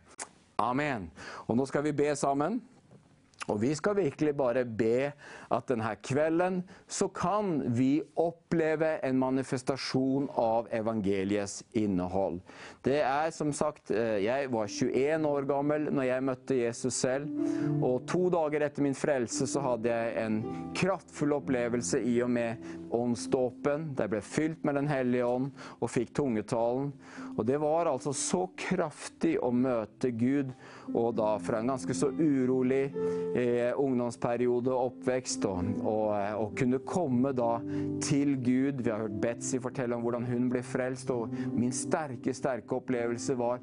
Amen. 0.55 1.11
Och 1.21 1.57
då 1.57 1.65
ska 1.65 1.81
vi 1.81 1.93
be 1.93 2.15
sammen. 2.15 2.61
Och 3.45 3.63
vi 3.63 3.75
ska 3.75 3.93
virkelig 3.93 4.35
bara 4.35 4.65
be 4.65 5.11
att 5.47 5.67
den 5.67 5.81
här 5.81 5.95
kvällen 5.95 6.63
så 6.87 7.07
kan 7.07 7.73
vi 7.73 8.03
uppleva 8.15 8.97
en 8.97 9.17
manifestation 9.17 10.29
av 10.33 10.67
evangeliets 10.71 11.65
innehåll. 11.71 12.41
Det 12.81 13.01
är 13.01 13.31
som 13.31 13.53
sagt 13.53 13.91
eh, 13.91 13.99
jag 13.99 14.47
var 14.47 14.67
21 14.67 15.25
år 15.25 15.41
gammal 15.41 15.93
när 15.93 16.03
jag 16.03 16.23
mötte 16.23 16.55
Jesus 16.55 17.01
själv, 17.01 17.27
och 17.83 18.07
två 18.07 18.29
dagar 18.29 18.61
efter 18.61 18.81
min 18.81 18.95
frälse 18.95 19.47
så 19.47 19.59
hade 19.59 19.89
jag 19.89 20.23
en 20.23 20.43
kraftfull 20.75 21.33
upplevelse 21.33 21.99
i 21.99 22.23
och 22.23 22.29
med 22.29 22.55
åndsdåpen. 22.89 23.95
Der 23.95 24.03
jeg 24.03 24.09
blev 24.09 24.21
fylld 24.21 24.65
med 24.65 24.75
Den 24.75 24.87
helige 24.87 25.25
Ande 25.25 25.51
och 25.59 25.91
fick 25.91 26.13
tungetalen. 26.13 26.91
Och 27.37 27.45
det 27.45 27.57
var 27.57 27.85
alltså 27.85 28.13
så 28.13 28.49
kraftig 28.55 29.37
att 29.43 29.53
möta 29.53 30.09
Gud, 30.09 30.51
och 30.93 31.13
då 31.13 31.39
fra 31.39 31.59
en 31.59 31.67
ganska 31.67 31.93
så 31.93 32.07
urolig 32.07 32.95
eh, 33.35 33.79
ungdomsperiod 33.79 34.67
och 34.67 34.87
uppväxt 34.87 35.45
och, 35.45 35.63
eh, 36.17 36.33
och, 36.33 36.43
och, 36.43 36.57
kunde 36.57 36.77
komma 36.77 37.31
då 37.31 37.61
till 38.01 38.37
Gud. 38.37 38.81
Vi 38.81 38.89
har 38.89 38.99
hört 38.99 39.11
Betsy 39.11 39.59
berätta 39.59 39.95
om 39.95 40.25
hur 40.25 40.39
hon 40.39 40.49
blev 40.49 40.61
frälst, 40.61 41.09
och 41.09 41.27
min 41.53 41.71
starka, 41.71 42.33
starka 42.33 42.75
upplevelse 42.75 43.35
var 43.35 43.59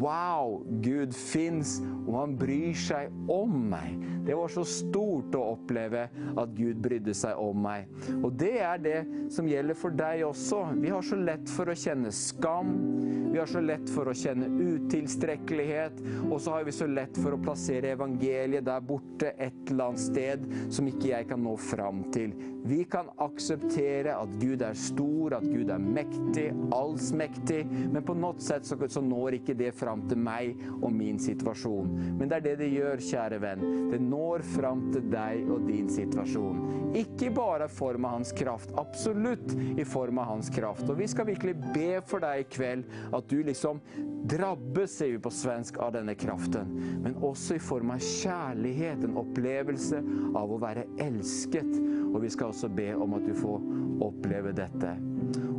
Wow! 0.00 0.66
Gud 0.70 1.14
finns, 1.14 1.82
och 2.06 2.18
han 2.18 2.36
bryr 2.36 2.74
sig 2.74 3.10
om 3.28 3.68
mig. 3.68 3.98
Det 4.26 4.34
var 4.34 4.48
så 4.48 4.64
stort 4.64 5.34
att 5.34 5.58
uppleva 5.58 6.08
att 6.36 6.48
Gud 6.48 6.80
brydde 6.80 7.14
sig 7.14 7.34
om 7.34 7.62
mig. 7.62 7.88
Och 8.22 8.32
det 8.32 8.58
är 8.58 8.78
det 8.78 9.04
som 9.30 9.48
gäller 9.48 9.74
för 9.74 9.90
dig 9.90 10.24
också. 10.24 10.68
Vi 10.74 10.88
har 10.88 11.02
så 11.02 11.16
lätt 11.16 11.50
för 11.50 11.66
att 11.66 11.78
känna 11.78 12.10
skam. 12.10 12.99
Vi 13.32 13.38
har 13.38 13.46
så 13.46 13.60
lätt 13.60 13.90
för 13.90 14.06
att 14.06 14.16
känna 14.16 14.46
otillräcklighet, 14.46 15.92
och 16.30 16.40
så 16.40 16.50
har 16.50 16.64
vi 16.64 16.72
så 16.72 16.86
lätt 16.86 17.18
för 17.18 17.32
att 17.32 17.42
placera 17.42 17.86
evangeliet 17.86 18.64
där 18.64 18.80
borta, 18.80 19.26
ett 19.26 19.70
eller 19.70 19.84
annet 19.84 20.00
sted 20.00 20.54
som 20.70 20.88
inte 20.88 21.08
jag 21.08 21.28
kan 21.28 21.42
nå 21.42 21.56
fram 21.56 22.12
till. 22.12 22.32
Vi 22.62 22.84
kan 22.84 23.06
acceptera 23.16 24.16
att 24.16 24.28
Gud 24.28 24.62
är 24.62 24.74
stor, 24.74 25.34
att 25.34 25.44
Gud 25.44 25.70
är 25.70 25.78
mäktig, 25.78 26.54
allsmäktig. 26.70 27.66
men 27.92 28.02
på 28.02 28.14
något 28.14 28.42
sätt 28.42 28.64
så, 28.64 28.88
så 28.88 29.00
når 29.00 29.34
inte 29.34 29.54
det 29.54 29.72
fram 29.72 30.08
till 30.08 30.18
mig 30.18 30.56
och 30.82 30.92
min 30.92 31.18
situation. 31.18 32.16
Men 32.18 32.28
det 32.28 32.36
är 32.36 32.40
det 32.40 32.56
det 32.56 32.68
gör, 32.68 32.98
kära 32.98 33.38
vän. 33.38 33.90
Det 33.90 33.98
når 33.98 34.38
fram 34.38 34.92
till 34.92 35.10
dig 35.10 35.44
och 35.50 35.60
din 35.60 35.88
situation. 35.88 36.92
Inte 36.94 37.30
bara 37.30 37.64
i 37.64 37.68
form 37.68 38.04
av 38.04 38.10
hans 38.10 38.32
kraft, 38.32 38.70
absolut 38.76 39.52
i 39.76 39.84
form 39.84 40.18
av 40.18 40.24
hans 40.24 40.50
kraft. 40.50 40.90
Och 40.90 41.00
vi 41.00 41.08
ska 41.08 41.24
verkligen 41.24 41.60
be 41.74 42.02
för 42.06 42.20
dig 42.20 42.40
ikväll, 42.40 42.84
att 43.12 43.28
du 43.28 43.42
liksom 43.42 43.80
drabbas, 44.24 44.90
säger 44.90 45.12
vi 45.12 45.18
på 45.18 45.30
svensk, 45.30 45.78
av 45.78 45.92
denna 45.92 46.14
kraften. 46.14 46.82
Men 47.02 47.16
också 47.16 47.54
i 47.54 47.58
form 47.58 47.90
av 47.90 47.98
kärlek, 47.98 49.04
en 49.04 49.16
upplevelse 49.16 50.02
av 50.34 50.52
att 50.52 50.60
vara 50.60 50.82
älskad. 50.98 51.66
Och 52.14 52.24
vi 52.24 52.30
oss 52.50 52.64
och 52.64 52.70
be 52.70 52.94
om 52.94 53.14
att 53.14 53.26
du 53.26 53.34
får 53.34 53.60
uppleva 54.00 54.52
detta. 54.52 54.90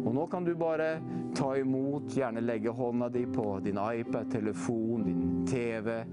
Och 0.05 0.15
nu 0.15 0.27
kan 0.31 0.43
du 0.43 0.55
bara 0.55 0.97
ta 1.35 1.57
emot, 1.57 2.17
gärna 2.17 2.39
lägga 2.39 2.71
handen 2.71 3.11
dig 3.11 3.25
på 3.25 3.59
din 3.59 3.79
iPad, 3.93 4.31
telefon, 4.31 5.03
din 5.03 5.47
TV, 5.47 6.05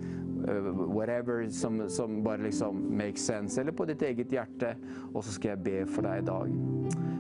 øh, 0.48 0.96
whatever 0.96 1.48
som, 1.50 1.88
som 1.88 2.24
bara 2.24 2.36
liksom 2.36 2.96
makes 2.96 3.26
sense, 3.26 3.60
eller 3.60 3.72
på 3.72 3.84
ditt 3.84 4.02
eget 4.02 4.32
hjärta, 4.32 4.74
och 5.12 5.24
så 5.24 5.32
ska 5.32 5.48
jag 5.48 5.58
be 5.58 5.86
för 5.86 6.02
dig 6.02 6.18
idag. 6.18 6.48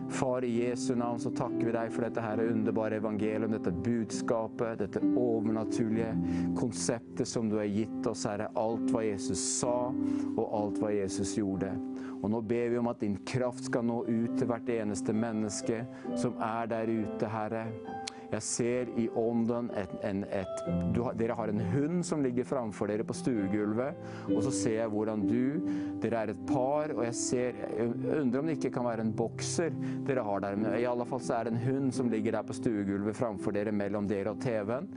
Far, 0.08 0.44
i 0.44 0.68
Jesu 0.68 0.94
namn 0.94 1.18
så 1.18 1.30
tackar 1.30 1.66
vi 1.66 1.72
dig 1.72 1.90
för 1.90 2.02
detta 2.02 2.20
här 2.20 2.40
underbara 2.40 2.94
evangelium, 2.94 3.50
detta 3.50 3.70
budskapet, 3.70 4.78
detta 4.78 5.00
övernaturliga 5.00 6.16
konceptet 6.56 7.28
som 7.28 7.48
du 7.48 7.56
har 7.56 7.64
gett 7.64 8.06
oss, 8.06 8.26
Herre. 8.26 8.48
Allt 8.54 8.90
vad 8.90 9.04
Jesus 9.04 9.58
sa 9.58 9.94
och 10.36 10.58
allt 10.58 10.78
vad 10.78 10.94
Jesus 10.94 11.36
gjorde. 11.36 11.78
Och 12.22 12.30
nu 12.30 12.42
ber 12.42 12.68
vi 12.68 12.78
om 12.78 12.86
att 12.86 13.00
din 13.00 13.16
kraft 13.16 13.64
ska 13.64 13.82
nå 13.82 14.06
ut 14.06 14.38
till 14.38 14.46
vart 14.46 14.68
eneste 14.68 15.12
människa 15.12 15.84
som 16.16 16.32
är 16.38 16.66
där 16.66 16.86
ute, 16.86 17.26
Herre. 17.26 17.66
Jag 18.30 18.42
ser 18.42 18.88
i 18.98 19.08
ånden 19.14 19.70
ett, 19.70 20.04
en, 20.04 20.24
ett, 20.24 20.46
du 20.94 21.04
dere 21.14 21.32
har 21.32 21.48
en 21.48 21.60
hund 21.60 22.06
som 22.06 22.22
ligger 22.22 22.44
framför 22.44 22.90
er 22.90 23.02
på 23.02 23.14
stugulvet. 23.14 23.96
Och 24.36 24.44
så 24.44 24.50
ser 24.50 24.80
jag 24.80 24.90
hur 24.90 25.16
du, 25.16 25.60
dere 26.00 26.18
är 26.18 26.28
ett 26.28 26.46
par 26.46 26.92
och 26.92 27.06
jag 27.06 27.14
ser, 27.14 27.54
jag 27.78 28.18
undrar 28.20 28.40
om 28.40 28.46
det 28.46 28.52
inte 28.52 28.70
kan 28.70 28.84
vara 28.84 29.00
en 29.00 29.14
boxer 29.14 29.72
dere 30.06 30.20
har 30.20 30.40
där. 30.40 30.56
Men 30.56 30.80
i 30.80 30.86
alla 30.86 31.04
fall 31.04 31.20
så 31.20 31.32
är 31.32 31.44
det 31.44 31.50
en 31.50 31.56
hund 31.56 31.94
som 31.94 32.10
ligger 32.10 32.32
där 32.32 32.42
på 32.42 32.52
stugulvet 32.52 33.16
framför 33.16 33.56
er, 33.56 33.70
mellan 33.70 34.12
er 34.12 34.28
och 34.28 34.40
tvn. 34.40 34.88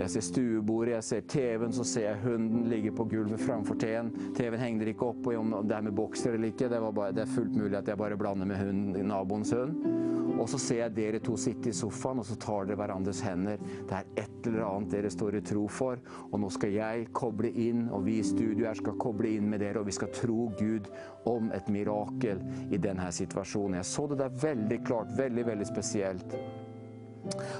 Jag 0.00 0.10
ser 0.10 0.20
stuebordet, 0.20 0.94
jag 0.94 1.04
ser 1.04 1.20
tvn, 1.20 1.72
så 1.72 1.84
ser 1.84 2.10
jag 2.10 2.16
hunden 2.16 2.68
ligger 2.68 2.90
på 2.90 3.04
golvet 3.04 3.40
framför 3.40 3.74
tvn. 3.74 4.34
Tvn 4.36 4.60
hängde 4.60 4.88
inte 4.88 5.04
upp 5.04 5.26
och 5.26 5.34
om 5.34 5.68
det 5.68 5.74
här 5.74 5.82
med 5.82 5.94
boxer 5.94 6.32
eller 6.32 6.46
inte, 6.46 6.68
det, 6.68 6.80
var 6.80 6.92
bara, 6.92 7.12
det 7.12 7.22
är 7.22 7.26
fullt 7.26 7.56
möjligt 7.56 7.78
att 7.78 7.88
jag 7.88 7.98
bara 7.98 8.16
blandar 8.16 8.46
med 8.46 8.58
hund, 8.58 9.04
nabons 9.04 9.52
hund. 9.52 10.06
Och 10.38 10.48
så 10.48 10.58
ser 10.58 10.78
jag 10.78 10.92
dere 10.92 11.18
två 11.18 11.36
sitta 11.36 11.68
i 11.68 11.72
soffan 11.72 12.18
och 12.18 12.26
så 12.26 12.34
tar 12.34 12.64
dere 12.66 12.76
varandras 12.76 13.22
händer. 13.22 13.58
Det 13.88 13.94
är 13.94 14.04
ett 14.14 14.46
eller 14.46 14.60
annat 14.60 14.90
dere 14.90 15.10
står 15.10 15.36
i 15.36 15.40
tro 15.40 15.68
för. 15.68 16.00
Och 16.30 16.40
nu 16.40 16.50
ska 16.50 16.68
jag 16.68 17.12
koble 17.12 17.48
inn, 17.48 17.88
och 17.88 18.08
vi 18.08 18.18
i 18.18 18.22
studio 18.22 18.66
her 18.66 18.74
skal 18.74 18.98
koppla 18.98 19.28
in 19.28 19.50
med 19.50 19.62
er 19.62 19.76
och 19.76 19.88
vi 19.88 19.92
ska 19.92 20.06
tro 20.06 20.52
Gud 20.58 20.86
om 21.24 21.52
ett 21.52 21.68
mirakel 21.68 22.38
i 22.70 22.76
den 22.76 22.98
här 22.98 23.10
situationen. 23.10 23.76
Jag 23.76 23.86
såg 23.86 24.10
det 24.10 24.16
där 24.16 24.28
väldigt 24.28 24.86
klart, 24.86 25.18
väldigt, 25.18 25.46
väldigt 25.46 25.68
speciellt. 25.68 26.36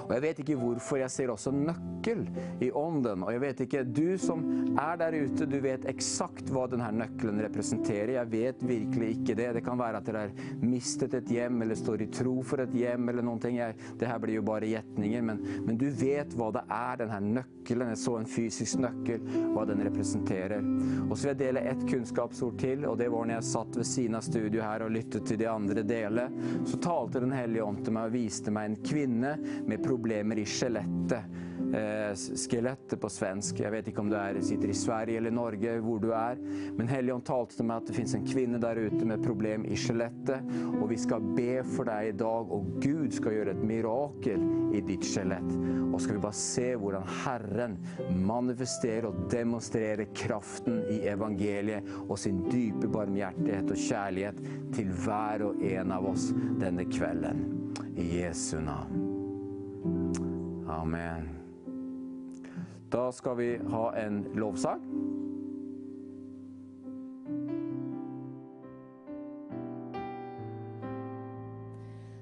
Och 0.06 0.14
jag 0.14 0.20
vet 0.20 0.38
inte 0.38 0.54
varför, 0.54 0.96
jag 0.96 1.10
ser 1.10 1.30
också 1.30 1.50
nyckel 1.50 2.30
i 2.60 2.70
ånden. 2.70 3.22
Och 3.22 3.34
jag 3.34 3.40
vet 3.40 3.60
inte, 3.60 3.82
du 3.82 4.18
som 4.18 4.66
är 4.80 4.96
där 4.96 5.12
ute, 5.12 5.46
du 5.46 5.60
vet 5.60 5.84
exakt 5.84 6.50
vad 6.50 6.70
den 6.70 6.80
här 6.80 6.92
nyckeln 6.92 7.40
representerar. 7.40 8.12
Jag 8.12 8.26
vet 8.26 8.62
verkligen 8.62 9.08
inte 9.08 9.34
det. 9.34 9.52
Det 9.52 9.60
kan 9.60 9.78
vara 9.78 9.96
att 9.96 10.06
det 10.06 10.18
har 10.18 10.30
mistet 10.60 11.14
ett 11.14 11.30
hem 11.30 11.62
eller 11.62 11.74
står 11.74 12.02
i 12.02 12.06
tro 12.06 12.42
för 12.42 12.58
ett 12.58 12.74
hem 12.74 13.08
eller 13.08 13.22
någonting. 13.22 13.56
Det 13.98 14.06
här 14.06 14.18
blir 14.18 14.34
ju 14.34 14.40
bara 14.40 14.64
gättningar. 14.64 15.22
Men, 15.22 15.46
men 15.66 15.78
du 15.78 15.90
vet 15.90 16.34
vad 16.34 16.54
det 16.54 16.64
är, 16.68 16.96
den 16.96 17.10
här 17.10 17.20
nyckeln. 17.20 17.80
Jag 17.80 17.98
såg 17.98 18.20
en 18.20 18.26
fysisk 18.26 18.78
nyckel, 18.78 19.20
vad 19.54 19.68
den 19.68 19.80
representerar. 19.80 20.64
Och 21.10 21.18
så 21.18 21.28
vill 21.28 21.36
jag 21.38 21.46
dela 21.46 21.60
ett 21.60 21.90
kunskapsord 21.90 22.58
till. 22.58 22.84
Och 22.84 22.96
det 22.96 23.08
var 23.08 23.24
när 23.24 23.34
jag 23.34 23.44
satt 23.44 23.76
vid 23.76 23.86
sina 23.86 24.20
studio 24.20 24.62
här 24.62 24.82
och 24.82 24.90
lyssnade 24.90 25.26
till 25.26 25.38
de 25.38 25.46
andra 25.46 25.82
delarna. 25.82 26.30
Så 26.64 26.78
talade 26.78 27.20
den 27.20 27.32
helige 27.32 27.64
Ande 27.64 27.84
till 27.84 27.92
mig 27.92 28.04
och 28.04 28.14
visade 28.14 28.50
mig 28.50 28.66
en 28.66 28.76
kvinna 28.76 29.36
med 29.66 29.84
problemer 29.84 30.38
i 30.38 30.44
skelettet. 30.44 31.24
Eh, 31.74 32.16
skelettet 32.50 33.00
på 33.00 33.08
svensk. 33.08 33.60
Jag 33.60 33.70
vet 33.70 33.88
inte 33.88 34.00
om 34.00 34.10
du 34.10 34.16
är, 34.16 34.40
sitter 34.40 34.68
i 34.68 34.74
Sverige 34.74 35.18
eller 35.18 35.30
Norge, 35.30 35.80
var 35.80 35.98
du 35.98 36.14
är. 36.14 36.36
Men 36.76 36.88
Helion 36.88 37.20
talade 37.20 37.50
till 37.50 37.64
mig 37.64 37.76
att 37.76 37.86
det 37.86 37.92
finns 37.92 38.14
en 38.14 38.26
kvinna 38.26 38.58
där 38.58 38.76
ute 38.76 39.06
med 39.06 39.24
problem 39.24 39.64
i 39.64 39.76
skelettet. 39.76 40.40
Och 40.80 40.90
vi 40.90 40.96
ska 40.96 41.20
be 41.20 41.64
för 41.64 41.84
dig 41.84 42.08
idag 42.08 42.52
och 42.52 42.64
Gud 42.80 43.12
ska 43.12 43.32
göra 43.32 43.50
ett 43.50 43.62
mirakel 43.62 44.40
i 44.74 44.80
ditt 44.80 45.04
skelett. 45.04 45.56
Och 45.92 46.00
ska 46.00 46.12
vi 46.12 46.18
bara 46.18 46.32
se 46.32 46.76
hur 46.76 47.02
Herren 47.24 47.78
manifesterar 48.26 49.06
och 49.06 49.30
demonstrerar 49.30 50.14
kraften 50.14 50.82
i 50.90 50.98
evangeliet 50.98 51.84
och 52.08 52.18
sin 52.18 52.50
djupa 52.50 52.88
barmhärtighet 52.88 53.70
och 53.70 53.76
kärlek 53.76 54.34
till 54.72 54.90
var 55.06 55.42
och 55.42 55.62
en 55.62 55.92
av 55.92 56.06
oss 56.06 56.32
denna 56.60 56.84
kvällen. 56.84 57.36
I 57.96 58.18
Jesu 58.18 58.60
namn. 58.60 59.15
Amen. 60.76 61.28
Då 62.90 63.12
ska 63.12 63.34
vi 63.34 63.58
ha 63.58 63.94
en 63.94 64.26
lovsang. 64.34 64.80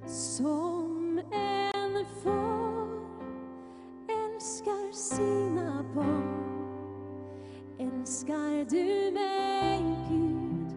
Som 0.06 1.20
en 1.32 2.04
far 2.22 2.88
älskar 4.08 4.92
sina 4.92 5.84
barn 5.94 6.44
Älskar 7.78 8.70
du 8.70 9.12
mig 9.12 9.96
Gud 10.08 10.72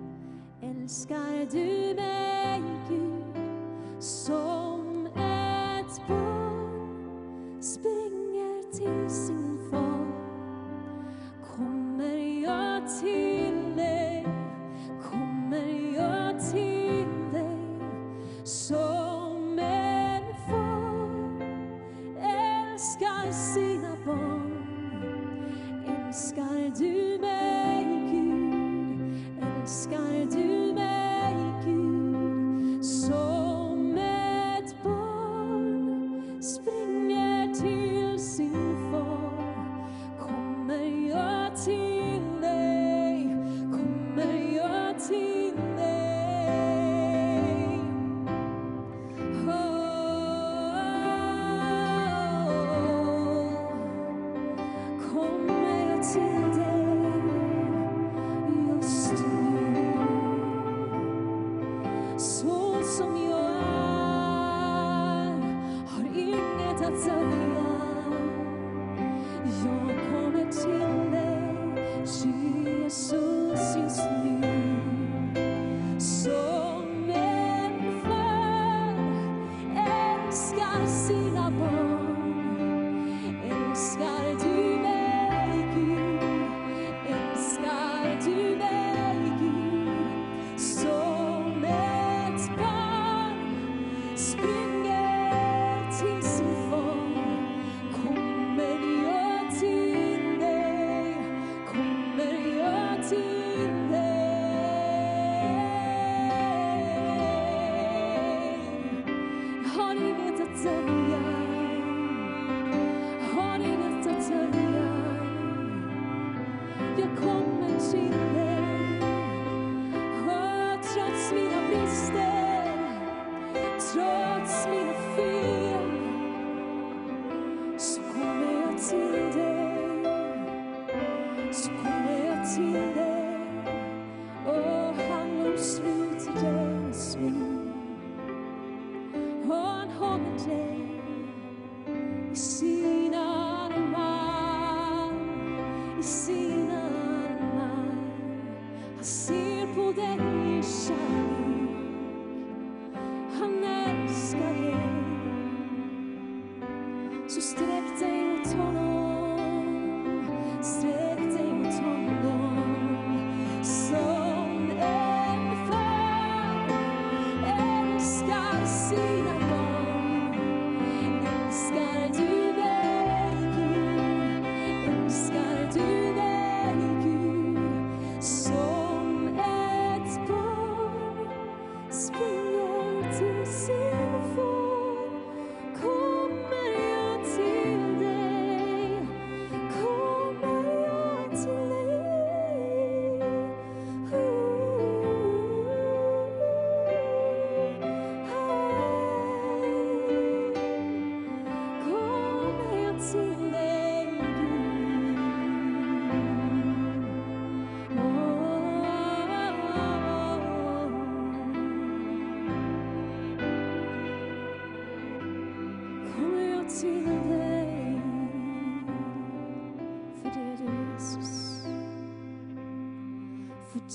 Älskar 0.61 1.51
du 1.51 1.95
mig 1.95 2.61
Gud 2.89 3.43
Som 3.99 4.66
stänger 7.87 8.07
springer 8.07 8.71
till 8.71 9.09
sin 9.09 9.59
far. 9.71 10.07
Kommer 11.55 12.43
jag 12.43 12.99
till 12.99 13.75
dig? 13.75 14.27
Kommer 15.11 15.95
jag 15.95 16.51
till 16.51 17.07
dig? 17.33 17.57
Så 18.43 18.96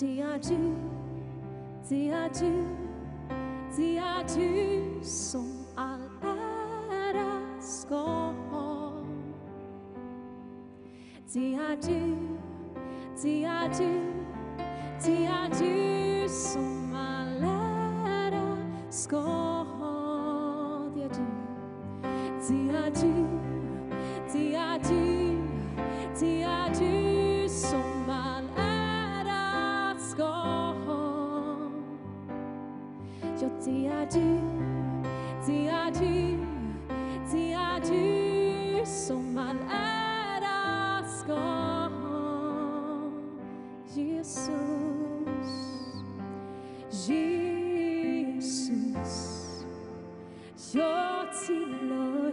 T-I-G, 0.03 0.49
T-I-G. 1.89 2.72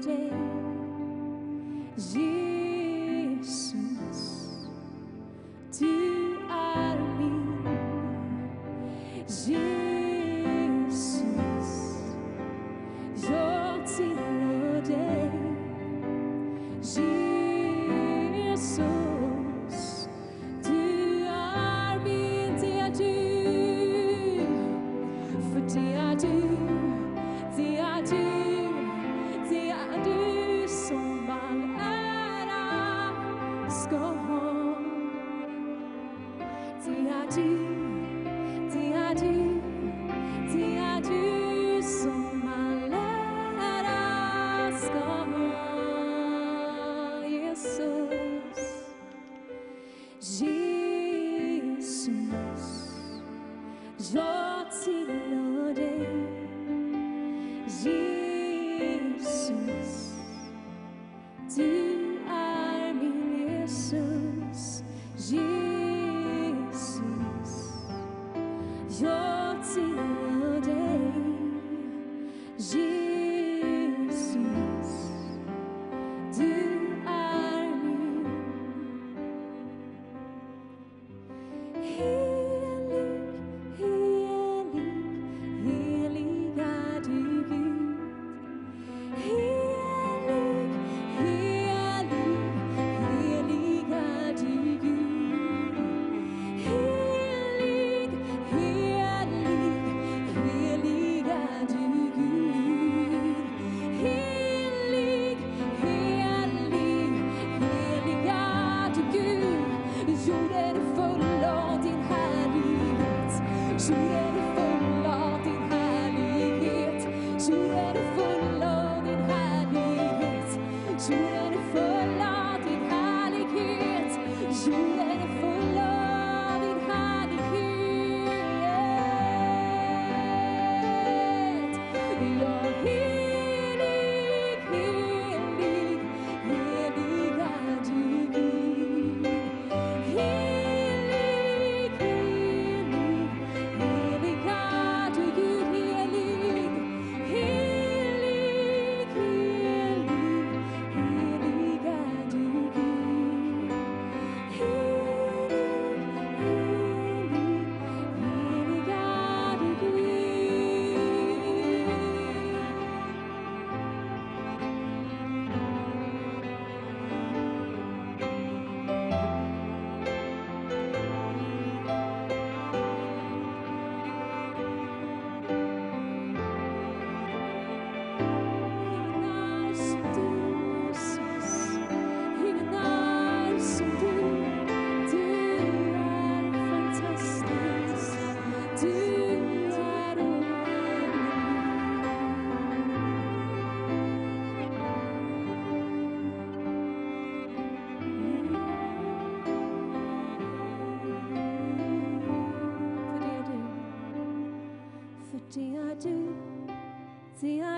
day 0.02 0.59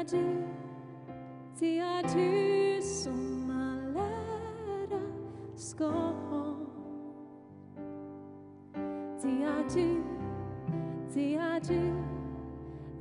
Det 0.02 0.08
är 0.08 0.18
du, 0.20 0.44
det 1.64 1.80
är 1.80 2.04
du, 11.68 11.94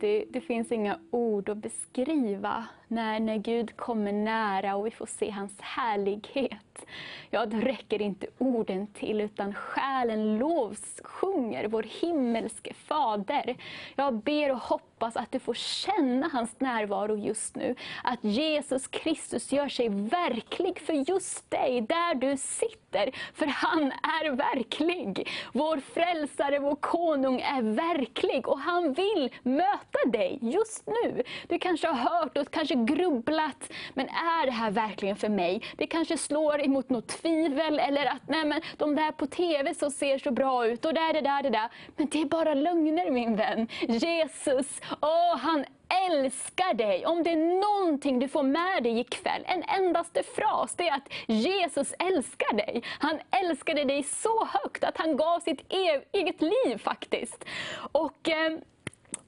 det, 0.03 0.25
det 0.29 0.41
finns 0.41 0.71
inga 0.71 0.99
ord 1.11 1.49
att 1.49 1.57
beskriva 1.57 2.67
när, 2.87 3.19
när 3.19 3.37
Gud 3.37 3.77
kommer 3.77 4.11
nära 4.11 4.75
och 4.75 4.85
vi 4.85 4.91
får 4.91 5.05
se 5.05 5.29
hans 5.29 5.61
härlighet. 5.61 6.85
Ja, 7.29 7.45
då 7.45 7.57
räcker 7.57 8.01
inte 8.01 8.27
orden 8.37 8.87
till 8.87 9.21
utan 9.21 9.53
själen 9.53 10.37
lovsjunger 10.37 11.67
vår 11.67 11.83
himmelske 11.83 12.73
Fader. 12.73 13.55
Jag 13.95 14.13
ber 14.13 14.51
och 14.51 14.57
hoppas 14.57 15.15
att 15.15 15.31
du 15.31 15.39
får 15.39 15.53
känna 15.53 16.29
hans 16.33 16.59
närvaro 16.59 17.15
just 17.15 17.55
nu. 17.55 17.75
Att 18.03 18.23
Jesus 18.23 18.87
Kristus 18.87 19.51
gör 19.51 19.69
sig 19.69 19.89
verklig 19.89 20.79
för 20.79 20.93
just 20.93 21.51
dig, 21.51 21.81
där 21.81 22.15
du 22.15 22.37
sitter. 22.37 23.11
För 23.33 23.45
han 23.45 23.83
är 23.91 24.31
verklig. 24.31 25.29
Vår 25.53 25.77
frälsare, 25.77 26.59
vår 26.59 26.75
konung 26.75 27.41
är 27.41 27.61
verklig 27.61 28.47
och 28.47 28.59
han 28.59 28.93
vill 28.93 29.33
möta 29.43 29.92
dig 30.05 30.39
just 30.41 30.87
nu. 30.87 31.23
Du 31.47 31.59
kanske 31.59 31.87
har 31.87 32.09
hört 32.09 32.37
och 32.37 32.51
kanske 32.51 32.75
grubblat, 32.75 33.71
men 33.93 34.07
är 34.09 34.45
det 34.45 34.51
här 34.51 34.71
verkligen 34.71 35.15
för 35.15 35.29
mig? 35.29 35.61
Det 35.77 35.87
kanske 35.87 36.17
slår 36.17 36.61
emot 36.61 36.89
något 36.89 37.07
tvivel 37.07 37.79
eller 37.79 38.05
att 38.05 38.27
nej 38.27 38.45
men, 38.45 38.61
de 38.77 38.95
där 38.95 39.11
på 39.11 39.27
TV 39.27 39.73
så 39.73 39.91
ser 39.91 40.17
så 40.17 40.31
bra 40.31 40.67
ut 40.67 40.85
och 40.85 40.93
där, 40.93 41.13
det 41.13 41.21
där, 41.21 41.43
det 41.43 41.49
där. 41.49 41.69
Men 41.95 42.07
det 42.07 42.21
är 42.21 42.25
bara 42.25 42.53
lögner 42.53 43.11
min 43.11 43.35
vän. 43.35 43.67
Jesus, 43.81 44.81
åh 45.01 45.37
han 45.37 45.65
älskar 46.09 46.73
dig. 46.73 47.05
Om 47.05 47.23
det 47.23 47.29
är 47.29 47.61
någonting 47.61 48.19
du 48.19 48.27
får 48.27 48.43
med 48.43 48.83
dig 48.83 48.99
ikväll, 48.99 49.43
en 49.45 49.63
endaste 49.63 50.23
fras, 50.23 50.75
det 50.75 50.87
är 50.87 50.95
att 50.95 51.13
Jesus 51.27 51.93
älskar 51.99 52.57
dig. 52.57 52.83
Han 52.99 53.19
älskade 53.31 53.83
dig 53.83 54.03
så 54.03 54.45
högt 54.45 54.83
att 54.83 54.97
han 54.97 55.17
gav 55.17 55.39
sitt 55.39 55.61
e-, 55.73 56.01
eget 56.11 56.41
liv 56.41 56.77
faktiskt. 56.77 57.45
Och... 57.91 58.29
Eh, 58.29 58.57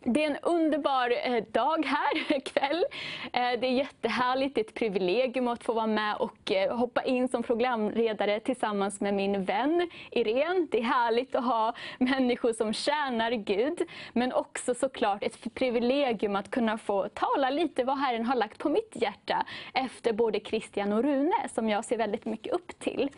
det 0.06 0.24
är 0.24 0.32
en 0.32 0.38
underbar 0.42 1.14
eh, 1.24 1.44
dag 1.52 1.86
här 1.86 2.40
kväll. 2.46 2.86
Eh, 3.34 3.60
det 3.60 3.68
är 3.68 3.72
jättehärligt, 3.72 4.56
det 4.56 4.62
är 4.62 4.66
ett 4.66 4.74
privilegium 4.74 5.48
att 5.48 5.64
få 5.64 5.74
vara 5.74 5.88
med 5.88 6.16
och 6.16 6.52
eh, 6.52 6.78
hoppa 6.78 7.04
in 7.04 7.28
som 7.28 7.44
programledare 7.44 8.40
tillsammans 8.40 9.02
med 9.02 9.14
min 9.14 9.44
vän 9.44 9.90
Irene. 10.12 10.68
Det 10.72 10.80
är 10.80 10.84
härligt 10.84 11.36
att 11.36 11.46
ha 11.46 11.74
människor 11.98 12.54
som 12.54 12.74
tjänar 12.74 13.32
Gud, 13.32 13.82
men 14.14 14.34
också 14.34 14.74
såklart 14.74 15.24
ett 15.24 15.54
privilegium 15.54 16.36
att 16.36 16.52
kunna 16.52 16.78
få 16.78 17.10
tala 17.10 17.50
lite 17.50 17.84
vad 17.84 17.98
Herren 17.98 18.26
har 18.26 18.36
lagt 18.36 18.58
på 18.58 18.70
mitt 18.70 18.92
hjärta 18.94 19.46
efter 19.74 20.14
både 20.14 20.40
Christian 20.40 20.94
och 20.94 21.04
Rune, 21.04 21.50
som 21.54 21.70
jag 21.70 21.86
ser 21.86 21.98
väldigt 21.98 22.26
mycket 22.26 22.54
upp 22.54 22.80
till. 22.80 23.10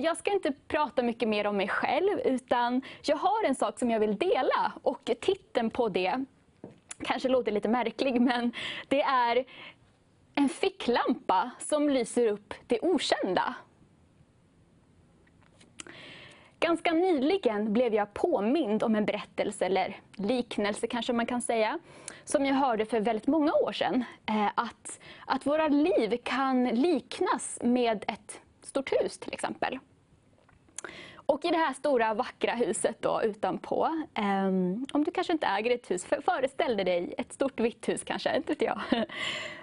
Jag 0.00 0.16
ska 0.16 0.32
inte 0.32 0.52
prata 0.68 1.02
mycket 1.02 1.28
mer 1.28 1.46
om 1.46 1.56
mig 1.56 1.68
själv, 1.68 2.20
utan 2.24 2.82
jag 3.02 3.16
har 3.16 3.44
en 3.44 3.54
sak 3.54 3.78
som 3.78 3.90
jag 3.90 4.00
vill 4.00 4.16
dela 4.16 4.72
och 4.82 5.10
titeln 5.20 5.70
på 5.70 5.87
det 5.88 6.24
kanske 7.02 7.28
låter 7.28 7.52
lite 7.52 7.68
märklig, 7.68 8.20
men 8.20 8.52
det 8.88 9.02
är 9.02 9.44
en 10.34 10.48
ficklampa 10.48 11.50
som 11.58 11.90
lyser 11.90 12.26
upp 12.26 12.54
det 12.66 12.80
okända. 12.80 13.54
Ganska 16.60 16.92
nyligen 16.92 17.72
blev 17.72 17.94
jag 17.94 18.14
påmind 18.14 18.82
om 18.82 18.94
en 18.94 19.04
berättelse, 19.04 19.66
eller 19.66 19.96
liknelse 20.16 20.86
kanske 20.86 21.12
man 21.12 21.26
kan 21.26 21.42
säga, 21.42 21.78
som 22.24 22.46
jag 22.46 22.54
hörde 22.54 22.86
för 22.86 23.00
väldigt 23.00 23.26
många 23.26 23.52
år 23.52 23.72
sedan. 23.72 24.04
Eh, 24.26 24.46
att, 24.54 25.00
att 25.26 25.46
våra 25.46 25.68
liv 25.68 26.16
kan 26.24 26.64
liknas 26.64 27.58
med 27.62 28.04
ett 28.08 28.40
stort 28.62 28.92
hus 28.92 29.18
till 29.18 29.32
exempel. 29.32 29.78
Och 31.32 31.44
i 31.44 31.48
det 31.50 31.56
här 31.56 31.72
stora 31.72 32.14
vackra 32.14 32.52
huset 32.52 32.96
då 33.02 33.22
utanpå, 33.22 33.88
um, 34.18 34.86
om 34.92 35.04
du 35.04 35.10
kanske 35.10 35.32
inte 35.32 35.46
äger 35.46 35.74
ett 35.74 35.90
hus, 35.90 36.04
föreställ 36.04 36.76
dig 36.76 37.14
ett 37.18 37.32
stort 37.32 37.60
vitt 37.60 37.88
hus 37.88 38.02
kanske, 38.04 38.36
inte 38.36 38.52
vet 38.52 38.62
jag. 38.62 38.80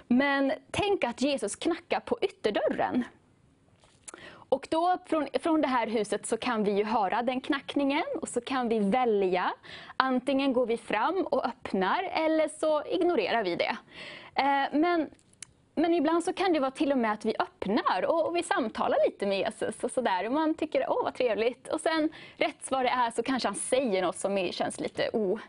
Men 0.07 0.51
tänk 0.71 1.03
att 1.03 1.21
Jesus 1.21 1.55
knackar 1.55 1.99
på 1.99 2.17
ytterdörren. 2.21 3.03
Och 4.49 4.67
då 4.71 4.97
från, 5.05 5.27
från 5.39 5.61
det 5.61 5.67
här 5.67 5.87
huset 5.87 6.25
så 6.25 6.37
kan 6.37 6.63
vi 6.63 6.71
ju 6.71 6.83
höra 6.83 7.21
den 7.21 7.41
knackningen 7.41 8.05
och 8.21 8.29
så 8.29 8.41
kan 8.41 8.69
vi 8.69 8.79
välja. 8.79 9.53
Antingen 9.97 10.53
går 10.53 10.65
vi 10.65 10.77
fram 10.77 11.27
och 11.31 11.45
öppnar 11.45 12.03
eller 12.03 12.47
så 12.47 12.83
ignorerar 12.85 13.43
vi 13.43 13.55
det. 13.55 13.77
Eh, 14.35 14.79
men 14.79 15.09
men 15.75 15.93
ibland 15.93 16.23
så 16.23 16.33
kan 16.33 16.53
det 16.53 16.59
vara 16.59 16.71
till 16.71 16.91
och 16.91 16.97
med 16.97 17.11
att 17.11 17.25
vi 17.25 17.35
öppnar 17.39 18.05
och, 18.05 18.27
och 18.27 18.35
vi 18.35 18.43
samtalar 18.43 18.97
lite 19.05 19.25
med 19.25 19.37
Jesus 19.37 19.83
och 19.83 19.91
sådär. 19.91 20.25
Och 20.25 20.31
man 20.31 20.53
tycker 20.53 20.85
åh 20.89 21.03
vad 21.03 21.13
trevligt. 21.13 21.67
Och 21.67 21.81
sen 21.81 22.09
rätt 22.37 22.71
vad 22.71 22.85
det 22.85 22.89
är 22.89 23.11
så 23.11 23.23
kanske 23.23 23.47
han 23.47 23.55
säger 23.55 24.01
något 24.01 24.17
som 24.17 24.49
känns 24.51 24.79
lite 24.79 25.09
o, 25.13 25.39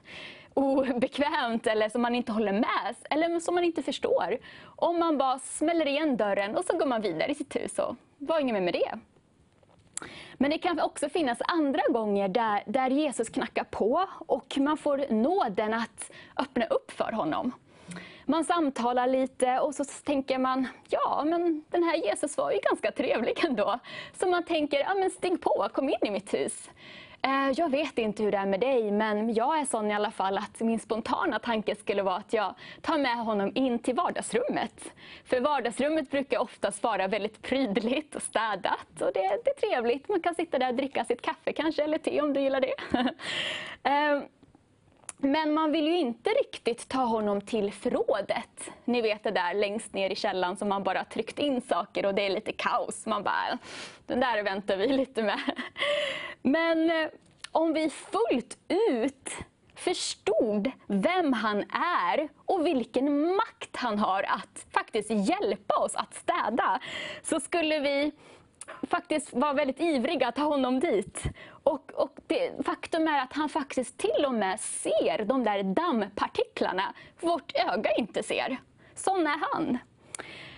obekvämt 0.54 1.66
eller 1.66 1.88
som 1.88 2.02
man 2.02 2.14
inte 2.14 2.32
håller 2.32 2.52
med 2.52 2.94
eller 3.10 3.40
som 3.40 3.54
man 3.54 3.64
inte 3.64 3.82
förstår. 3.82 4.38
Om 4.64 4.98
man 4.98 5.18
bara 5.18 5.38
smäller 5.38 5.86
igen 5.86 6.16
dörren 6.16 6.56
och 6.56 6.64
så 6.64 6.78
går 6.78 6.86
man 6.86 7.02
vidare 7.02 7.30
i 7.30 7.34
sitt 7.34 7.56
hus 7.56 7.78
och 7.78 7.96
var 8.18 8.40
inget 8.40 8.54
mer 8.54 8.60
med 8.60 8.74
det. 8.74 8.98
Men 10.34 10.50
det 10.50 10.58
kan 10.58 10.80
också 10.80 11.08
finnas 11.08 11.38
andra 11.40 11.82
gånger 11.88 12.28
där, 12.28 12.62
där 12.66 12.90
Jesus 12.90 13.28
knackar 13.28 13.64
på 13.64 14.06
och 14.26 14.58
man 14.58 14.76
får 14.76 15.12
nåden 15.12 15.74
att 15.74 16.10
öppna 16.36 16.66
upp 16.66 16.90
för 16.90 17.12
honom 17.12 17.52
man 18.26 18.44
samtalar 18.44 19.06
lite 19.06 19.60
och 19.60 19.74
så 19.74 19.84
tänker 19.84 20.38
man, 20.38 20.66
ja 20.88 21.24
men 21.26 21.64
den 21.68 21.82
här 21.82 21.96
Jesus 21.96 22.36
var 22.36 22.52
ju 22.52 22.58
ganska 22.58 22.92
trevlig 22.92 23.44
ändå. 23.44 23.78
Så 24.12 24.28
man 24.28 24.42
tänker, 24.42 24.78
ja 24.78 24.94
men 24.94 25.10
stig 25.10 25.40
på, 25.40 25.68
kom 25.72 25.88
in 25.88 25.98
i 26.02 26.10
mitt 26.10 26.34
hus. 26.34 26.70
Eh, 27.22 27.50
jag 27.56 27.70
vet 27.70 27.98
inte 27.98 28.22
hur 28.22 28.32
det 28.32 28.38
är 28.38 28.46
med 28.46 28.60
dig, 28.60 28.90
men 28.90 29.34
jag 29.34 29.58
är 29.58 29.64
sån 29.64 29.90
i 29.90 29.94
alla 29.94 30.10
fall 30.10 30.38
att 30.38 30.60
min 30.60 30.80
spontana 30.80 31.38
tanke 31.38 31.74
skulle 31.74 32.02
vara 32.02 32.16
att 32.16 32.32
jag 32.32 32.54
tar 32.82 32.98
med 32.98 33.16
honom 33.16 33.52
in 33.54 33.78
till 33.78 33.94
vardagsrummet. 33.94 34.92
För 35.24 35.40
vardagsrummet 35.40 36.10
brukar 36.10 36.38
oftast 36.38 36.82
vara 36.82 37.08
väldigt 37.08 37.42
prydligt 37.42 38.14
och 38.14 38.22
städat 38.22 39.00
och 39.00 39.10
det, 39.14 39.40
det 39.44 39.50
är 39.50 39.68
trevligt. 39.68 40.08
Man 40.08 40.20
kan 40.20 40.34
sitta 40.34 40.58
där 40.58 40.68
och 40.68 40.74
dricka 40.74 41.04
sitt 41.04 41.22
kaffe 41.22 41.52
kanske, 41.52 41.84
eller 41.84 41.98
te 41.98 42.20
om 42.20 42.32
du 42.32 42.40
gillar 42.40 42.60
det. 42.60 42.74
Eh, 43.82 44.20
men 45.18 45.54
man 45.54 45.72
vill 45.72 45.86
ju 45.86 45.98
inte 45.98 46.30
riktigt 46.30 46.88
ta 46.88 47.04
honom 47.04 47.40
till 47.40 47.72
förrådet. 47.72 48.70
Ni 48.84 49.02
vet 49.02 49.22
det 49.22 49.30
där 49.30 49.54
längst 49.54 49.94
ner 49.94 50.10
i 50.10 50.14
källan 50.14 50.56
som 50.56 50.68
man 50.68 50.82
bara 50.82 51.04
tryckt 51.04 51.38
in 51.38 51.60
saker 51.60 52.06
och 52.06 52.14
det 52.14 52.26
är 52.26 52.30
lite 52.30 52.52
kaos. 52.52 53.06
Man 53.06 53.22
bara, 53.22 53.58
den 54.06 54.20
där 54.20 54.42
väntar 54.42 54.76
vi 54.76 54.88
lite 54.88 55.22
med. 55.22 55.40
Men 56.42 56.90
eh, 56.90 57.08
om 57.52 57.72
vi 57.72 57.90
fullt 57.90 58.58
ut 58.68 59.30
förstod 59.74 60.70
vem 60.86 61.32
han 61.32 61.64
är 61.70 62.28
och 62.36 62.66
vilken 62.66 63.36
makt 63.36 63.76
han 63.76 63.98
har 63.98 64.22
att 64.22 64.66
faktiskt 64.72 65.10
hjälpa 65.10 65.74
oss 65.74 65.94
att 65.94 66.14
städa, 66.14 66.80
så 67.22 67.40
skulle 67.40 67.80
vi 67.80 68.12
faktiskt 68.82 69.32
var 69.32 69.54
väldigt 69.54 69.80
ivriga 69.80 70.28
att 70.28 70.36
ta 70.36 70.42
honom 70.42 70.80
dit. 70.80 71.22
Och, 71.48 71.92
och 71.94 72.18
det, 72.26 72.66
faktum 72.66 73.08
är 73.08 73.22
att 73.22 73.32
han 73.32 73.48
faktiskt 73.48 73.98
till 73.98 74.24
och 74.26 74.34
med 74.34 74.60
ser 74.60 75.24
de 75.24 75.44
där 75.44 75.62
dammpartiklarna 75.62 76.94
vårt 77.20 77.52
öga 77.56 77.90
inte 77.98 78.22
ser. 78.22 78.56
Sån 78.94 79.26
är 79.26 79.40
han. 79.52 79.78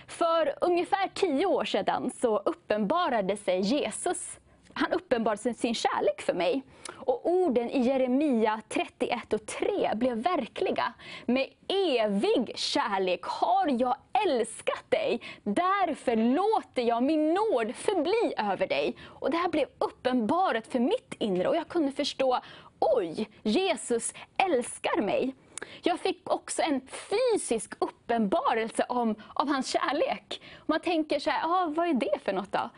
För 0.07 0.53
ungefär 0.61 1.09
tio 1.13 1.45
år 1.45 1.65
sedan 1.65 2.11
så 2.21 2.37
uppenbarade 2.37 3.37
sig 3.37 3.59
Jesus 3.59 4.39
han 4.79 4.91
uppenbarade 4.91 5.53
sin 5.53 5.75
kärlek 5.75 6.21
för 6.21 6.33
mig. 6.33 6.63
Och 6.95 7.29
orden 7.29 7.69
i 7.69 7.79
Jeremia 7.79 8.61
31 8.69 9.33
och 9.33 9.45
3 9.45 9.91
blev 9.95 10.17
verkliga. 10.17 10.93
Med 11.25 11.47
evig 11.67 12.51
kärlek 12.55 13.23
har 13.23 13.81
jag 13.81 13.95
älskat 14.27 14.83
dig, 14.89 15.21
därför 15.43 16.15
låter 16.15 16.81
jag 16.81 17.03
min 17.03 17.33
nåd 17.33 17.75
förbli 17.75 18.33
över 18.37 18.67
dig. 18.67 18.95
Och 19.05 19.31
Det 19.31 19.37
här 19.37 19.49
blev 19.49 19.67
uppenbarat 19.77 20.67
för 20.67 20.79
mitt 20.79 21.13
inre 21.19 21.47
och 21.47 21.55
jag 21.55 21.67
kunde 21.67 21.91
förstå, 21.91 22.39
oj, 22.79 23.29
Jesus 23.43 24.13
älskar 24.37 25.01
mig. 25.01 25.35
Jag 25.81 25.99
fick 25.99 26.29
också 26.29 26.61
en 26.61 26.81
fysisk 26.81 27.73
uppenbarelse 27.79 28.85
om, 28.89 29.15
av 29.33 29.47
hans 29.47 29.67
kärlek. 29.67 30.41
Man 30.65 30.79
tänker 30.79 31.19
så 31.19 31.29
här, 31.29 31.43
ah, 31.45 31.65
vad 31.75 31.87
är 31.87 31.93
det 31.93 32.19
för 32.23 32.33
något 32.33 32.51
då? 32.51 32.69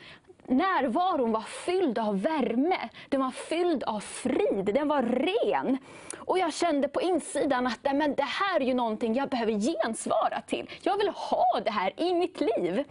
Närvaron 0.48 1.32
var 1.32 1.42
fylld 1.42 2.00
av 2.00 2.22
värme, 2.22 2.90
den 3.10 3.20
var 3.20 3.32
fylld 3.32 3.84
av 3.84 4.00
frid, 4.00 4.66
den 4.66 4.88
var 4.88 5.04
ren. 5.04 5.78
Och 6.18 6.40
jag 6.40 6.54
kände 6.54 6.88
på 6.88 7.02
insidan 7.02 7.68
att 7.68 7.80
men 7.84 8.16
det 8.16 8.24
här 8.24 8.60
är 8.60 8.66
ju 8.66 8.74
någonting 8.74 9.14
jag 9.14 9.30
behöver 9.30 9.54
gensvara 9.54 10.42
till. 10.48 10.70
Jag 10.82 10.98
vill 10.98 11.10
ha 11.10 11.62
det 11.66 11.72
här 11.72 11.94
i 11.98 12.14
mitt 12.14 12.42
liv. 12.42 12.84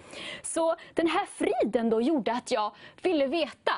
Så 0.42 0.76
den 0.94 1.06
här 1.06 1.26
friden 1.26 1.90
då 1.90 2.00
gjorde 2.00 2.32
att 2.32 2.50
jag 2.50 2.72
ville 3.02 3.26
veta, 3.26 3.72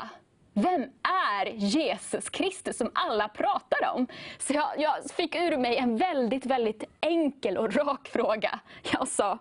vem 0.53 0.83
är 1.31 1.47
Jesus 1.47 2.31
Kristus 2.31 2.77
som 2.77 2.91
alla 2.95 3.29
pratar 3.29 3.95
om? 3.95 4.07
Så 4.39 4.53
jag, 4.53 4.69
jag 4.79 5.11
fick 5.11 5.35
ur 5.35 5.57
mig 5.57 5.77
en 5.77 5.97
väldigt, 5.97 6.47
väldigt 6.47 6.85
enkel 7.01 7.59
och 7.59 7.75
rak 7.75 8.09
fråga. 8.09 8.61
Jag 8.83 9.09
sa, 9.09 9.39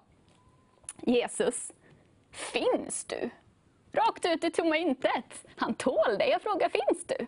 Jesus, 1.02 1.72
finns 2.32 3.06
du? 3.06 3.30
Rakt 3.94 4.26
ut 4.26 4.44
i 4.44 4.52
tomma 4.52 4.78
intet. 4.78 5.46
Han 5.56 5.74
tål 5.74 6.18
det. 6.20 6.28
Jag 6.28 6.42
frågar, 6.42 6.70
finns 6.70 7.06
du? 7.06 7.28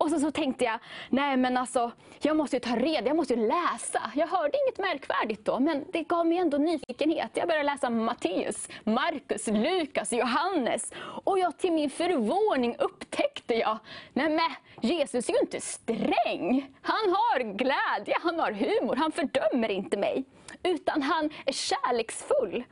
Och 0.00 0.10
så, 0.10 0.20
så 0.20 0.30
tänkte 0.30 0.64
jag, 0.64 0.78
nej 1.08 1.36
men 1.36 1.56
alltså, 1.56 1.92
jag 2.20 2.36
måste 2.36 2.56
ju 2.56 2.60
ta 2.60 2.76
reda, 2.76 3.06
jag 3.06 3.16
måste 3.16 3.34
ju 3.34 3.48
läsa. 3.48 4.12
Jag 4.14 4.26
hörde 4.26 4.58
inget 4.66 4.78
märkvärdigt 4.78 5.44
då, 5.44 5.60
men 5.60 5.84
det 5.92 6.02
gav 6.02 6.26
mig 6.26 6.38
ändå 6.38 6.58
nyfikenhet. 6.58 7.30
Jag 7.34 7.48
började 7.48 7.64
läsa 7.64 7.90
Matteus, 7.90 8.68
Markus, 8.84 9.46
Lukas, 9.46 10.12
Johannes. 10.12 10.92
Och 11.24 11.38
jag, 11.38 11.58
till 11.58 11.72
min 11.72 11.90
förvåning 11.90 12.76
upptäckte 12.78 13.54
jag, 13.54 13.78
nej 14.12 14.28
men 14.28 14.50
Jesus 14.80 15.28
är 15.28 15.32
ju 15.32 15.38
inte 15.38 15.60
sträng. 15.60 16.74
Han 16.82 17.14
har 17.14 17.38
glädje, 17.40 18.16
han 18.22 18.40
har 18.40 18.52
humor, 18.52 18.96
han 18.96 19.12
fördömer 19.12 19.68
inte 19.70 19.96
mig. 19.96 20.24
Utan 20.62 21.02
han 21.02 21.30
är 21.46 21.52
kärleksfull. 21.52 22.64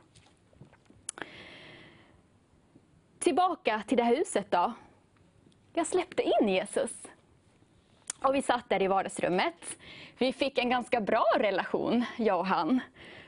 Tillbaka 3.19 3.83
till 3.87 3.97
det 3.97 4.03
här 4.03 4.15
huset 4.15 4.51
då. 4.51 4.73
Jag 5.73 5.87
släppte 5.87 6.23
in 6.23 6.49
Jesus. 6.49 6.91
Och 8.21 8.35
vi 8.35 8.41
satt 8.41 8.69
där 8.69 8.81
i 8.81 8.87
vardagsrummet. 8.87 9.77
Vi 10.17 10.33
fick 10.33 10.57
en 10.57 10.69
ganska 10.69 11.01
bra 11.01 11.25
relation, 11.37 12.05
jag 12.17 12.39
och 12.39 12.45
han. 12.45 12.79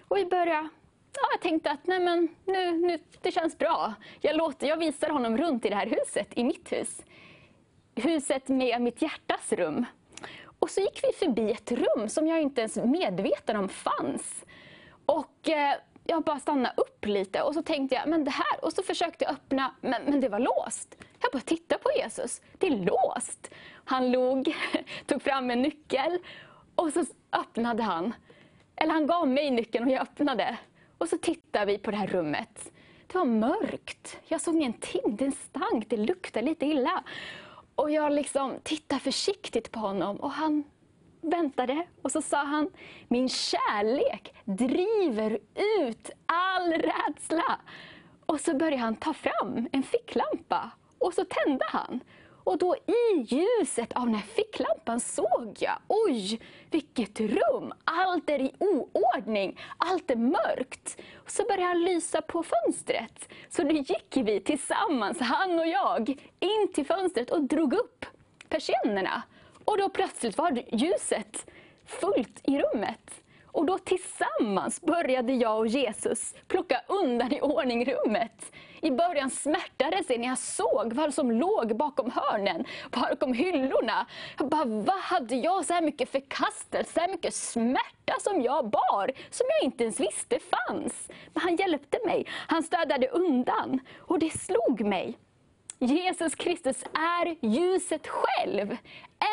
Och 0.07 0.18
vi 0.18 0.26
började 0.26 0.69
Ja, 1.13 1.22
jag 1.31 1.41
tänkte 1.41 1.72
att 1.72 1.88
nej 1.88 1.99
men, 1.99 2.27
nu, 2.45 2.72
nu, 2.72 2.99
det 3.22 3.31
känns 3.31 3.57
bra. 3.57 3.93
Jag, 4.22 4.35
låter, 4.35 4.68
jag 4.68 4.77
visar 4.77 5.09
honom 5.09 5.38
runt 5.38 5.65
i 5.65 5.69
det 5.69 5.76
här 5.76 5.85
huset, 5.85 6.27
i 6.35 6.43
mitt 6.43 6.72
hus. 6.72 7.01
Huset 7.95 8.47
med 8.47 8.81
mitt 8.81 9.01
hjärtas 9.01 9.53
rum. 9.53 9.85
Och 10.59 10.69
så 10.69 10.81
gick 10.81 11.03
vi 11.03 11.26
förbi 11.26 11.51
ett 11.51 11.72
rum 11.72 12.09
som 12.09 12.27
jag 12.27 12.41
inte 12.41 12.61
ens 12.61 12.76
medveten 12.76 13.55
om 13.55 13.69
fanns. 13.69 14.45
Och 15.05 15.49
eh, 15.49 15.76
jag 16.12 16.24
bara 16.24 16.40
stannade 16.40 16.74
upp 16.78 17.06
lite 17.06 17.42
och 17.42 17.54
så 17.54 17.62
tänkte 17.62 17.96
jag, 17.96 18.08
men 18.08 18.24
det 18.24 18.32
här, 18.32 18.66
och 18.66 18.74
så 18.74 18.84
försökte 18.84 19.26
jag 19.26 19.34
öppna, 19.34 19.76
men, 19.82 20.04
men 20.04 20.22
det 20.22 20.30
var 20.30 20.40
låst. 20.40 20.98
Jag 21.20 21.32
bara 21.32 21.42
tittade 21.42 21.82
på 21.82 21.90
Jesus, 21.98 22.42
det 22.58 22.68
är 22.68 22.72
låst. 22.72 23.50
Han 23.86 24.12
log, 24.12 24.56
tog 25.06 25.22
fram 25.22 25.52
en 25.52 25.62
nyckel 25.62 26.20
och 26.76 26.94
så 26.94 27.06
öppnade 27.32 27.84
han. 27.84 28.14
Eller 28.76 28.94
han 28.94 29.08
gav 29.08 29.28
mig 29.28 29.52
nyckeln 29.52 29.86
och 29.86 29.92
jag 29.92 30.02
öppnade. 30.02 30.58
Och 30.98 31.10
så 31.10 31.18
tittade 31.18 31.66
vi 31.66 31.78
på 31.78 31.92
det 31.92 31.98
här 31.98 32.08
rummet. 32.08 32.72
Det 33.08 33.18
var 33.18 33.26
mörkt. 33.26 34.18
Jag 34.28 34.42
såg 34.42 34.56
ingenting. 34.56 35.16
Det 35.16 35.32
stank, 35.32 35.90
det 35.90 35.98
luktade 35.98 36.46
lite 36.46 36.66
illa. 36.66 37.04
Och 37.76 37.92
jag 37.92 38.12
liksom 38.12 38.54
tittade 38.64 39.02
försiktigt 39.02 39.72
på 39.72 39.80
honom 39.80 40.18
och 40.18 40.32
han 40.32 40.64
väntade 41.22 41.88
och 42.02 42.11
så 42.11 42.22
sa 42.22 42.38
han, 42.38 42.69
min 43.07 43.30
kärlek 43.30 44.34
driver 44.45 45.39
ut 45.80 46.10
all 46.26 46.72
rädsla. 46.72 47.60
Och 48.26 48.39
så 48.39 48.56
började 48.56 48.77
han 48.77 48.95
ta 48.95 49.14
fram 49.14 49.68
en 49.72 49.84
ficklampa 49.84 50.72
och 50.98 51.14
så 51.14 51.26
tände 51.26 51.65
han. 51.68 51.99
Och 52.43 52.57
då 52.57 52.76
i 52.76 53.22
ljuset 53.22 53.93
av 53.93 54.06
den 54.06 54.15
här 54.15 54.27
ficklampan 54.35 54.99
såg 54.99 55.57
jag, 55.60 55.77
oj, 55.88 56.41
vilket 56.72 57.19
rum! 57.19 57.73
Allt 57.84 58.30
är 58.30 58.39
i 58.41 58.52
oordning, 58.60 59.60
allt 59.77 60.11
är 60.11 60.15
mörkt. 60.15 61.02
Och 61.15 61.31
så 61.31 61.43
började 61.43 61.64
han 61.64 61.84
lysa 61.84 62.22
på 62.22 62.43
fönstret. 62.43 63.34
Så 63.49 63.64
då 63.64 63.72
gick 63.72 64.18
vi 64.18 64.39
tillsammans, 64.39 65.19
han 65.19 65.60
och 65.60 65.68
jag, 65.68 66.10
in 66.39 66.73
till 66.73 66.85
fönstret 66.85 67.31
och 67.31 67.41
drog 67.43 67.73
upp 67.73 68.06
persiennerna. 68.49 69.23
Och 69.66 69.78
då 69.78 69.90
plötsligt 69.90 70.38
var 70.38 70.64
ljuset 70.72 71.46
fullt 71.86 72.40
i 72.44 72.60
rummet. 72.60 73.22
Och 73.46 73.66
då 73.66 73.78
tillsammans 73.78 74.82
började 74.82 75.34
jag 75.34 75.60
och 75.60 75.68
Jesus 75.68 76.34
plocka 76.48 76.82
undan 76.88 77.34
i 77.34 77.42
ordning 77.42 77.86
rummet. 77.86 78.52
I 78.82 78.92
början 78.92 79.30
smärtade 79.30 79.98
det 79.98 80.04
sig 80.04 80.18
när 80.18 80.28
jag 80.28 80.38
såg 80.38 80.94
vad 80.94 81.14
som 81.14 81.32
låg 81.32 81.78
bakom 81.78 82.12
hörnen, 82.12 82.66
bakom 82.92 83.34
hyllorna. 83.34 84.06
Jag 84.38 84.50
bara, 84.50 84.66
vad 84.66 85.00
hade 85.00 85.36
jag 85.36 85.66
så 85.66 85.74
här 85.74 85.82
mycket 85.82 86.10
förkastelse, 86.10 86.94
så 86.94 87.00
här 87.00 87.08
mycket 87.08 87.34
smärta 87.34 88.14
som 88.22 88.42
jag 88.42 88.70
bar, 88.70 89.12
som 89.30 89.46
jag 89.50 89.64
inte 89.64 89.84
ens 89.84 90.00
visste 90.00 90.40
fanns. 90.40 91.10
Men 91.34 91.44
han 91.44 91.56
hjälpte 91.56 92.00
mig, 92.06 92.28
han 92.48 92.64
städade 92.64 93.08
undan 93.08 93.80
och 93.98 94.20
det 94.20 94.30
slog 94.30 94.82
mig. 94.82 95.18
Jesus 95.84 96.36
Kristus 96.36 96.84
är 96.94 97.45
ljuset 97.45 98.08
själv. 98.08 98.78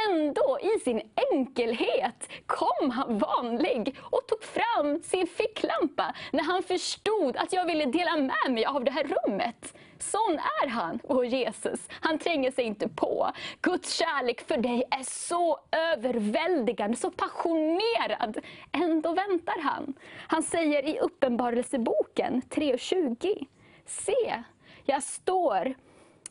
Ändå, 0.09 0.59
i 0.63 0.81
sin 0.81 1.03
enkelhet, 1.33 2.29
kom 2.47 2.91
han 2.91 3.19
vanlig 3.19 3.97
och 4.01 4.27
tog 4.27 4.43
fram 4.43 5.03
sin 5.03 5.27
ficklampa 5.27 6.15
när 6.33 6.43
han 6.45 6.63
förstod 6.63 7.37
att 7.37 7.53
jag 7.53 7.67
ville 7.67 7.85
dela 7.85 8.17
med 8.17 8.53
mig 8.55 8.65
av 8.65 8.85
det 8.85 8.91
här 8.91 9.05
rummet. 9.05 9.75
Sån 9.99 10.39
är 10.63 10.69
han, 10.69 10.99
vår 11.09 11.25
Jesus. 11.25 11.89
Han 12.01 12.19
tränger 12.19 12.51
sig 12.51 12.65
inte 12.65 12.89
på. 12.89 13.31
Guds 13.61 13.93
kärlek 13.93 14.41
för 14.41 14.57
dig 14.57 14.85
är 14.91 15.03
så 15.03 15.59
överväldigande, 15.93 16.97
så 16.97 17.11
passionerad. 17.11 18.39
Ändå 18.73 19.15
väntar 19.15 19.63
han. 19.63 19.95
Han 20.29 20.43
säger 20.43 20.89
i 20.89 20.99
Uppenbarelseboken 20.99 22.43
3.20. 22.43 23.47
Se, 23.87 24.43
jag 24.85 25.03
står 25.03 25.75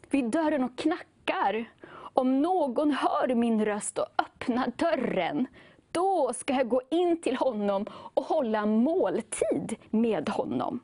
vid 0.10 0.26
dörren 0.26 0.64
och 0.64 0.78
knackar. 0.78 1.66
Om 2.14 2.42
någon 2.42 2.92
hör 2.92 3.36
min 3.36 3.66
röst 3.66 3.98
och 3.98 4.08
öppnar 4.18 4.72
dörren, 4.76 5.48
då 5.92 6.34
ska 6.34 6.54
jag 6.54 6.70
gå 6.70 6.82
in 6.90 7.22
till 7.22 7.36
honom 7.36 7.86
och 7.92 8.24
hålla 8.24 8.66
måltid 8.66 9.76
med 9.90 10.30
honom. 10.30 10.80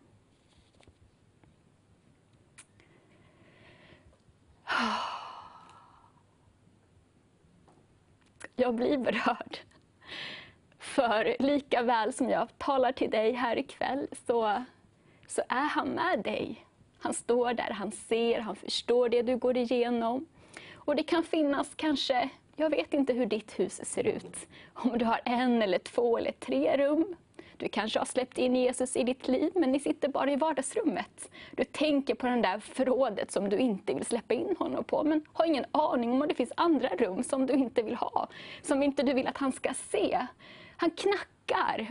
Jag 8.56 8.76
blir 8.76 8.98
berörd. 8.98 9.58
För 10.80 11.36
lika 11.40 11.82
väl 11.82 12.14
som 12.14 12.30
jag 12.30 12.58
talar 12.58 12.92
till 12.92 13.10
dig 13.10 13.32
här 13.32 13.58
ikväll 13.58 14.08
så, 14.28 14.64
så 15.28 15.42
är 15.50 15.68
han 15.70 15.88
med 15.88 16.20
dig. 16.24 16.66
Han 17.04 17.14
står 17.14 17.54
där, 17.54 17.72
han 17.72 17.92
ser, 17.92 18.40
han 18.40 18.56
förstår 18.56 19.10
det 19.10 19.22
du 19.22 19.38
går 19.38 19.58
igenom. 19.58 20.26
Och 20.76 20.96
det 20.96 21.04
kan 21.04 21.24
finnas 21.24 21.72
kanske, 21.76 22.30
jag 22.56 22.70
vet 22.70 22.94
inte 22.94 23.14
hur 23.14 23.26
ditt 23.26 23.60
hus 23.60 23.82
ser 23.84 24.08
ut. 24.08 24.48
Om 24.74 24.98
du 24.98 25.06
har 25.06 25.22
en 25.26 25.62
eller 25.62 25.80
två 25.80 26.18
eller 26.18 26.32
tre 26.32 26.78
rum. 26.78 27.16
Du 27.58 27.68
kanske 27.68 28.00
har 28.00 28.06
släppt 28.06 28.38
in 28.38 28.56
Jesus 28.56 28.96
i 28.96 29.04
ditt 29.04 29.28
liv, 29.28 29.52
men 29.56 29.72
ni 29.72 29.80
sitter 29.80 30.08
bara 30.08 30.32
i 30.32 30.36
vardagsrummet. 30.36 31.30
Du 31.52 31.64
tänker 31.64 32.16
på 32.16 32.28
det 32.28 32.42
där 32.42 32.60
förrådet 32.60 33.32
som 33.32 33.50
du 33.50 33.58
inte 33.58 33.94
vill 33.94 34.06
släppa 34.06 34.34
in 34.34 34.56
honom 34.60 34.84
på, 34.84 35.04
men 35.04 35.26
har 35.34 35.46
ingen 35.46 35.66
aning 35.72 36.12
om 36.12 36.22
att 36.22 36.30
det 36.30 36.36
finns 36.36 36.54
andra 36.58 36.90
rum 36.90 37.24
som 37.24 37.46
du 37.46 37.54
inte 37.54 37.82
vill 37.82 37.96
ha, 37.96 38.28
som 38.62 38.84
inte 38.84 39.04
du 39.04 39.14
vill 39.14 39.28
att 39.28 39.38
han 39.38 39.52
ska 39.52 39.74
se. 39.74 40.28
Han 40.78 40.92
knackar, 40.92 41.33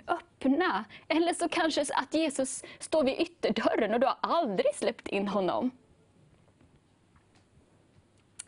öppna. 0.07 0.85
Eller 1.09 1.35
så 1.35 1.49
kanske 1.49 1.81
att 1.81 2.15
Jesus 2.15 2.65
står 2.79 3.05
vid 3.05 3.21
ytterdörren 3.21 3.95
och 3.95 4.01
du 4.01 4.07
har 4.07 4.19
aldrig 4.21 4.75
släppt 4.75 5.09
in 5.09 5.29
honom. 5.29 5.71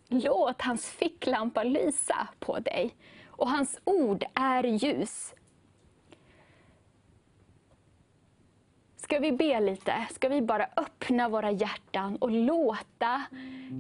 Låt 0.09 0.63
hans 0.63 0.87
ficklampa 0.87 1.63
lysa 1.63 2.29
på 2.39 2.59
dig 2.59 2.95
och 3.27 3.51
hans 3.51 3.81
ord 3.85 4.25
är 4.35 4.65
ljus. 4.65 5.35
Ska 8.97 9.19
vi 9.19 9.33
be 9.33 9.61
lite? 9.61 10.07
Ska 10.11 10.29
vi 10.29 10.43
bara 10.43 10.67
öppna 10.77 11.29
våra 11.29 11.51
hjärtan 11.51 12.17
och 12.17 12.31
låta 12.31 13.23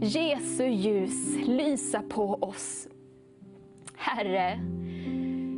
Jesu 0.02 0.64
ljus 0.64 1.36
lysa 1.46 2.02
på 2.02 2.34
oss? 2.34 2.88
Herre, 3.96 4.60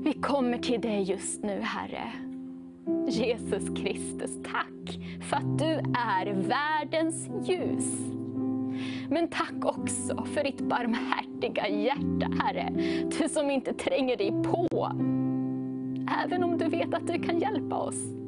vi 0.06 0.12
kommer 0.12 0.58
till 0.58 0.80
dig 0.80 1.02
just 1.02 1.42
nu, 1.42 1.60
Herre. 1.60 2.12
Jesus 3.08 3.68
Kristus, 3.76 4.30
tack 4.44 4.98
för 5.20 5.36
att 5.36 5.58
du 5.58 5.70
är 5.98 6.32
världens 6.32 7.28
ljus. 7.48 8.00
Men 9.10 9.28
tack 9.28 9.64
också 9.64 10.24
för 10.24 10.44
ditt 10.44 10.60
barmhärtiga 10.60 11.68
hjärta, 11.68 12.30
Herre. 12.40 12.72
Du 13.18 13.28
som 13.28 13.50
inte 13.50 13.72
tränger 13.72 14.16
dig 14.16 14.30
på. 14.30 14.92
Även 16.24 16.44
om 16.44 16.58
du 16.58 16.68
vet 16.68 16.94
att 16.94 17.06
du 17.06 17.18
kan 17.18 17.38
hjälpa 17.38 17.76
oss. 17.76 18.25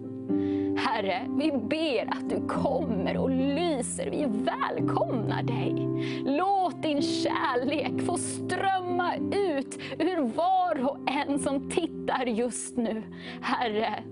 Herre, 0.77 1.27
vi 1.39 1.53
ber 1.53 2.11
att 2.11 2.31
du 2.31 2.47
kommer 2.47 3.17
och 3.17 3.31
lyser. 3.31 4.11
Vi 4.11 4.27
välkomnar 4.29 5.43
dig. 5.43 5.75
Låt 6.25 6.83
din 6.83 7.03
kärlek 7.03 8.07
få 8.07 8.17
strömma 8.17 9.17
ut 9.17 9.79
ur 9.99 10.21
var 10.21 10.85
och 10.85 10.99
en 11.07 11.39
som 11.39 11.71
tittar 11.71 12.27
just 12.27 12.77
nu. 12.77 13.03
Herre, 13.41 14.03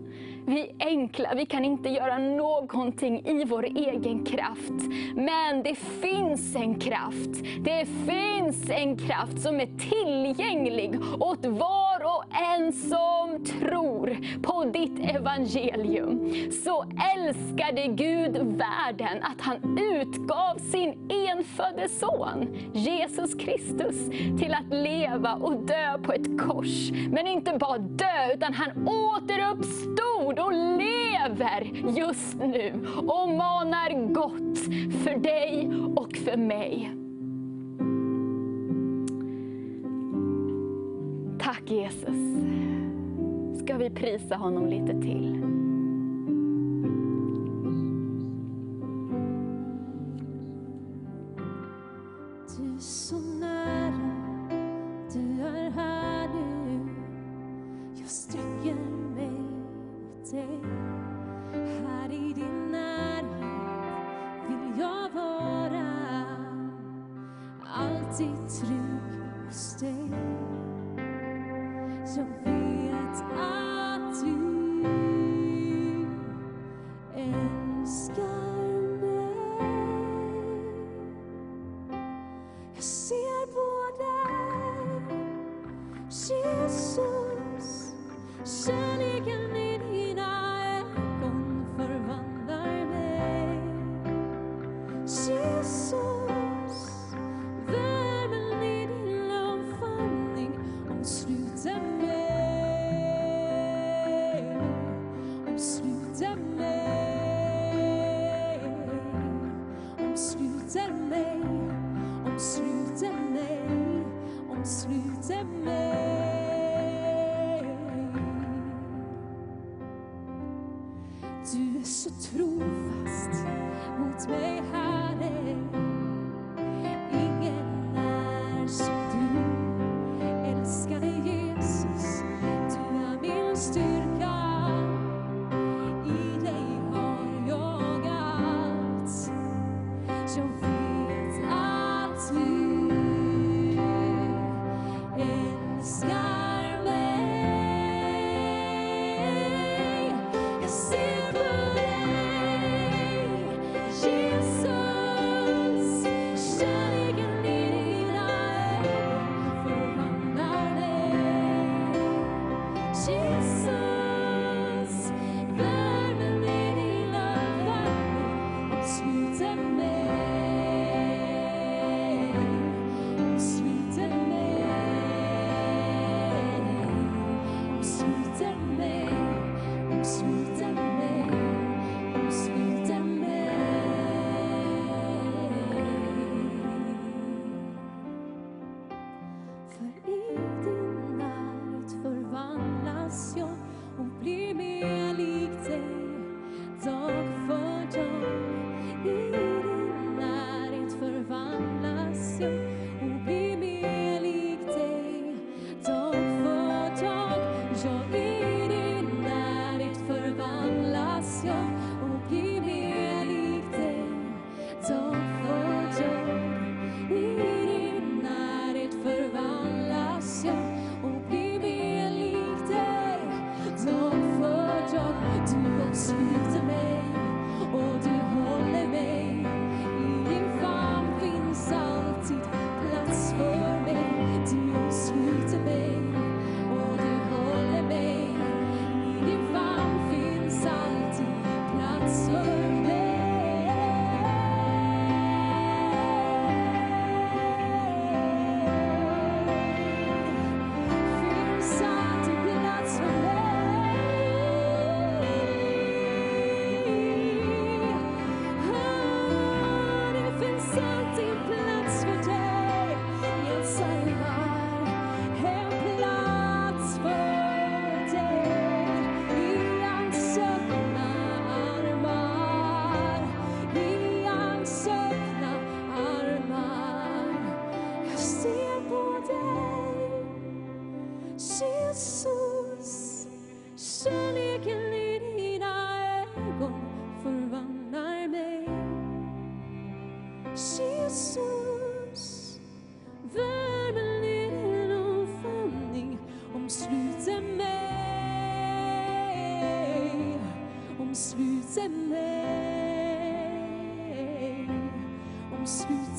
vi 0.49 0.75
enkla, 0.79 1.35
vi 1.35 1.47
kan 1.47 1.65
inte 1.65 1.89
göra 1.89 2.19
någonting 2.19 3.27
i 3.27 3.45
vår 3.45 3.65
egen 3.65 4.25
kraft. 4.25 4.83
Men 5.15 5.63
det 5.63 5.75
finns 5.75 6.57
en 6.57 6.81
kraft. 6.81 7.31
Det 7.61 7.87
finns 7.87 8.71
en 8.71 8.97
kraft 8.97 9.41
som 9.41 9.61
är 9.61 9.69
tillgänglig 9.79 11.01
åt 11.21 11.47
var 11.47 12.05
och 12.05 12.25
en 12.57 12.73
som 12.73 13.45
tror 13.45 14.17
på 14.43 14.65
ditt 14.65 15.17
evangelium. 15.17 16.33
Så 16.65 16.85
älskade 17.17 17.87
Gud 17.87 18.37
världen 18.37 19.23
att 19.23 19.41
han 19.41 19.79
utgav 19.79 20.59
sin 20.59 21.11
enfödde 21.29 21.89
son, 21.89 22.57
Jesus 22.73 23.35
Kristus, 23.35 24.09
till 24.41 24.55
att 24.55 24.75
leva 24.75 25.35
och 25.35 25.57
dö 25.67 25.99
på 25.99 26.13
ett 26.13 26.41
kors. 26.41 26.91
Men 27.11 27.27
inte 27.27 27.53
bara 27.59 27.79
dö, 27.79 28.35
utan 28.35 28.55
han 28.55 28.89
återuppstod 28.89 30.36
och 30.39 30.53
lever 30.53 31.73
just 31.99 32.39
nu 32.39 32.87
och 32.97 33.29
manar 33.29 34.13
gott 34.13 34.59
för 35.05 35.19
dig 35.19 35.71
och 35.97 36.17
för 36.17 36.37
mig. 36.37 36.93
Tack 41.39 41.71
Jesus. 41.71 42.17
Ska 43.63 43.77
vi 43.77 43.91
prisa 43.91 44.37
honom 44.37 44.67
lite 44.67 45.01
till? 45.03 45.56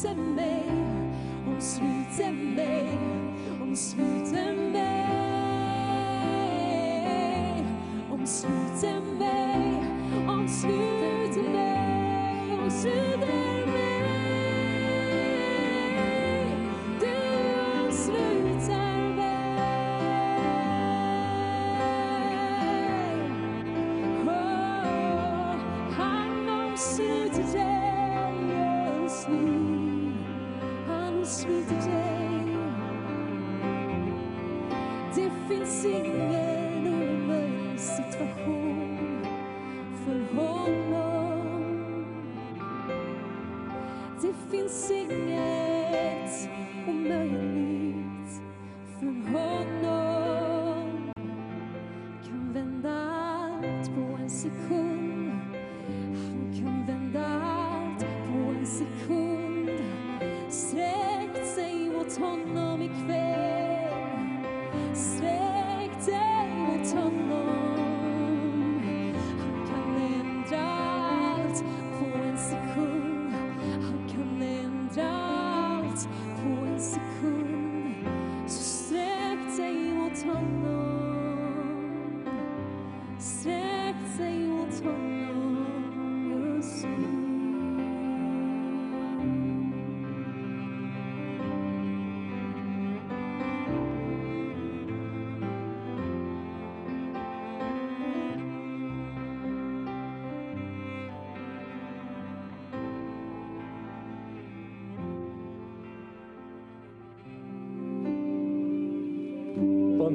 Omsluter 0.07 0.35
mig, 0.35 0.46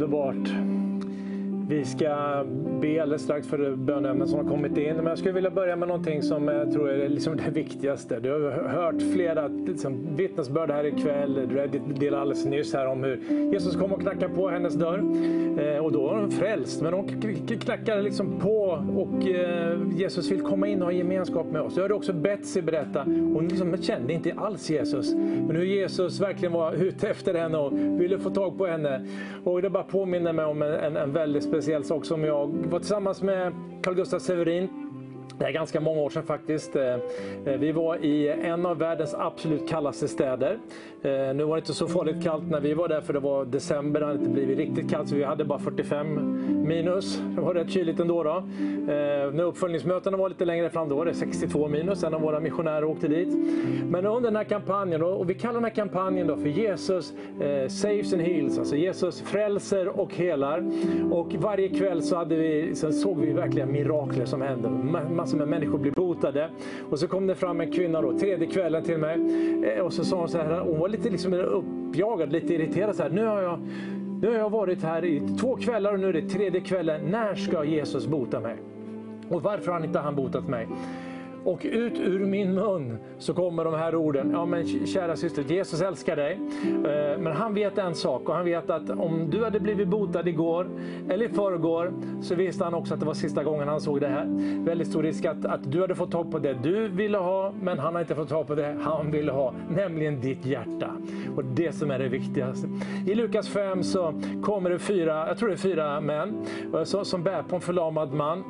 Underbart. 0.03 0.49
Vi 1.69 1.85
ska 1.85 2.45
be 2.81 3.03
alldeles 3.03 3.23
strax 3.23 3.49
för 3.49 3.77
bönämnen 3.77 4.29
som 4.29 4.39
har 4.39 4.55
kommit 4.55 4.77
in. 4.77 4.97
Men 4.97 5.07
jag 5.07 5.19
skulle 5.19 5.35
vilja 5.35 5.51
börja 5.51 5.77
med 5.77 5.89
någonting 5.89 6.23
som 6.23 6.49
jag 6.49 6.73
tror 6.73 6.91
är 6.91 7.09
liksom 7.09 7.37
det 7.37 7.51
viktigaste. 7.51 8.21
Du 8.21 8.33
har 8.33 8.51
hört 8.51 9.03
flera 9.15 9.49
liksom, 9.49 10.17
vittnesbörd 10.17 10.71
här 10.71 10.85
ikväll. 10.85 11.35
Du 11.35 11.79
delade 11.95 12.23
alldeles 12.23 12.45
nyss 12.45 12.75
här 12.75 12.87
om 12.87 13.05
hur 13.05 13.17
Jesus 13.53 13.77
kom 13.77 13.93
och 13.93 14.01
knackade 14.01 14.35
på 14.35 14.49
hennes 14.49 14.75
dörr. 14.75 14.99
Eh, 15.59 15.85
och 15.85 15.93
då 15.93 16.03
var 16.03 16.21
hon 16.21 16.31
frälst. 16.31 16.83
Men 16.83 16.93
hon 16.93 17.09
knackade 17.61 18.03
liksom 18.03 18.41
på 18.41 18.62
och 18.73 19.29
eh, 19.29 19.79
Jesus 19.97 20.31
vill 20.31 20.41
komma 20.43 20.67
in 20.67 20.83
och 20.83 20.87
ha 20.87 20.93
gemenskap 20.93 21.47
med 21.47 21.63
oss. 21.63 21.77
Jag 21.77 21.83
hörde 21.83 21.95
också 21.95 22.13
Betsy 22.13 22.63
berätta. 22.63 23.03
Hon 23.05 23.49
liksom 23.49 23.83
kände 23.83 24.13
inte 24.13 24.35
alls 24.37 24.71
Jesus. 24.71 25.15
Men 25.15 25.57
hur 25.57 25.65
Jesus 25.65 26.21
verkligen 26.21 26.53
var 26.53 26.73
ute 26.73 27.09
efter 27.09 27.35
henne 27.35 27.59
och 27.59 27.73
ville 27.73 28.19
få 28.19 28.31
tag 28.31 28.59
på 28.59 28.67
henne. 28.67 29.07
Och 29.45 29.63
det 29.63 29.71
bara 29.71 29.83
påminner 29.83 30.33
mig 30.33 30.45
om 30.45 30.63
en, 30.63 30.97
en 30.97 31.13
väldigt 31.13 31.45
speciell 31.45 31.85
sak 31.85 32.05
som 32.05 32.25
jag 32.25 32.47
var 32.71 32.79
tillsammans 32.79 33.23
med 33.23 33.53
Carl 33.83 33.95
Gustaf 33.95 34.23
Severin 34.23 34.82
det 35.43 35.49
är 35.49 35.53
ganska 35.53 35.81
många 35.81 36.01
år 36.01 36.11
sedan 36.11 36.23
faktiskt. 36.23 36.77
Eh, 36.77 36.95
eh, 37.45 37.59
vi 37.59 37.73
var 37.73 37.97
i 37.97 38.29
en 38.29 38.67
av 38.67 38.79
världens 38.79 39.15
absolut 39.15 39.69
kallaste 39.69 40.09
städer. 40.09 40.59
Eh, 41.03 41.11
nu 41.35 41.45
var 41.45 41.57
det 41.57 41.59
inte 41.59 41.75
så 41.75 41.89
farligt 41.89 42.25
kallt 42.25 42.51
när 42.51 42.61
vi 42.61 42.75
var 42.75 42.89
där 42.89 43.01
för 43.01 43.13
det 43.13 43.21
var 43.21 43.45
december, 43.45 44.01
det 44.01 44.07
hade 44.07 44.19
inte 44.19 44.31
blivit 44.31 44.59
riktigt 44.59 44.91
kallt 44.91 45.09
så 45.09 45.15
vi 45.17 45.25
hade 45.25 45.45
bara 45.45 45.59
45 45.59 46.67
minus. 46.67 47.23
Det 47.35 47.41
var 47.41 47.55
rätt 47.55 47.71
kyligt 47.71 48.01
ändå. 48.01 48.23
Då. 48.23 48.45
När 49.33 49.43
uppföljningsmötena 49.43 50.17
var 50.17 50.29
lite 50.29 50.45
längre 50.45 50.71
fram 50.71 50.89
då 50.89 50.97
var 50.97 51.05
det 51.05 51.15
62 51.15 51.69
minus. 51.69 52.05
En 52.05 52.15
av 52.15 52.21
våra 52.21 52.41
missionärer 52.41 52.85
åkte 52.85 53.09
dit. 53.09 53.29
Men 53.91 54.07
under 54.07 54.31
den 54.31 54.37
här 54.37 54.45
kampanjen, 54.45 55.01
då, 55.01 55.07
och 55.07 55.31
vi 55.31 55.35
kallar 55.35 55.55
den 55.55 55.65
här 55.65 55.71
kampanjen 55.71 56.27
då 56.27 56.37
för 56.37 56.49
Jesus 56.49 57.13
eh, 57.41 57.69
saves 57.69 58.13
and 58.13 58.23
heals. 58.23 58.59
Alltså 58.59 58.77
Jesus 58.77 59.21
frälser 59.21 60.01
och 60.01 60.15
helar. 60.15 60.65
Och 61.11 61.35
varje 61.35 61.69
kväll 61.69 62.03
så, 62.03 62.17
hade 62.17 62.35
vi, 62.35 62.75
så 62.75 62.93
såg 62.93 63.21
vi 63.21 63.33
verkligen 63.33 63.73
mirakler 63.73 64.25
som 64.25 64.43
hände. 64.43 64.69
Massa 65.11 65.32
Massor 65.33 65.39
med 65.39 65.49
människor 65.49 65.79
blir 65.79 65.93
botade. 65.93 66.51
Och 66.91 66.99
så 66.99 67.09
kom 67.09 67.27
det 67.27 67.35
fram 67.35 67.61
en 67.61 67.73
kvinna 67.73 68.01
då, 68.01 68.19
tredje 68.19 68.47
kvällen 68.47 68.83
till 68.83 68.99
mig. 68.99 69.19
Eh, 69.65 69.85
och 69.85 69.93
så 69.93 70.05
sa 70.05 70.17
hon 70.17 70.29
så 70.29 70.39
här, 70.39 70.61
hon 70.61 70.79
var 70.79 70.89
lite 70.89 71.11
liksom 71.11 71.35
uppjagad, 71.35 72.33
lite 72.33 72.55
irriterad. 72.55 72.97
Så 72.97 73.03
här, 73.03 73.11
nu 73.11 73.27
har 73.27 73.43
jag 73.43 73.61
nu 74.21 74.29
har 74.29 74.39
jag 74.39 74.51
varit 74.51 74.83
här 74.83 75.05
i 75.05 75.21
två 75.41 75.57
kvällar 75.57 75.93
och 75.93 76.01
nu 76.01 76.09
är 76.09 76.13
det 76.13 76.29
tredje 76.29 76.61
kvällen. 76.61 77.01
När 77.11 77.35
ska 77.35 77.65
Jesus 77.65 78.07
bota 78.07 78.41
mig? 78.41 78.57
Och 79.29 79.43
varför 79.43 79.73
har 79.73 79.85
inte 79.85 79.99
han 79.99 80.17
botat 80.17 80.49
mig? 80.49 80.69
Och 81.45 81.61
ut 81.65 82.01
ur 82.01 82.27
min 82.27 82.55
mun 82.55 82.99
så 83.19 83.35
kommer 83.35 83.65
de 83.65 83.75
här 83.75 83.95
orden. 83.95 84.31
Ja 84.31 84.47
men 84.47 84.87
kära 84.87 85.17
syster, 85.17 85.43
Jesus 85.43 85.81
älskar 85.81 86.17
dig. 86.17 86.41
Eh, 86.65 87.19
men 87.19 87.33
han 87.33 87.55
vet 87.55 87.79
en 87.79 87.95
sak 87.95 88.29
och 88.29 88.35
han 88.35 88.45
vet 88.45 88.71
att 88.71 88.91
om 88.91 89.31
du 89.31 89.45
hade 89.45 89.61
blivit 89.61 89.89
botad 89.89 90.29
igår 90.29 90.67
eller 91.11 91.27
i 91.27 91.29
förrgår 91.29 91.93
så 92.23 92.35
visste 92.35 92.65
han 92.65 92.75
också 92.75 92.95
att 92.95 93.01
det 93.01 93.07
var 93.07 93.15
sista 93.15 93.45
gången 93.45 93.69
han 93.69 93.81
såg 93.81 94.01
det 94.01 94.09
här. 94.09 94.27
Väldigt 94.65 94.89
stor 94.89 95.03
risk 95.03 95.25
att, 95.25 95.45
att 95.45 95.73
du 95.73 95.81
hade 95.81 95.95
fått 95.95 96.11
tag 96.11 96.31
på 96.31 96.39
det 96.39 96.53
du 96.63 96.89
ville 96.89 97.19
ha 97.19 97.53
men 97.61 97.79
han 97.79 97.95
har 97.95 98.01
inte 98.01 98.15
fått 98.15 98.29
tag 98.29 98.47
på 98.47 98.55
det 98.55 98.77
han 98.81 99.11
ville 99.11 99.33
ha. 99.33 99.55
Nämligen 99.69 100.21
ditt 100.21 100.47
hjärta. 100.47 100.91
Och 101.37 101.45
det 101.45 101.73
som 101.73 101.91
är 101.91 101.99
det 101.99 102.09
viktigaste. 102.09 102.69
I 103.07 103.15
Lukas 103.15 103.49
5 103.49 103.83
så 103.83 104.15
kommer 104.43 104.71
det 104.71 104.79
fyra, 104.79 105.29
jag 105.29 105.39
tror 105.39 105.49
det 105.49 105.55
är 105.55 105.57
fyra 105.57 106.01
män 106.01 106.47
eh, 106.75 106.85
som 106.85 107.23
bär 107.23 107.43
på 107.43 107.57
en 107.57 107.63
förlamad 107.63 108.13
man. 108.13 108.45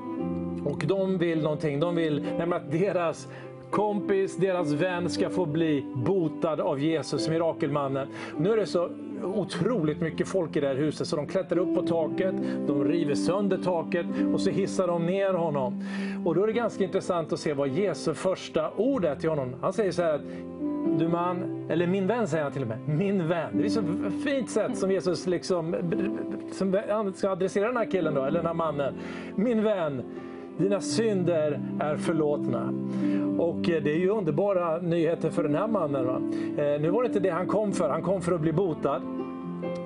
Och 0.64 0.84
de 0.86 1.18
vill 1.18 1.42
någonting. 1.42 1.80
De 1.80 1.94
vill 1.94 2.22
nämligen 2.22 2.52
att 2.52 2.72
deras 2.72 3.28
kompis, 3.70 4.36
deras 4.36 4.72
vän 4.72 5.10
ska 5.10 5.30
få 5.30 5.46
bli 5.46 5.86
botad 5.94 6.60
av 6.60 6.80
Jesus, 6.80 7.28
mirakelmannen. 7.28 8.08
Nu 8.38 8.52
är 8.52 8.56
det 8.56 8.66
så 8.66 8.88
otroligt 9.24 10.00
mycket 10.00 10.28
folk 10.28 10.56
i 10.56 10.60
det 10.60 10.66
här 10.66 10.74
huset 10.74 11.06
så 11.06 11.16
de 11.16 11.26
klättrar 11.26 11.58
upp 11.58 11.74
på 11.74 11.82
taket, 11.82 12.34
de 12.66 12.84
river 12.84 13.14
sönder 13.14 13.58
taket 13.58 14.06
och 14.34 14.40
så 14.40 14.50
hissar 14.50 14.86
de 14.86 15.06
ner 15.06 15.34
honom. 15.34 15.84
Och 16.24 16.34
då 16.34 16.42
är 16.42 16.46
det 16.46 16.52
ganska 16.52 16.84
intressant 16.84 17.32
att 17.32 17.38
se 17.38 17.52
vad 17.52 17.68
Jesu 17.68 18.14
första 18.14 18.70
ord 18.76 19.04
är 19.04 19.14
till 19.14 19.28
honom. 19.28 19.54
Han 19.60 19.72
säger 19.72 19.92
så 19.92 20.02
här 20.02 20.14
att 20.14 20.22
du 20.98 21.08
man, 21.08 21.66
eller 21.68 21.86
min 21.86 22.06
vän 22.06 22.28
säger 22.28 22.44
han 22.44 22.52
till 22.52 22.62
och 22.62 22.68
med, 22.68 22.88
min 22.88 23.28
vän. 23.28 23.48
Det 23.52 23.64
är 23.64 23.68
så 23.68 23.82
fint 24.24 24.50
sätt 24.50 24.78
som 24.78 24.90
Jesus 24.90 25.26
liksom, 25.26 25.74
som 26.52 26.78
han 26.88 27.12
ska 27.12 27.30
adressera 27.30 27.66
den 27.66 27.76
här 27.76 27.90
killen 27.90 28.14
då, 28.14 28.24
eller 28.24 28.38
den 28.38 28.46
här 28.46 28.54
mannen. 28.54 28.94
Min 29.34 29.62
vän, 29.62 30.02
dina 30.58 30.80
synder 30.80 31.60
är 31.80 31.96
förlåtna. 31.96 32.72
Och 33.38 33.70
eh, 33.70 33.82
det 33.82 33.92
är 33.92 33.98
ju 33.98 34.08
underbara 34.08 34.78
nyheter 34.78 35.30
för 35.30 35.42
den 35.42 35.54
här 35.54 35.66
mannen. 35.66 36.06
Va? 36.06 36.16
Eh, 36.62 36.80
nu 36.80 36.90
var 36.90 37.02
det 37.02 37.06
inte 37.06 37.20
det 37.20 37.30
han 37.30 37.46
kom 37.46 37.72
för, 37.72 37.88
han 37.88 38.02
kom 38.02 38.22
för 38.22 38.32
att 38.32 38.40
bli 38.40 38.52
botad. 38.52 39.02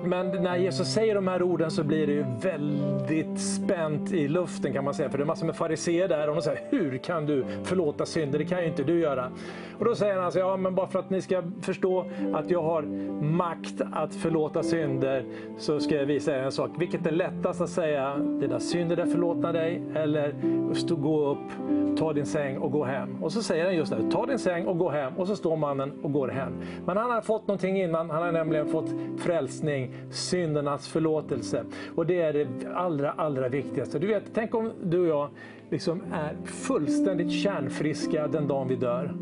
Men 0.03 0.43
när 0.43 0.57
Jesus 0.57 0.93
säger 0.93 1.15
de 1.15 1.27
här 1.27 1.41
orden 1.41 1.71
så 1.71 1.83
blir 1.83 2.07
det 2.07 2.13
ju 2.13 2.25
väldigt 2.41 3.39
spänt 3.39 4.11
i 4.11 4.27
luften 4.27 4.73
kan 4.73 4.83
man 4.83 4.93
säga. 4.93 5.09
För 5.09 5.17
det 5.17 5.23
är 5.23 5.25
massor 5.25 5.45
med 5.45 5.55
fariséer 5.55 6.07
där 6.07 6.29
och 6.29 6.35
de 6.35 6.41
säger 6.41 6.61
hur 6.69 6.97
kan 6.97 7.25
du 7.25 7.45
förlåta 7.63 8.05
synder? 8.05 8.39
Det 8.39 8.45
kan 8.45 8.61
ju 8.61 8.67
inte 8.67 8.83
du 8.83 8.99
göra. 8.99 9.31
Och 9.79 9.85
då 9.85 9.95
säger 9.95 10.17
han 10.17 10.31
så 10.31 10.39
ja 10.39 10.57
men 10.57 10.75
bara 10.75 10.87
för 10.87 10.99
att 10.99 11.09
ni 11.09 11.21
ska 11.21 11.43
förstå 11.61 12.05
att 12.33 12.49
jag 12.49 12.63
har 12.63 12.81
makt 13.21 13.81
att 13.93 14.15
förlåta 14.15 14.63
synder 14.63 15.25
så 15.57 15.79
ska 15.79 15.95
jag 15.95 16.05
visa 16.05 16.35
er 16.35 16.39
en 16.39 16.51
sak. 16.51 16.71
Vilket 16.79 17.05
är 17.05 17.11
lättast 17.11 17.61
att 17.61 17.69
säga? 17.69 18.17
Dina 18.17 18.59
synder 18.59 18.97
är 18.97 19.05
förlåtna 19.05 19.51
dig 19.51 19.81
eller 19.95 20.33
stå, 20.73 20.95
gå 20.95 21.29
upp, 21.29 21.51
ta 21.97 22.13
din 22.13 22.25
säng 22.25 22.57
och 22.57 22.71
gå 22.71 22.83
hem. 22.83 23.23
Och 23.23 23.31
så 23.31 23.43
säger 23.43 23.65
han 23.65 23.75
just 23.75 23.91
det, 23.91 24.11
ta 24.11 24.25
din 24.25 24.39
säng 24.39 24.65
och 24.65 24.77
gå 24.77 24.89
hem. 24.89 25.13
Och 25.17 25.27
så 25.27 25.35
står 25.35 25.55
mannen 25.55 25.91
och 26.01 26.11
går 26.11 26.27
hem. 26.27 26.53
Men 26.85 26.97
han 26.97 27.11
har 27.11 27.21
fått 27.21 27.47
någonting 27.47 27.81
innan. 27.81 28.09
Han 28.09 28.23
har 28.23 28.31
nämligen 28.31 28.67
fått 28.67 28.89
frälsning 29.17 29.86
frälsning, 29.87 30.11
syndernas 30.11 30.87
förlåtelse. 30.87 31.63
Och 31.95 32.05
det 32.05 32.21
är 32.21 32.33
det 32.33 32.47
allra, 32.75 33.11
allra 33.11 33.49
viktigaste. 33.49 33.99
Du 33.99 34.07
vet, 34.07 34.23
tänk 34.33 34.55
om 34.55 34.71
du 34.83 34.99
och 34.99 35.07
jag 35.07 35.29
liksom 35.69 36.01
är 36.13 36.35
fullständigt 36.45 37.31
kärnfriska 37.31 38.27
den 38.27 38.47
dagen 38.47 38.67
vi 38.67 38.75
dör. 38.75 39.15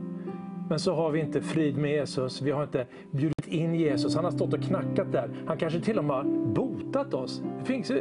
Men 0.70 0.80
så 0.80 0.94
har 0.94 1.12
vi 1.12 1.20
inte 1.20 1.42
frid 1.42 1.78
med 1.78 1.92
Jesus. 1.92 2.42
Vi 2.42 2.52
har 2.52 2.64
inte 2.64 2.86
bjudit 3.12 3.48
in 3.48 3.76
Jesus. 3.76 4.16
Han 4.16 4.24
har 4.24 4.32
stått 4.32 4.54
och 4.54 4.62
knackat 4.62 5.12
där. 5.12 5.30
Han 5.46 5.58
kanske 5.58 5.80
till 5.80 5.98
och 5.98 6.06
med 6.06 6.16
har 6.16 6.54
hotat 6.96 7.14
oss. 7.14 7.42
Det 7.60 7.66
finns, 7.66 7.92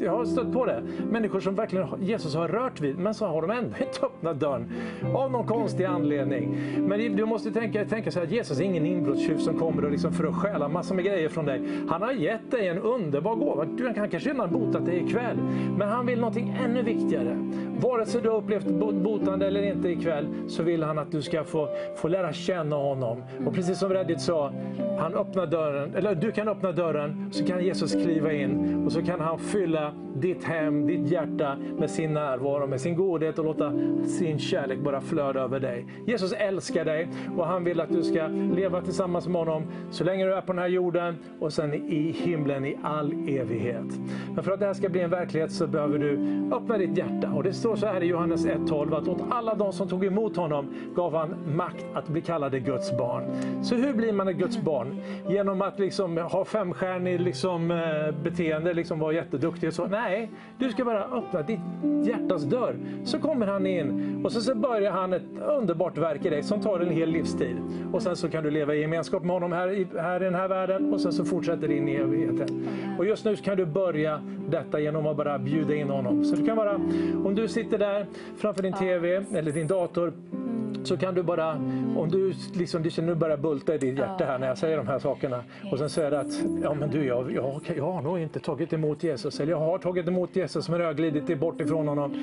jag 0.00 0.12
har 0.12 0.24
stött 0.24 0.52
på 0.52 0.66
det. 0.66 0.82
Människor 1.10 1.40
som 1.40 1.54
verkligen 1.54 1.86
Jesus 2.00 2.34
har 2.34 2.48
rört 2.48 2.80
vid, 2.80 2.98
men 2.98 3.14
så 3.14 3.26
har 3.26 3.42
de 3.42 3.50
ändå 3.50 3.68
inte 3.68 4.06
öppnat 4.06 4.40
dörren. 4.40 4.72
Av 5.14 5.30
någon 5.30 5.46
konstig 5.46 5.84
anledning. 5.84 6.56
Men 6.78 7.16
du 7.16 7.24
måste 7.24 7.50
tänka, 7.50 7.84
tänka 7.84 8.10
så 8.10 8.20
här, 8.20 8.26
Jesus 8.26 8.60
är 8.60 8.64
ingen 8.64 8.86
inbrottstjuv 8.86 9.38
som 9.38 9.58
kommer 9.58 9.84
och 9.84 9.90
liksom 9.90 10.12
för 10.12 10.24
att 10.24 10.34
stjäla 10.34 10.68
massor 10.68 10.94
med 10.94 11.04
grejer 11.04 11.28
från 11.28 11.44
dig. 11.44 11.62
Han 11.88 12.02
har 12.02 12.12
gett 12.12 12.50
dig 12.50 12.68
en 12.68 12.78
underbar 12.78 13.34
gåva. 13.34 13.64
Du, 13.64 13.84
han 13.84 13.94
kanske 13.94 14.18
redan 14.18 14.40
har 14.40 14.58
botat 14.58 14.86
dig 14.86 15.04
ikväll. 15.06 15.36
Men 15.78 15.88
han 15.88 16.06
vill 16.06 16.18
någonting 16.18 16.56
ännu 16.64 16.82
viktigare. 16.82 17.36
Vare 17.80 18.06
sig 18.06 18.20
du 18.22 18.28
har 18.28 18.36
upplevt 18.36 18.66
botande 19.02 19.46
eller 19.46 19.62
inte 19.62 19.88
ikväll, 19.88 20.26
så 20.48 20.62
vill 20.62 20.82
han 20.82 20.98
att 20.98 21.12
du 21.12 21.22
ska 21.22 21.44
få, 21.44 21.68
få 21.96 22.08
lära 22.08 22.32
känna 22.32 22.76
honom. 22.76 23.22
Och 23.46 23.54
precis 23.54 23.78
som 23.78 23.92
Reddit 23.92 24.20
sa, 24.20 24.52
han 24.98 25.14
öppnar 25.14 25.46
dörren, 25.46 25.94
eller 25.94 26.14
du 26.14 26.32
kan 26.32 26.48
öppna 26.48 26.72
dörren, 26.72 27.30
så 27.32 27.46
kan 27.46 27.64
Jesus 27.64 27.92
kliva 27.92 28.29
in 28.32 28.82
och 28.86 28.92
så 28.92 29.02
kan 29.02 29.20
han 29.20 29.38
fylla 29.38 29.92
ditt 30.14 30.44
hem, 30.44 30.86
ditt 30.86 31.10
hjärta 31.10 31.56
med 31.78 31.90
sin 31.90 32.14
närvaro, 32.14 32.66
med 32.66 32.80
sin 32.80 32.96
godhet 32.96 33.38
och 33.38 33.44
låta 33.44 33.72
sin 34.06 34.38
kärlek 34.38 34.78
bara 34.78 35.00
flöda 35.00 35.40
över 35.40 35.60
dig. 35.60 35.86
Jesus 36.06 36.32
älskar 36.32 36.84
dig 36.84 37.08
och 37.36 37.46
han 37.46 37.64
vill 37.64 37.80
att 37.80 37.88
du 37.88 38.02
ska 38.02 38.26
leva 38.26 38.80
tillsammans 38.80 39.28
med 39.28 39.36
honom 39.36 39.62
så 39.90 40.04
länge 40.04 40.24
du 40.24 40.34
är 40.34 40.40
på 40.40 40.52
den 40.52 40.62
här 40.62 40.68
jorden 40.68 41.16
och 41.40 41.52
sen 41.52 41.74
i 41.74 42.10
himlen 42.10 42.64
i 42.64 42.76
all 42.82 43.12
evighet. 43.12 44.00
Men 44.34 44.44
för 44.44 44.52
att 44.52 44.60
det 44.60 44.66
här 44.66 44.74
ska 44.74 44.88
bli 44.88 45.00
en 45.00 45.10
verklighet 45.10 45.52
så 45.52 45.66
behöver 45.66 45.98
du 45.98 46.18
öppna 46.56 46.78
ditt 46.78 46.98
hjärta. 46.98 47.32
Och 47.32 47.42
det 47.42 47.52
står 47.52 47.76
så 47.76 47.86
här 47.86 48.02
i 48.02 48.06
Johannes 48.06 48.46
1.12 48.46 48.98
att 48.98 49.08
åt 49.08 49.22
alla 49.30 49.54
de 49.54 49.72
som 49.72 49.88
tog 49.88 50.04
emot 50.04 50.36
honom 50.36 50.74
gav 50.94 51.14
han 51.14 51.34
makt 51.56 51.86
att 51.94 52.08
bli 52.08 52.20
kallade 52.20 52.60
Guds 52.60 52.98
barn. 52.98 53.24
Så 53.62 53.74
hur 53.74 53.92
blir 53.92 54.12
man 54.12 54.28
ett 54.28 54.36
Guds 54.36 54.60
barn? 54.60 55.00
Genom 55.28 55.62
att 55.62 55.78
liksom 55.78 56.18
ha 56.18 56.44
femstjärnig 56.44 57.20
liksom, 57.20 57.70
eh, 57.70 58.09
beteende, 58.12 58.74
liksom 58.74 58.98
vara 58.98 59.12
jätteduktig 59.12 59.68
och 59.68 59.74
så? 59.74 59.86
Nej, 59.86 60.30
du 60.58 60.70
ska 60.70 60.84
bara 60.84 61.04
öppna 61.04 61.42
ditt 61.42 61.60
hjärtas 62.04 62.42
dörr. 62.42 62.76
Så 63.04 63.18
kommer 63.18 63.46
han 63.46 63.66
in 63.66 64.20
och 64.24 64.32
så, 64.32 64.40
så 64.40 64.54
börjar 64.54 64.92
han 64.92 65.12
ett 65.12 65.22
underbart 65.58 65.98
verk 65.98 66.24
i 66.24 66.30
dig 66.30 66.42
som 66.42 66.60
tar 66.60 66.80
en 66.80 66.90
hel 66.90 67.10
livstid. 67.10 67.56
Och 67.92 68.02
sen 68.02 68.16
så 68.16 68.28
kan 68.28 68.44
du 68.44 68.50
leva 68.50 68.74
i 68.74 68.80
gemenskap 68.80 69.22
med 69.22 69.32
honom 69.32 69.52
här 69.52 69.68
i, 69.68 69.86
här 69.98 70.20
i 70.20 70.24
den 70.24 70.34
här 70.34 70.48
världen 70.48 70.92
och 70.92 71.00
sen 71.00 71.12
så 71.12 71.24
fortsätter 71.24 71.68
det 71.68 71.76
in 71.76 71.88
i 71.88 71.94
evigheten. 71.94 72.66
Och 72.98 73.06
just 73.06 73.24
nu 73.24 73.36
kan 73.36 73.56
du 73.56 73.66
börja 73.66 74.20
detta 74.48 74.80
genom 74.80 75.06
att 75.06 75.16
bara 75.16 75.38
bjuda 75.38 75.74
in 75.74 75.90
honom. 75.90 76.24
Så 76.24 76.36
det 76.36 76.46
kan 76.46 76.56
vara, 76.56 76.74
om 77.24 77.34
du 77.34 77.48
sitter 77.48 77.78
där 77.78 78.06
framför 78.36 78.62
din 78.62 78.72
TV 78.72 79.24
eller 79.34 79.52
din 79.52 79.66
dator 79.66 80.12
så 80.84 80.96
kan 80.96 81.14
du 81.14 81.22
bara, 81.22 81.52
om 81.96 82.08
du 82.10 82.34
liksom, 82.54 82.82
du 82.82 82.90
känner 82.90 83.10
nu 83.10 83.14
börjar 83.14 83.36
bulta 83.36 83.74
i 83.74 83.78
ditt 83.78 83.98
hjärta 83.98 84.24
här 84.24 84.38
när 84.38 84.46
jag 84.46 84.58
säger 84.58 84.76
de 84.76 84.86
här 84.86 84.98
sakerna. 84.98 85.44
Och 85.72 85.78
sen 85.78 85.90
säger 85.90 86.12
att, 86.12 86.40
ja 86.62 86.74
men 86.74 86.90
du, 86.90 87.04
jag, 87.04 87.32
jag, 87.32 87.60
jag 87.76 87.92
har 87.92 88.02
nog 88.02 88.18
inte 88.18 88.40
tagit 88.40 88.72
emot 88.72 89.02
Jesus. 89.02 89.40
Eller 89.40 89.52
jag 89.52 89.58
har 89.60 89.78
tagit 89.78 90.08
emot 90.08 90.36
Jesus 90.36 90.68
men 90.68 90.80
jag 90.80 90.86
har 90.86 90.94
glidit 90.94 91.40
bort 91.40 91.60
ifrån 91.60 91.88
honom. 91.88 92.14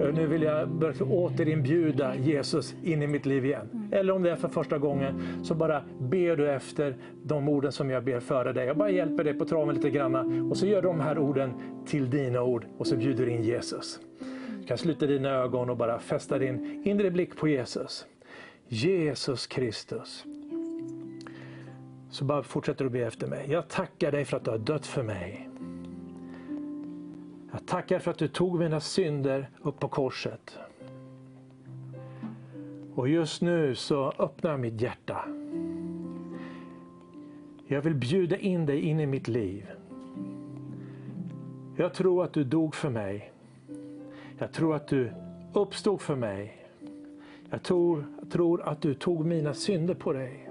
Eh, 0.00 0.14
nu 0.14 0.26
vill 0.26 0.42
jag 0.42 0.68
återinbjuda 1.00 2.16
Jesus 2.16 2.74
in 2.82 3.02
i 3.02 3.06
mitt 3.06 3.26
liv 3.26 3.44
igen. 3.44 3.88
Eller 3.92 4.12
om 4.12 4.22
det 4.22 4.30
är 4.30 4.36
för 4.36 4.48
första 4.48 4.78
gången, 4.78 5.22
så 5.42 5.54
bara 5.54 5.82
ber 5.98 6.36
du 6.36 6.50
efter 6.50 6.96
de 7.22 7.48
orden 7.48 7.72
som 7.72 7.90
jag 7.90 8.04
ber 8.04 8.20
före 8.20 8.52
dig. 8.52 8.66
Jag 8.66 8.76
bara 8.76 8.90
hjälper 8.90 9.24
dig 9.24 9.34
på 9.34 9.44
traven 9.44 9.74
lite 9.74 9.90
granna. 9.90 10.48
Och 10.50 10.56
så 10.56 10.66
gör 10.66 10.82
de 10.82 11.00
här 11.00 11.18
orden 11.18 11.52
till 11.86 12.10
dina 12.10 12.42
ord 12.42 12.66
och 12.78 12.86
så 12.86 12.96
bjuder 12.96 13.28
in 13.28 13.42
Jesus. 13.42 14.00
Kan 14.72 14.78
sluta 14.78 15.06
dina 15.06 15.28
ögon 15.28 15.70
och 15.70 15.76
bara 15.76 15.98
fästa 15.98 16.38
din 16.38 16.82
inre 16.84 17.10
blick 17.10 17.36
på 17.36 17.48
Jesus. 17.48 18.06
Jesus 18.68 19.46
Kristus. 19.46 20.24
Så 22.10 22.24
bara 22.24 22.42
fortsätter 22.42 22.84
du 22.84 22.90
be 22.90 22.98
efter 22.98 23.26
mig. 23.26 23.50
Jag 23.50 23.68
tackar 23.68 24.12
dig 24.12 24.24
för 24.24 24.36
att 24.36 24.44
du 24.44 24.50
har 24.50 24.58
dött 24.58 24.86
för 24.86 25.02
mig. 25.02 25.48
Jag 27.52 27.66
tackar 27.66 27.98
för 27.98 28.10
att 28.10 28.18
du 28.18 28.28
tog 28.28 28.58
mina 28.58 28.80
synder 28.80 29.50
upp 29.62 29.80
på 29.80 29.88
korset. 29.88 30.58
Och 32.94 33.08
just 33.08 33.42
nu 33.42 33.74
så 33.74 34.12
öppnar 34.18 34.50
jag 34.50 34.60
mitt 34.60 34.80
hjärta. 34.80 35.24
Jag 37.66 37.82
vill 37.82 37.94
bjuda 37.94 38.36
in 38.36 38.66
dig 38.66 38.80
in 38.80 39.00
i 39.00 39.06
mitt 39.06 39.28
liv. 39.28 39.70
Jag 41.76 41.94
tror 41.94 42.24
att 42.24 42.32
du 42.32 42.44
dog 42.44 42.74
för 42.74 42.90
mig. 42.90 43.31
Jag 44.38 44.52
tror 44.52 44.74
att 44.74 44.88
du 44.88 45.12
uppstod 45.52 46.00
för 46.00 46.16
mig. 46.16 46.66
Jag 47.50 47.62
tror, 47.62 48.04
jag 48.20 48.30
tror 48.30 48.62
att 48.62 48.80
du 48.80 48.94
tog 48.94 49.26
mina 49.26 49.54
synder 49.54 49.94
på 49.94 50.12
dig. 50.12 50.50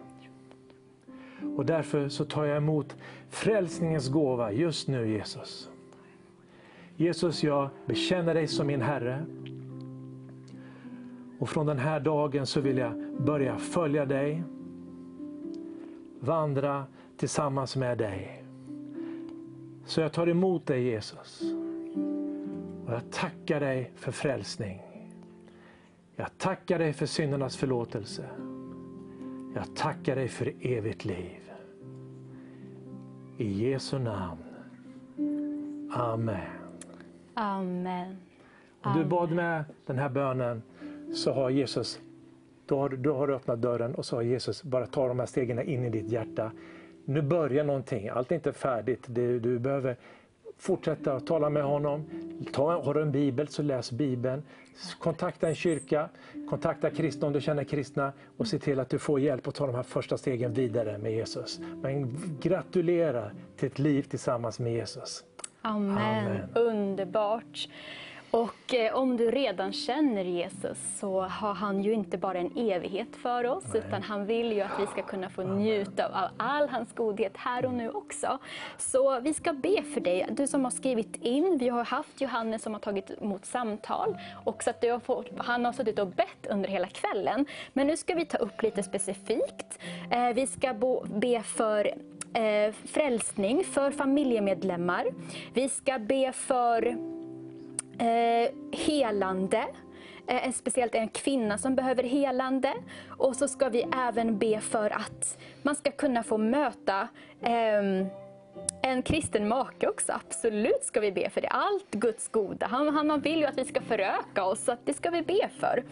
Och 1.57 1.65
därför 1.65 2.09
så 2.09 2.25
tar 2.25 2.45
jag 2.45 2.57
emot 2.57 2.95
frälsningens 3.29 4.09
gåva 4.09 4.51
just 4.51 4.87
nu 4.87 5.11
Jesus. 5.11 5.69
Jesus, 6.95 7.43
jag 7.43 7.69
bekänner 7.85 8.33
dig 8.33 8.47
som 8.47 8.67
min 8.67 8.81
Herre. 8.81 9.25
Och 11.39 11.49
från 11.49 11.65
den 11.65 11.77
här 11.77 11.99
dagen 11.99 12.45
så 12.45 12.61
vill 12.61 12.77
jag 12.77 12.93
börja 13.17 13.57
följa 13.57 14.05
dig. 14.05 14.43
Vandra 16.19 16.85
tillsammans 17.17 17.75
med 17.75 17.97
dig. 17.97 18.43
Så 19.85 20.01
jag 20.01 20.13
tar 20.13 20.27
emot 20.27 20.65
dig 20.65 20.83
Jesus. 20.83 21.43
Och 22.91 22.97
jag 22.97 23.11
tackar 23.11 23.59
dig 23.59 23.91
för 23.95 24.11
frälsning. 24.11 24.81
Jag 26.15 26.37
tackar 26.37 26.79
dig 26.79 26.93
för 26.93 27.05
syndernas 27.05 27.57
förlåtelse. 27.57 28.25
Jag 29.55 29.75
tackar 29.75 30.15
dig 30.15 30.27
för 30.27 30.53
evigt 30.61 31.05
liv. 31.05 31.51
I 33.37 33.69
Jesu 33.69 33.99
namn. 33.99 34.43
Amen. 35.93 36.49
Amen. 37.33 38.17
Om 38.81 38.99
du 38.99 39.05
bad 39.05 39.31
med 39.31 39.63
den 39.85 39.97
här 39.97 40.09
bönen 40.09 40.61
så 41.13 41.33
har 41.33 41.49
Jesus 41.49 41.99
då 42.65 42.79
har, 42.79 42.89
du, 42.89 42.97
då 42.97 43.13
har 43.13 43.27
du 43.27 43.35
öppnat 43.35 43.61
dörren 43.61 43.95
och 43.95 44.05
så 44.05 44.15
har 44.15 44.23
Jesus 44.23 44.63
bara 44.63 44.85
tagit 44.85 45.09
de 45.09 45.19
här 45.19 45.25
stegen 45.25 45.59
in 45.59 45.85
i 45.85 45.89
ditt 45.89 46.09
hjärta. 46.11 46.51
Nu 47.05 47.21
börjar 47.21 47.63
någonting, 47.63 48.09
allt 48.09 48.31
är 48.31 48.35
inte 48.35 48.53
färdigt. 48.53 49.03
Du, 49.07 49.39
du 49.39 49.59
behöver 49.59 49.97
fortsätta 50.61 51.13
att 51.13 51.27
tala 51.27 51.49
med 51.49 51.63
honom. 51.63 52.05
Ta, 52.53 52.81
har 52.81 52.93
du 52.93 53.01
en 53.01 53.11
bibel 53.11 53.47
så 53.47 53.61
läs 53.61 53.91
bibeln. 53.91 54.43
Kontakta 54.99 55.47
en 55.47 55.55
kyrka, 55.55 56.09
kontakta 56.49 56.89
kristna 56.89 57.27
om 57.27 57.33
du 57.33 57.41
känner 57.41 57.63
kristna 57.63 58.13
och 58.37 58.47
se 58.47 58.59
till 58.59 58.79
att 58.79 58.89
du 58.89 58.99
får 58.99 59.19
hjälp 59.19 59.47
att 59.47 59.55
ta 59.55 59.65
de 59.65 59.75
här 59.75 59.83
första 59.83 60.17
stegen 60.17 60.53
vidare 60.53 60.97
med 60.97 61.11
Jesus. 61.11 61.59
Men 61.81 62.17
gratulerar 62.41 63.33
till 63.57 63.67
ett 63.67 63.79
liv 63.79 64.03
tillsammans 64.03 64.59
med 64.59 64.73
Jesus. 64.73 65.23
Amen. 65.61 65.97
Amen. 65.97 66.49
Underbart. 66.55 67.67
Och 68.31 68.73
eh, 68.73 68.95
om 68.95 69.17
du 69.17 69.31
redan 69.31 69.73
känner 69.73 70.23
Jesus 70.23 70.77
så 70.99 71.21
har 71.21 71.53
han 71.53 71.81
ju 71.83 71.93
inte 71.93 72.17
bara 72.17 72.37
en 72.37 72.57
evighet 72.57 73.15
för 73.15 73.45
oss, 73.45 73.63
Nej. 73.73 73.83
utan 73.87 74.03
han 74.03 74.25
vill 74.25 74.51
ju 74.51 74.61
att 74.61 74.79
vi 74.79 74.87
ska 74.87 75.01
kunna 75.01 75.29
få 75.29 75.43
njuta 75.43 76.05
av 76.05 76.29
all 76.37 76.69
hans 76.69 76.93
godhet 76.93 77.37
här 77.37 77.65
och 77.65 77.73
nu 77.73 77.89
också. 77.89 78.37
Så 78.77 79.19
vi 79.19 79.33
ska 79.33 79.53
be 79.53 79.83
för 79.83 80.01
dig, 80.01 80.27
du 80.31 80.47
som 80.47 80.63
har 80.63 80.71
skrivit 80.71 81.15
in. 81.15 81.57
Vi 81.57 81.69
har 81.69 81.85
haft 81.85 82.21
Johannes 82.21 82.63
som 82.63 82.73
har 82.73 82.79
tagit 82.79 83.21
emot 83.21 83.45
samtal 83.45 84.17
och 84.45 84.63
så 84.63 84.69
att 84.69 84.81
du 84.81 84.91
har 84.91 84.99
fått, 84.99 85.27
han 85.37 85.65
har 85.65 85.73
suttit 85.73 85.99
och 85.99 86.07
bett 86.07 86.47
under 86.49 86.69
hela 86.69 86.87
kvällen. 86.87 87.45
Men 87.73 87.87
nu 87.87 87.97
ska 87.97 88.15
vi 88.15 88.25
ta 88.25 88.37
upp 88.37 88.61
lite 88.61 88.83
specifikt. 88.83 89.79
Eh, 90.11 90.29
vi 90.29 90.47
ska 90.47 90.73
bo, 90.73 91.05
be 91.05 91.43
för 91.43 91.85
eh, 92.33 92.73
frälsning 92.85 93.63
för 93.63 93.91
familjemedlemmar. 93.91 95.05
Vi 95.53 95.69
ska 95.69 95.99
be 95.99 96.31
för 96.31 96.97
eh, 98.01 98.51
helande. 98.71 99.65
Eh, 100.27 100.51
speciellt 100.51 100.95
en 100.95 101.09
kvinna 101.09 101.57
som 101.57 101.75
behöver 101.75 102.03
helande. 102.03 102.73
Och 103.07 103.35
så 103.35 103.47
ska 103.47 103.69
vi 103.69 103.85
även 104.07 104.37
be 104.37 104.59
för 104.59 104.89
att 104.89 105.37
man 105.61 105.75
ska 105.75 105.91
kunna 105.91 106.23
få 106.23 106.37
möta 106.37 107.07
eh, 107.41 108.07
en 108.81 109.01
kristen 109.01 109.47
make 109.47 109.87
också, 109.87 110.13
absolut 110.13 110.83
ska 110.83 110.99
vi 110.99 111.11
be 111.11 111.29
för 111.29 111.41
det. 111.41 111.47
Allt 111.47 111.91
Guds 111.91 112.27
goda. 112.27 112.67
Han, 112.67 112.95
han 112.95 113.21
vill 113.21 113.39
ju 113.39 113.45
att 113.45 113.57
vi 113.57 113.65
ska 113.65 113.81
föröka 113.81 114.43
oss, 114.43 114.63
så 114.63 114.75
det 114.85 114.93
ska 114.93 115.09
vi 115.09 115.21
be 115.21 115.49
för. 115.59 115.83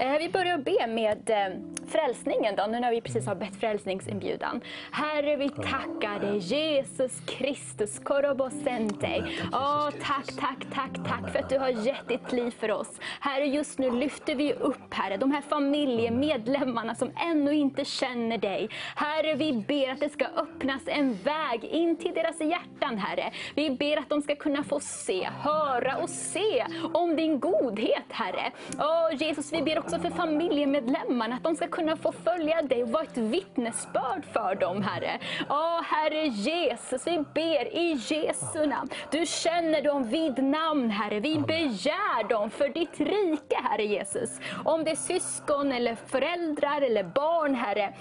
Eh, 0.00 0.18
vi 0.18 0.28
börjar 0.28 0.58
be 0.58 0.86
med 0.86 1.30
eh, 1.30 1.56
frälsningen 1.88 2.56
då, 2.56 2.66
nu 2.66 2.80
när 2.80 2.90
vi 2.90 3.00
precis 3.00 3.26
har 3.26 3.34
bett 3.34 3.56
frälsningsinbjudan. 3.56 4.60
Herre, 4.90 5.36
vi 5.36 5.48
tackar 5.48 6.20
dig, 6.20 6.38
Jesus 6.38 7.20
Kristus, 7.26 7.98
korobosente. 7.98 9.24
Åh, 9.52 9.90
tack, 10.02 10.26
tack, 10.26 10.66
tack, 10.74 11.08
tack 11.08 11.32
för 11.32 11.38
att 11.38 11.48
du 11.48 11.58
har 11.58 11.68
gett 11.68 12.08
ditt 12.08 12.32
liv 12.32 12.50
för 12.50 12.70
oss. 12.70 13.00
Herre, 13.20 13.46
just 13.46 13.78
nu 13.78 13.90
lyfter 13.90 14.34
vi 14.34 14.52
upp, 14.52 14.94
Herre, 14.94 15.16
de 15.16 15.32
här 15.32 15.40
familjemedlemmarna 15.40 16.94
som 16.94 17.10
ännu 17.30 17.54
inte 17.54 17.84
känner 17.84 18.38
dig. 18.38 18.68
Herre, 18.96 19.34
vi 19.34 19.52
ber 19.52 19.90
att 19.92 20.00
det 20.00 20.08
ska 20.08 20.24
öppnas 20.24 20.82
en 20.86 21.18
väg 21.24 21.64
in 21.64 21.96
till 21.96 22.14
deras 22.14 22.40
hjärtan, 22.40 22.98
Herre. 22.98 23.32
Vi 23.54 23.70
ber 23.70 23.96
att 23.96 24.08
de 24.08 24.22
ska 24.22 24.36
kunna 24.36 24.64
få 24.64 24.80
se, 24.80 25.28
höra 25.42 25.96
och 25.96 26.10
se 26.10 26.66
om 26.92 27.16
din 27.16 27.40
godhet, 27.40 28.06
Herre. 28.08 28.52
Åh, 28.78 29.16
Jesus, 29.16 29.52
vi 29.52 29.62
ber 29.62 29.78
också 29.78 29.89
för 29.98 30.10
familjemedlemmarna, 30.10 31.36
att 31.36 31.42
de 31.42 31.56
ska 31.56 31.66
kunna 31.66 31.96
få 31.96 32.12
följa 32.12 32.62
dig 32.62 32.82
och 32.82 32.88
vara 32.88 33.02
ett 33.02 33.18
vittnesbörd 33.18 34.24
för 34.32 34.54
dem, 34.54 34.82
Herre. 34.82 35.18
Åh, 35.48 35.82
Herre 35.82 36.26
Jesus, 36.26 37.06
vi 37.06 37.24
ber 37.34 37.76
i 37.76 37.92
Jesu 37.92 38.66
namn. 38.66 38.90
Du 39.10 39.26
känner 39.26 39.82
dem 39.82 40.08
vid 40.08 40.44
namn, 40.44 40.90
Herre. 40.90 41.20
Vi 41.20 41.38
begär 41.38 42.28
dem 42.28 42.50
för 42.50 42.68
ditt 42.68 43.00
rike, 43.00 43.56
Herre 43.62 43.84
Jesus. 43.84 44.30
Om 44.64 44.84
det 44.84 44.90
är 44.90 44.96
syskon, 44.96 45.72
eller 45.72 45.94
föräldrar 45.94 46.82
eller 46.82 47.04
barn, 47.04 47.54
Herre. 47.54 47.94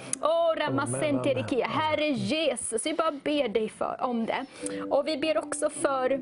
Herre 1.64 2.10
Jesus, 2.10 2.86
vi 2.86 2.94
bara 2.94 3.12
ber 3.12 3.48
dig 3.48 3.70
för, 3.70 3.98
om 4.00 4.26
det. 4.26 4.46
Och 4.90 5.08
vi 5.08 5.18
ber 5.18 5.38
också 5.38 5.70
för 5.70 6.20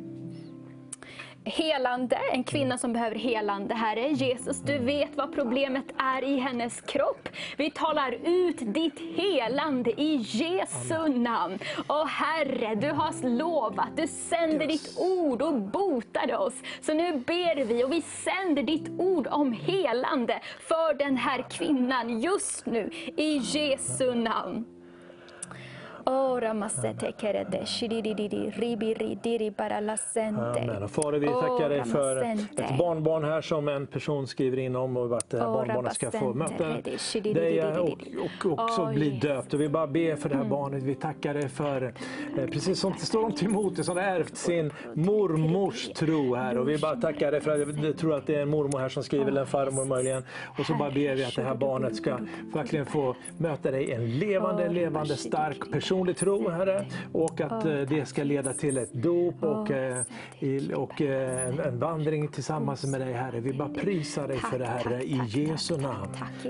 helande, 1.47 2.19
en 2.33 2.43
kvinna 2.43 2.77
som 2.77 2.93
behöver 2.93 3.15
helande, 3.15 3.75
Herre. 3.75 4.09
Jesus, 4.09 4.61
du 4.61 4.77
vet 4.77 5.15
vad 5.15 5.35
problemet 5.35 5.85
är 5.97 6.23
i 6.23 6.37
hennes 6.37 6.81
kropp. 6.81 7.29
Vi 7.57 7.71
talar 7.71 8.11
ut 8.23 8.57
ditt 8.73 8.99
helande 9.17 10.01
i 10.01 10.15
Jesu 10.15 11.07
namn. 11.07 11.59
Och 11.87 12.07
Herre, 12.07 12.75
du 12.75 12.91
har 12.91 13.29
lovat, 13.37 13.89
du 13.97 14.07
sänder 14.07 14.67
ditt 14.67 14.97
ord 14.97 15.41
och 15.41 15.53
botar 15.53 16.35
oss. 16.35 16.53
Så 16.81 16.93
nu 16.93 17.13
ber 17.13 17.65
vi 17.65 17.83
och 17.83 17.91
vi 17.91 18.01
sänder 18.01 18.63
ditt 18.63 18.89
ord 18.99 19.27
om 19.27 19.53
helande 19.53 20.39
för 20.59 20.93
den 20.93 21.17
här 21.17 21.45
kvinnan 21.49 22.19
just 22.19 22.65
nu, 22.65 22.91
i 23.17 23.37
Jesu 23.37 24.15
namn. 24.15 24.76
Ora 26.09 26.53
masete 26.53 27.13
kerede, 27.17 27.65
shiririri, 27.65 28.51
ribiri, 28.51 29.17
diri 29.23 29.51
bara 29.51 29.79
lasente. 29.79 30.61
Amen. 30.61 30.89
Fader, 30.89 31.19
vi 31.19 31.27
tackar 31.27 31.69
dig 31.69 31.83
för 31.83 32.17
ett 32.17 32.77
barnbarn 32.77 33.23
här 33.23 33.41
som 33.41 33.67
en 33.67 33.87
person 33.87 34.27
skriver 34.27 34.57
in 34.57 34.75
om 34.75 34.97
och 34.97 35.17
att 35.17 35.29
det 35.29 35.39
här 35.39 35.45
barnbarnet 35.45 35.93
ska 35.93 36.11
få 36.11 36.33
möta 36.33 36.67
dig 37.13 37.63
och, 37.79 37.89
och 38.45 38.59
också 38.59 38.85
bli 38.85 39.09
döpt. 39.09 39.53
Och 39.53 39.61
vi 39.61 39.69
bara 39.69 39.87
ber 39.87 40.15
för 40.15 40.29
det 40.29 40.35
här 40.35 40.43
barnet. 40.43 40.83
Vi 40.83 40.95
tackar 40.95 41.33
dig 41.33 41.49
för, 41.49 41.93
eh, 42.37 42.45
precis 42.45 42.79
som 42.79 42.93
det 42.99 43.05
står 43.05 43.23
om 43.23 43.31
Timoteus, 43.31 43.85
som 43.85 43.97
har 43.97 44.03
ärvt 44.03 44.37
sin 44.37 44.71
mormors 44.93 45.89
tro 45.89 46.35
här. 46.35 46.57
Och 46.57 46.69
vi 46.69 46.77
bara 46.77 46.95
tackar 46.95 47.31
dig 47.31 47.41
för 47.41 47.51
att 47.51 47.83
jag 47.83 47.97
tror 47.97 48.17
att 48.17 48.27
det 48.27 48.35
är 48.35 48.41
en 48.41 48.49
mormor 48.49 48.79
här 48.79 48.89
som 48.89 49.03
skriver, 49.03 49.25
eller 49.25 49.41
en 49.41 49.47
farmor 49.47 49.85
möjligen. 49.85 50.23
Och 50.59 50.65
så 50.65 50.73
bara 50.73 50.91
ber 50.91 51.15
vi 51.15 51.25
att 51.25 51.35
det 51.35 51.43
här 51.43 51.55
barnet 51.55 51.95
ska 51.95 52.17
verkligen 52.53 52.85
få 52.85 53.15
möta 53.37 53.71
dig, 53.71 53.91
en 53.91 54.19
levande, 54.19 54.69
levande, 54.69 55.17
stark 55.17 55.71
person 55.71 55.96
personlig 55.97 56.17
tro, 56.17 56.49
Herre, 56.49 56.85
och 57.13 57.41
att 57.41 57.65
eh, 57.65 57.75
det 57.79 58.05
ska 58.07 58.23
leda 58.23 58.53
till 58.53 58.77
ett 58.77 58.93
dop 58.93 59.43
och, 59.43 59.71
eh, 59.71 60.03
och 60.75 61.01
eh, 61.01 61.47
en- 61.67 61.79
vandring 61.79 62.27
tillsammans 62.27 62.85
med 62.85 63.01
dig, 63.01 63.13
Herre. 63.13 63.39
Vi 63.39 63.53
bara 63.53 63.69
prisar 63.69 64.27
dig 64.27 64.37
för 64.37 64.59
det, 64.59 64.65
Herre, 64.65 65.03
i 65.03 65.21
Jesu 65.27 65.77
namn. 65.77 66.07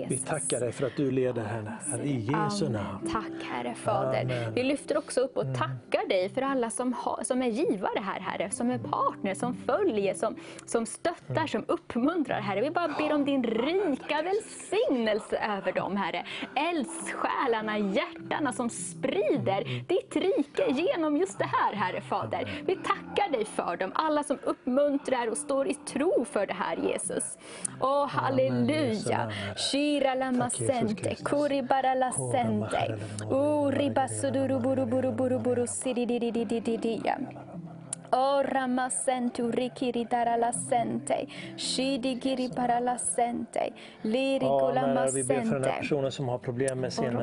Vi 0.10 0.18
tackar 0.18 0.60
dig 0.60 0.72
för 0.72 0.86
att 0.88 0.96
du 0.98 1.12
leder 1.12 1.44
henne, 1.46 1.78
Herre, 1.92 2.04
i 2.04 2.20
Jesu 2.20 2.70
namn. 2.70 3.10
Tack 3.14 3.48
Herre 3.52 3.74
Fader. 3.76 4.22
Amen. 4.22 4.38
Mm. 4.38 4.54
Vi 4.54 4.64
lyfter 4.64 4.98
också 4.98 5.22
upp 5.22 5.38
och 5.38 5.44
tackar 5.56 6.10
dig 6.10 6.30
för 6.30 6.42
alla 6.42 6.70
som, 6.70 6.94
har, 6.94 7.24
som 7.24 7.42
är 7.42 7.48
givare 7.48 8.00
här 8.02 8.20
Herre, 8.20 8.50
som 8.52 8.72
är 8.72 8.78
partner, 8.78 9.34
som 9.34 9.54
följer, 9.54 10.14
som, 10.14 10.36
som 10.66 10.86
stöttar, 10.86 11.18
Mm. 11.38 11.48
som 11.48 11.64
uppmuntrar 11.68 12.42
Herre. 12.42 12.62
Vi 12.62 12.72
bara 12.72 12.88
ber 12.88 13.14
om 13.14 13.26
din 13.26 13.44
rika 13.44 14.22
välsignelse 14.22 15.38
över 15.58 15.72
dem 15.72 15.96
Herre. 15.98 16.26
Eldsjälarna, 16.56 17.78
hjärtarna 17.80 18.54
som 18.54 18.70
sprider 18.70 19.37
Mm. 19.38 19.86
ditt 19.88 20.16
rike 20.16 20.72
genom 20.72 21.18
just 21.18 21.40
det 21.40 21.46
här 21.46 21.74
Herre 21.74 22.02
Fader. 22.02 22.64
Vi 22.66 22.76
tackar 22.76 23.32
dig 23.32 23.46
för 23.46 23.78
dem, 23.78 23.92
alla 23.96 24.24
som 24.24 24.38
uppmuntrar 24.44 25.28
och 25.28 25.38
står 25.38 25.68
i 25.68 25.74
tro 25.74 26.26
för 26.26 26.46
det 26.48 26.54
här 26.54 26.78
Jesus. 26.78 27.38
Åh 27.82 28.08
halleluja. 28.08 29.32
Shira 29.72 30.16
lama 30.16 30.50
sente, 30.50 30.96
Kristus. 30.96 31.28
kuri 31.28 31.62
bara 31.62 31.94
la 31.94 32.12
sente. 32.12 32.98
maharele 33.30 33.68
Uri 33.68 33.90
basuduru 38.12 38.16
buru 38.16 38.16
buru 38.16 38.16
buru 38.16 38.16
buru 38.16 38.16
siri 38.16 38.16
di 38.16 38.16
di 38.16 38.16
di 38.16 38.16
di 38.16 38.16
di 38.16 38.16
di 38.16 38.16
ja. 38.16 38.18
Ora 38.18 38.68
masentu 38.68 39.50
rikiri 39.52 40.08
dara 40.10 40.36
la 40.36 40.52
sente. 40.52 41.28
Shidi 41.56 42.18
giri 42.18 42.50
para 42.56 42.80
la 42.80 42.98
sente. 42.98 43.74
Liri 44.02 44.46
Ja, 44.46 45.12
vi 45.14 45.24
ber 45.24 45.42
för 45.42 45.60
den 45.60 45.64
här 45.64 45.80
personen 45.80 46.12
som 46.12 46.28
har 46.28 46.38
problem 46.38 46.80
med 46.80 46.94
sin, 46.94 47.14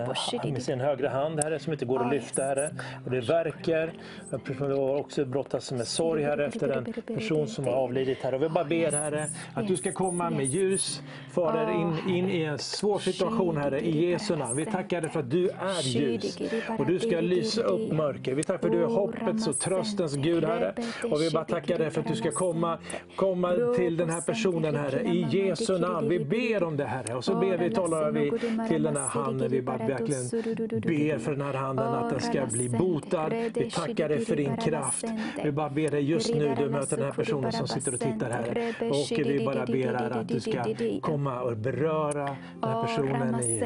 med 0.53 0.63
sin 0.63 0.81
högra 0.81 1.09
hand, 1.09 1.45
Herre, 1.45 1.59
som 1.59 1.73
inte 1.73 1.85
går 1.85 2.05
att 2.05 2.13
lyfta. 2.13 2.43
Herre. 2.43 2.71
Och 3.05 3.11
det 3.11 3.21
verkar. 3.21 3.93
En 4.33 4.41
person 4.41 4.71
har 4.71 4.97
också 4.97 5.25
brottas 5.25 5.73
med 5.73 5.87
sorg, 5.87 6.23
Herre, 6.23 6.47
efter 6.47 6.69
en 6.69 6.85
person 7.17 7.49
som 7.49 7.65
har 7.65 7.73
avlidit, 7.73 8.23
Herre. 8.23 8.37
Och 8.37 8.43
vi 8.43 8.49
bara 8.49 8.65
ber, 8.65 8.93
Herre, 8.93 9.27
att 9.55 9.69
du 9.69 9.77
ska 9.77 9.93
komma 9.93 10.31
med 10.31 10.47
ljus, 10.47 11.03
Fader, 11.33 11.71
in, 11.71 12.17
in 12.17 12.31
i 12.31 12.43
en 12.43 12.59
svår 12.59 12.99
situation, 12.99 13.57
Herre, 13.57 13.81
i 13.81 14.11
Jesu 14.11 14.37
namn. 14.37 14.57
Vi 14.57 14.65
tackar 14.65 15.01
dig 15.01 15.11
för 15.11 15.21
att 15.21 15.31
du 15.31 15.49
är 15.49 15.83
ljus 15.83 16.39
och 16.79 16.87
du 16.87 16.99
ska 16.99 17.21
lysa 17.21 17.63
upp 17.63 17.93
mörker. 17.93 18.35
Vi 18.35 18.43
tackar 18.43 18.59
för 18.59 18.69
att 18.69 18.73
du 18.73 18.83
är 18.83 18.87
hoppets 18.87 19.47
och 19.47 19.59
tröstens 19.59 20.15
Gud, 20.15 20.45
Herre. 20.45 20.74
Och 21.11 21.21
vi 21.21 21.31
bara 21.31 21.45
tackar 21.45 21.79
dig 21.79 21.91
för 21.91 22.01
att 22.01 22.09
du 22.09 22.17
ska 22.17 22.31
komma, 22.31 22.79
komma 23.17 23.55
till 23.77 23.97
den 23.97 24.11
här 24.11 24.21
personen, 24.21 24.77
Herre, 24.77 25.01
i 25.03 25.27
Jesu 25.31 25.79
namn. 25.79 26.09
Vi 26.09 26.19
ber 26.25 26.63
om 26.63 26.77
det, 26.77 26.85
Herre. 26.85 27.15
Och 27.15 27.25
så 27.25 27.35
ber 27.35 27.59
vi, 27.59 27.71
talar 27.71 28.11
vi 28.11 28.31
till 28.69 28.83
den 28.83 28.97
här 28.97 29.09
handen. 29.09 29.51
Vi 29.51 29.63
bara 29.63 29.77
verkligen 29.77 30.29
ber 30.81 31.19
för 31.19 31.31
den 31.31 31.41
här 31.41 31.55
handen 31.55 31.87
att 31.87 32.11
den 32.11 32.21
ska 32.21 32.47
bli 32.47 32.69
botad. 32.69 33.33
Vi 33.55 33.71
tackar 33.71 34.09
dig 34.09 34.25
för 34.25 34.37
din 34.37 34.57
kraft. 34.57 35.05
Vi 35.45 35.53
bara 35.53 35.71
ber 35.71 35.91
dig 35.91 36.11
just 36.11 36.35
nu, 36.35 36.55
du 36.59 36.69
möter 36.69 36.97
den 36.97 37.07
här 37.07 37.13
personen 37.13 37.53
som 37.53 37.69
sitter 37.69 37.95
och 37.95 38.01
tittar 38.01 38.31
här. 38.31 38.75
Och 38.91 39.19
vi 39.19 39.45
bara 39.45 39.67
ber 39.67 39.95
här 39.95 40.11
att 40.11 40.29
du 40.29 40.41
ska 40.41 40.65
komma 41.01 41.41
och 41.41 41.57
beröra 41.57 42.25
den 42.61 42.71
här 42.71 42.83
personen 42.87 43.41
i, 43.41 43.65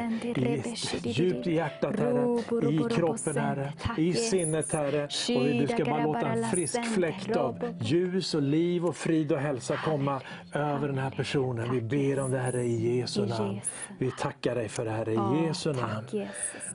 i 1.03 1.09
djupt 1.11 1.47
i 1.47 1.53
hjärtat, 1.53 1.99
Herre. 1.99 2.39
I 2.71 2.95
kroppen, 2.95 3.37
Herre. 3.37 3.73
I 3.97 4.13
sinnet, 4.13 4.73
Herre. 4.73 5.03
Och 5.03 5.45
du 5.45 5.67
ska 5.67 5.85
bara 5.85 6.03
låta 6.03 6.27
en 6.27 6.43
frisk 6.43 6.85
fläkt 6.99 7.35
av 7.35 7.75
ljus 7.81 8.33
och 8.33 8.41
liv 8.41 8.85
och 8.85 8.95
frid 8.95 9.31
och 9.31 9.39
hälsa 9.39 9.77
komma 9.77 10.21
över 10.53 10.87
den 10.87 10.97
här 10.97 11.09
personen. 11.09 11.71
Vi 11.71 11.81
ber 11.81 12.23
om 12.23 12.31
det, 12.31 12.39
Herre, 12.39 12.63
i 12.63 12.97
Jesu 12.97 13.25
namn. 13.25 13.61
Vi 13.99 14.11
tackar 14.11 14.55
dig 14.55 14.69
för 14.69 14.85
det, 14.85 14.91
Herre, 14.91 15.13
i 15.13 15.45
Jesu 15.45 15.73
namn. 15.73 16.27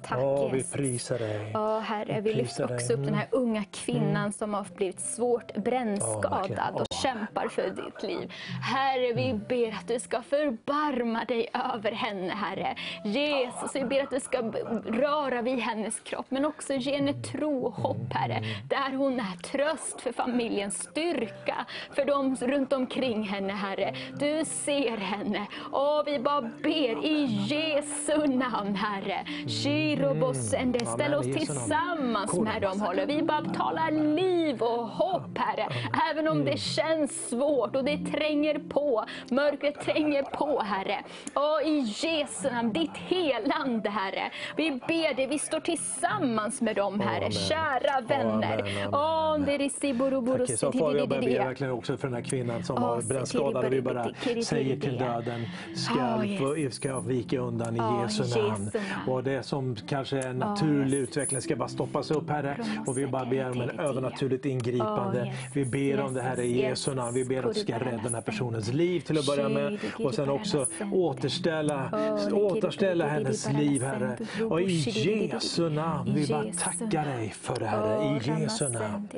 Tack 0.03 0.19
Åh, 0.19 0.53
vi 0.53 0.65
prisar 0.65 1.19
dig. 1.19 1.51
Ja, 1.55 1.79
Herre, 1.79 2.21
vi 2.21 2.35
lyfter 2.35 2.75
också 2.75 2.93
upp 2.93 3.05
den 3.05 3.15
här 3.15 3.29
unga 3.31 3.65
kvinnan 3.65 4.33
som 4.33 4.55
har 4.55 4.67
blivit 4.77 5.01
svårt 5.01 5.55
brännskadad 5.57 6.75
och 6.75 6.87
kämpar 7.03 7.49
för 7.49 7.71
ditt 7.71 8.03
liv. 8.03 8.33
Herre, 8.63 9.13
vi 9.13 9.41
ber 9.49 9.73
att 9.73 9.89
du 9.89 10.01
ska 10.01 10.23
förbarma 10.23 11.25
dig 11.25 11.49
över 11.75 11.93
henne, 11.93 12.33
Herre. 12.33 12.77
Jesus, 13.05 13.75
vi 13.75 13.85
ber 13.85 14.03
att 14.03 14.11
du 14.11 14.21
ska 14.21 14.39
röra 14.87 15.43
vid 15.43 15.59
hennes 15.59 16.01
kropp, 16.01 16.27
men 16.29 16.45
också 16.45 16.75
ge 16.75 16.97
henne 16.97 17.13
tro 17.13 17.67
och 17.67 17.75
hopp, 17.75 18.13
Herre. 18.13 18.43
Där 18.69 18.97
hon 18.97 19.21
är 19.21 19.37
tröst 19.37 20.01
för 20.01 20.14
familjen, 20.17 20.71
styrka 20.71 21.67
för 21.91 22.05
dem 22.05 22.37
runt 22.41 22.73
omkring 22.73 23.23
henne, 23.23 23.53
Herre. 23.53 23.95
Du 24.19 24.45
ser 24.45 24.97
henne. 24.97 25.47
Och 25.73 26.03
vi 26.07 26.19
bara 26.19 26.41
ber 26.41 27.07
i 27.07 27.25
Jesu 27.25 28.27
namn, 28.27 28.75
Herre. 28.75 29.27
Shirobosende, 29.47 30.87
ställ 30.87 31.15
oss 31.15 31.27
tillsammans 31.27 32.35
med 32.35 32.63
dem, 32.63 32.81
håller. 32.81 33.07
Vi 33.07 33.23
bara 33.23 33.45
talar 33.45 33.91
liv 33.91 34.63
och 34.63 34.89
hopp, 34.89 35.39
Herre. 35.39 35.69
Även 36.11 36.29
om 36.29 36.45
det 36.45 36.59
känns 36.59 37.29
svårt 37.29 37.77
och 37.77 37.85
det 37.85 37.99
tränger 37.99 38.59
på. 38.59 39.05
Mörkret 39.31 39.81
tränger 39.81 40.23
på, 40.23 40.63
Herre. 40.63 40.99
Och 41.35 41.69
i 41.69 41.79
Jesu 41.79 42.51
namn, 42.51 42.73
ditt 42.73 42.97
helande, 42.97 43.91
Herre. 43.91 44.31
Vi 44.57 44.71
ber 44.71 45.15
dig, 45.15 45.27
vi 45.27 45.39
står 45.39 45.61
tillsammans 45.61 46.61
med 46.61 46.77
dem, 46.77 47.01
Herre. 47.01 47.31
Kära 47.31 48.01
vänner. 48.01 48.61
Amen, 48.61 48.95
amen, 48.95 49.47
Siboroboro 50.05 50.39
Tack 50.39 50.49
Jesus. 50.49 50.79
Far, 50.79 50.95
jag 50.95 51.09
ber 51.09 51.45
verkligen 51.45 51.73
också 51.73 51.97
för 51.97 52.09
den 52.09 52.15
här 52.15 52.23
kvinnan 52.23 52.65
som 52.65 52.77
har 52.77 53.03
brännskadad 53.03 53.65
och 53.65 53.73
vi 53.73 53.83
bara 53.83 54.11
säger 54.45 54.77
till 54.77 54.99
döden 54.99 55.47
ska, 55.75 55.99
Ja, 55.99 56.57
yes. 56.57 56.75
ska 56.75 57.01
vika 57.01 57.39
undan 57.39 57.77
i 57.77 58.03
Jesu 58.03 58.41
namn. 58.41 58.71
Och 59.09 59.25
det 59.25 59.43
som 59.43 59.77
kanske 59.89 60.19
är 60.19 60.29
en 60.29 60.39
naturlig 60.39 60.99
utveckling 60.99 61.41
ska 61.41 61.57
bara 61.57 61.69
stoppas 61.69 62.11
upp 62.11 62.31
Herre. 62.31 62.59
Och 62.87 62.99
vi 62.99 63.07
bara 63.07 63.25
ber 63.25 63.51
om 63.51 63.61
en 63.61 63.81
övernaturligt 63.81 64.45
ingripande. 64.45 65.35
Vi 65.55 65.65
ber 65.65 66.01
om 66.01 66.15
det 66.15 66.23
här 66.23 66.41
i 66.41 66.63
Jesu 66.63 66.95
namn. 66.95 67.15
Vi 67.15 67.25
ber 67.25 67.43
att 67.49 67.55
du 67.55 67.61
ska 67.61 67.79
rädda 67.79 68.01
den 68.03 68.15
här 68.15 68.23
personens 68.23 68.73
liv 68.73 69.01
till 69.01 69.19
att 69.19 69.27
börja 69.27 69.49
med. 69.49 69.79
Och 70.05 70.15
sen 70.15 70.29
också 70.29 70.67
återställa, 70.93 71.91
återställa 72.33 73.07
hennes 73.07 73.53
liv 73.53 73.83
Herre. 73.83 74.17
Och 74.51 74.61
i 74.61 74.75
Jesu 74.75 75.69
namn. 75.69 76.15
Vi 76.15 76.27
bara 76.27 76.45
tackar 76.45 77.05
dig 77.05 77.31
för 77.41 77.61
det 77.61 77.67
Herre. 77.67 78.05
I 78.05 78.43
Jesu 78.43 78.69
namn. 78.69 79.09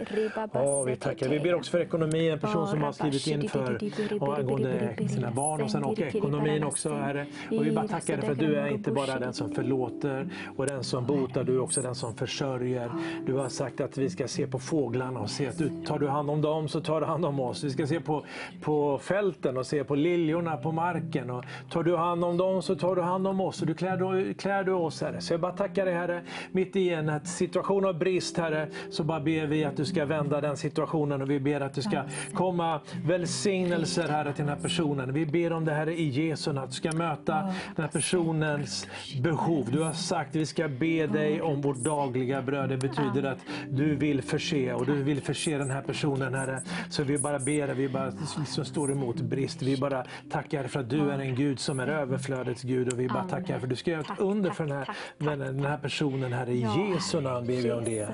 Åh, 0.52 0.75
Ja, 0.76 0.82
vi 0.82 0.96
tackar. 0.96 1.28
Vi 1.28 1.40
ber 1.40 1.54
också 1.54 1.70
för 1.70 1.80
ekonomin, 1.80 2.32
en 2.32 2.38
person 2.38 2.66
som 2.66 2.82
har 2.82 2.92
skrivit 2.92 3.26
in 3.26 3.48
för 3.48 3.78
och 4.20 4.38
angående 4.38 4.96
sina 5.08 5.30
barn 5.30 5.62
och 5.62 5.70
sen 5.70 5.84
och 5.84 6.00
ekonomin 6.00 6.64
också, 6.64 6.94
Herre. 6.94 7.26
Och 7.50 7.66
vi 7.66 7.72
bara 7.72 7.88
tackar 7.88 8.16
dig 8.16 8.24
för 8.26 8.32
att 8.32 8.38
du 8.38 8.56
är 8.56 8.68
inte 8.68 8.90
bara 8.90 9.18
den 9.18 9.32
som 9.32 9.54
förlåter 9.54 10.28
och 10.56 10.66
den 10.66 10.84
som 10.84 11.06
botar, 11.06 11.44
du 11.44 11.54
är 11.54 11.60
också 11.60 11.82
den 11.82 11.94
som 11.94 12.14
försörjer. 12.14 12.90
Du 13.26 13.34
har 13.34 13.48
sagt 13.48 13.80
att 13.80 13.98
vi 13.98 14.10
ska 14.10 14.28
se 14.28 14.46
på 14.46 14.58
fåglarna 14.58 15.20
och 15.20 15.30
se 15.30 15.46
att 15.46 15.58
du, 15.58 15.70
tar 15.86 15.98
du 15.98 16.08
hand 16.08 16.30
om 16.30 16.42
dem 16.42 16.68
så 16.68 16.80
tar 16.80 17.00
du 17.00 17.06
hand 17.06 17.24
om 17.24 17.40
oss. 17.40 17.64
Vi 17.64 17.70
ska 17.70 17.86
se 17.86 18.00
på, 18.00 18.24
på 18.62 18.98
fälten 18.98 19.56
och 19.56 19.66
se 19.66 19.84
på 19.84 19.94
liljorna 19.94 20.56
på 20.56 20.72
marken. 20.72 21.30
Och 21.30 21.44
tar 21.70 21.82
du 21.82 21.96
hand 21.96 22.24
om 22.24 22.36
dem 22.36 22.62
så 22.62 22.74
tar 22.74 22.96
du 22.96 23.02
hand 23.02 23.26
om 23.26 23.40
oss 23.40 23.60
och 23.60 23.66
du 23.66 23.74
klär, 23.74 24.32
klär 24.32 24.64
du 24.64 24.72
oss 24.72 25.00
Herre. 25.00 25.20
Så 25.20 25.32
jag 25.32 25.40
bara 25.40 25.52
tackar 25.52 25.84
dig 25.84 25.94
Herre, 25.94 26.22
mitt 26.52 26.76
i 26.76 26.90
en 26.90 27.20
situation 27.24 27.84
av 27.84 27.98
brist 27.98 28.36
Herre, 28.36 28.68
så 28.90 29.04
bara 29.04 29.20
ber 29.20 29.46
vi 29.46 29.64
att 29.64 29.76
du 29.76 29.84
ska 29.84 30.04
vända 30.04 30.40
den 30.40 30.56
situationen 30.56 30.65
och 31.22 31.30
vi 31.30 31.40
ber 31.40 31.60
att 31.60 31.74
det 31.74 31.82
ska 31.82 32.02
komma 32.34 32.80
välsignelser 33.04 34.08
Herre 34.08 34.32
till 34.32 34.44
den 34.44 34.54
här 34.54 34.62
personen. 34.62 35.12
Vi 35.12 35.26
ber 35.26 35.52
om 35.52 35.64
det 35.64 35.72
Herre 35.72 35.94
i 35.94 36.08
Jesu 36.08 36.52
namn, 36.52 36.64
att 36.64 36.70
du 36.70 36.76
ska 36.76 36.92
möta 36.92 37.34
den 37.76 37.84
här 37.84 37.88
personens 37.88 38.86
behov. 39.22 39.68
Du 39.72 39.82
har 39.82 39.92
sagt 39.92 40.30
att 40.30 40.36
vi 40.36 40.46
ska 40.46 40.68
be 40.68 41.06
dig 41.06 41.42
om 41.42 41.60
vårt 41.60 41.76
dagliga 41.76 42.42
bröd. 42.42 42.68
Det 42.68 42.76
betyder 42.76 43.22
att 43.22 43.38
du 43.70 43.96
vill 43.96 44.22
förse 44.22 44.74
och 44.74 44.86
du 44.86 45.02
vill 45.02 45.20
förse 45.20 45.58
den 45.58 45.70
här 45.70 45.82
personen 45.82 46.34
Herre. 46.34 46.62
Så 46.90 47.02
vi 47.02 47.18
bara 47.18 47.38
ber 47.38 47.68
vi 47.76 47.88
bara 47.88 48.12
liksom 48.38 48.64
står 48.64 48.92
emot 48.92 49.20
brist. 49.20 49.62
Vi 49.62 49.76
bara 49.76 50.04
tackar 50.30 50.64
för 50.64 50.80
att 50.80 50.90
du 50.90 51.10
är 51.10 51.18
en 51.18 51.34
Gud 51.34 51.60
som 51.60 51.80
är 51.80 51.86
överflödets 51.86 52.62
Gud 52.62 52.92
och 52.92 53.00
vi 53.00 53.08
bara 53.08 53.24
tackar 53.24 53.58
för 53.58 53.66
att 53.66 53.70
du 53.70 53.76
ska 53.76 53.90
göra 53.90 54.00
ett 54.00 54.18
under 54.18 54.50
för 54.50 54.66
den 54.66 54.76
här, 54.76 54.88
den 55.18 55.64
här 55.64 55.78
personen 55.78 56.32
Herre. 56.32 56.52
I 56.52 56.60
Jesu 56.60 57.20
namn 57.20 57.46
ber 57.46 57.62
vi 57.62 57.72
om 57.72 57.84
det. 57.84 58.08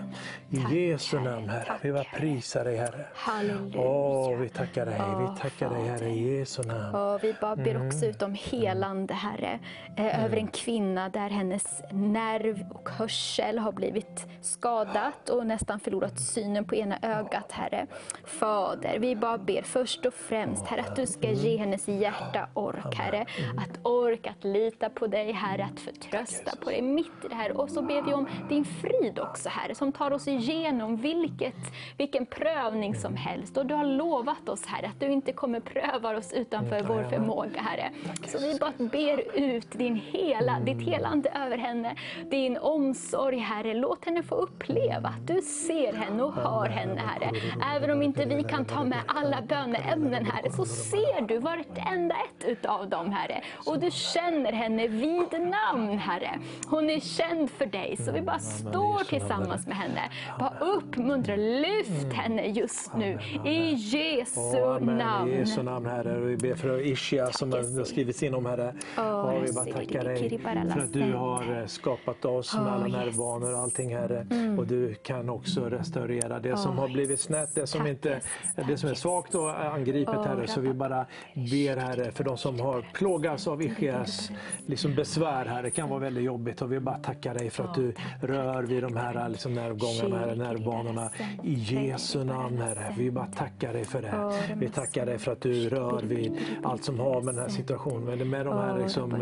I 0.51 0.89
Jesu 0.89 1.21
namn 1.21 1.49
Herre. 1.49 1.79
Vi 1.83 1.93
bara 1.93 2.05
prisar 2.05 2.42
dig 2.51 2.77
Herre. 2.77 3.07
Halleluja. 3.15 3.81
Åh, 3.81 4.39
vi 4.39 4.49
tackar 4.49 4.87
dig, 4.87 4.95
vi 4.95 5.41
tackar 5.41 5.71
dig 5.71 5.89
Herre 5.89 6.09
i 6.09 6.39
Jesu 6.39 6.63
namn. 6.63 6.95
Och 6.95 7.25
vi 7.25 7.35
bara 7.41 7.57
ber 7.57 7.87
också 7.87 8.07
ut 8.07 8.23
om 8.23 8.35
helande, 8.35 9.15
Herre, 9.15 9.59
eh, 9.97 10.25
över 10.25 10.37
en 10.37 10.47
kvinna 10.47 11.09
där 11.09 11.29
hennes 11.31 11.83
nerv 11.91 12.65
och 12.75 12.89
hörsel 12.89 13.59
har 13.59 13.73
blivit 13.73 14.27
skadat 14.41 15.29
och 15.29 15.47
nästan 15.47 15.81
förlorat 15.81 16.21
synen 16.21 16.65
på 16.65 16.75
ena 16.75 16.99
ögat, 17.03 17.53
Herre. 17.53 17.87
Fader, 18.25 18.99
vi 18.99 19.17
bara 19.17 19.39
ber 19.39 19.63
först 19.63 20.07
och 20.07 20.15
främst, 20.15 20.67
Herre, 20.67 20.81
att 20.81 20.97
du 20.97 21.07
ska 21.07 21.31
ge 21.31 21.57
hennes 21.57 21.89
hjärta 21.89 22.49
ork, 22.55 22.95
Herre. 22.95 23.27
Att 23.59 23.87
ork, 23.87 24.27
att 24.27 24.45
lita 24.45 24.89
på 24.91 25.07
dig, 25.07 25.33
Herre, 25.33 25.65
att 25.65 25.81
förtrösta 25.81 26.57
på 26.57 26.71
dig 26.71 26.83
mitt 26.83 27.25
i 27.25 27.29
det 27.29 27.35
här. 27.35 27.61
Och 27.61 27.71
så 27.71 27.83
ber 27.83 28.03
vi 28.03 28.15
om 28.15 28.29
din 28.49 28.65
frid 28.65 29.19
också, 29.19 29.49
Herre, 29.49 29.75
som 29.75 29.93
tar 29.93 30.11
oss 30.11 30.29
igenom 30.29 30.97
vilket, 30.97 31.55
vilken 31.99 32.22
prövning 32.27 32.95
som 32.95 33.17
helst. 33.17 33.57
Och 33.57 33.67
du 33.67 33.75
har 33.75 33.85
lovat 33.85 34.49
oss, 34.49 34.67
Herre, 34.67 34.87
att 34.87 35.01
du 35.01 35.07
inte 35.07 35.33
kommer 35.33 35.61
pröva 35.61 36.17
oss 36.17 36.33
utanför 36.33 36.83
vår 36.83 37.03
förmåga, 37.03 37.61
Herre. 37.61 37.91
Så 38.27 38.39
vi 38.39 38.59
bara 38.59 38.73
ber 38.79 39.39
ut 39.39 39.73
din 39.73 39.97
hela, 39.97 40.61
ditt 40.61 40.83
helande 40.83 41.31
över 41.31 41.59
henne, 41.59 41.97
din 42.31 42.59
omsorg, 42.59 43.39
Herre. 43.39 43.75
Låt 43.75 44.05
henne 44.05 44.23
få 44.23 44.35
uppleva 44.35 45.09
att 45.09 45.27
du 45.27 45.43
ser 45.43 45.93
henne 45.93 46.23
och 46.23 46.35
hör 46.35 46.69
henne, 46.69 47.01
Herre. 47.01 47.31
Även 47.77 47.91
om 47.91 48.03
inte 48.03 48.25
vi 48.25 48.43
kan 48.43 48.65
ta 48.65 48.85
med 48.85 49.01
alla 49.07 49.43
böneämnen, 49.43 50.27
Herre, 50.27 50.51
så 50.51 50.65
ser 50.65 51.27
du 51.27 51.39
vartenda 51.39 52.15
ett 52.15 52.45
utav 52.45 52.89
dem, 52.89 53.13
Herre. 53.13 53.43
Och 53.67 53.79
du 53.79 53.91
känner 53.91 54.53
henne 54.53 54.89
vid 54.89 55.41
namn, 55.41 55.99
Herre. 55.99 56.39
Hon 56.67 56.91
är 56.91 57.01
känd 57.01 57.51
för 57.51 57.67
dig, 57.67 57.97
så 57.97 58.13
vi 58.13 58.21
bara 58.21 58.39
står 58.39 59.05
tillsammans 59.05 59.67
med 59.67 59.77
henne. 59.77 60.11
Bara 60.39 60.59
uppmuntra, 60.61 61.37
lyft 61.37 62.12
henne 62.13 62.47
just 62.47 62.95
nu. 62.97 63.19
I 63.45 63.75
Jesu 63.75 64.41
Amen. 64.41 64.99
namn. 64.99 65.33
I 65.33 65.39
Jesu 65.39 65.63
namn 65.63 65.87
Herre. 65.87 66.21
Vi 66.21 66.37
ber 66.37 66.55
för 66.55 66.87
Ishia 66.87 67.33
som 67.33 67.53
har 67.53 67.63
har 67.83 67.85
skrivits 67.85 68.23
in 68.23 68.35
om 68.35 68.47
Herre. 68.47 68.75
Ja, 68.97 69.39
vi 69.47 69.53
bara 69.53 69.65
tackar 69.65 70.05
dig 70.05 70.39
för 70.39 70.81
att 70.81 70.93
du 70.93 71.13
har 71.13 71.61
eh, 71.61 71.67
skapat 71.67 72.25
oss 72.25 72.55
med 72.55 72.73
alla 72.73 72.87
nervbanor 72.87 73.53
och 73.53 73.59
allting 73.59 73.97
Herre. 73.97 74.27
Mm. 74.31 74.59
Och 74.59 74.67
du 74.67 74.95
kan 74.95 75.31
också 75.31 75.61
restaurera 75.61 76.39
det 76.39 76.57
som 76.57 76.79
har 76.79 76.89
blivit 76.89 77.21
snett, 77.21 77.55
det 77.55 77.67
som, 77.67 77.87
inte, 77.87 78.21
det 78.69 78.77
som 78.77 78.91
är 78.91 78.95
svagt 78.95 79.35
och 79.35 79.65
angripet 79.75 80.27
Herre. 80.27 80.47
Så 80.47 80.61
vi 80.61 80.73
bara 80.73 81.07
ber 81.35 81.77
Herre 81.77 82.13
för 82.13 82.25
de 82.25 82.37
som 82.37 82.61
har 82.61 82.87
plågats 82.95 83.47
av 83.47 83.63
Ishias 83.63 84.31
liksom 84.67 84.95
besvär 84.95 85.45
Herre. 85.45 85.63
Det 85.63 85.71
kan 85.71 85.89
vara 85.89 86.01
väldigt 86.01 86.25
jobbigt 86.25 86.63
och 86.63 86.73
vi 86.73 86.81
bara 86.81 86.99
tackar 86.99 87.35
dig 87.35 87.51
för 87.51 87.65
att 87.65 87.75
du 87.75 87.95
rör 88.21 88.63
vid 88.63 88.83
de 88.83 88.97
här 88.97 89.29
liksom 89.29 89.55
nervgångarna, 89.55 90.35
nervbanorna. 90.35 91.11
I 91.43 91.55
Jesu 91.55 92.02
namn 92.25 92.59
Herre. 92.59 92.95
Vi 92.99 93.11
bara 93.11 93.27
tackar 93.27 93.73
dig 93.73 93.85
för 93.85 94.03
det. 94.03 94.33
Vi 94.57 94.69
tackar 94.69 95.07
dig 95.07 95.19
för 95.19 95.33
att 95.33 95.41
du 95.41 95.69
rör 95.69 96.03
vid 96.03 96.39
allt 96.63 96.85
som 96.85 97.01
har 97.01 97.23
med 97.23 97.35
den 97.35 97.43
här 97.43 97.51
situationen, 97.51 98.09
eller 98.09 98.25
med 98.25 98.47
de 98.47 98.59
här 98.59 98.79
liksom, 98.79 99.15
eh, 99.15 99.21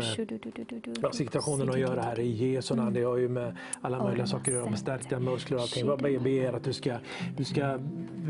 ja, 1.01 1.11
situationen 1.11 1.69
att 1.69 1.79
göra 1.79 2.01
här 2.01 2.19
i 2.19 2.51
Jesu 2.53 2.75
namn. 2.75 2.93
Det 2.93 3.03
har 3.03 3.17
ju 3.17 3.29
med 3.29 3.57
alla 3.81 4.03
möjliga 4.03 4.25
saker 4.25 4.51
att 4.51 4.57
göra, 4.57 4.69
med 4.69 4.79
stärkta 4.79 5.19
muskler 5.19 5.57
och 5.57 5.63
allting. 5.63 5.87
Jag 5.87 6.21
ber 6.23 6.53
att 6.53 6.63
du 6.63 6.73
ska, 6.73 6.97
du 7.37 7.43
ska 7.43 7.79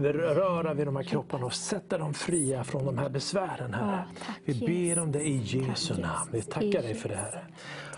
röra 0.04 0.74
vid 0.74 0.88
de 0.88 0.96
här 0.96 1.04
kropparna 1.04 1.46
och 1.46 1.54
sätta 1.54 1.98
dem 1.98 2.14
fria 2.14 2.64
från 2.64 2.86
de 2.86 2.98
här 2.98 3.10
besvären, 3.10 3.74
Herre. 3.74 4.06
Vi 4.46 4.54
ber 4.68 5.02
om 5.02 5.12
det 5.12 5.22
i 5.24 5.38
Jesu 5.38 5.94
namn. 5.94 6.30
Vi 6.32 6.42
tackar 6.42 6.82
dig 6.82 6.94
för 6.94 7.10
det, 7.10 7.16
Herre. 7.16 7.46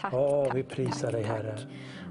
Tack, 0.02 0.14
Ja, 0.14 0.50
vi 0.54 0.64
prisar 0.64 1.12
dig, 1.12 1.24
Herre. 1.24 1.58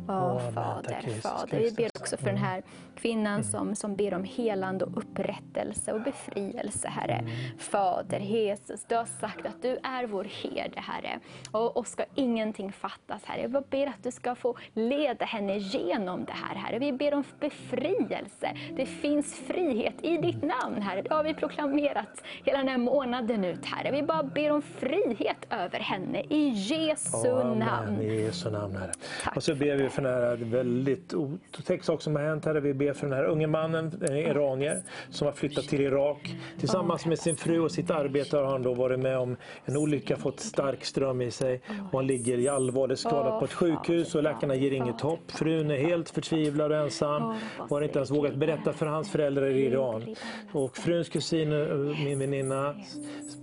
Amen. 0.07 0.53
Fader, 0.53 1.21
Fader. 1.21 1.59
Vi 1.59 1.71
ber 1.71 1.91
också 2.01 2.17
för 2.17 2.27
den 2.27 2.37
här 2.37 2.63
kvinnan 2.97 3.45
som, 3.45 3.75
som 3.75 3.97
ber 3.97 4.15
om 4.15 4.25
helande 4.25 4.85
och 4.85 4.97
upprättelse 4.97 5.93
och 5.93 6.01
befrielse, 6.01 6.89
Herre. 6.89 7.15
Mm. 7.15 7.33
Fader, 7.59 8.21
Jesus, 8.21 8.85
du 8.89 8.95
har 8.97 9.05
sagt 9.05 9.47
att 9.47 9.63
du 9.63 9.79
är 9.83 10.07
vår 10.07 10.25
herde, 10.25 10.81
Herre. 10.81 11.21
Och, 11.51 11.77
och 11.77 11.87
ska 11.87 12.05
ingenting 12.15 12.73
fattas, 12.73 13.25
Herre. 13.25 13.41
Jag 13.53 13.65
ber 13.71 13.87
att 13.87 14.03
du 14.03 14.11
ska 14.11 14.35
få 14.35 14.57
leda 14.75 15.25
henne 15.25 15.59
genom 15.59 16.25
det 16.25 16.33
här, 16.33 16.55
Herre. 16.55 16.79
Vi 16.79 16.93
ber 16.93 17.15
om 17.15 17.25
befrielse. 17.41 18.57
Det 18.77 18.87
finns 18.87 19.35
frihet 19.35 19.95
i 20.03 20.17
ditt 20.17 20.43
namn, 20.43 20.83
Herre. 20.83 21.03
Det 21.03 21.15
har 21.15 21.25
vi 21.25 21.35
proklamerat 21.35 22.23
hela 22.45 22.59
den 22.59 22.69
här 22.69 22.79
månaden 22.79 23.45
ut, 23.45 23.65
Herre. 23.65 23.91
Vi 23.93 24.03
bara 24.03 24.23
ber 24.23 24.51
om 24.51 24.63
frihet 24.63 25.47
över 25.51 25.79
henne 25.79 26.23
i 26.29 26.49
Jesu 26.49 27.35
namn. 27.35 27.63
Amen. 27.63 28.03
I 28.03 28.23
Jesu 28.23 28.51
namn, 28.51 28.77
Herre. 28.77 28.93
Tack, 29.25 29.37
Och 29.37 29.43
så 29.43 29.55
ber 29.55 29.77
vi 29.77 29.89
för 29.89 30.03
den 30.03 30.13
här 30.13 30.37
väldigt 30.37 31.15
otäck 31.15 31.85
sak 31.85 32.03
som 32.03 32.17
har 32.17 32.23
hänt, 32.23 32.45
Herre. 32.45 32.61
Vi 32.61 32.75
ber 32.85 32.93
för 32.93 33.07
den 33.07 33.17
här 33.17 33.25
unge 33.25 33.47
mannen, 33.47 34.03
en 34.09 34.17
iranier, 34.17 34.83
som 35.11 35.27
har 35.27 35.33
flyttat 35.33 35.65
till 35.65 35.81
Irak. 35.81 36.37
Tillsammans 36.59 37.07
med 37.07 37.19
sin 37.19 37.37
fru 37.37 37.61
och 37.61 37.73
sitt 37.73 37.91
arbete 37.91 38.37
har 38.37 38.45
han 38.45 38.63
då 38.63 38.75
varit 38.75 39.01
med 39.01 39.19
om 39.19 39.37
en 39.65 39.77
olycka, 39.77 40.17
fått 40.17 40.41
stark 40.41 40.85
ström 40.85 41.23
i 41.23 41.31
sig. 41.31 41.61
Och 41.93 41.99
han 41.99 42.07
ligger 42.07 42.39
i 42.39 42.49
allvarlig 42.49 42.99
skada 42.99 43.39
på 43.39 43.45
ett 43.45 43.53
sjukhus 43.53 44.15
och 44.15 44.23
läkarna 44.23 44.55
ger 44.55 44.71
inget 44.71 45.01
hopp. 45.01 45.31
Frun 45.31 45.71
är 45.71 45.77
helt 45.77 46.11
förtvivlad 46.11 46.73
och 46.73 46.79
ensam 46.79 47.23
och 47.59 47.69
har 47.69 47.83
inte 47.83 47.99
ens 47.99 48.11
vågat 48.11 48.35
berätta 48.35 48.73
för 48.73 48.87
hans 48.87 49.11
föräldrar 49.11 49.47
i 49.47 49.67
Iran. 49.67 50.17
Och 50.53 50.77
fruns 50.77 51.09
kusin, 51.09 51.53
eh, 51.53 51.77
min 52.05 52.19
väninna, 52.19 52.75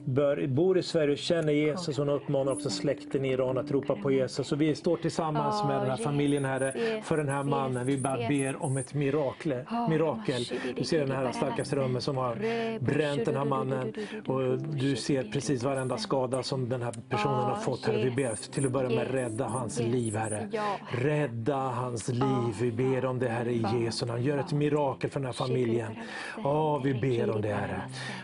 bör, 0.05 0.47
bor 0.47 0.77
i 0.77 0.83
Sverige 0.83 1.11
och 1.11 1.17
känner 1.17 1.53
Jesus. 1.53 1.97
Hon 1.97 2.09
uppmanar 2.09 2.51
också 2.51 2.69
släkten 2.69 3.25
i 3.25 3.31
Iran 3.31 3.57
att 3.57 3.71
ropa 3.71 3.95
på 3.95 4.11
Jesus. 4.11 4.51
Och 4.51 4.61
vi 4.61 4.75
står 4.75 4.97
tillsammans 4.97 5.63
med 5.63 5.81
den 5.81 5.89
här 5.89 5.97
familjen 5.97 6.45
Herre 6.45 7.01
för 7.03 7.17
den 7.17 7.29
här 7.29 7.43
mannen. 7.43 7.85
Vi 7.85 7.97
bara 7.97 8.27
ber 8.27 8.63
om 8.63 8.77
ett 8.77 8.93
mirakel. 8.93 9.28
Mirakel. 9.89 10.43
Du 10.75 10.83
ser 10.83 10.99
den 10.99 11.11
här 11.11 11.31
starka 11.31 11.65
strömmen 11.65 12.01
som 12.01 12.17
har 12.17 12.35
bränt 12.79 13.25
den 13.25 13.35
här 13.35 13.45
mannen. 13.45 13.93
Och 14.27 14.59
du 14.59 14.95
ser 14.95 15.23
precis 15.23 15.63
varenda 15.63 15.97
skada 15.97 16.43
som 16.43 16.69
den 16.69 16.81
här 16.81 16.93
personen 17.09 17.43
har 17.43 17.55
fått. 17.55 17.85
Herre. 17.85 18.03
Vi 18.03 18.11
ber 18.11 18.51
till 18.51 18.65
att 18.65 18.71
börja 18.71 18.89
med 18.89 19.11
rädda 19.11 19.47
hans 19.47 19.79
liv 19.79 20.15
Herre. 20.15 20.49
Rädda 20.91 21.57
hans 21.57 22.07
liv. 22.07 22.55
Vi 22.61 22.71
ber 22.71 23.05
om 23.05 23.19
det 23.19 23.29
Herre 23.29 23.51
i 23.51 23.65
Jesu 23.83 24.05
namn. 24.05 24.23
Gör 24.23 24.37
ett 24.37 24.51
mirakel 24.51 25.09
för 25.09 25.19
den 25.19 25.25
här 25.25 25.33
familjen. 25.33 25.95
Åh, 26.37 26.83
vi 26.83 26.93
ber 26.93 27.29
om 27.29 27.41
det 27.41 27.53
Herre. 27.53 27.81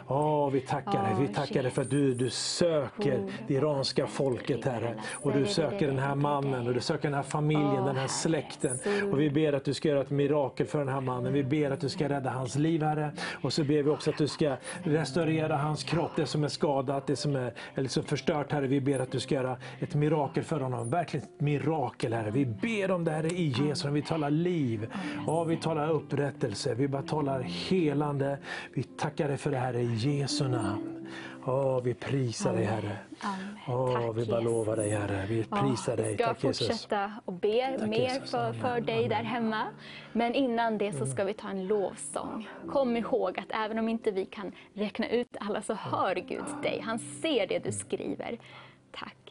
Åh, 0.08 0.50
vi 0.50 0.62
tackar 0.62 1.04
dig. 1.04 1.16
Vi 1.20 1.28
tackar 1.28 1.64
dig 1.64 1.72
för 1.72 1.82
att 1.82 1.90
du, 1.90 2.14
du 2.14 2.30
söker 2.30 3.24
det 3.48 3.54
iranska 3.54 4.08
folket 4.08 4.66
Herre. 4.66 4.96
Och 5.14 5.34
du 5.34 5.46
söker 5.46 5.88
den 5.88 6.00
här 6.00 6.16
mannen 6.16 6.68
och 6.68 6.74
du 6.74 6.80
söker 6.80 7.04
den 7.04 7.14
här 7.14 7.24
familjen, 7.24 7.86
den 7.86 7.96
här 7.96 8.08
släkten. 8.08 8.80
Och 9.12 9.20
vi 9.20 9.30
ber 9.30 9.54
att 9.54 9.66
du 9.66 9.74
ska 9.74 9.90
göra 9.90 10.02
ett 10.02 10.10
mirakel 10.10 10.68
för 10.68 10.80
den 10.80 10.90
här 10.90 10.95
mannen. 11.02 11.34
Vi 11.34 11.44
ber 11.44 11.72
att 11.72 11.80
du 11.80 11.90
ska 11.90 12.10
rädda 12.10 12.30
hans 12.30 12.56
liv 12.56 12.84
Herre. 12.84 13.12
Och 13.42 13.54
så 13.54 13.64
ber 13.64 13.84
vi 13.84 13.90
också 13.90 14.10
att 14.10 14.18
du 14.18 14.28
ska 14.28 14.58
restaurera 14.84 15.58
hans 15.58 15.84
kropp, 15.84 16.12
det 16.16 16.26
som 16.26 16.44
är 16.44 16.48
skadat, 16.48 17.08
det 17.08 17.16
som 17.16 17.36
är 17.36 17.54
eller 17.76 17.90
som 17.90 18.04
förstört 18.04 18.52
Herre. 18.52 18.68
Vi 18.68 18.82
ber 18.82 19.00
att 19.00 19.12
du 19.12 19.20
ska 19.20 19.36
göra 19.36 19.58
ett 19.80 19.96
mirakel 19.96 20.44
för 20.44 20.60
honom. 20.60 20.90
Verkligen 20.90 21.26
ett 21.26 21.42
mirakel 21.42 22.14
Herre. 22.14 22.32
Vi 22.32 22.46
ber 22.46 22.92
om 22.92 23.04
det 23.04 23.12
Herre 23.12 23.28
i 23.28 23.48
Jesu 23.48 23.86
namn. 23.86 23.96
Vi 23.96 24.02
talar 24.02 24.30
liv. 24.30 24.88
Ja, 25.28 25.44
vi 25.44 25.58
talar 25.58 25.90
upprättelse. 25.90 26.76
Vi 26.76 26.88
bara 26.88 27.02
talar 27.02 27.42
helande. 27.42 28.38
Vi 28.74 28.84
tackar 28.84 29.28
dig 29.28 29.38
för 29.38 29.52
det 29.52 29.58
här 29.58 29.76
i 29.76 29.94
Jesu 29.96 30.48
namn. 30.48 31.08
Åh, 31.48 31.82
vi 31.84 31.94
prisar 31.94 32.50
Amen. 32.50 32.62
dig 32.62 32.72
Herre. 32.72 32.98
Amen. 33.20 33.58
Åh, 33.68 34.14
vi 34.14 34.26
bara 34.26 34.40
lovar 34.40 34.76
dig 34.76 34.90
Herre. 34.90 35.26
Vi 35.30 35.44
prisar 35.44 35.94
Åh, 35.94 35.98
dig. 35.98 36.12
Vi 36.12 36.24
ska 36.24 36.36
fortsätta 36.36 37.12
och 37.26 37.34
be 37.34 37.78
Tack, 37.80 37.90
mer 37.90 38.20
för, 38.20 38.54
för 38.54 38.82
dig 38.82 38.96
Amen. 38.98 39.10
där 39.10 39.24
hemma. 39.24 39.64
Men 40.14 40.36
innan 40.36 40.78
det 40.78 40.92
så 40.92 40.98
mm. 40.98 41.10
ska 41.10 41.24
vi 41.24 41.34
ta 41.34 41.50
en 41.50 41.68
lovsång. 41.68 42.50
Kom 42.68 42.98
ihåg 42.98 43.40
att 43.40 43.50
även 43.50 43.80
om 43.80 43.90
inte 43.90 44.12
vi 44.12 44.26
kan 44.26 44.52
räkna 44.74 45.10
ut 45.10 45.38
alla 45.40 45.62
så 45.62 45.74
hör 45.74 46.16
Gud 46.16 46.46
dig. 46.64 46.82
Han 46.86 47.00
ser 47.00 47.48
det 47.48 47.60
du 47.60 47.72
skriver. 47.72 48.40
Tack. 48.92 49.25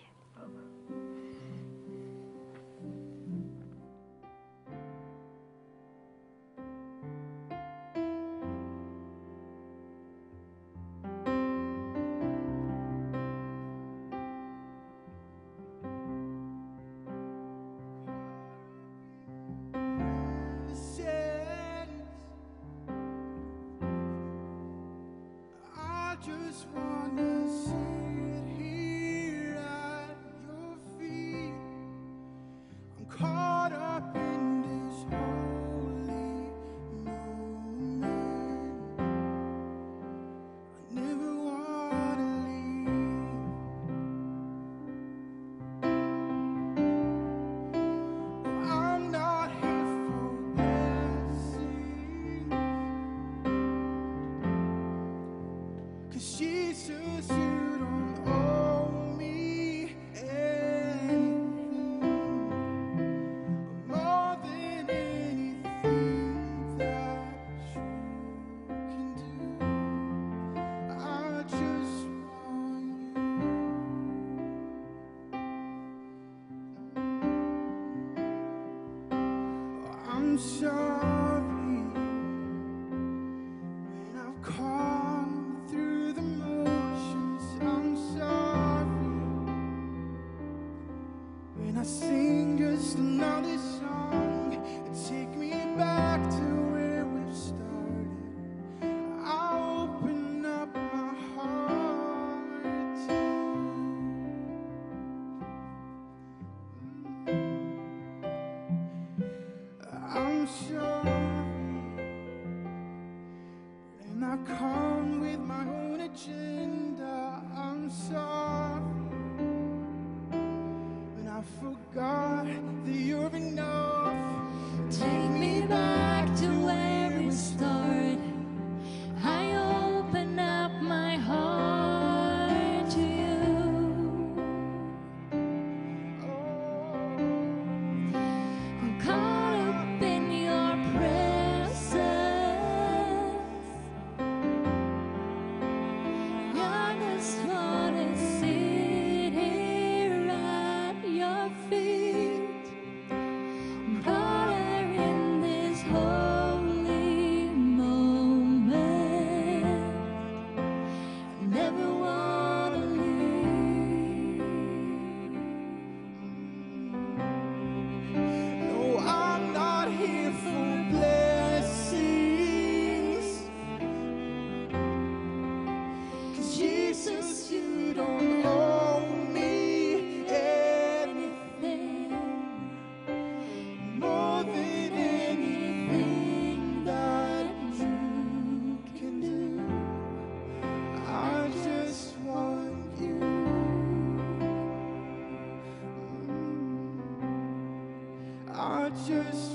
What 198.95 199.54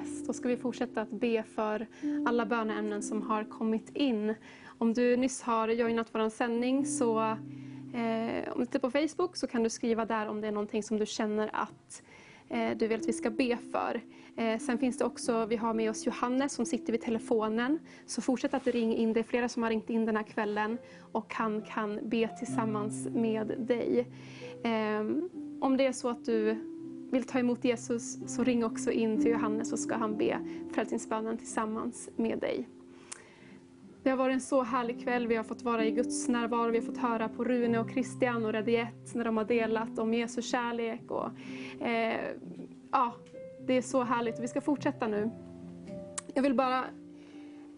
Yes, 0.00 0.26
då 0.26 0.32
ska 0.32 0.48
vi 0.48 0.56
fortsätta 0.56 1.00
att 1.00 1.10
be 1.10 1.42
för 1.42 1.86
alla 2.26 2.46
böneämnen 2.46 3.02
som 3.02 3.22
har 3.22 3.44
kommit 3.44 3.96
in. 3.96 4.34
Om 4.78 4.94
du 4.94 5.16
nyss 5.16 5.42
har 5.42 5.68
joinat 5.68 6.08
vår 6.12 6.28
sändning 6.28 6.86
så 6.86 7.20
eh, 7.94 8.52
om 8.52 8.60
du 8.60 8.66
tittar 8.66 8.78
på 8.78 8.90
Facebook 8.90 9.36
så 9.36 9.46
kan 9.46 9.62
du 9.62 9.70
skriva 9.70 10.04
där 10.04 10.26
om 10.28 10.40
det 10.40 10.48
är 10.48 10.52
någonting 10.52 10.82
som 10.82 10.98
du 10.98 11.06
känner 11.06 11.50
att 11.52 12.02
eh, 12.48 12.76
du 12.76 12.86
vill 12.86 13.00
att 13.00 13.08
vi 13.08 13.12
ska 13.12 13.30
be 13.30 13.56
för. 13.72 14.00
Eh, 14.36 14.58
sen 14.58 14.78
finns 14.78 14.98
det 14.98 15.04
också, 15.04 15.46
vi 15.46 15.56
har 15.56 15.74
med 15.74 15.90
oss 15.90 16.06
Johannes 16.06 16.52
som 16.52 16.66
sitter 16.66 16.92
vid 16.92 17.00
telefonen. 17.00 17.78
Så 18.06 18.22
fortsätt 18.22 18.54
att 18.54 18.66
ringa 18.66 18.96
in, 18.96 19.12
det 19.12 19.20
är 19.20 19.24
flera 19.24 19.48
som 19.48 19.62
har 19.62 19.70
ringt 19.70 19.90
in 19.90 20.06
den 20.06 20.16
här 20.16 20.22
kvällen 20.22 20.78
och 21.12 21.34
han 21.34 21.62
kan 21.62 22.00
be 22.02 22.28
tillsammans 22.38 23.08
med 23.08 23.54
dig. 23.58 23.98
Eh, 24.64 25.00
om 25.60 25.76
det 25.76 25.86
är 25.86 25.92
så 25.92 26.08
att 26.08 26.24
du 26.24 26.69
vill 27.10 27.24
ta 27.24 27.38
emot 27.38 27.64
Jesus 27.64 28.34
så 28.34 28.44
ring 28.44 28.64
också 28.64 28.90
in 28.90 29.22
till 29.22 29.30
Johannes 29.30 29.70
så 29.70 29.76
ska 29.76 29.94
han 29.94 30.16
be 30.16 30.40
frälsningsbönen 30.72 31.38
tillsammans 31.38 32.10
med 32.16 32.38
dig. 32.38 32.68
Det 34.02 34.10
har 34.10 34.16
varit 34.16 34.34
en 34.34 34.40
så 34.40 34.62
härlig 34.62 35.02
kväll. 35.02 35.26
Vi 35.26 35.36
har 35.36 35.44
fått 35.44 35.62
vara 35.62 35.84
i 35.84 35.90
Guds 35.90 36.28
närvaro. 36.28 36.70
Vi 36.70 36.78
har 36.78 36.86
fått 36.86 36.98
höra 36.98 37.28
på 37.28 37.44
Rune 37.44 37.78
och 37.78 37.90
Christian 37.90 38.44
och 38.44 38.52
Radiet 38.52 39.14
när 39.14 39.24
de 39.24 39.36
har 39.36 39.44
delat 39.44 39.98
om 39.98 40.14
Jesu 40.14 40.42
kärlek. 40.42 41.10
Och, 41.10 41.30
eh, 41.86 42.20
ja, 42.92 43.14
det 43.66 43.74
är 43.74 43.82
så 43.82 44.02
härligt. 44.02 44.40
Vi 44.40 44.48
ska 44.48 44.60
fortsätta 44.60 45.08
nu. 45.08 45.30
Jag 46.34 46.42
vill 46.42 46.54
bara 46.54 46.84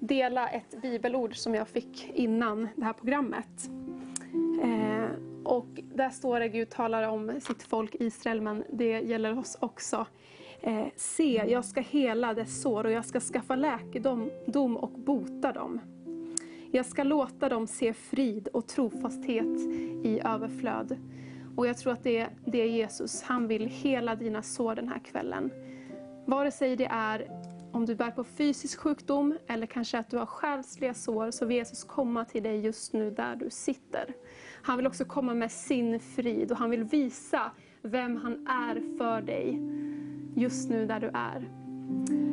dela 0.00 0.48
ett 0.48 0.82
bibelord 0.82 1.36
som 1.36 1.54
jag 1.54 1.68
fick 1.68 2.10
innan 2.14 2.68
det 2.76 2.84
här 2.84 2.92
programmet. 2.92 3.70
Eh, 4.62 5.31
och 5.44 5.66
där 5.94 6.10
står 6.10 6.40
det, 6.40 6.48
Gud 6.48 6.70
talar 6.70 7.08
om 7.08 7.40
sitt 7.40 7.62
folk 7.62 7.94
Israel, 7.94 8.40
men 8.40 8.64
det 8.70 9.00
gäller 9.00 9.38
oss 9.38 9.56
också. 9.60 10.06
Eh, 10.60 10.86
Se, 10.96 11.44
jag 11.48 11.64
ska 11.64 11.80
hela 11.80 12.34
dess 12.34 12.62
sår 12.62 12.84
och 12.84 12.92
jag 12.92 13.04
ska 13.04 13.20
skaffa 13.20 13.56
läkedom 13.56 14.76
och 14.76 14.90
bota 14.90 15.52
dem. 15.52 15.80
Jag 16.72 16.86
ska 16.86 17.02
låta 17.02 17.48
dem 17.48 17.66
se 17.66 17.92
frid 17.92 18.48
och 18.48 18.66
trofasthet 18.66 19.58
i 20.04 20.20
överflöd. 20.24 20.98
Och 21.56 21.66
jag 21.66 21.78
tror 21.78 21.92
att 21.92 22.02
det 22.02 22.26
det 22.46 22.60
är 22.60 22.66
Jesus, 22.66 23.22
han 23.22 23.48
vill 23.48 23.66
hela 23.66 24.14
dina 24.14 24.42
sår 24.42 24.74
den 24.74 24.88
här 24.88 24.98
kvällen. 24.98 25.50
Vare 26.26 26.50
sig 26.50 26.76
det 26.76 26.88
är 26.90 27.28
om 27.72 27.86
du 27.86 27.94
bär 27.94 28.10
på 28.10 28.24
fysisk 28.24 28.78
sjukdom 28.78 29.38
eller 29.46 29.66
kanske 29.66 29.98
att 29.98 30.10
du 30.10 30.16
har 30.18 30.26
själsliga 30.26 30.94
sår 30.94 31.30
så 31.30 31.46
vill 31.46 31.56
Jesus 31.56 31.84
komma 31.84 32.24
till 32.24 32.42
dig 32.42 32.60
just 32.60 32.92
nu 32.92 33.10
där 33.10 33.36
du 33.36 33.50
sitter. 33.50 34.14
Han 34.62 34.76
vill 34.76 34.86
också 34.86 35.04
komma 35.04 35.34
med 35.34 35.52
sin 35.52 36.00
frid 36.00 36.52
och 36.52 36.58
han 36.58 36.70
vill 36.70 36.84
visa 36.84 37.50
vem 37.82 38.16
han 38.16 38.46
är 38.46 38.98
för 38.98 39.22
dig 39.22 39.58
just 40.34 40.70
nu 40.70 40.86
där 40.86 41.00
du 41.00 41.10
är. 41.14 41.48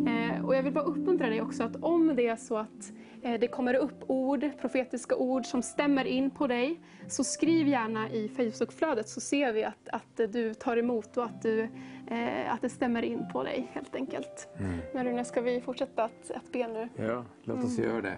Eh, 0.08 0.45
och 0.45 0.56
jag 0.56 0.64
vill 0.64 0.74
bara 0.74 0.83
uppmuntra 0.83 1.30
dig 1.30 1.41
också 1.41 1.64
att 1.64 1.75
om 1.75 2.16
det 2.16 2.27
är 2.27 2.35
så 2.35 2.58
att 2.58 2.93
eh, 3.22 3.40
det 3.40 3.48
kommer 3.48 3.74
upp 3.74 4.03
ord, 4.08 4.49
profetiska 4.61 5.16
ord 5.16 5.45
som 5.45 5.61
stämmer 5.61 6.06
in 6.06 6.30
på 6.30 6.48
dig, 6.48 6.80
så 7.08 7.24
skriv 7.24 7.67
gärna 7.67 8.09
i 8.09 8.30
Facebookflödet 8.30 9.09
så 9.09 9.22
ser 9.22 9.53
vi 9.53 9.64
att, 9.64 9.90
att 9.91 10.33
du 10.33 10.53
tar 10.53 10.77
emot 10.77 11.17
och 11.17 11.24
att, 11.24 11.41
du, 11.41 11.61
eh, 12.08 12.53
att 12.53 12.61
det 12.61 12.69
stämmer 12.69 13.01
in 13.01 13.25
på 13.33 13.43
dig 13.43 13.69
helt 13.74 13.95
enkelt. 13.95 14.48
Men 14.93 15.06
Rune, 15.06 15.25
ska 15.25 15.41
vi 15.41 15.61
fortsätta 15.61 16.03
att, 16.03 16.32
att 16.32 16.51
be 16.51 16.67
nu? 16.67 16.90
Ja, 16.95 17.25
låt 17.43 17.64
oss 17.64 17.77
göra 17.77 18.01
det. 18.01 18.17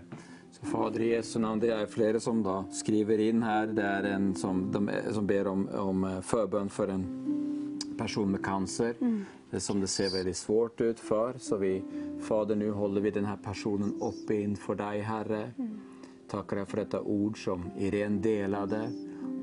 Så 0.51 0.65
Fader 0.65 0.99
i 0.99 1.09
Jesu 1.09 1.39
namn, 1.39 1.59
det 1.59 1.73
är 1.73 1.85
flera 1.85 2.19
som 2.19 2.43
då 2.43 2.65
skriver 2.71 3.17
in 3.17 3.43
här. 3.43 3.67
Det 3.67 3.81
är 3.81 4.03
en 4.03 4.35
som, 4.35 4.71
de, 4.71 4.89
som 5.11 5.27
ber 5.27 5.47
om, 5.47 5.69
om 5.69 6.21
förbön 6.23 6.69
för 6.69 6.87
en 6.87 7.05
person 7.97 8.31
med 8.31 8.45
cancer. 8.45 8.95
Det 9.49 9.59
som 9.59 9.81
det 9.81 9.87
ser 9.87 10.09
väldigt 10.17 10.37
svårt 10.37 10.81
ut 10.81 10.99
för. 10.99 11.33
Så 11.37 11.57
vi, 11.57 11.83
Fader, 12.19 12.55
nu 12.55 12.71
håller 12.71 13.01
vi 13.01 13.11
den 13.11 13.25
här 13.25 13.37
personen 13.43 14.01
uppe 14.01 14.35
inför 14.35 14.75
dig, 14.75 15.01
Herre. 15.01 15.51
Tackar 16.27 16.55
dig 16.55 16.65
för 16.65 16.77
detta 16.77 17.01
ord 17.01 17.43
som 17.43 17.63
Irene 17.77 18.19
delade. 18.19 18.91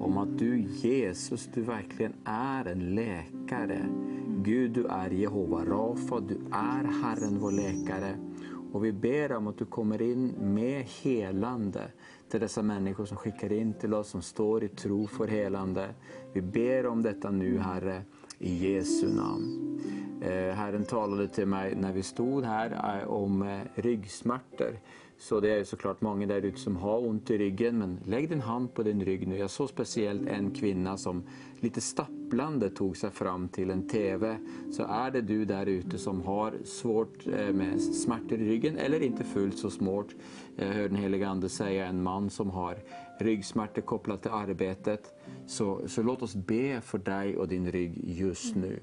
Om 0.00 0.18
att 0.18 0.38
du, 0.38 0.60
Jesus, 0.60 1.48
du 1.54 1.62
verkligen 1.62 2.12
är 2.24 2.64
en 2.64 2.94
läkare. 2.94 3.88
Gud, 4.28 4.70
du 4.70 4.86
är 4.86 5.10
Jehova 5.10 5.64
Rafa, 5.64 6.20
du 6.20 6.34
är 6.52 7.02
Herren 7.02 7.38
vår 7.38 7.52
läkare. 7.52 8.27
Och 8.72 8.84
vi 8.84 8.92
ber 8.92 9.32
om 9.32 9.46
att 9.46 9.58
du 9.58 9.64
kommer 9.64 10.02
in 10.02 10.34
med 10.38 10.84
helande 11.02 11.82
till 12.30 12.40
dessa 12.40 12.62
människor 12.62 13.04
som 13.04 13.16
skickar 13.16 13.52
in 13.52 13.74
till 13.74 13.94
oss, 13.94 14.08
som 14.08 14.22
står 14.22 14.64
i 14.64 14.68
tro 14.68 15.06
för 15.06 15.26
helande. 15.26 15.88
Vi 16.32 16.42
ber 16.42 16.86
om 16.86 17.02
detta 17.02 17.30
nu, 17.30 17.58
Herre, 17.58 18.02
i 18.38 18.74
Jesu 18.74 19.14
namn. 19.14 19.80
Eh, 20.22 20.54
Herren 20.54 20.84
talade 20.84 21.28
till 21.28 21.46
mig 21.46 21.74
när 21.76 21.92
vi 21.92 22.02
stod 22.02 22.44
här 22.44 23.00
eh, 23.02 23.08
om 23.08 23.42
eh, 23.42 23.60
ryggsmärtor. 23.74 24.78
Så 25.20 25.40
det 25.40 25.50
är 25.50 25.64
såklart 25.64 26.00
många 26.00 26.26
där 26.26 26.42
ute 26.42 26.58
som 26.58 26.76
har 26.76 27.06
ont 27.06 27.30
i 27.30 27.38
ryggen, 27.38 27.78
men 27.78 27.98
lägg 28.04 28.28
din 28.28 28.40
hand 28.40 28.74
på 28.74 28.82
din 28.82 29.04
rygg 29.04 29.28
nu. 29.28 29.38
Jag 29.38 29.50
såg 29.50 29.68
speciellt 29.68 30.28
en 30.28 30.50
kvinna 30.50 30.96
som 30.96 31.22
lite 31.60 31.80
stapplande 31.80 32.70
tog 32.70 32.96
sig 32.96 33.10
fram 33.10 33.48
till 33.48 33.70
en 33.70 33.88
TV. 33.88 34.38
Så 34.72 34.82
är 34.82 35.10
det 35.10 35.20
du 35.20 35.44
där 35.44 35.66
ute 35.66 35.98
som 35.98 36.22
har 36.22 36.54
svårt 36.64 37.26
eh, 37.26 37.52
med 37.52 37.82
smärtor 37.82 38.38
i 38.40 38.48
ryggen, 38.48 38.76
eller 38.76 39.02
inte 39.02 39.24
fullt 39.24 39.58
så 39.58 39.70
svårt. 39.70 40.14
Jag 40.56 40.66
hörde 40.66 40.88
den 40.88 40.96
helige 40.96 41.28
Ande 41.28 41.48
säga 41.48 41.86
en 41.86 42.02
man 42.02 42.30
som 42.30 42.50
har 42.50 42.78
ryggsmärtor 43.20 43.82
kopplat 43.82 44.22
till 44.22 44.30
arbetet. 44.30 45.14
Så, 45.46 45.88
så 45.88 46.02
låt 46.02 46.22
oss 46.22 46.34
be 46.34 46.80
för 46.80 46.98
dig 46.98 47.36
och 47.36 47.48
din 47.48 47.70
rygg 47.72 48.00
just 48.04 48.56
nu. 48.56 48.80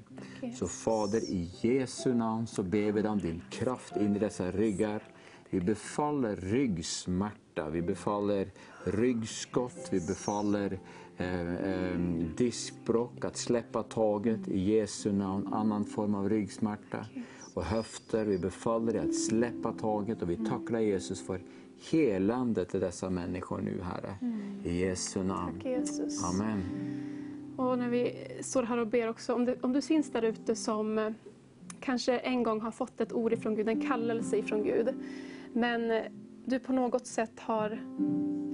Så 0.54 0.66
Fader, 0.66 1.20
i 1.30 1.50
Jesu 1.60 2.14
namn 2.14 2.46
så 2.46 2.62
ber 2.62 2.92
vi 2.92 3.02
dig 3.02 3.10
om 3.10 3.18
din 3.18 3.42
kraft 3.50 3.96
in 3.96 4.16
i 4.16 4.18
dessa 4.18 4.50
ryggar. 4.50 5.02
Vi 5.50 5.60
befaller 5.60 6.36
ryggsmärta, 6.36 7.70
vi 7.70 7.82
befaller 7.82 8.48
ryggskott, 8.84 9.88
vi 9.90 10.00
befaller 10.00 10.78
eh, 11.16 11.54
eh, 11.54 11.98
diskbråck, 12.36 13.24
att 13.24 13.36
släppa 13.36 13.82
taget 13.82 14.48
i 14.48 14.58
Jesu 14.58 15.12
namn, 15.12 15.46
annan 15.52 15.84
form 15.84 16.14
av 16.14 16.28
ryggsmärta. 16.28 17.06
Och 17.54 17.64
höfter, 17.64 18.24
vi 18.24 18.38
befaller 18.38 18.92
dig 18.92 19.02
att 19.02 19.14
släppa 19.14 19.72
taget 19.72 20.22
och 20.22 20.30
vi 20.30 20.36
tackar 20.36 20.78
Jesus 20.78 21.26
för 21.26 21.40
helande 21.90 22.64
till 22.64 22.80
dessa 22.80 23.10
människor 23.10 23.60
nu, 23.60 23.80
Herre. 23.82 24.14
I 24.64 24.80
Jesu 24.80 25.24
namn. 25.24 25.52
Tack 25.54 25.64
Jesus. 25.64 26.24
Amen. 26.24 26.62
Och 27.56 27.78
när 27.78 27.88
vi 27.88 28.14
står 28.40 28.62
här 28.62 28.78
och 28.78 28.86
ber 28.86 29.08
också, 29.08 29.34
om, 29.34 29.44
det, 29.44 29.56
om 29.60 29.72
du 29.72 29.82
finns 29.82 30.10
där 30.10 30.22
ute 30.22 30.56
som 30.56 30.98
eh, 30.98 31.10
kanske 31.80 32.18
en 32.18 32.42
gång 32.42 32.60
har 32.60 32.70
fått 32.70 33.00
ett 33.00 33.12
ord 33.12 33.32
ifrån 33.32 33.54
Gud, 33.54 33.68
en 33.68 33.88
kallelse 33.88 34.36
ifrån 34.36 34.64
Gud, 34.64 34.94
men 35.56 35.90
eh, 35.90 36.02
du 36.44 36.58
på 36.58 36.72
något 36.72 37.06
sätt 37.06 37.40
har 37.40 37.78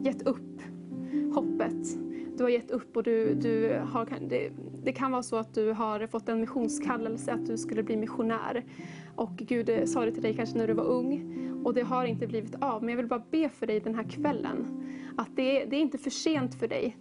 gett 0.05 0.22
upp 0.22 0.62
hoppet. 1.34 1.98
Du 2.36 2.42
har 2.42 2.50
gett 2.50 2.70
upp 2.70 2.97
och 2.97 3.02
du, 3.02 3.34
du 3.34 3.81
har, 3.92 4.08
det, 4.28 4.50
det 4.84 4.92
kan 4.92 5.10
vara 5.12 5.22
så 5.22 5.36
att 5.36 5.55
du 5.55 5.72
har 5.72 6.06
fått 6.06 6.28
en 6.28 6.40
missionskallelse, 6.40 7.32
att 7.32 7.47
du 7.47 7.56
skulle 7.58 7.82
bli 7.82 7.97
missionär. 7.97 8.64
Och 9.16 9.36
Gud 9.36 9.68
eh, 9.68 9.84
sa 9.84 10.05
det 10.05 10.12
till 10.12 10.22
dig 10.22 10.34
kanske 10.36 10.58
när 10.58 10.66
du 10.66 10.74
var 10.74 10.84
ung 10.84 11.39
och 11.64 11.74
det 11.74 11.82
har 11.82 12.05
inte 12.05 12.26
blivit 12.26 12.55
av. 12.60 12.82
Men 12.82 12.89
jag 12.90 12.97
vill 12.97 13.06
bara 13.08 13.22
be 13.31 13.48
för 13.48 13.66
dig 13.66 13.81
den 13.81 13.94
här 13.94 14.05
kvällen. 14.10 14.84
Att 15.16 15.36
det, 15.36 15.62
är- 15.62 15.66
det 15.66 15.76
är 15.76 15.81
inte 15.81 15.98
för 15.98 16.10
sent 16.10 16.55
för 16.55 16.68
dig. 16.68 16.97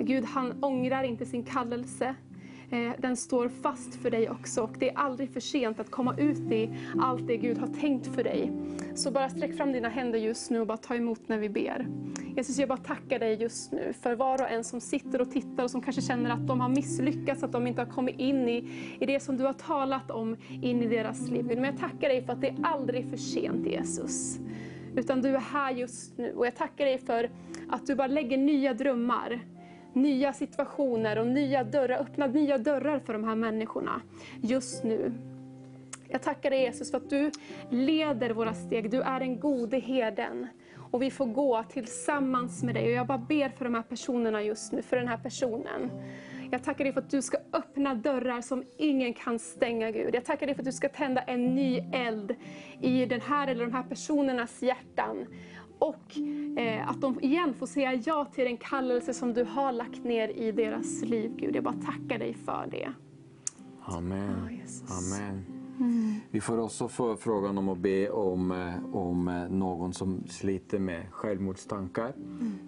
Gud 0.00 0.24
han 0.24 0.64
ångrar 0.64 1.02
inte 1.04 1.26
sin 1.26 1.42
kallelse. 1.42 2.14
Eh, 2.72 2.92
den 2.98 3.16
står 3.16 3.48
fast 3.48 3.94
för 3.94 4.10
dig 4.10 4.30
också 4.30 4.62
och 4.62 4.74
det 4.78 4.90
är 4.90 4.98
aldrig 4.98 5.30
för 5.32 5.40
sent 5.40 5.80
att 5.80 5.90
komma 5.90 6.14
ut 6.18 6.52
i 6.52 6.70
allt 7.00 7.26
det 7.26 7.36
Gud 7.36 7.58
har 7.58 7.66
tänkt 7.66 8.06
för 8.14 8.24
dig. 8.24 8.52
Så 8.94 9.10
bara 9.10 9.28
sträck 9.28 9.56
fram 9.56 9.72
dina 9.72 9.88
händer 9.88 10.18
just 10.18 10.50
nu 10.50 10.60
och 10.60 10.66
bara 10.66 10.76
ta 10.76 10.94
emot 10.94 11.20
när 11.26 11.38
vi 11.38 11.48
ber. 11.48 11.86
Jesus, 12.36 12.58
jag 12.58 12.68
bara 12.68 12.78
tackar 12.78 13.18
dig 13.18 13.42
just 13.42 13.72
nu 13.72 13.92
för 14.02 14.14
var 14.14 14.42
och 14.42 14.50
en 14.50 14.64
som 14.64 14.80
sitter 14.80 15.20
och 15.20 15.30
tittar 15.30 15.64
och 15.64 15.70
som 15.70 15.82
kanske 15.82 16.02
känner 16.02 16.30
att 16.30 16.46
de 16.46 16.60
har 16.60 16.68
misslyckats, 16.68 17.42
att 17.42 17.52
de 17.52 17.66
inte 17.66 17.80
har 17.80 17.90
kommit 17.90 18.18
in 18.18 18.48
i, 18.48 18.68
i 19.00 19.06
det 19.06 19.20
som 19.20 19.36
du 19.36 19.44
har 19.44 19.52
talat 19.52 20.10
om 20.10 20.36
in 20.50 20.82
i 20.82 20.86
deras 20.86 21.28
liv. 21.28 21.44
Men 21.44 21.64
jag 21.64 21.78
tackar 21.78 22.08
dig 22.08 22.22
för 22.22 22.32
att 22.32 22.40
det 22.40 22.48
är 22.48 22.56
aldrig 22.62 23.10
för 23.10 23.16
sent 23.16 23.66
Jesus. 23.66 24.38
Utan 24.96 25.22
du 25.22 25.28
är 25.28 25.40
här 25.40 25.72
just 25.72 26.18
nu 26.18 26.32
och 26.36 26.46
jag 26.46 26.56
tackar 26.56 26.84
dig 26.84 26.98
för 26.98 27.30
att 27.68 27.86
du 27.86 27.94
bara 27.94 28.06
lägger 28.06 28.38
nya 28.38 28.74
drömmar 28.74 29.40
nya 29.94 30.32
situationer 30.32 31.18
och 31.18 31.26
nya 31.26 31.64
dörrar, 31.64 32.00
öppna 32.00 32.26
nya 32.26 32.58
dörrar 32.58 32.98
för 32.98 33.12
de 33.12 33.24
här 33.24 33.34
människorna 33.34 34.02
just 34.42 34.84
nu. 34.84 35.12
Jag 36.08 36.22
tackar 36.22 36.50
dig 36.50 36.60
Jesus 36.60 36.90
för 36.90 36.98
att 36.98 37.10
du 37.10 37.30
leder 37.70 38.30
våra 38.30 38.54
steg. 38.54 38.90
Du 38.90 39.02
är 39.02 39.20
den 39.20 39.40
gode 39.40 39.78
herden. 39.78 40.46
Och 40.90 41.02
vi 41.02 41.10
får 41.10 41.26
gå 41.26 41.64
tillsammans 41.68 42.62
med 42.62 42.74
dig. 42.74 42.84
Och 42.84 42.90
jag 42.90 43.06
bara 43.06 43.18
ber 43.18 43.48
för 43.48 43.64
de 43.64 43.74
här 43.74 43.82
personerna 43.82 44.42
just 44.42 44.72
nu, 44.72 44.82
för 44.82 44.96
den 44.96 45.08
här 45.08 45.18
personen. 45.18 45.90
Jag 46.52 46.64
tackar 46.64 46.84
dig 46.84 46.92
för 46.92 47.00
att 47.00 47.10
du 47.10 47.22
ska 47.22 47.38
öppna 47.52 47.94
dörrar 47.94 48.40
som 48.40 48.64
ingen 48.76 49.14
kan 49.14 49.38
stänga 49.38 49.90
Gud. 49.90 50.14
Jag 50.14 50.24
tackar 50.24 50.46
dig 50.46 50.54
för 50.54 50.62
att 50.62 50.66
du 50.66 50.72
ska 50.72 50.88
tända 50.88 51.20
en 51.20 51.54
ny 51.54 51.78
eld 51.92 52.34
i 52.80 53.06
den 53.06 53.20
här 53.20 53.48
eller 53.48 53.64
de 53.64 53.72
här 53.72 53.82
personernas 53.82 54.62
hjärtan. 54.62 55.26
Och 55.80 56.18
eh, 56.58 56.90
att 56.90 57.00
de 57.00 57.20
igen 57.20 57.54
får 57.54 57.66
säga 57.66 57.94
ja 57.94 58.24
till 58.24 58.44
den 58.44 58.56
kallelse 58.56 59.14
som 59.14 59.34
du 59.34 59.44
har 59.44 59.72
lagt 59.72 60.04
ner 60.04 60.28
i 60.28 60.52
deras 60.52 61.02
liv 61.02 61.32
Gud. 61.36 61.56
Jag 61.56 61.64
bara 61.64 61.74
tackar 61.74 62.18
dig 62.18 62.34
för 62.34 62.68
det. 62.70 62.92
Amen. 63.84 64.48
Jesus. 64.50 65.14
Amen. 65.14 65.44
Vi 66.30 66.40
får 66.40 66.58
också 66.58 66.88
få 66.88 67.16
frågan 67.16 67.58
om 67.58 67.68
att 67.68 67.78
be 67.78 68.10
om, 68.10 68.50
eh, 68.50 68.96
om 68.96 69.28
eh, 69.28 69.48
någon 69.48 69.92
som 69.92 70.24
sliter 70.26 70.78
med 70.78 71.02
självmordstankar. 71.10 72.12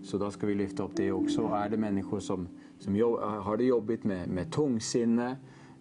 Så 0.03 0.19
då 0.19 0.31
ska 0.31 0.47
vi 0.47 0.55
lyfta 0.55 0.83
upp 0.83 0.97
det 0.97 1.13
också. 1.13 1.43
Är 1.55 1.69
det 1.69 1.77
människor 1.77 2.21
som, 2.21 2.49
som 2.79 2.97
jo- 2.97 3.21
har 3.21 3.57
det 3.57 3.65
jobbigt 3.65 4.05
med, 4.05 4.29
med 4.29 4.53
tungsinne, 4.53 5.37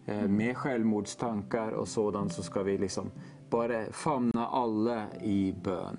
eh, 0.06 0.28
med 0.28 0.58
självmordstankar 0.58 1.72
och 1.72 1.88
sådant 1.88 2.34
så 2.34 2.44
ska 2.44 2.64
vi 2.64 2.78
liksom 2.78 3.12
bara 3.50 3.86
famna 3.92 4.48
alla 4.48 5.06
i 5.24 5.56
bön 5.64 5.98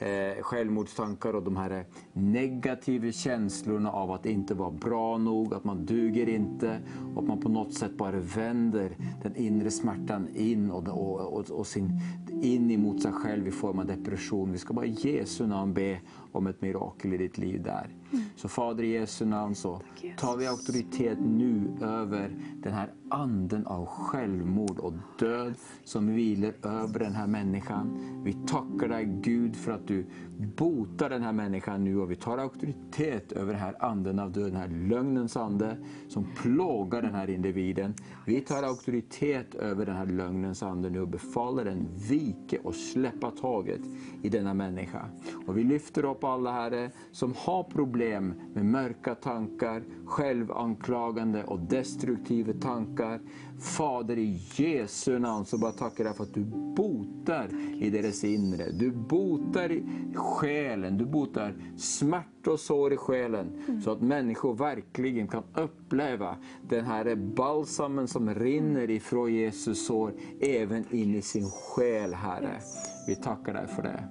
eh, 0.00 0.42
självmordstankar 0.42 1.34
och 1.34 1.42
de 1.42 1.56
här 1.56 1.70
eh, 1.70 1.82
negativa 2.20 3.12
känslorna 3.12 3.90
av 3.90 4.10
att 4.10 4.26
inte 4.26 4.54
vara 4.54 4.70
bra 4.70 5.18
nog, 5.18 5.54
att 5.54 5.64
man 5.64 5.86
duger 5.86 6.28
inte 6.28 6.80
och 7.14 7.22
att 7.22 7.28
man 7.28 7.40
på 7.40 7.48
något 7.48 7.74
sätt 7.74 7.96
bara 7.96 8.20
vänder 8.20 8.96
den 9.22 9.36
inre 9.36 9.70
smärtan 9.70 10.28
in 10.34 10.70
och, 10.70 10.88
och, 10.88 11.38
och, 11.38 11.50
och 11.50 11.66
sin, 11.66 12.00
in 12.42 12.70
emot 12.70 13.02
sig 13.02 13.12
själv 13.12 13.48
i 13.48 13.50
form 13.50 13.78
av 13.78 13.86
depression. 13.86 14.52
Vi 14.52 14.58
ska 14.58 14.74
bara 14.74 14.86
i 14.86 14.96
Jesu 14.98 15.46
namn 15.46 15.74
be 15.74 16.00
om 16.32 16.46
ett 16.46 16.62
mirakel 16.62 17.12
i 17.14 17.16
ditt 17.16 17.38
liv 17.38 17.62
där. 17.62 17.88
Så 18.36 18.48
Fader 18.48 18.84
i 18.84 18.92
Jesu 18.92 19.24
namn 19.26 19.54
så 19.54 19.80
tar 20.16 20.36
vi 20.36 20.46
auktoritet 20.46 21.18
nu 21.20 21.62
över 21.80 22.36
den 22.62 22.72
här 22.72 22.92
anden 23.08 23.66
av 23.66 23.86
självmord 23.86 24.78
och 24.78 24.92
död 25.18 25.54
som 25.84 26.14
vilar 26.14 26.52
över 26.62 26.98
den 26.98 27.12
här 27.12 27.26
människan. 27.26 27.98
Vi 28.24 28.32
tackar 28.32 28.88
dig 28.88 29.04
Gud 29.22 29.56
för 29.56 29.72
att 29.72 29.88
du 29.88 30.06
botar 30.46 31.10
den 31.10 31.22
här 31.22 31.32
människan 31.32 31.84
nu 31.84 32.00
och 32.00 32.10
vi 32.10 32.16
tar 32.16 32.38
auktoritet 32.38 33.32
över 33.32 33.52
den 33.52 33.62
här 33.62 33.84
anden 33.84 34.18
av 34.18 34.32
död, 34.32 34.44
den 34.44 34.56
här 34.56 34.68
lögnens 34.68 35.36
ande 35.36 35.76
som 36.08 36.26
plågar 36.36 37.02
den 37.02 37.14
här 37.14 37.30
individen. 37.30 37.94
Vi 38.26 38.40
tar 38.40 38.62
auktoritet 38.62 39.54
över 39.54 39.86
den 39.86 39.96
här 39.96 40.06
lögnens 40.06 40.62
ande 40.62 40.90
nu 40.90 41.00
och 41.00 41.08
befaller 41.08 41.64
den 41.64 41.88
vike 42.08 42.58
och 42.58 42.74
släppa 42.74 43.30
taget 43.30 43.80
i 44.22 44.28
denna 44.28 44.54
människa. 44.54 45.08
Och 45.46 45.58
vi 45.58 45.64
lyfter 45.64 46.04
upp 46.04 46.24
alla 46.24 46.52
Herre 46.52 46.90
som 47.12 47.34
har 47.36 47.62
problem 47.62 48.34
med 48.54 48.64
mörka 48.64 49.14
tankar, 49.14 49.82
självanklagande 50.04 51.44
och 51.44 51.60
destruktiva 51.60 52.52
tankar. 52.52 53.20
Fader 53.60 54.18
i 54.18 54.40
Jesu 54.54 55.18
namn 55.18 55.44
så 55.44 55.58
bara 55.58 55.72
tackar 55.72 56.04
jag 56.04 56.16
för 56.16 56.24
att 56.24 56.34
du 56.34 56.44
botar 56.76 57.48
i 57.80 57.90
deras 57.90 58.24
inre. 58.24 58.70
Du 58.70 58.90
botar 58.90 59.80
själen, 60.14 60.98
du 60.98 61.04
botar 61.04 61.54
smärta 61.76 62.50
och 62.50 62.60
sår 62.60 62.92
i 62.92 62.96
själen. 62.96 63.80
Så 63.84 63.92
att 63.92 64.00
människor 64.00 64.54
verkligen 64.54 65.28
kan 65.28 65.42
uppleva 65.54 66.36
den 66.68 66.84
här 66.84 67.14
balsamen 67.14 68.08
som 68.08 68.34
rinner 68.34 68.90
ifrån 68.90 69.34
Jesus 69.34 69.86
sår 69.86 70.12
även 70.40 70.84
in 70.94 71.14
i 71.14 71.22
sin 71.22 71.50
själ 71.50 72.14
Herre. 72.14 72.60
Vi 73.06 73.16
tackar 73.16 73.54
dig 73.54 73.66
för 73.66 73.82
det. 73.82 74.04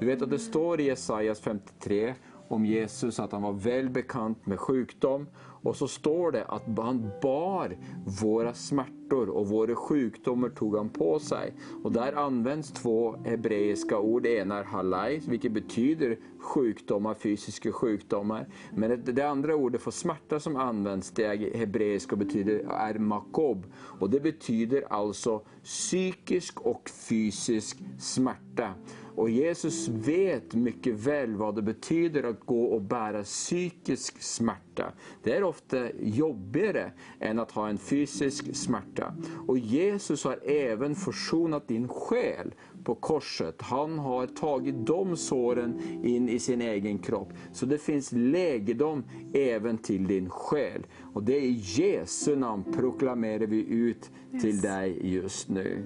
Du 0.00 0.06
vet 0.06 0.22
att 0.22 0.30
det 0.30 0.38
står 0.38 0.80
i 0.80 0.84
Jesajas 0.84 1.40
53 1.40 2.14
om 2.48 2.66
Jesus 2.66 3.20
att 3.20 3.32
han 3.32 3.42
var 3.42 3.52
väl 3.52 3.90
bekant 3.90 4.46
med 4.46 4.60
sjukdom. 4.60 5.26
Och 5.64 5.76
så 5.76 5.88
står 5.88 6.32
det 6.32 6.44
att 6.44 6.62
han 6.76 7.10
bar 7.22 7.76
våra 8.22 8.54
smärtor 8.54 9.28
och 9.28 9.48
våra 9.48 9.74
sjukdomar 9.74 10.48
tog 10.48 10.76
han 10.76 10.88
på 10.88 11.18
sig. 11.18 11.54
Och 11.82 11.92
där 11.92 12.12
används 12.12 12.72
två 12.72 13.16
hebreiska 13.24 13.98
ord. 13.98 14.22
Det 14.22 14.36
ena 14.36 14.58
är 14.58 14.64
halai, 14.64 15.20
vilket 15.28 15.52
betyder 15.52 16.18
sjukdomar, 16.38 17.14
fysiska 17.14 17.72
sjukdomar. 17.72 18.46
Men 18.72 19.02
det, 19.04 19.22
andra 19.22 19.54
ordet 19.54 19.80
för 19.80 19.90
smärta 19.90 20.40
som 20.40 20.56
används, 20.56 21.10
det 21.10 21.24
är 21.24 21.58
hebreiska 21.58 22.16
betyder 22.16 22.58
är 22.70 22.98
makob. 22.98 23.66
Och 24.00 24.10
det 24.10 24.20
betyder 24.20 24.92
alltså 24.92 25.42
psykisk 25.62 26.60
och 26.60 26.90
fysisk 27.08 27.78
smärta. 27.98 28.74
Och 29.16 29.30
Jesus 29.30 29.88
vet 29.88 30.54
mycket 30.54 30.94
väl 30.94 31.36
vad 31.36 31.54
det 31.54 31.62
betyder 31.62 32.22
att 32.22 32.40
gå 32.46 32.64
och 32.64 32.82
bära 32.82 33.22
psykisk 33.22 34.22
smärta. 34.22 34.92
Det 35.22 35.36
är 35.36 35.42
ofta 35.42 35.92
jobbigare 36.00 36.92
än 37.20 37.38
att 37.38 37.50
ha 37.50 37.68
en 37.68 37.78
fysisk 37.78 38.56
smärta. 38.56 39.14
Och 39.46 39.58
Jesus 39.58 40.24
har 40.24 40.38
även 40.48 40.94
försonat 40.94 41.68
din 41.68 41.88
själ 41.88 42.54
på 42.84 42.94
korset. 42.94 43.62
Han 43.62 43.98
har 43.98 44.26
tagit 44.26 44.86
de 44.86 45.16
såren 45.16 45.80
in 46.04 46.28
i 46.28 46.38
sin 46.38 46.60
egen 46.60 46.98
kropp. 46.98 47.32
Så 47.52 47.66
det 47.66 47.78
finns 47.78 48.12
läkedom 48.12 49.04
även 49.32 49.78
till 49.78 50.06
din 50.06 50.30
själ. 50.30 50.86
Och 51.14 51.22
det 51.22 51.36
är 51.36 51.42
i 51.42 51.60
Jesu 51.62 52.36
namn 52.36 52.64
proklamerar 52.72 53.46
vi 53.46 53.66
ut 53.66 54.10
till 54.40 54.60
dig 54.60 55.14
just 55.14 55.48
nu. 55.48 55.84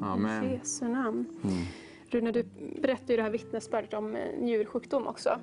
Amen. 0.00 0.44
I 0.44 0.52
Jesu 0.52 0.88
namn. 0.88 1.26
Rune, 2.10 2.32
du 2.32 2.44
berättar 2.80 3.10
ju 3.10 3.16
det 3.16 3.22
här 3.22 3.30
vittnesbördet 3.30 3.94
om 3.94 4.16
eh, 4.16 4.38
njursjukdom 4.38 5.06
också. 5.06 5.40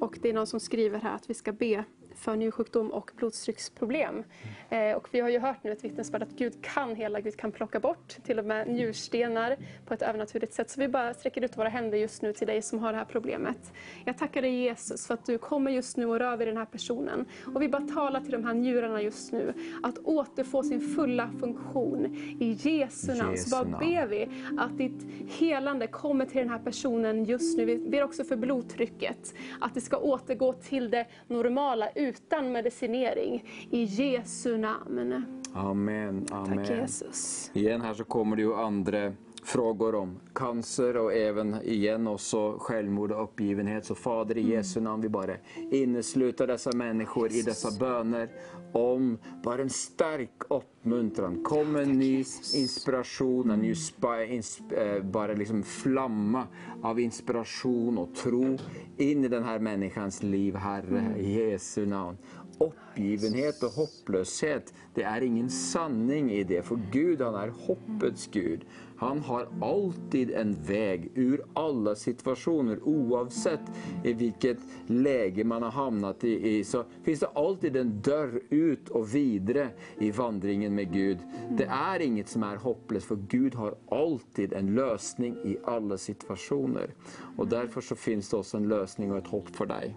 Och 0.00 0.18
det 0.22 0.28
är 0.28 0.32
någon 0.32 0.46
som 0.46 0.60
skriver 0.60 0.98
här 0.98 1.14
att 1.14 1.30
vi 1.30 1.34
ska 1.34 1.52
be 1.52 1.84
för 2.16 2.36
njursjukdom 2.36 2.90
och 2.90 3.10
blodtrycksproblem. 3.16 4.24
Eh, 4.70 4.92
och 4.92 5.08
vi 5.10 5.20
har 5.20 5.28
ju 5.28 5.38
hört 5.38 5.64
nu 5.64 5.72
ett 5.72 5.84
vittnesbörd 5.84 6.22
att 6.22 6.30
Gud 6.30 6.64
kan 6.64 6.96
hela, 6.96 7.20
Gud 7.20 7.36
kan 7.36 7.52
plocka 7.52 7.80
bort 7.80 8.08
till 8.24 8.38
och 8.38 8.44
med 8.44 8.68
njurstenar 8.68 9.56
på 9.86 9.94
ett 9.94 10.02
övernaturligt 10.02 10.52
sätt. 10.54 10.70
Så 10.70 10.80
vi 10.80 10.88
bara 10.88 11.14
sträcker 11.14 11.44
ut 11.44 11.58
våra 11.58 11.68
händer 11.68 11.98
just 11.98 12.22
nu 12.22 12.32
till 12.32 12.46
dig 12.46 12.62
som 12.62 12.78
har 12.78 12.92
det 12.92 12.98
här 12.98 13.04
problemet. 13.04 13.72
Jag 14.04 14.18
tackar 14.18 14.42
dig 14.42 14.54
Jesus 14.54 15.06
för 15.06 15.14
att 15.14 15.26
du 15.26 15.38
kommer 15.38 15.70
just 15.70 15.96
nu 15.96 16.06
och 16.06 16.18
rör 16.18 16.36
vid 16.36 16.48
den 16.48 16.56
här 16.56 16.64
personen. 16.64 17.26
Och 17.54 17.62
vi 17.62 17.68
bara 17.68 17.82
talar 17.82 18.20
till 18.20 18.32
de 18.32 18.44
här 18.44 18.54
njurarna 18.54 19.02
just 19.02 19.32
nu 19.32 19.52
att 19.82 19.98
återfå 19.98 20.62
sin 20.62 20.80
fulla 20.80 21.30
funktion. 21.40 22.16
I 22.40 22.58
Jesu 22.60 23.14
namn 23.14 23.38
så 23.38 23.50
bara 23.50 23.78
ber 23.78 24.06
vi 24.06 24.28
att 24.58 24.78
ditt 24.78 25.06
helande 25.28 25.86
kommer 25.86 26.26
till 26.26 26.38
den 26.38 26.48
här 26.48 26.58
personen 26.58 27.24
just 27.24 27.58
nu. 27.58 27.64
Vi 27.64 27.78
ber 27.78 28.02
också 28.02 28.24
för 28.24 28.36
blodtrycket, 28.36 29.34
att 29.60 29.74
det 29.74 29.80
ska 29.80 29.96
återgå 29.96 30.52
till 30.52 30.90
det 30.90 31.06
normala 31.26 31.90
utan 32.06 32.52
medicinering. 32.52 33.44
I 33.70 33.84
Jesu 33.84 34.56
namn. 34.58 35.24
Amen. 35.54 36.26
Amen. 36.30 36.56
Tack 36.56 36.70
Jesus. 36.70 37.50
Igen 37.54 37.80
här 37.80 37.94
så 37.94 38.04
kommer 38.04 38.36
det 38.36 38.42
ju 38.42 38.54
andra 38.54 39.12
frågor 39.46 39.94
om 39.94 40.20
cancer 40.34 40.96
och 40.96 41.12
även 41.12 41.62
igen 41.62 42.06
också 42.06 42.58
självmord 42.58 43.12
och 43.12 43.22
uppgivenhet. 43.22 43.84
Så 43.84 43.94
Fader 43.94 44.38
i 44.38 44.50
Jesu 44.50 44.80
namn, 44.80 45.02
vi 45.02 45.08
bara 45.08 45.36
innesluter 45.70 46.46
dessa 46.46 46.72
människor 46.72 47.32
i 47.32 47.42
dessa 47.42 47.78
böner 47.78 48.28
om 48.72 49.18
bara 49.42 49.62
en 49.62 49.70
stark 49.70 50.42
uppmuntran. 50.50 51.42
Kom 51.42 51.76
en 51.76 51.98
ny 51.98 52.24
inspiration, 52.54 53.50
en 53.50 53.58
ny 53.58 53.74
spa, 53.74 54.24
ins, 54.24 54.60
eh, 54.70 55.02
bara 55.02 55.32
liksom 55.32 55.62
flamma 55.62 56.46
av 56.82 57.00
inspiration 57.00 57.98
och 57.98 58.14
tro 58.14 58.58
in 58.96 59.24
i 59.24 59.28
den 59.28 59.44
här 59.44 59.58
människans 59.58 60.22
liv, 60.22 60.54
Herre, 60.54 61.14
i 61.18 61.50
Jesu 61.50 61.86
namn. 61.86 62.16
Uppgivenhet 62.58 63.62
och 63.62 63.70
hopplöshet, 63.70 64.74
det 64.94 65.02
är 65.02 65.20
ingen 65.20 65.50
sanning 65.50 66.30
i 66.30 66.44
det. 66.44 66.62
För 66.62 66.78
Gud, 66.92 67.20
han 67.20 67.34
är 67.34 67.48
hoppets 67.48 68.28
Gud. 68.32 68.64
Han 68.96 69.18
har 69.18 69.48
alltid 69.60 70.30
en 70.30 70.56
väg 70.62 71.10
ur 71.14 71.44
alla 71.54 71.94
situationer. 71.94 72.80
Oavsett 72.82 73.60
i 74.04 74.12
vilket 74.12 74.58
läge 74.86 75.44
man 75.44 75.62
har 75.62 75.70
hamnat 75.70 76.24
i, 76.24 76.64
så 76.64 76.84
finns 77.02 77.20
det 77.20 77.26
alltid 77.26 77.76
en 77.76 78.00
dörr 78.00 78.40
ut 78.50 78.88
och 78.88 79.14
vidare 79.14 79.68
i 79.98 80.10
vandringen 80.10 80.74
med 80.74 80.92
Gud. 80.92 81.18
Det 81.50 81.64
är 81.64 82.00
inget 82.00 82.28
som 82.28 82.42
är 82.42 82.56
hopplöst, 82.56 83.06
för 83.06 83.16
Gud 83.16 83.54
har 83.54 83.74
alltid 83.90 84.52
en 84.52 84.74
lösning 84.74 85.36
i 85.44 85.56
alla 85.64 85.98
situationer. 85.98 86.94
Och 87.36 87.48
därför 87.48 87.80
så 87.80 87.94
finns 87.94 88.30
det 88.30 88.36
också 88.36 88.56
en 88.56 88.68
lösning 88.68 89.12
och 89.12 89.18
ett 89.18 89.26
hopp 89.26 89.48
för 89.48 89.66
dig. 89.66 89.96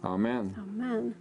Amen. 0.00 0.56
Amen. 0.58 1.14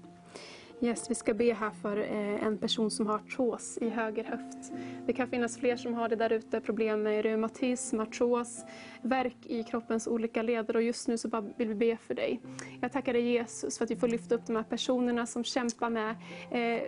Yes, 0.81 1.09
vi 1.09 1.15
ska 1.15 1.33
be 1.33 1.53
här 1.53 1.71
för 1.71 1.97
eh, 1.97 2.43
en 2.43 2.57
person 2.57 2.91
som 2.91 3.07
har 3.07 3.15
artros 3.15 3.77
i 3.81 3.89
höger 3.89 4.23
höft. 4.23 4.71
Det 5.05 5.13
kan 5.13 5.27
finnas 5.27 5.57
fler 5.57 5.75
som 5.75 5.93
har 5.93 6.09
det 6.09 6.15
där 6.15 6.33
ute, 6.33 6.61
problem 6.61 7.03
med 7.03 7.23
reumatism, 7.23 7.99
artros, 7.99 8.65
värk 9.01 9.37
i 9.45 9.63
kroppens 9.63 10.07
olika 10.07 10.41
leder 10.41 10.75
och 10.75 10.81
just 10.81 11.07
nu 11.07 11.17
så 11.17 11.27
bara 11.27 11.41
vill 11.57 11.67
vi 11.67 11.75
be 11.75 11.97
för 11.97 12.13
dig. 12.13 12.41
Jag 12.81 12.91
tackar 12.91 13.13
dig 13.13 13.21
Jesus 13.21 13.77
för 13.77 13.85
att 13.85 13.91
vi 13.91 13.95
får 13.95 14.07
lyfta 14.07 14.35
upp 14.35 14.45
de 14.47 14.55
här 14.55 14.63
personerna 14.63 15.25
som 15.25 15.43
kämpar 15.43 15.89
med 15.89 16.09
eh, 16.51 16.81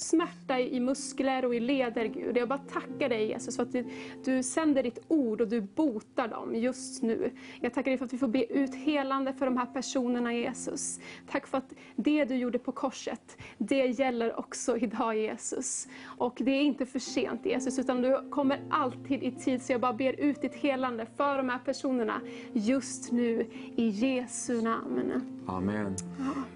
smärta 0.00 0.60
i 0.60 0.80
muskler 0.80 1.44
och 1.44 1.54
i 1.54 1.60
leder 1.60 2.04
Gud. 2.04 2.36
Jag 2.36 2.48
bara 2.48 2.58
tackar 2.58 3.08
dig 3.08 3.28
Jesus 3.28 3.56
för 3.56 3.62
att 3.62 3.72
du, 3.72 3.84
du 4.24 4.42
sänder 4.42 4.82
ditt 4.82 4.98
ord 5.08 5.40
och 5.40 5.48
du 5.48 5.60
botar 5.60 6.28
dem 6.28 6.54
just 6.54 7.02
nu. 7.02 7.30
Jag 7.60 7.74
tackar 7.74 7.90
dig 7.90 7.98
för 7.98 8.04
att 8.04 8.12
vi 8.12 8.18
får 8.18 8.28
be 8.28 8.52
ut 8.52 8.74
helande 8.74 9.32
för 9.32 9.46
de 9.46 9.56
här 9.56 9.66
personerna 9.66 10.34
Jesus. 10.34 11.00
Tack 11.30 11.46
för 11.46 11.58
att 11.58 11.72
det 11.96 12.24
du 12.24 12.36
gjorde 12.36 12.58
på 12.58 12.72
korset, 12.72 13.36
det 13.58 13.86
gäller 13.86 14.38
också 14.38 14.76
idag 14.76 15.16
Jesus. 15.16 15.88
Och 16.04 16.36
det 16.40 16.50
är 16.50 16.62
inte 16.62 16.86
för 16.86 16.98
sent 16.98 17.46
Jesus, 17.46 17.78
utan 17.78 18.02
du 18.02 18.30
kommer 18.30 18.60
alltid 18.70 19.22
i 19.22 19.30
tid. 19.30 19.62
Så 19.62 19.72
jag 19.72 19.80
bara 19.80 19.92
ber 19.92 20.20
ut 20.20 20.42
ditt 20.42 20.54
helande 20.54 21.06
för 21.16 21.36
de 21.36 21.48
här 21.48 21.58
personerna 21.64 22.20
just 22.52 23.12
nu 23.12 23.46
i 23.76 23.88
Jesu 23.88 24.62
namn. 24.62 25.40
Amen. 25.46 25.96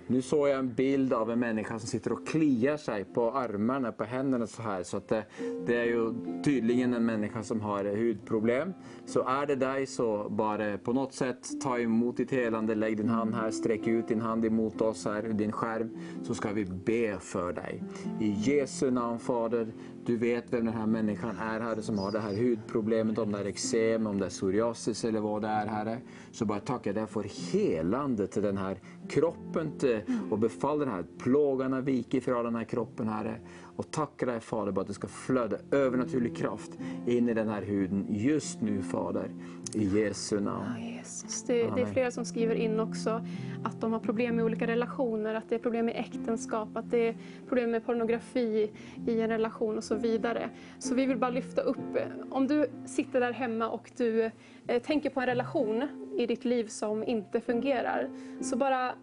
Nu 0.06 0.22
såg 0.22 0.48
jag 0.48 0.58
en 0.58 0.74
bild 0.74 1.12
av 1.12 1.30
en 1.30 1.38
människa 1.38 1.78
som 1.78 1.88
sitter 1.88 2.12
och 2.12 2.26
kliar 2.26 2.76
sig 2.76 3.04
på 3.04 3.30
armarna, 3.34 3.92
på 3.92 4.04
händerna 4.04 4.46
så 4.46 4.62
här. 4.62 4.82
Så 4.82 4.96
att 4.96 5.08
det, 5.08 5.24
det 5.66 5.76
är 5.76 5.84
ju 5.84 6.14
tydligen 6.44 6.94
en 6.94 7.06
människa 7.06 7.42
som 7.42 7.60
har 7.60 7.84
hudproblem. 7.84 8.72
Så 9.06 9.28
är 9.28 9.46
det 9.46 9.56
dig 9.56 9.86
så 9.86 10.28
bara 10.30 10.78
på 10.78 10.92
något 10.92 11.12
sätt 11.12 11.60
ta 11.62 11.78
emot 11.78 12.16
ditt 12.16 12.30
helande, 12.30 12.74
lägg 12.74 12.96
din 12.96 13.08
hand 13.08 13.34
här, 13.34 13.50
sträck 13.50 13.86
ut 13.86 14.08
din 14.08 14.20
hand 14.20 14.44
emot 14.44 14.80
oss 14.80 15.04
här, 15.04 15.22
din 15.22 15.52
skärm. 15.52 15.90
Så 16.22 16.34
ska 16.34 16.52
vi 16.52 16.64
be 16.64 17.18
för 17.20 17.52
dig. 17.52 17.82
I 18.20 18.30
Jesu 18.30 18.90
namn 18.90 19.18
Fader, 19.18 19.72
du 20.06 20.16
vet 20.16 20.52
vem 20.52 20.64
den 20.64 20.74
här 20.74 20.86
människan 20.86 21.36
är 21.38 21.60
Herre 21.60 21.82
som 21.82 21.98
har 21.98 22.12
det 22.12 22.20
här 22.20 22.34
hudproblemet, 22.36 23.18
om 23.18 23.32
det 23.32 23.38
är 23.38 23.44
eksem, 23.44 24.06
om 24.06 24.18
det 24.18 24.26
är 24.26 24.30
psoriasis 24.30 25.04
eller 25.04 25.20
vad 25.20 25.42
det 25.42 25.48
är 25.48 25.66
Herre. 25.66 25.98
Så 26.32 26.44
bara 26.44 26.60
tackar 26.60 26.90
jag 26.90 26.94
dig 26.94 27.06
för 27.06 27.52
helande 27.52 28.26
till 28.26 28.42
den 28.42 28.56
här 28.56 28.80
kroppen 29.08 29.78
till, 29.78 30.00
och 30.30 30.38
befaller 30.38 30.86
den 30.86 30.94
här 30.94 31.04
plågan 31.18 31.74
att 31.74 31.84
vika 31.84 32.16
ifrån 32.16 32.44
den 32.44 32.54
här 32.54 32.64
kroppen 32.64 33.08
Herre. 33.08 33.40
Och 33.76 33.90
tackar 33.90 34.26
dig 34.26 34.40
Fader 34.40 34.72
bara 34.72 34.80
att 34.80 34.86
det 34.86 34.94
ska 34.94 35.08
flöda 35.08 35.56
övernaturlig 35.70 36.36
kraft 36.36 36.70
in 37.06 37.28
i 37.28 37.34
den 37.34 37.48
här 37.48 37.62
huden 37.62 38.06
just 38.10 38.60
nu 38.60 38.82
Fader. 38.82 39.30
I 39.74 39.84
Jesu 39.84 40.40
namn. 40.40 40.64
Ja, 40.78 40.86
Jesus. 40.86 41.42
Det, 41.42 41.62
det 41.62 41.80
är 41.80 41.86
flera 41.86 42.10
som 42.10 42.24
skriver 42.24 42.54
in 42.54 42.80
också 42.80 43.24
att 43.64 43.80
de 43.80 43.92
har 43.92 44.00
problem 44.00 44.36
med 44.36 44.44
olika 44.44 44.66
relationer, 44.66 45.34
att 45.34 45.48
det 45.48 45.54
är 45.54 45.58
problem 45.58 45.86
med 45.86 45.96
äktenskap, 45.96 46.68
att 46.76 46.90
det 46.90 47.08
är 47.08 47.16
problem 47.48 47.70
med 47.70 47.86
pornografi 47.86 48.70
i 49.06 49.20
en 49.20 49.28
relation 49.28 49.76
och 49.76 49.84
så 49.84 49.94
vidare. 49.94 50.50
Så 50.78 50.94
vi 50.94 51.06
vill 51.06 51.18
bara 51.18 51.30
lyfta 51.30 51.62
upp, 51.62 51.96
eh, 51.96 52.06
om 52.30 52.46
du 52.46 52.66
sitter 52.86 53.20
där 53.20 53.32
hemma 53.32 53.68
och 53.68 53.90
du 53.96 54.30
eh, 54.66 54.82
tänker 54.82 55.10
på 55.10 55.20
en 55.20 55.26
relation 55.26 55.88
i 56.18 56.26
ditt 56.26 56.44
liv 56.44 56.66
som 56.66 57.04
inte 57.04 57.40
fungerar, 57.40 58.10
så 58.40 58.56
bara 58.56 58.94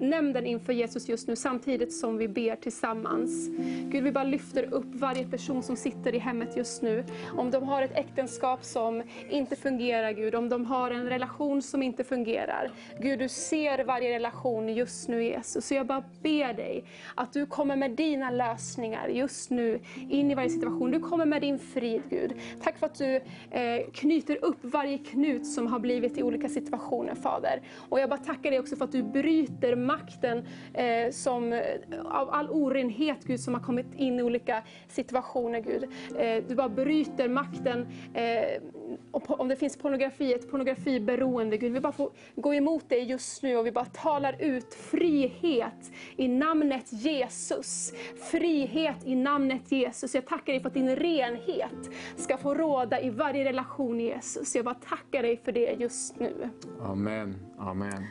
Nämn 0.00 0.32
den 0.32 0.46
inför 0.46 0.72
Jesus 0.72 1.08
just 1.08 1.28
nu 1.28 1.36
samtidigt 1.36 1.92
som 1.92 2.16
vi 2.16 2.28
ber 2.28 2.56
tillsammans. 2.56 3.48
Gud, 3.90 4.04
vi 4.04 4.12
bara 4.12 4.24
lyfter 4.24 4.74
upp 4.74 4.86
varje 4.94 5.24
person 5.24 5.62
som 5.62 5.76
sitter 5.76 6.14
i 6.14 6.18
hemmet 6.18 6.56
just 6.56 6.82
nu. 6.82 7.04
Om 7.36 7.50
de 7.50 7.62
har 7.62 7.82
ett 7.82 7.96
äktenskap 7.96 8.64
som 8.64 9.02
inte 9.30 9.56
fungerar, 9.56 10.12
Gud, 10.12 10.34
om 10.34 10.48
de 10.48 10.64
har 10.64 10.90
en 10.90 11.08
relation 11.08 11.62
som 11.62 11.82
inte 11.82 12.04
fungerar. 12.04 12.70
Gud, 13.00 13.18
du 13.18 13.28
ser 13.28 13.84
varje 13.84 14.14
relation 14.14 14.68
just 14.68 15.08
nu, 15.08 15.22
Jesus. 15.22 15.66
Så 15.66 15.74
jag 15.74 15.86
bara 15.86 16.04
ber 16.22 16.52
dig 16.52 16.84
att 17.14 17.32
du 17.32 17.46
kommer 17.46 17.76
med 17.76 17.90
dina 17.90 18.30
lösningar 18.30 19.08
just 19.08 19.50
nu 19.50 19.80
in 20.10 20.30
i 20.30 20.34
varje 20.34 20.50
situation. 20.50 20.90
Du 20.90 21.00
kommer 21.00 21.26
med 21.26 21.42
din 21.42 21.58
frid, 21.58 22.02
Gud. 22.10 22.32
Tack 22.62 22.78
för 22.78 22.86
att 22.86 22.94
du 22.94 23.16
eh, 23.50 23.90
knyter 23.92 24.44
upp 24.44 24.58
varje 24.60 24.98
knut 24.98 25.46
som 25.46 25.66
har 25.66 25.78
blivit 25.78 26.18
i 26.18 26.22
olika 26.22 26.48
situationer, 26.48 27.14
Fader. 27.14 27.62
Och 27.88 28.00
jag 28.00 28.10
bara 28.10 28.20
tackar 28.20 28.50
dig 28.50 28.60
också 28.60 28.76
för 28.76 28.84
att 28.84 28.92
du 28.92 29.02
bryter 29.02 29.76
makten 29.86 30.46
eh, 30.74 31.10
som, 31.10 31.52
eh, 31.52 31.60
av 32.04 32.30
all 32.30 32.50
orenhet, 32.50 33.24
Gud, 33.24 33.40
som 33.40 33.54
har 33.54 33.60
kommit 33.60 33.94
in 33.96 34.18
i 34.20 34.22
olika 34.22 34.62
situationer, 34.88 35.60
Gud. 35.60 35.84
Eh, 36.18 36.44
du 36.48 36.54
bara 36.54 36.68
bryter 36.68 37.28
makten, 37.28 37.86
eh, 38.14 38.62
och 39.10 39.24
på, 39.24 39.34
om 39.34 39.48
det 39.48 39.56
finns 39.56 39.76
pornografi, 39.76 40.32
ett 40.34 40.50
pornografiberoende, 40.50 41.56
Gud. 41.56 41.72
Vi 41.72 41.80
bara 41.80 41.92
får 41.92 42.10
gå 42.36 42.54
emot 42.54 42.84
det 42.88 42.98
just 42.98 43.42
nu 43.42 43.56
och 43.56 43.66
vi 43.66 43.72
bara 43.72 43.84
talar 43.84 44.36
ut 44.38 44.74
frihet 44.74 45.92
i 46.16 46.28
namnet 46.28 46.92
Jesus. 46.92 47.92
Frihet 48.30 48.96
i 49.04 49.14
namnet 49.14 49.72
Jesus. 49.72 50.14
Jag 50.14 50.26
tackar 50.26 50.52
dig 50.52 50.60
för 50.60 50.68
att 50.68 50.74
din 50.74 50.96
renhet 50.96 51.90
ska 52.16 52.36
få 52.36 52.54
råda 52.54 53.00
i 53.00 53.10
varje 53.10 53.44
relation, 53.44 54.00
Jesus. 54.00 54.56
Jag 54.56 54.64
bara 54.64 54.74
tackar 54.74 55.22
dig 55.22 55.36
för 55.36 55.52
det 55.52 55.76
just 55.78 56.18
nu. 56.18 56.50
Amen, 56.80 57.36
amen. 57.58 58.04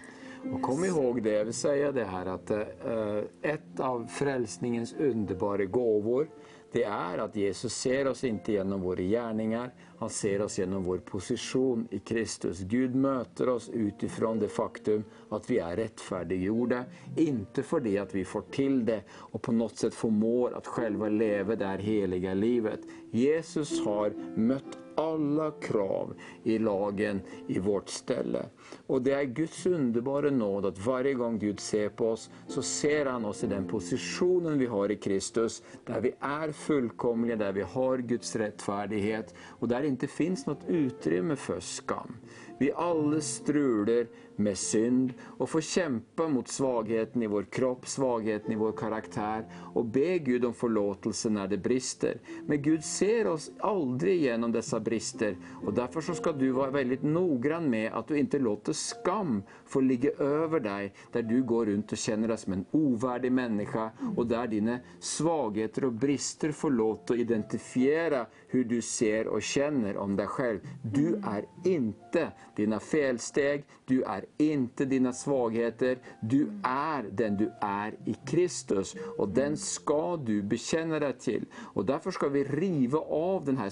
Och 0.54 0.62
kom 0.62 0.86
ihåg 0.86 1.24
det, 1.24 1.32
jag 1.32 1.46
vill 1.46 1.54
säga 1.54 1.92
det 1.92 2.06
här 2.06 2.26
att 2.26 2.52
eh, 2.52 2.62
ett 3.42 3.80
av 3.80 4.06
frälsningens 4.06 4.94
underbara 4.94 5.66
gåvor 5.66 6.28
det 6.72 6.84
är 6.84 7.18
att 7.18 7.36
Jesus 7.36 7.74
ser 7.74 8.08
oss 8.08 8.24
inte 8.24 8.52
genom 8.52 8.82
våra 8.82 9.02
gärningar, 9.02 9.74
han 10.00 10.10
ser 10.10 10.42
oss 10.42 10.60
genom 10.60 10.84
vår 10.84 10.98
position 10.98 11.88
i 11.92 12.00
Kristus. 12.00 12.60
Gud 12.60 12.96
möter 12.96 13.50
oss 13.50 13.70
utifrån 13.70 14.40
det 14.40 14.48
faktum 14.48 15.04
att 15.30 15.50
vi 15.50 15.60
är 15.60 15.76
rättfärdiggjorda, 15.76 16.84
inte 17.16 17.64
för 17.64 17.80
det 17.80 17.98
att 17.98 18.16
vi 18.16 18.26
får 18.26 18.42
till 18.42 18.86
det 18.86 19.02
och 19.12 19.42
på 19.42 19.52
något 19.52 19.78
sätt 19.78 19.94
förmår 19.94 20.54
att 20.54 20.68
själva 20.68 21.10
leva 21.10 21.56
det 21.56 21.66
här 21.66 21.78
heliga 21.78 22.34
livet. 22.34 22.80
Jesus 23.12 23.86
har 23.86 24.14
mött 24.36 24.87
alla 24.98 25.52
krav 25.52 26.14
i 26.44 26.60
lagen 26.60 27.22
i 27.48 27.60
vårt 27.60 27.90
ställe. 27.90 28.46
Och 28.88 29.02
det 29.02 29.12
är 29.12 29.24
Guds 29.24 29.66
underbara 29.66 30.30
nåd 30.30 30.66
att 30.66 30.86
varje 30.86 31.14
gång 31.14 31.40
Gud 31.40 31.60
ser 31.60 31.90
på 31.90 32.10
oss 32.10 32.30
så 32.48 32.62
ser 32.62 33.06
han 33.06 33.26
oss 33.26 33.44
i 33.44 33.48
den 33.48 33.68
positionen 33.68 34.60
vi 34.60 34.66
har 34.66 34.92
i 34.92 34.96
Kristus, 34.96 35.64
där 35.86 36.02
vi 36.02 36.14
är 36.20 36.52
fullkomliga, 36.52 37.36
där 37.36 37.52
vi 37.52 37.62
har 37.62 37.98
Guds 37.98 38.36
rättfärdighet 38.36 39.36
och 39.48 39.68
där 39.68 39.82
det 39.82 39.88
inte 39.88 40.08
finns 40.08 40.46
något 40.46 40.66
utrymme 40.68 41.36
för 41.36 41.60
skam. 41.60 42.18
Vi 42.60 42.72
alla 42.72 43.22
strular 43.22 44.08
med 44.38 44.58
synd 44.58 45.14
och 45.38 45.50
få 45.50 45.62
kämpa 45.62 46.28
mot 46.28 46.48
svagheten 46.48 47.24
i 47.24 47.28
vår 47.28 47.44
kropp, 47.44 47.88
svagheten 47.88 48.52
i 48.52 48.56
vår 48.56 48.72
karaktär 48.72 49.46
och 49.74 49.86
be 49.86 50.20
Gud 50.20 50.46
om 50.46 50.54
förlåtelse 50.54 51.30
när 51.30 51.48
det 51.48 51.58
brister. 51.58 52.20
Men 52.46 52.62
Gud 52.62 52.84
ser 52.84 53.28
oss 53.28 53.52
aldrig 53.60 54.22
genom 54.22 54.52
dessa 54.52 54.80
brister 54.80 55.38
och 55.66 55.74
därför 55.74 56.02
så 56.02 56.14
ska 56.14 56.32
du 56.32 56.52
vara 56.52 56.72
väldigt 56.72 57.04
noggrann 57.04 57.70
med 57.70 57.94
att 57.94 58.08
du 58.08 58.20
inte 58.20 58.40
låter 58.40 58.74
skam 58.74 59.44
få 59.66 59.82
ligga 59.82 60.12
över 60.12 60.60
dig 60.60 60.94
där 61.12 61.22
du 61.22 61.44
går 61.44 61.66
runt 61.66 61.92
och 61.92 61.98
känner 61.98 62.28
dig 62.28 62.38
som 62.38 62.54
en 62.54 62.66
ovärdig 62.72 63.32
människa 63.32 63.92
och 64.16 64.28
där 64.28 64.48
dina 64.48 64.80
svagheter 65.00 65.84
och 65.84 65.94
brister 65.94 66.52
får 66.52 66.72
låta 66.72 67.14
att 67.14 67.20
identifiera 67.20 68.26
hur 68.48 68.64
du 68.64 68.82
ser 68.82 69.28
och 69.28 69.42
känner 69.42 69.98
om 69.98 70.16
dig 70.16 70.28
själv. 70.28 70.60
Du 70.82 71.16
är 71.16 71.46
inte 71.64 72.32
dina 72.56 72.80
felsteg, 72.80 73.66
du 73.86 74.04
är 74.04 74.26
inte 74.38 74.86
dina 74.86 75.14
svagheter. 75.14 75.98
Du 76.22 76.52
är 76.64 77.04
den 77.12 77.38
du 77.38 77.52
är 77.62 77.96
i 78.06 78.14
Kristus 78.14 78.96
och 79.18 79.30
den 79.30 79.58
ska 79.58 80.18
du 80.18 80.42
bekänna 80.42 81.00
dig 81.00 81.14
till. 81.14 81.46
Och 81.74 81.86
därför 81.86 82.12
ska 82.12 82.30
vi 82.30 82.44
riva 82.44 83.00
av 83.00 83.46
den 83.46 83.58
här 83.58 83.72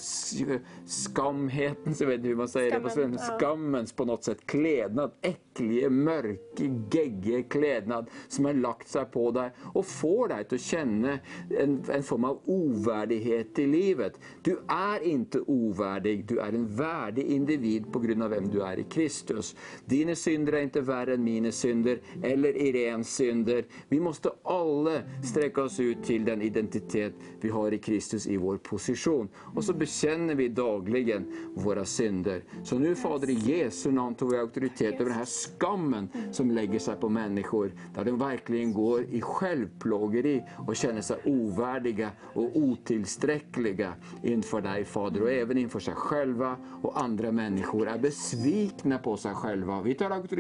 skamheten, 0.88 1.96
så 1.96 2.06
vet 2.06 2.16
inte 2.16 2.28
hur 2.28 2.36
man 2.36 2.48
säger 2.48 2.72
det 2.72 2.80
på 2.80 2.90
Skammen, 2.90 3.18
svenska, 3.18 3.34
ja. 3.34 3.40
skammens 3.40 3.94
på 3.94 4.06
något 4.06 4.24
sätt 4.24 4.46
klädnad, 4.46 5.12
äckliga, 5.22 5.90
mörka, 5.90 6.64
geggiga 6.92 7.44
klädnad 7.44 8.10
som 8.28 8.46
har 8.46 8.54
lagt 8.54 8.88
sig 8.88 9.06
på 9.06 9.32
dig 9.32 9.52
och 9.74 9.86
får 9.86 10.28
dig 10.28 10.46
att 10.52 10.62
känna 10.62 11.20
en, 11.60 11.84
en 11.90 12.04
form 12.04 12.24
av 12.24 12.40
ovärdighet 12.46 13.60
i 13.60 13.68
livet. 13.68 14.20
Du 14.42 14.60
är 14.68 15.04
inte 15.04 15.40
ovärdig, 15.40 16.26
du 16.26 16.40
är 16.40 16.50
en 16.50 16.76
värdig 16.76 17.26
individ 17.26 17.94
på 17.94 18.00
grund 18.00 18.24
av 18.24 18.30
vem 18.30 18.50
du 18.50 18.62
är 18.62 18.80
i 18.80 18.84
Kristus. 18.84 19.56
Dina 19.86 20.16
synder 20.16 20.45
är 20.54 20.62
inte 20.62 20.82
värre 20.82 21.14
än 21.14 21.24
mina 21.24 21.52
synder 21.52 22.00
eller 22.24 22.58
Irens 22.58 23.16
synder. 23.16 23.66
Vi 23.90 24.00
måste 24.00 24.30
alla 24.44 25.02
sträcka 25.24 25.64
oss 25.64 25.80
ut 25.80 26.04
till 26.04 26.26
den 26.26 26.42
identitet 26.42 27.14
vi 27.42 27.50
har 27.50 27.72
i 27.72 27.78
Kristus 27.78 28.28
i 28.28 28.38
vår 28.38 28.58
position. 28.58 29.30
Och 29.56 29.64
så 29.64 29.74
bekänner 29.74 30.36
vi 30.36 30.48
dagligen 30.48 31.26
våra 31.56 31.86
synder. 31.86 32.44
Så 32.64 32.80
nu 32.80 32.96
Fader 32.96 33.30
i 33.30 33.34
Jesu 33.34 33.92
namn 33.92 34.16
tog 34.16 34.32
vi 34.32 34.38
auktoritet 34.38 34.94
över 34.94 35.06
den 35.06 35.14
här 35.20 35.26
skammen 35.26 36.10
som 36.32 36.52
lägger 36.52 36.80
sig 36.80 36.96
på 36.96 37.10
människor. 37.10 37.72
Där 37.96 38.06
de 38.06 38.18
verkligen 38.18 38.74
går 38.74 39.04
i 39.04 39.22
självplågeri 39.22 40.44
och 40.68 40.76
känner 40.76 41.02
sig 41.02 41.18
ovärdiga 41.26 42.12
och 42.34 42.58
otillsträckliga 42.58 43.94
inför 44.24 44.62
dig 44.62 44.86
Fader 44.86 45.22
och 45.22 45.32
även 45.32 45.58
inför 45.58 45.80
sig 45.80 45.94
själva 45.94 46.58
och 46.82 47.02
andra 47.02 47.32
människor 47.32 47.88
är 47.88 47.98
besvikna 47.98 48.98
på 48.98 49.18
sig 49.18 49.34
själva. 49.34 49.82
Vi 49.82 49.94
tar 49.94 50.10
auktoritet 50.10 50.35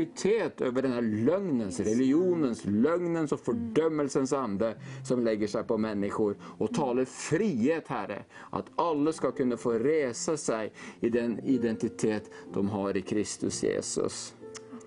över 0.61 0.81
den 0.81 0.91
här 0.91 1.01
lögnens, 1.01 1.79
religionens, 1.79 2.65
lögnens 2.65 3.31
och 3.31 3.39
fördömelsens 3.39 4.33
ande 4.33 4.75
som 5.03 5.23
lägger 5.23 5.47
sig 5.47 5.63
på 5.63 5.77
människor 5.77 6.37
och 6.41 6.73
talar 6.73 7.05
frihet 7.05 7.87
Herre. 7.87 8.23
Att 8.49 8.65
alla 8.75 9.13
ska 9.13 9.31
kunna 9.31 9.57
få 9.57 9.71
resa 9.71 10.37
sig 10.37 10.73
i 10.99 11.09
den 11.09 11.39
identitet 11.39 12.31
de 12.53 12.69
har 12.69 12.97
i 12.97 13.01
Kristus 13.01 13.63
Jesus. 13.63 14.35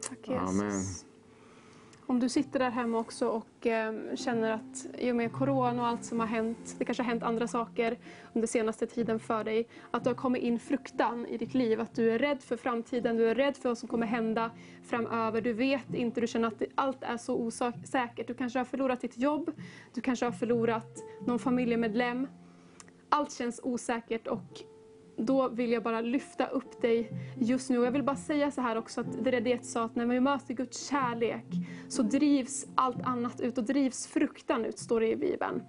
Tack 0.09 0.29
Jesus. 0.29 0.49
Amen. 0.49 1.08
Om 2.11 2.21
du 2.21 2.29
sitter 2.29 2.59
där 2.59 2.71
hemma 2.71 2.99
också 2.99 3.29
och 3.29 3.67
eh, 3.67 3.93
känner 4.15 4.51
att 4.51 4.87
i 4.99 5.13
och 5.13 5.17
med 5.17 5.33
corona 5.33 5.83
och 5.83 5.89
allt 5.89 6.05
som 6.05 6.21
har 6.21 6.27
hänt, 6.27 6.77
det 6.79 6.85
kanske 6.85 7.03
har 7.03 7.09
hänt 7.09 7.23
andra 7.23 7.49
saker 7.49 7.99
under 8.33 8.49
senaste 8.49 8.87
tiden 8.87 9.21
för 9.21 9.45
dig, 9.45 9.69
att 9.91 10.05
du 10.05 10.11
har 10.11 10.15
kommit 10.15 10.43
in 10.43 10.59
fruktan 10.59 11.27
i 11.27 11.39
ditt 11.39 11.55
liv, 11.55 11.81
att 11.81 11.95
du 11.95 12.11
är 12.11 12.19
rädd 12.19 12.43
för 12.43 12.57
framtiden, 12.57 13.17
du 13.17 13.31
är 13.31 13.35
rädd 13.35 13.57
för 13.57 13.69
vad 13.69 13.79
som 13.79 13.89
kommer 13.89 14.07
hända 14.07 14.51
framöver, 14.85 15.41
du 15.41 15.53
vet 15.53 15.95
inte, 15.95 16.21
du 16.21 16.27
känner 16.27 16.49
att 16.49 16.63
allt 16.75 17.03
är 17.03 17.17
så 17.17 17.37
osäkert, 17.37 18.27
du 18.27 18.35
kanske 18.35 18.59
har 18.59 18.65
förlorat 18.65 19.01
ditt 19.01 19.19
jobb, 19.19 19.51
du 19.95 20.01
kanske 20.01 20.27
har 20.27 20.33
förlorat 20.33 21.05
någon 21.27 21.39
familjemedlem, 21.39 22.29
allt 23.09 23.33
känns 23.33 23.61
osäkert 23.63 24.27
och 24.27 24.63
då 25.19 25.49
vill 25.49 25.73
jag 25.73 25.83
bara 25.83 26.01
lyfta 26.01 26.47
upp 26.47 26.83
dig 26.83 27.11
just 27.37 27.71
nu. 27.71 27.79
Och 27.79 27.87
jag 27.87 27.93
vill 27.93 28.03
bara 28.03 28.17
säga 28.17 28.51
så 28.51 28.61
här 28.61 28.77
också, 28.77 29.01
att 29.01 29.25
det 29.25 29.41
det 29.41 29.65
sa, 29.65 29.85
att 29.85 29.97
när 29.97 30.07
vi 30.07 30.21
möter 30.21 30.55
Guds 30.55 30.89
kärlek 30.89 31.45
så 31.89 32.03
drivs 32.03 32.67
allt 32.75 33.03
annat 33.03 33.41
ut 33.41 33.59
och 33.59 33.65
drivs 33.65 34.07
fruktan 34.07 34.65
ut, 34.65 34.79
står 34.79 35.01
det 35.01 35.11
i 35.11 35.17
Bibeln. 35.17 35.63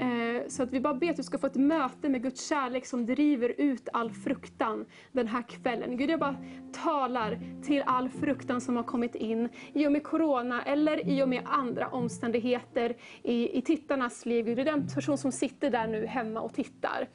Eh, 0.00 0.48
så 0.48 0.62
att 0.62 0.72
vi 0.72 0.80
bara 0.80 0.94
ber 0.94 1.10
att 1.10 1.16
du 1.16 1.22
ska 1.22 1.38
få 1.38 1.46
ett 1.46 1.54
möte 1.54 2.08
med 2.08 2.22
Guds 2.22 2.48
kärlek 2.48 2.86
som 2.86 3.06
driver 3.06 3.54
ut 3.60 3.88
all 3.92 4.10
fruktan 4.10 4.84
den 5.12 5.26
här 5.26 5.42
kvällen. 5.42 5.96
Gud, 5.96 6.10
jag 6.10 6.20
bara 6.20 6.36
talar 6.72 7.38
till 7.62 7.82
all 7.86 8.08
fruktan 8.08 8.60
som 8.60 8.76
har 8.76 8.82
kommit 8.82 9.14
in 9.14 9.48
i 9.72 9.86
och 9.86 9.92
med 9.92 10.02
Corona 10.02 10.62
eller 10.62 11.08
i 11.08 11.22
och 11.22 11.28
med 11.28 11.42
andra 11.44 11.88
omständigheter 11.88 12.96
i, 13.22 13.58
i 13.58 13.62
tittarnas 13.62 14.26
liv. 14.26 14.44
Gud, 14.44 14.56
det 14.56 14.62
är 14.62 14.64
den 14.64 14.88
person 14.88 15.18
som 15.18 15.32
sitter 15.32 15.70
där 15.70 15.86
nu 15.86 16.06
hemma 16.06 16.40
och 16.40 16.54
tittar. 16.54 17.08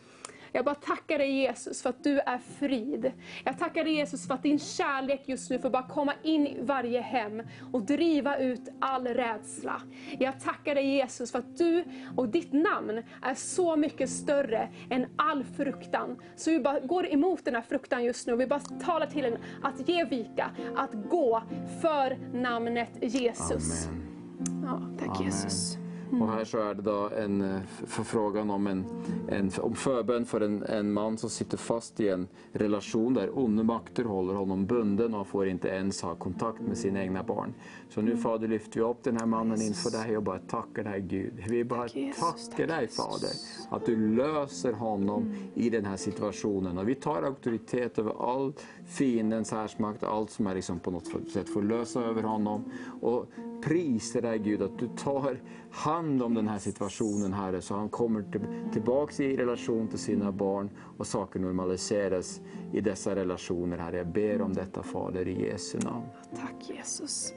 Jag 0.53 0.65
bara 0.65 0.75
tackar 0.75 1.17
dig 1.17 1.31
Jesus 1.31 1.81
för 1.81 1.89
att 1.89 2.03
du 2.03 2.19
är 2.19 2.37
frid. 2.37 3.11
Jag 3.43 3.59
tackar 3.59 3.83
dig 3.83 3.93
Jesus 3.93 4.27
för 4.27 4.33
att 4.33 4.43
din 4.43 4.59
kärlek 4.59 5.23
just 5.25 5.49
nu 5.49 5.59
får 5.59 5.69
bara 5.69 5.87
komma 5.87 6.13
in 6.23 6.47
i 6.47 6.61
varje 6.61 7.01
hem 7.01 7.43
och 7.71 7.81
driva 7.81 8.37
ut 8.37 8.69
all 8.79 9.07
rädsla. 9.07 9.81
Jag 10.19 10.39
tackar 10.39 10.75
dig 10.75 10.85
Jesus 10.85 11.31
för 11.31 11.39
att 11.39 11.57
du 11.57 11.83
och 12.15 12.29
ditt 12.29 12.53
namn 12.53 13.03
är 13.21 13.33
så 13.33 13.75
mycket 13.75 14.09
större 14.09 14.69
än 14.89 15.05
all 15.15 15.43
fruktan. 15.43 16.17
Så 16.35 16.51
vi 16.51 16.59
bara 16.59 16.79
går 16.79 17.07
emot 17.07 17.45
den 17.45 17.55
här 17.55 17.61
fruktan 17.61 18.03
just 18.03 18.27
nu 18.27 18.33
vi 18.43 18.47
bara 18.47 18.59
talar 18.59 19.07
till 19.07 19.23
den 19.23 19.37
att 19.61 19.89
ge 19.89 20.03
vika, 20.03 20.51
att 20.75 21.09
gå 21.09 21.43
för 21.81 22.17
namnet 22.33 22.89
Jesus. 23.01 23.87
Amen. 23.87 24.63
Ja, 24.63 24.81
tack 24.99 25.17
Amen. 25.17 25.25
Jesus. 25.25 25.82
Och 26.21 26.27
här 26.27 26.43
så 26.43 26.57
är 26.57 26.73
det 26.73 26.81
då 26.81 27.09
en 27.17 27.41
eh, 27.41 27.61
förfrågan 27.85 28.49
om, 28.49 28.67
en, 28.67 28.85
en, 29.27 29.51
om 29.61 29.75
förbön 29.75 30.25
för 30.25 30.41
en, 30.41 30.63
en 30.63 30.93
man 30.93 31.17
som 31.17 31.29
sitter 31.29 31.57
fast 31.57 31.99
i 31.99 32.09
en 32.09 32.27
relation 32.51 33.13
där 33.13 33.37
onda 33.37 33.63
makter 33.63 34.03
håller 34.03 34.33
honom 34.33 34.65
bunden 34.65 35.13
och 35.13 35.27
får 35.27 35.47
inte 35.47 35.67
ens 35.67 36.01
ha 36.01 36.15
kontakt 36.15 36.61
med 36.61 36.77
sina 36.77 37.03
egna 37.03 37.23
barn. 37.23 37.53
Så 37.93 38.01
nu 38.01 38.17
Fader 38.17 38.47
lyfter 38.47 38.79
vi 38.79 38.85
upp 38.85 39.03
den 39.03 39.17
här 39.17 39.25
mannen 39.25 39.61
inför 39.61 39.91
dig 39.91 40.17
och 40.17 40.23
bara 40.23 40.39
tackar 40.39 40.83
dig 40.83 41.01
Gud. 41.01 41.33
Vi 41.49 41.63
bara 41.63 41.87
tackar 41.87 42.13
Tack, 42.19 42.57
dig. 42.57 42.87
Fader 42.87 43.29
att 43.69 43.85
du 43.85 44.15
löser 44.15 44.73
honom 44.73 45.35
i 45.55 45.69
den 45.69 45.85
här 45.85 45.97
situationen. 45.97 46.77
Och 46.77 46.89
vi 46.89 46.95
tar 46.95 47.23
auktoritet 47.23 47.99
över 47.99 48.33
all 48.33 48.53
fiendens 48.85 49.51
härsmakt, 49.51 50.03
allt 50.03 50.29
som 50.29 50.47
är 50.47 50.55
liksom 50.55 50.79
på 50.79 50.91
något 50.91 51.07
sätt 51.33 51.49
får 51.49 51.61
lösa 51.61 52.03
över 52.03 52.23
honom. 52.23 52.63
Och 53.01 53.25
prisar 53.63 54.21
dig 54.21 54.39
Gud 54.39 54.61
att 54.61 54.79
du 54.79 54.87
tar 54.87 55.39
hand 55.71 56.23
om 56.23 56.33
den 56.33 56.47
här 56.47 56.59
situationen 56.59 57.33
Herre, 57.33 57.61
så 57.61 57.75
han 57.75 57.89
kommer 57.89 58.21
till, 58.31 58.41
tillbaks 58.73 59.19
i 59.19 59.37
relation 59.37 59.87
till 59.87 59.99
sina 59.99 60.31
barn 60.31 60.69
och 60.97 61.07
saker 61.07 61.39
normaliseras 61.39 62.41
i 62.73 62.81
dessa 62.81 63.15
relationer 63.15 63.77
Herre. 63.77 63.97
Jag 63.97 64.07
ber 64.07 64.41
om 64.41 64.53
detta 64.53 64.83
Fader 64.83 65.27
i 65.27 65.49
Jesu 65.49 65.79
namn. 65.79 66.05
Tack 66.35 66.69
Jesus. 66.69 67.33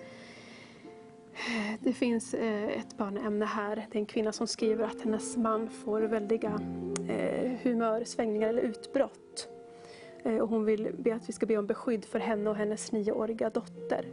Eh, 1.37 1.81
det 1.81 1.93
finns 1.93 2.35
eh, 2.35 2.79
ett 2.79 2.97
barnämne 2.97 3.45
här. 3.45 3.77
Det 3.77 3.99
är 3.99 4.01
en 4.01 4.07
kvinna 4.07 4.33
som 4.33 4.47
skriver 4.47 4.85
att 4.85 5.01
hennes 5.01 5.37
man 5.37 5.69
får 5.69 6.01
väldiga 6.01 6.61
eh, 7.09 7.53
humörsvängningar 7.63 8.49
eller 8.49 8.63
utbrott. 8.63 9.49
Och 10.41 10.49
hon 10.49 10.65
vill 10.65 10.91
be 10.99 11.15
att 11.15 11.29
vi 11.29 11.33
ska 11.33 11.47
be 11.47 11.57
om 11.57 11.67
beskydd 11.67 12.05
för 12.05 12.19
henne 12.19 12.51
och 12.51 12.57
hennes 12.57 12.93
nioåriga 12.93 13.51
dotter. 13.51 14.07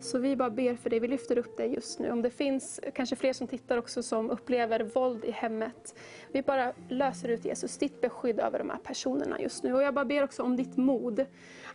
Så 0.00 0.18
vi 0.18 0.36
bara 0.36 0.50
ber 0.50 0.76
för 0.76 0.90
dig, 0.90 1.00
vi 1.00 1.08
lyfter 1.08 1.38
upp 1.38 1.56
dig 1.56 1.74
just 1.74 1.98
nu. 1.98 2.10
Om 2.10 2.22
det 2.22 2.30
finns 2.30 2.80
kanske 2.94 3.16
fler 3.16 3.32
som 3.32 3.46
tittar 3.46 3.78
också 3.78 4.02
som 4.02 4.30
upplever 4.30 4.80
våld 4.80 5.24
i 5.24 5.30
hemmet. 5.30 5.94
Vi 6.32 6.42
bara 6.42 6.72
löser 6.88 7.28
ut 7.28 7.44
Jesus, 7.44 7.78
ditt 7.78 8.00
beskydd 8.00 8.40
över 8.40 8.58
de 8.58 8.70
här 8.70 8.78
personerna 8.78 9.40
just 9.40 9.62
nu. 9.62 9.74
Och 9.74 9.82
jag 9.82 9.94
bara 9.94 10.04
ber 10.04 10.22
också 10.22 10.42
om 10.42 10.56
ditt 10.56 10.76
mod 10.76 11.26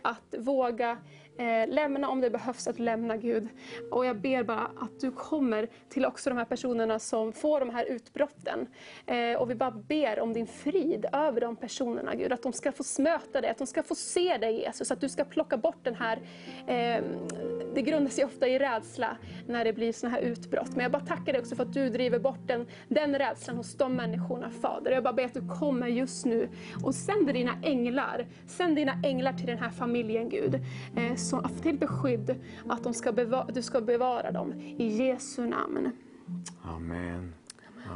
att 0.02 0.34
våga 0.38 0.98
eh, 1.38 1.68
lämna 1.68 2.08
om 2.08 2.20
det 2.20 2.30
behövs 2.30 2.68
att 2.68 2.78
lämna 2.78 3.16
Gud. 3.16 3.48
Och 3.90 4.06
jag 4.06 4.16
ber 4.16 4.42
bara 4.42 4.70
att 4.76 5.00
du 5.00 5.10
kommer 5.10 5.68
till 5.88 6.04
också 6.04 6.30
de 6.30 6.38
här 6.38 6.44
personerna 6.44 6.98
som 6.98 7.32
får 7.32 7.60
de 7.60 7.70
här 7.70 7.84
utbrotten. 7.84 8.66
Eh, 9.06 9.40
och 9.40 9.50
vi 9.50 9.54
bara 9.54 9.70
ber 9.70 10.20
om 10.20 10.32
din 10.32 10.46
frid 10.46 11.06
över 11.12 11.40
de 11.40 11.56
personerna 11.56 12.14
Gud. 12.14 12.32
Att 12.32 12.42
de 12.42 12.52
ska 12.52 12.72
få 12.72 13.02
möta 13.02 13.40
dig, 13.40 13.50
att 13.50 13.58
de 13.58 13.66
ska 13.66 13.82
få 13.82 13.94
se 13.94 14.36
dig 14.36 14.60
Jesus. 14.60 14.90
Att 14.90 15.00
du 15.00 15.08
ska 15.08 15.24
plocka 15.24 15.56
bort 15.56 15.78
den 15.82 15.94
här, 15.94 16.16
eh, 16.66 17.04
det 17.74 17.82
grundar 17.82 18.10
sig 18.10 18.24
ofta 18.24 18.48
i 18.48 18.58
rädsla 18.58 19.16
när 19.46 19.64
det 19.64 19.72
blir 19.72 19.92
såna 19.92 20.12
här 20.12 20.20
utbrott. 20.20 20.70
Men 20.70 20.80
jag 20.80 20.92
bara 20.92 21.06
tackar 21.06 21.32
dig 21.32 21.40
också 21.40 21.56
för 21.56 21.62
att 21.62 21.72
du 21.72 21.88
driver 21.90 22.18
bort 22.18 22.46
den, 22.46 22.66
den 22.88 23.18
rädslan 23.18 23.56
hos 23.56 23.74
de 23.74 23.94
människorna 23.94 24.50
Fader. 24.50 24.90
Jag 24.90 25.02
bara 25.02 25.12
ber 25.12 25.24
att 25.24 25.34
du 25.34 25.48
kommer 25.60 25.86
just 25.86 26.26
nu 26.26 26.48
och 26.84 26.94
sänder 26.94 27.32
dina 27.32 27.52
änglar. 27.62 28.26
Sänd 28.46 28.76
dina 28.76 28.92
änglar 29.04 29.32
till 29.32 29.46
den 29.46 29.58
här 29.58 29.70
familjen 29.70 30.28
Gud. 30.28 30.54
Eh, 30.96 31.14
så, 31.28 31.42
till 31.62 31.78
beskydd 31.78 32.34
att 32.68 32.82
de 32.84 32.94
ska 32.94 33.10
beva- 33.10 33.52
du 33.52 33.62
ska 33.62 33.80
bevara 33.80 34.32
dem. 34.32 34.52
I 34.60 34.86
Jesu 34.86 35.46
namn. 35.46 35.90
Amen. 36.62 37.34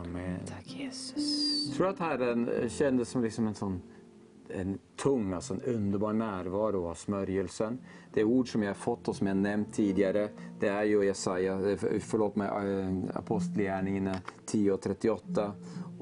Amen. 0.04 0.38
Tack 0.46 0.66
Jesus. 0.76 1.66
Jag 1.68 1.76
tror 1.76 1.88
att 1.88 1.98
Herren 1.98 2.48
eh, 2.48 2.68
kändes 2.68 3.08
som 3.08 3.22
liksom 3.24 3.46
en 3.46 3.54
sån 3.54 3.82
en 4.54 4.78
tung, 5.02 5.32
alltså 5.32 5.54
en 5.54 5.60
underbar 5.62 6.12
närvaro 6.12 6.86
av 6.88 6.94
smörjelsen. 6.94 7.78
Det 8.12 8.24
ord 8.24 8.52
som 8.52 8.62
jag 8.62 8.76
fått 8.76 9.08
och 9.08 9.16
som 9.16 9.26
jag 9.26 9.36
nämnt 9.36 9.72
tidigare, 9.72 10.28
det 10.60 10.68
är 10.68 10.84
ju 10.84 11.04
Jesaja, 11.04 11.70
eh, 11.70 11.78
förlåt 12.00 12.36
mig, 12.36 12.48
eh, 12.48 13.16
Apostlagärningarna 13.18 14.14
10 14.46 14.72
och 14.72 14.80
38 14.80 15.52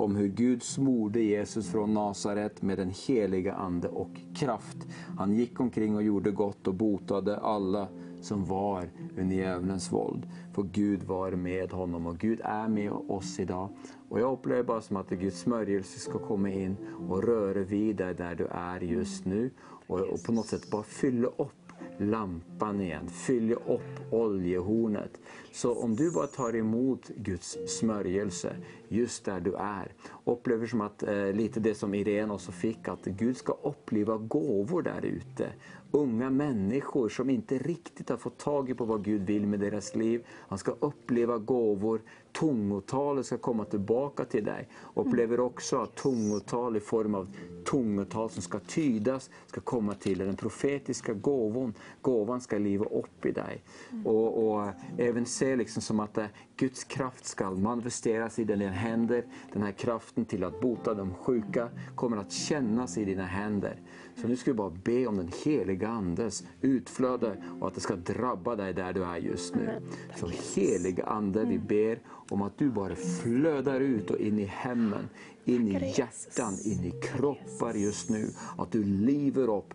om 0.01 0.17
hur 0.17 0.29
Gud 0.29 0.63
smorde 0.63 1.21
Jesus 1.21 1.71
från 1.71 1.95
Nasaret 1.95 2.63
med 2.63 2.79
den 2.79 2.93
heliga 3.07 3.55
ande 3.55 3.89
och 3.89 4.11
kraft. 4.35 4.77
Han 5.19 5.33
gick 5.33 5.61
omkring 5.61 5.97
och 5.97 6.03
gjorde 6.03 6.31
gott 6.31 6.67
och 6.67 6.75
botade 6.75 7.39
alla 7.39 7.89
som 8.21 8.45
var 8.45 8.91
under 9.19 9.37
djävulens 9.37 9.93
våld. 9.93 10.27
För 10.53 10.63
Gud 10.63 11.03
var 11.03 11.31
med 11.31 11.73
honom 11.73 12.07
och 12.07 12.19
Gud 12.19 12.41
är 12.45 12.69
med 12.69 12.93
oss 12.93 13.41
idag. 13.41 13.69
Och 14.09 14.21
jag 14.21 14.33
upplever 14.33 14.63
bara 14.63 14.81
som 14.81 14.97
att 14.97 15.11
Guds 15.11 15.41
smörjelse 15.41 15.99
ska 15.99 16.19
komma 16.19 16.51
in 16.51 16.77
och 17.09 17.25
röra 17.25 17.63
vid 17.65 17.97
dig 17.97 18.15
där 18.15 18.35
du 18.35 18.47
är 18.47 18.81
just 18.81 19.25
nu. 19.25 19.51
Och, 19.87 20.01
och 20.01 20.25
på 20.25 20.33
något 20.33 20.47
sätt 20.47 20.71
bara 20.71 20.83
fylla 20.83 21.29
upp 21.29 21.60
lampan 22.01 22.81
igen, 22.81 23.09
fylla 23.09 23.55
upp 23.55 24.13
oljehornet. 24.13 25.21
Så 25.53 25.83
om 25.83 25.97
du 25.97 26.11
bara 26.11 26.27
tar 26.27 26.57
emot 26.57 27.09
Guds 27.09 27.59
smörjelse 27.67 28.57
just 28.89 29.25
där 29.25 29.41
du 29.41 29.55
är, 29.55 29.93
upplever 30.25 30.67
som 30.67 30.81
att 30.81 31.03
eh, 31.03 31.33
lite 31.33 31.61
det 31.61 31.75
som 31.75 31.95
Irene 31.95 32.33
också 32.33 32.53
fick, 32.53 32.89
att 32.89 33.05
Gud 33.05 33.37
ska 33.37 33.53
uppleva 33.63 34.17
gåvor 34.17 34.83
där 34.83 35.05
ute. 35.05 35.49
Unga 35.93 36.31
människor 36.31 37.09
som 37.09 37.31
inte 37.31 37.59
riktigt 37.59 38.09
har 38.09 38.17
fått 38.17 38.39
tag 38.39 38.71
i 38.71 38.75
på 38.75 38.85
vad 38.85 39.05
Gud 39.05 39.23
vill 39.23 39.47
med 39.47 39.61
deras 39.61 39.97
liv. 39.97 40.27
Han 40.49 40.59
ska 40.59 40.75
uppleva 40.81 41.39
gåvor. 41.39 42.01
Tungotalet 42.33 43.27
ska 43.27 43.39
komma 43.39 43.65
tillbaka 43.65 44.25
till 44.25 44.45
dig. 44.45 44.69
Upplever 44.95 45.41
också 45.41 45.77
att 45.77 45.95
tungotal 45.97 46.77
i 46.77 46.81
form 46.81 47.15
av 47.15 47.37
tungotal 47.71 48.31
som 48.31 48.43
ska 48.43 48.59
tydas 48.59 49.31
ska 49.47 49.61
komma 49.61 49.95
till 49.95 50.19
dig. 50.19 50.27
Den 50.27 50.37
profetiska 50.37 51.15
gåvan, 51.15 51.75
gåvan 52.03 52.41
ska 52.41 52.59
liva 52.59 52.85
upp 52.85 53.27
i 53.27 53.33
dig. 53.33 53.63
Och, 54.05 54.53
och 54.53 54.69
även 54.99 55.27
se 55.27 55.57
liksom 55.57 55.83
som 55.83 56.01
att 56.01 56.19
eh, 56.19 56.27
Guds 56.57 56.85
kraft 56.85 57.27
ska 57.27 57.51
manifesteras 57.51 58.39
i 58.39 58.45
dina 58.45 58.71
händer. 58.71 59.25
Den 59.53 59.63
här 59.63 59.73
kraften 59.73 60.25
till 60.25 60.45
att 60.45 60.61
bota 60.61 60.95
de 60.95 61.15
sjuka 61.15 61.69
kommer 61.95 62.17
att 62.17 62.33
kännas 62.33 62.99
i 62.99 63.05
dina 63.05 63.27
händer. 63.27 63.81
Så 64.21 64.29
nu 64.29 64.37
ska 64.37 64.51
vi 64.51 64.55
bara 64.55 64.73
be 64.85 65.07
om 65.07 65.17
den 65.17 65.31
heliga 65.45 65.89
Andes 65.89 66.45
utflöde 66.61 67.37
och 67.61 67.69
att 67.69 67.75
det 67.75 67.81
ska 67.81 67.97
drabba 67.97 68.57
dig 68.57 68.75
där 68.75 68.93
du 68.93 69.05
är 69.05 69.17
just 69.17 69.55
nu. 69.55 69.69
Så 70.17 70.31
heliga 70.55 71.05
Ande, 71.05 71.45
vi 71.45 71.59
ber 71.59 71.99
om 72.31 72.43
att 72.43 72.59
du 72.59 72.71
bara 72.71 72.97
flödar 72.97 73.81
ut 73.81 74.11
och 74.11 74.19
in 74.19 74.39
i 74.39 74.45
hemmen, 74.45 75.09
in 75.45 75.69
i 75.69 75.95
hjärtan, 75.97 76.55
in 76.65 76.85
i 76.85 76.93
kroppar 77.03 77.75
just 77.75 78.11
nu. 78.11 78.29
Att 78.59 78.73
du 78.73 78.85
liver 78.85 79.57
upp 79.57 79.75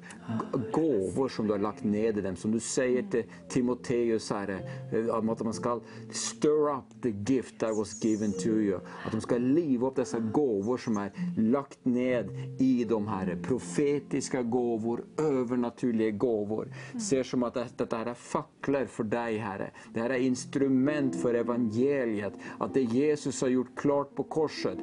gåvor 0.71 1.29
som 1.29 1.47
du 1.47 1.53
har 1.53 1.59
lagt 1.59 1.83
ned 1.83 2.17
i 2.17 2.21
dem. 2.21 2.35
Som 2.35 2.51
du 2.51 2.59
säger 2.59 3.03
till 3.03 3.23
Timoteus, 3.49 4.29
Herre, 4.29 4.59
att 5.11 5.43
man 5.43 5.53
ska 5.53 5.81
stir 6.11 6.77
up 6.77 7.01
the 7.01 7.33
gift 7.33 7.59
that 7.59 7.77
was 7.77 8.05
given 8.05 8.31
to 8.31 8.47
you. 8.47 8.79
Att 9.05 9.11
de 9.11 9.21
ska 9.21 9.37
liva 9.37 9.87
upp 9.87 9.95
dessa 9.95 10.19
gåvor 10.19 10.77
som 10.77 10.97
är 10.97 11.11
lagt 11.37 11.85
ned 11.85 12.29
i 12.59 12.83
dem, 12.83 13.07
Herre. 13.07 13.35
Profetiska 13.35 14.43
gåvor, 14.43 15.05
övernaturliga 15.17 16.11
gåvor. 16.11 16.73
Ser 16.99 17.23
som 17.23 17.43
att 17.43 17.53
det, 17.53 17.67
det 17.77 17.95
här 17.95 18.05
är 18.05 18.13
facklor 18.13 18.85
för 18.85 19.03
dig, 19.03 19.37
Herre. 19.37 19.71
Det 19.93 19.99
här 19.99 20.09
är 20.09 20.19
instrument 20.19 21.15
för 21.15 21.33
evangeliet. 21.33 22.33
Att 22.57 22.73
det 22.73 22.81
Jesus 22.81 23.41
har 23.41 23.47
gjort 23.47 23.75
klart 23.75 24.15
på 24.15 24.23
korset 24.23 24.77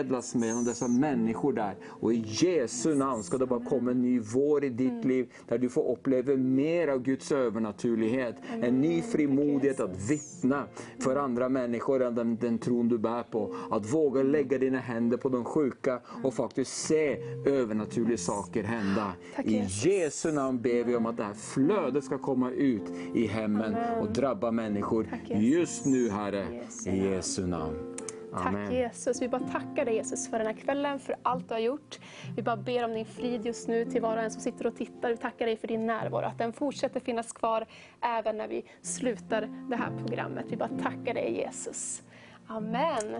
förmedlas 0.00 0.34
mellan 0.34 0.64
dessa 0.64 0.88
människor 0.88 1.52
där. 1.52 1.76
Och 1.86 2.12
i 2.12 2.24
Jesu 2.26 2.94
namn 2.94 3.22
ska 3.22 3.38
det 3.38 3.46
bara 3.46 3.64
komma 3.64 3.90
en 3.90 4.02
ny 4.02 4.20
vår 4.20 4.64
i 4.64 4.68
ditt 4.68 5.04
liv 5.04 5.32
där 5.48 5.58
du 5.58 5.68
får 5.68 5.92
uppleva 5.92 6.36
mer 6.36 6.88
av 6.88 7.02
Guds 7.02 7.32
övernaturlighet. 7.32 8.36
En 8.62 8.80
ny 8.80 9.02
frimodighet 9.02 9.80
att 9.80 10.10
vittna 10.10 10.64
för 10.98 11.16
andra 11.16 11.48
människor 11.48 12.02
än 12.02 12.14
den, 12.14 12.36
den 12.36 12.58
tron 12.58 12.88
du 12.88 12.98
bär 12.98 13.22
på. 13.22 13.54
Att 13.70 13.94
våga 13.94 14.22
lägga 14.22 14.58
dina 14.58 14.78
händer 14.78 15.16
på 15.16 15.28
de 15.28 15.44
sjuka 15.44 16.00
och 16.24 16.34
faktiskt 16.34 16.86
se 16.86 17.16
övernaturliga 17.46 18.18
saker 18.18 18.64
hända. 18.64 19.12
I. 19.44 19.64
Jesu 19.68 20.32
namn 20.32 20.60
ber 20.62 20.84
vi 20.84 20.96
om 20.96 21.06
att 21.06 21.16
det 21.16 21.24
här 21.24 21.34
flödet 21.34 22.04
ska 22.04 22.18
komma 22.18 22.50
ut 22.50 22.92
i 23.14 23.26
hemmen 23.26 23.76
och 24.00 24.12
drabba 24.12 24.50
människor 24.50 25.06
just 25.28 25.86
nu 25.86 26.10
Herre. 26.10 26.46
I 26.86 27.04
Jesu 27.04 27.46
namn. 27.46 27.89
Tack 28.32 28.46
Amen. 28.46 28.72
Jesus. 28.72 29.22
Vi 29.22 29.28
bara 29.28 29.40
tackar 29.40 29.84
dig 29.84 29.94
Jesus 29.94 30.30
för 30.30 30.38
den 30.38 30.46
här 30.46 30.54
kvällen, 30.54 30.98
för 30.98 31.16
allt 31.22 31.48
du 31.48 31.54
har 31.54 31.60
gjort. 31.60 31.98
Vi 32.36 32.42
bara 32.42 32.56
ber 32.56 32.84
om 32.84 32.92
din 32.92 33.06
frid 33.06 33.46
just 33.46 33.68
nu 33.68 33.84
till 33.84 34.02
var 34.02 34.16
och 34.16 34.22
en 34.22 34.30
som 34.30 34.40
sitter 34.40 34.66
och 34.66 34.76
tittar. 34.76 35.10
Vi 35.10 35.16
tackar 35.16 35.46
dig 35.46 35.56
för 35.56 35.68
din 35.68 35.86
närvaro, 35.86 36.26
att 36.26 36.38
den 36.38 36.52
fortsätter 36.52 37.00
finnas 37.00 37.32
kvar 37.32 37.66
även 38.00 38.36
när 38.36 38.48
vi 38.48 38.64
slutar 38.82 39.48
det 39.70 39.76
här 39.76 39.92
programmet. 39.98 40.46
Vi 40.48 40.56
bara 40.56 40.78
tackar 40.82 41.14
dig 41.14 41.36
Jesus. 41.36 42.02
Amen. 42.46 43.16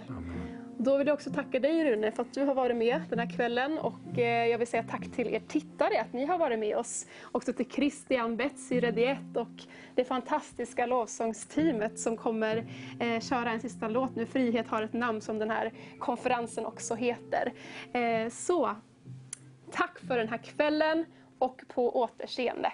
Då 0.78 0.96
vill 0.96 1.06
jag 1.06 1.14
också 1.14 1.30
tacka 1.30 1.60
dig 1.60 1.84
Rune 1.84 2.12
för 2.12 2.22
att 2.22 2.34
du 2.34 2.44
har 2.44 2.54
varit 2.54 2.76
med 2.76 3.02
den 3.10 3.18
här 3.18 3.30
kvällen 3.30 3.78
och 3.78 4.18
eh, 4.18 4.46
jag 4.46 4.58
vill 4.58 4.66
säga 4.66 4.82
tack 4.82 5.12
till 5.12 5.28
er 5.28 5.42
tittare 5.48 6.00
att 6.00 6.12
ni 6.12 6.26
har 6.26 6.38
varit 6.38 6.58
med 6.58 6.76
oss. 6.76 7.06
Också 7.32 7.52
till 7.52 7.70
Christian, 7.70 8.36
Betsy, 8.36 8.80
Rediett 8.80 9.36
och 9.36 9.62
det 9.94 10.04
fantastiska 10.04 10.86
lovsångsteamet 10.86 11.98
som 11.98 12.16
kommer 12.16 12.66
eh, 13.00 13.20
köra 13.20 13.50
en 13.50 13.60
sista 13.60 13.88
låt 13.88 14.16
nu. 14.16 14.26
Frihet 14.26 14.68
har 14.68 14.82
ett 14.82 14.92
namn 14.92 15.20
som 15.20 15.38
den 15.38 15.50
här 15.50 15.72
konferensen 15.98 16.66
också 16.66 16.94
heter. 16.94 17.52
Eh, 17.92 18.30
så 18.30 18.76
tack 19.70 19.98
för 19.98 20.18
den 20.18 20.28
här 20.28 20.38
kvällen 20.38 21.04
och 21.38 21.62
på 21.68 21.96
återseende. 22.00 22.72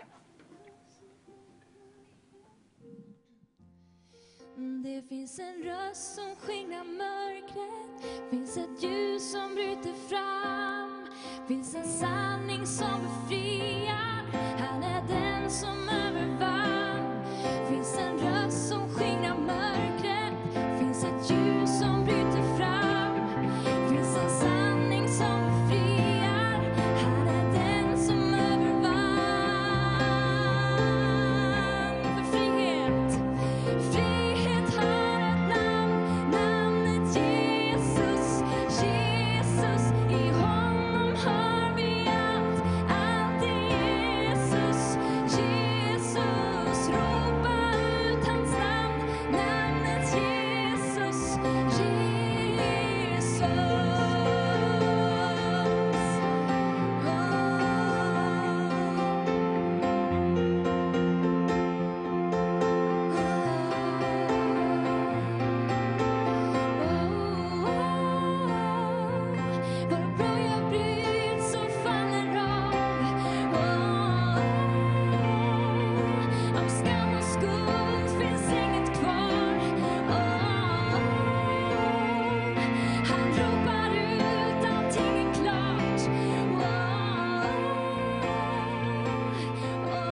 Det 4.85 5.03
finns 5.09 5.39
en 5.39 5.63
röst 5.63 6.15
som 6.15 6.37
skingrar 6.37 6.85
mörkret 6.85 8.31
Finns 8.31 8.57
ett 8.57 8.83
ljus 8.83 9.33
som 9.33 9.55
bryter 9.55 9.93
fram 10.09 11.07
Finns 11.49 11.75
en 11.75 11.85
sanning 11.85 12.67
som 12.67 13.01
befriar 13.03 14.23
Han 14.59 14.83
är 14.83 15.03
den 15.09 15.51
som 15.51 15.87
en 17.99 18.19
röst 18.19 18.69
som 18.69 18.89
skingrar 18.89 19.37
mörkret 19.47 19.76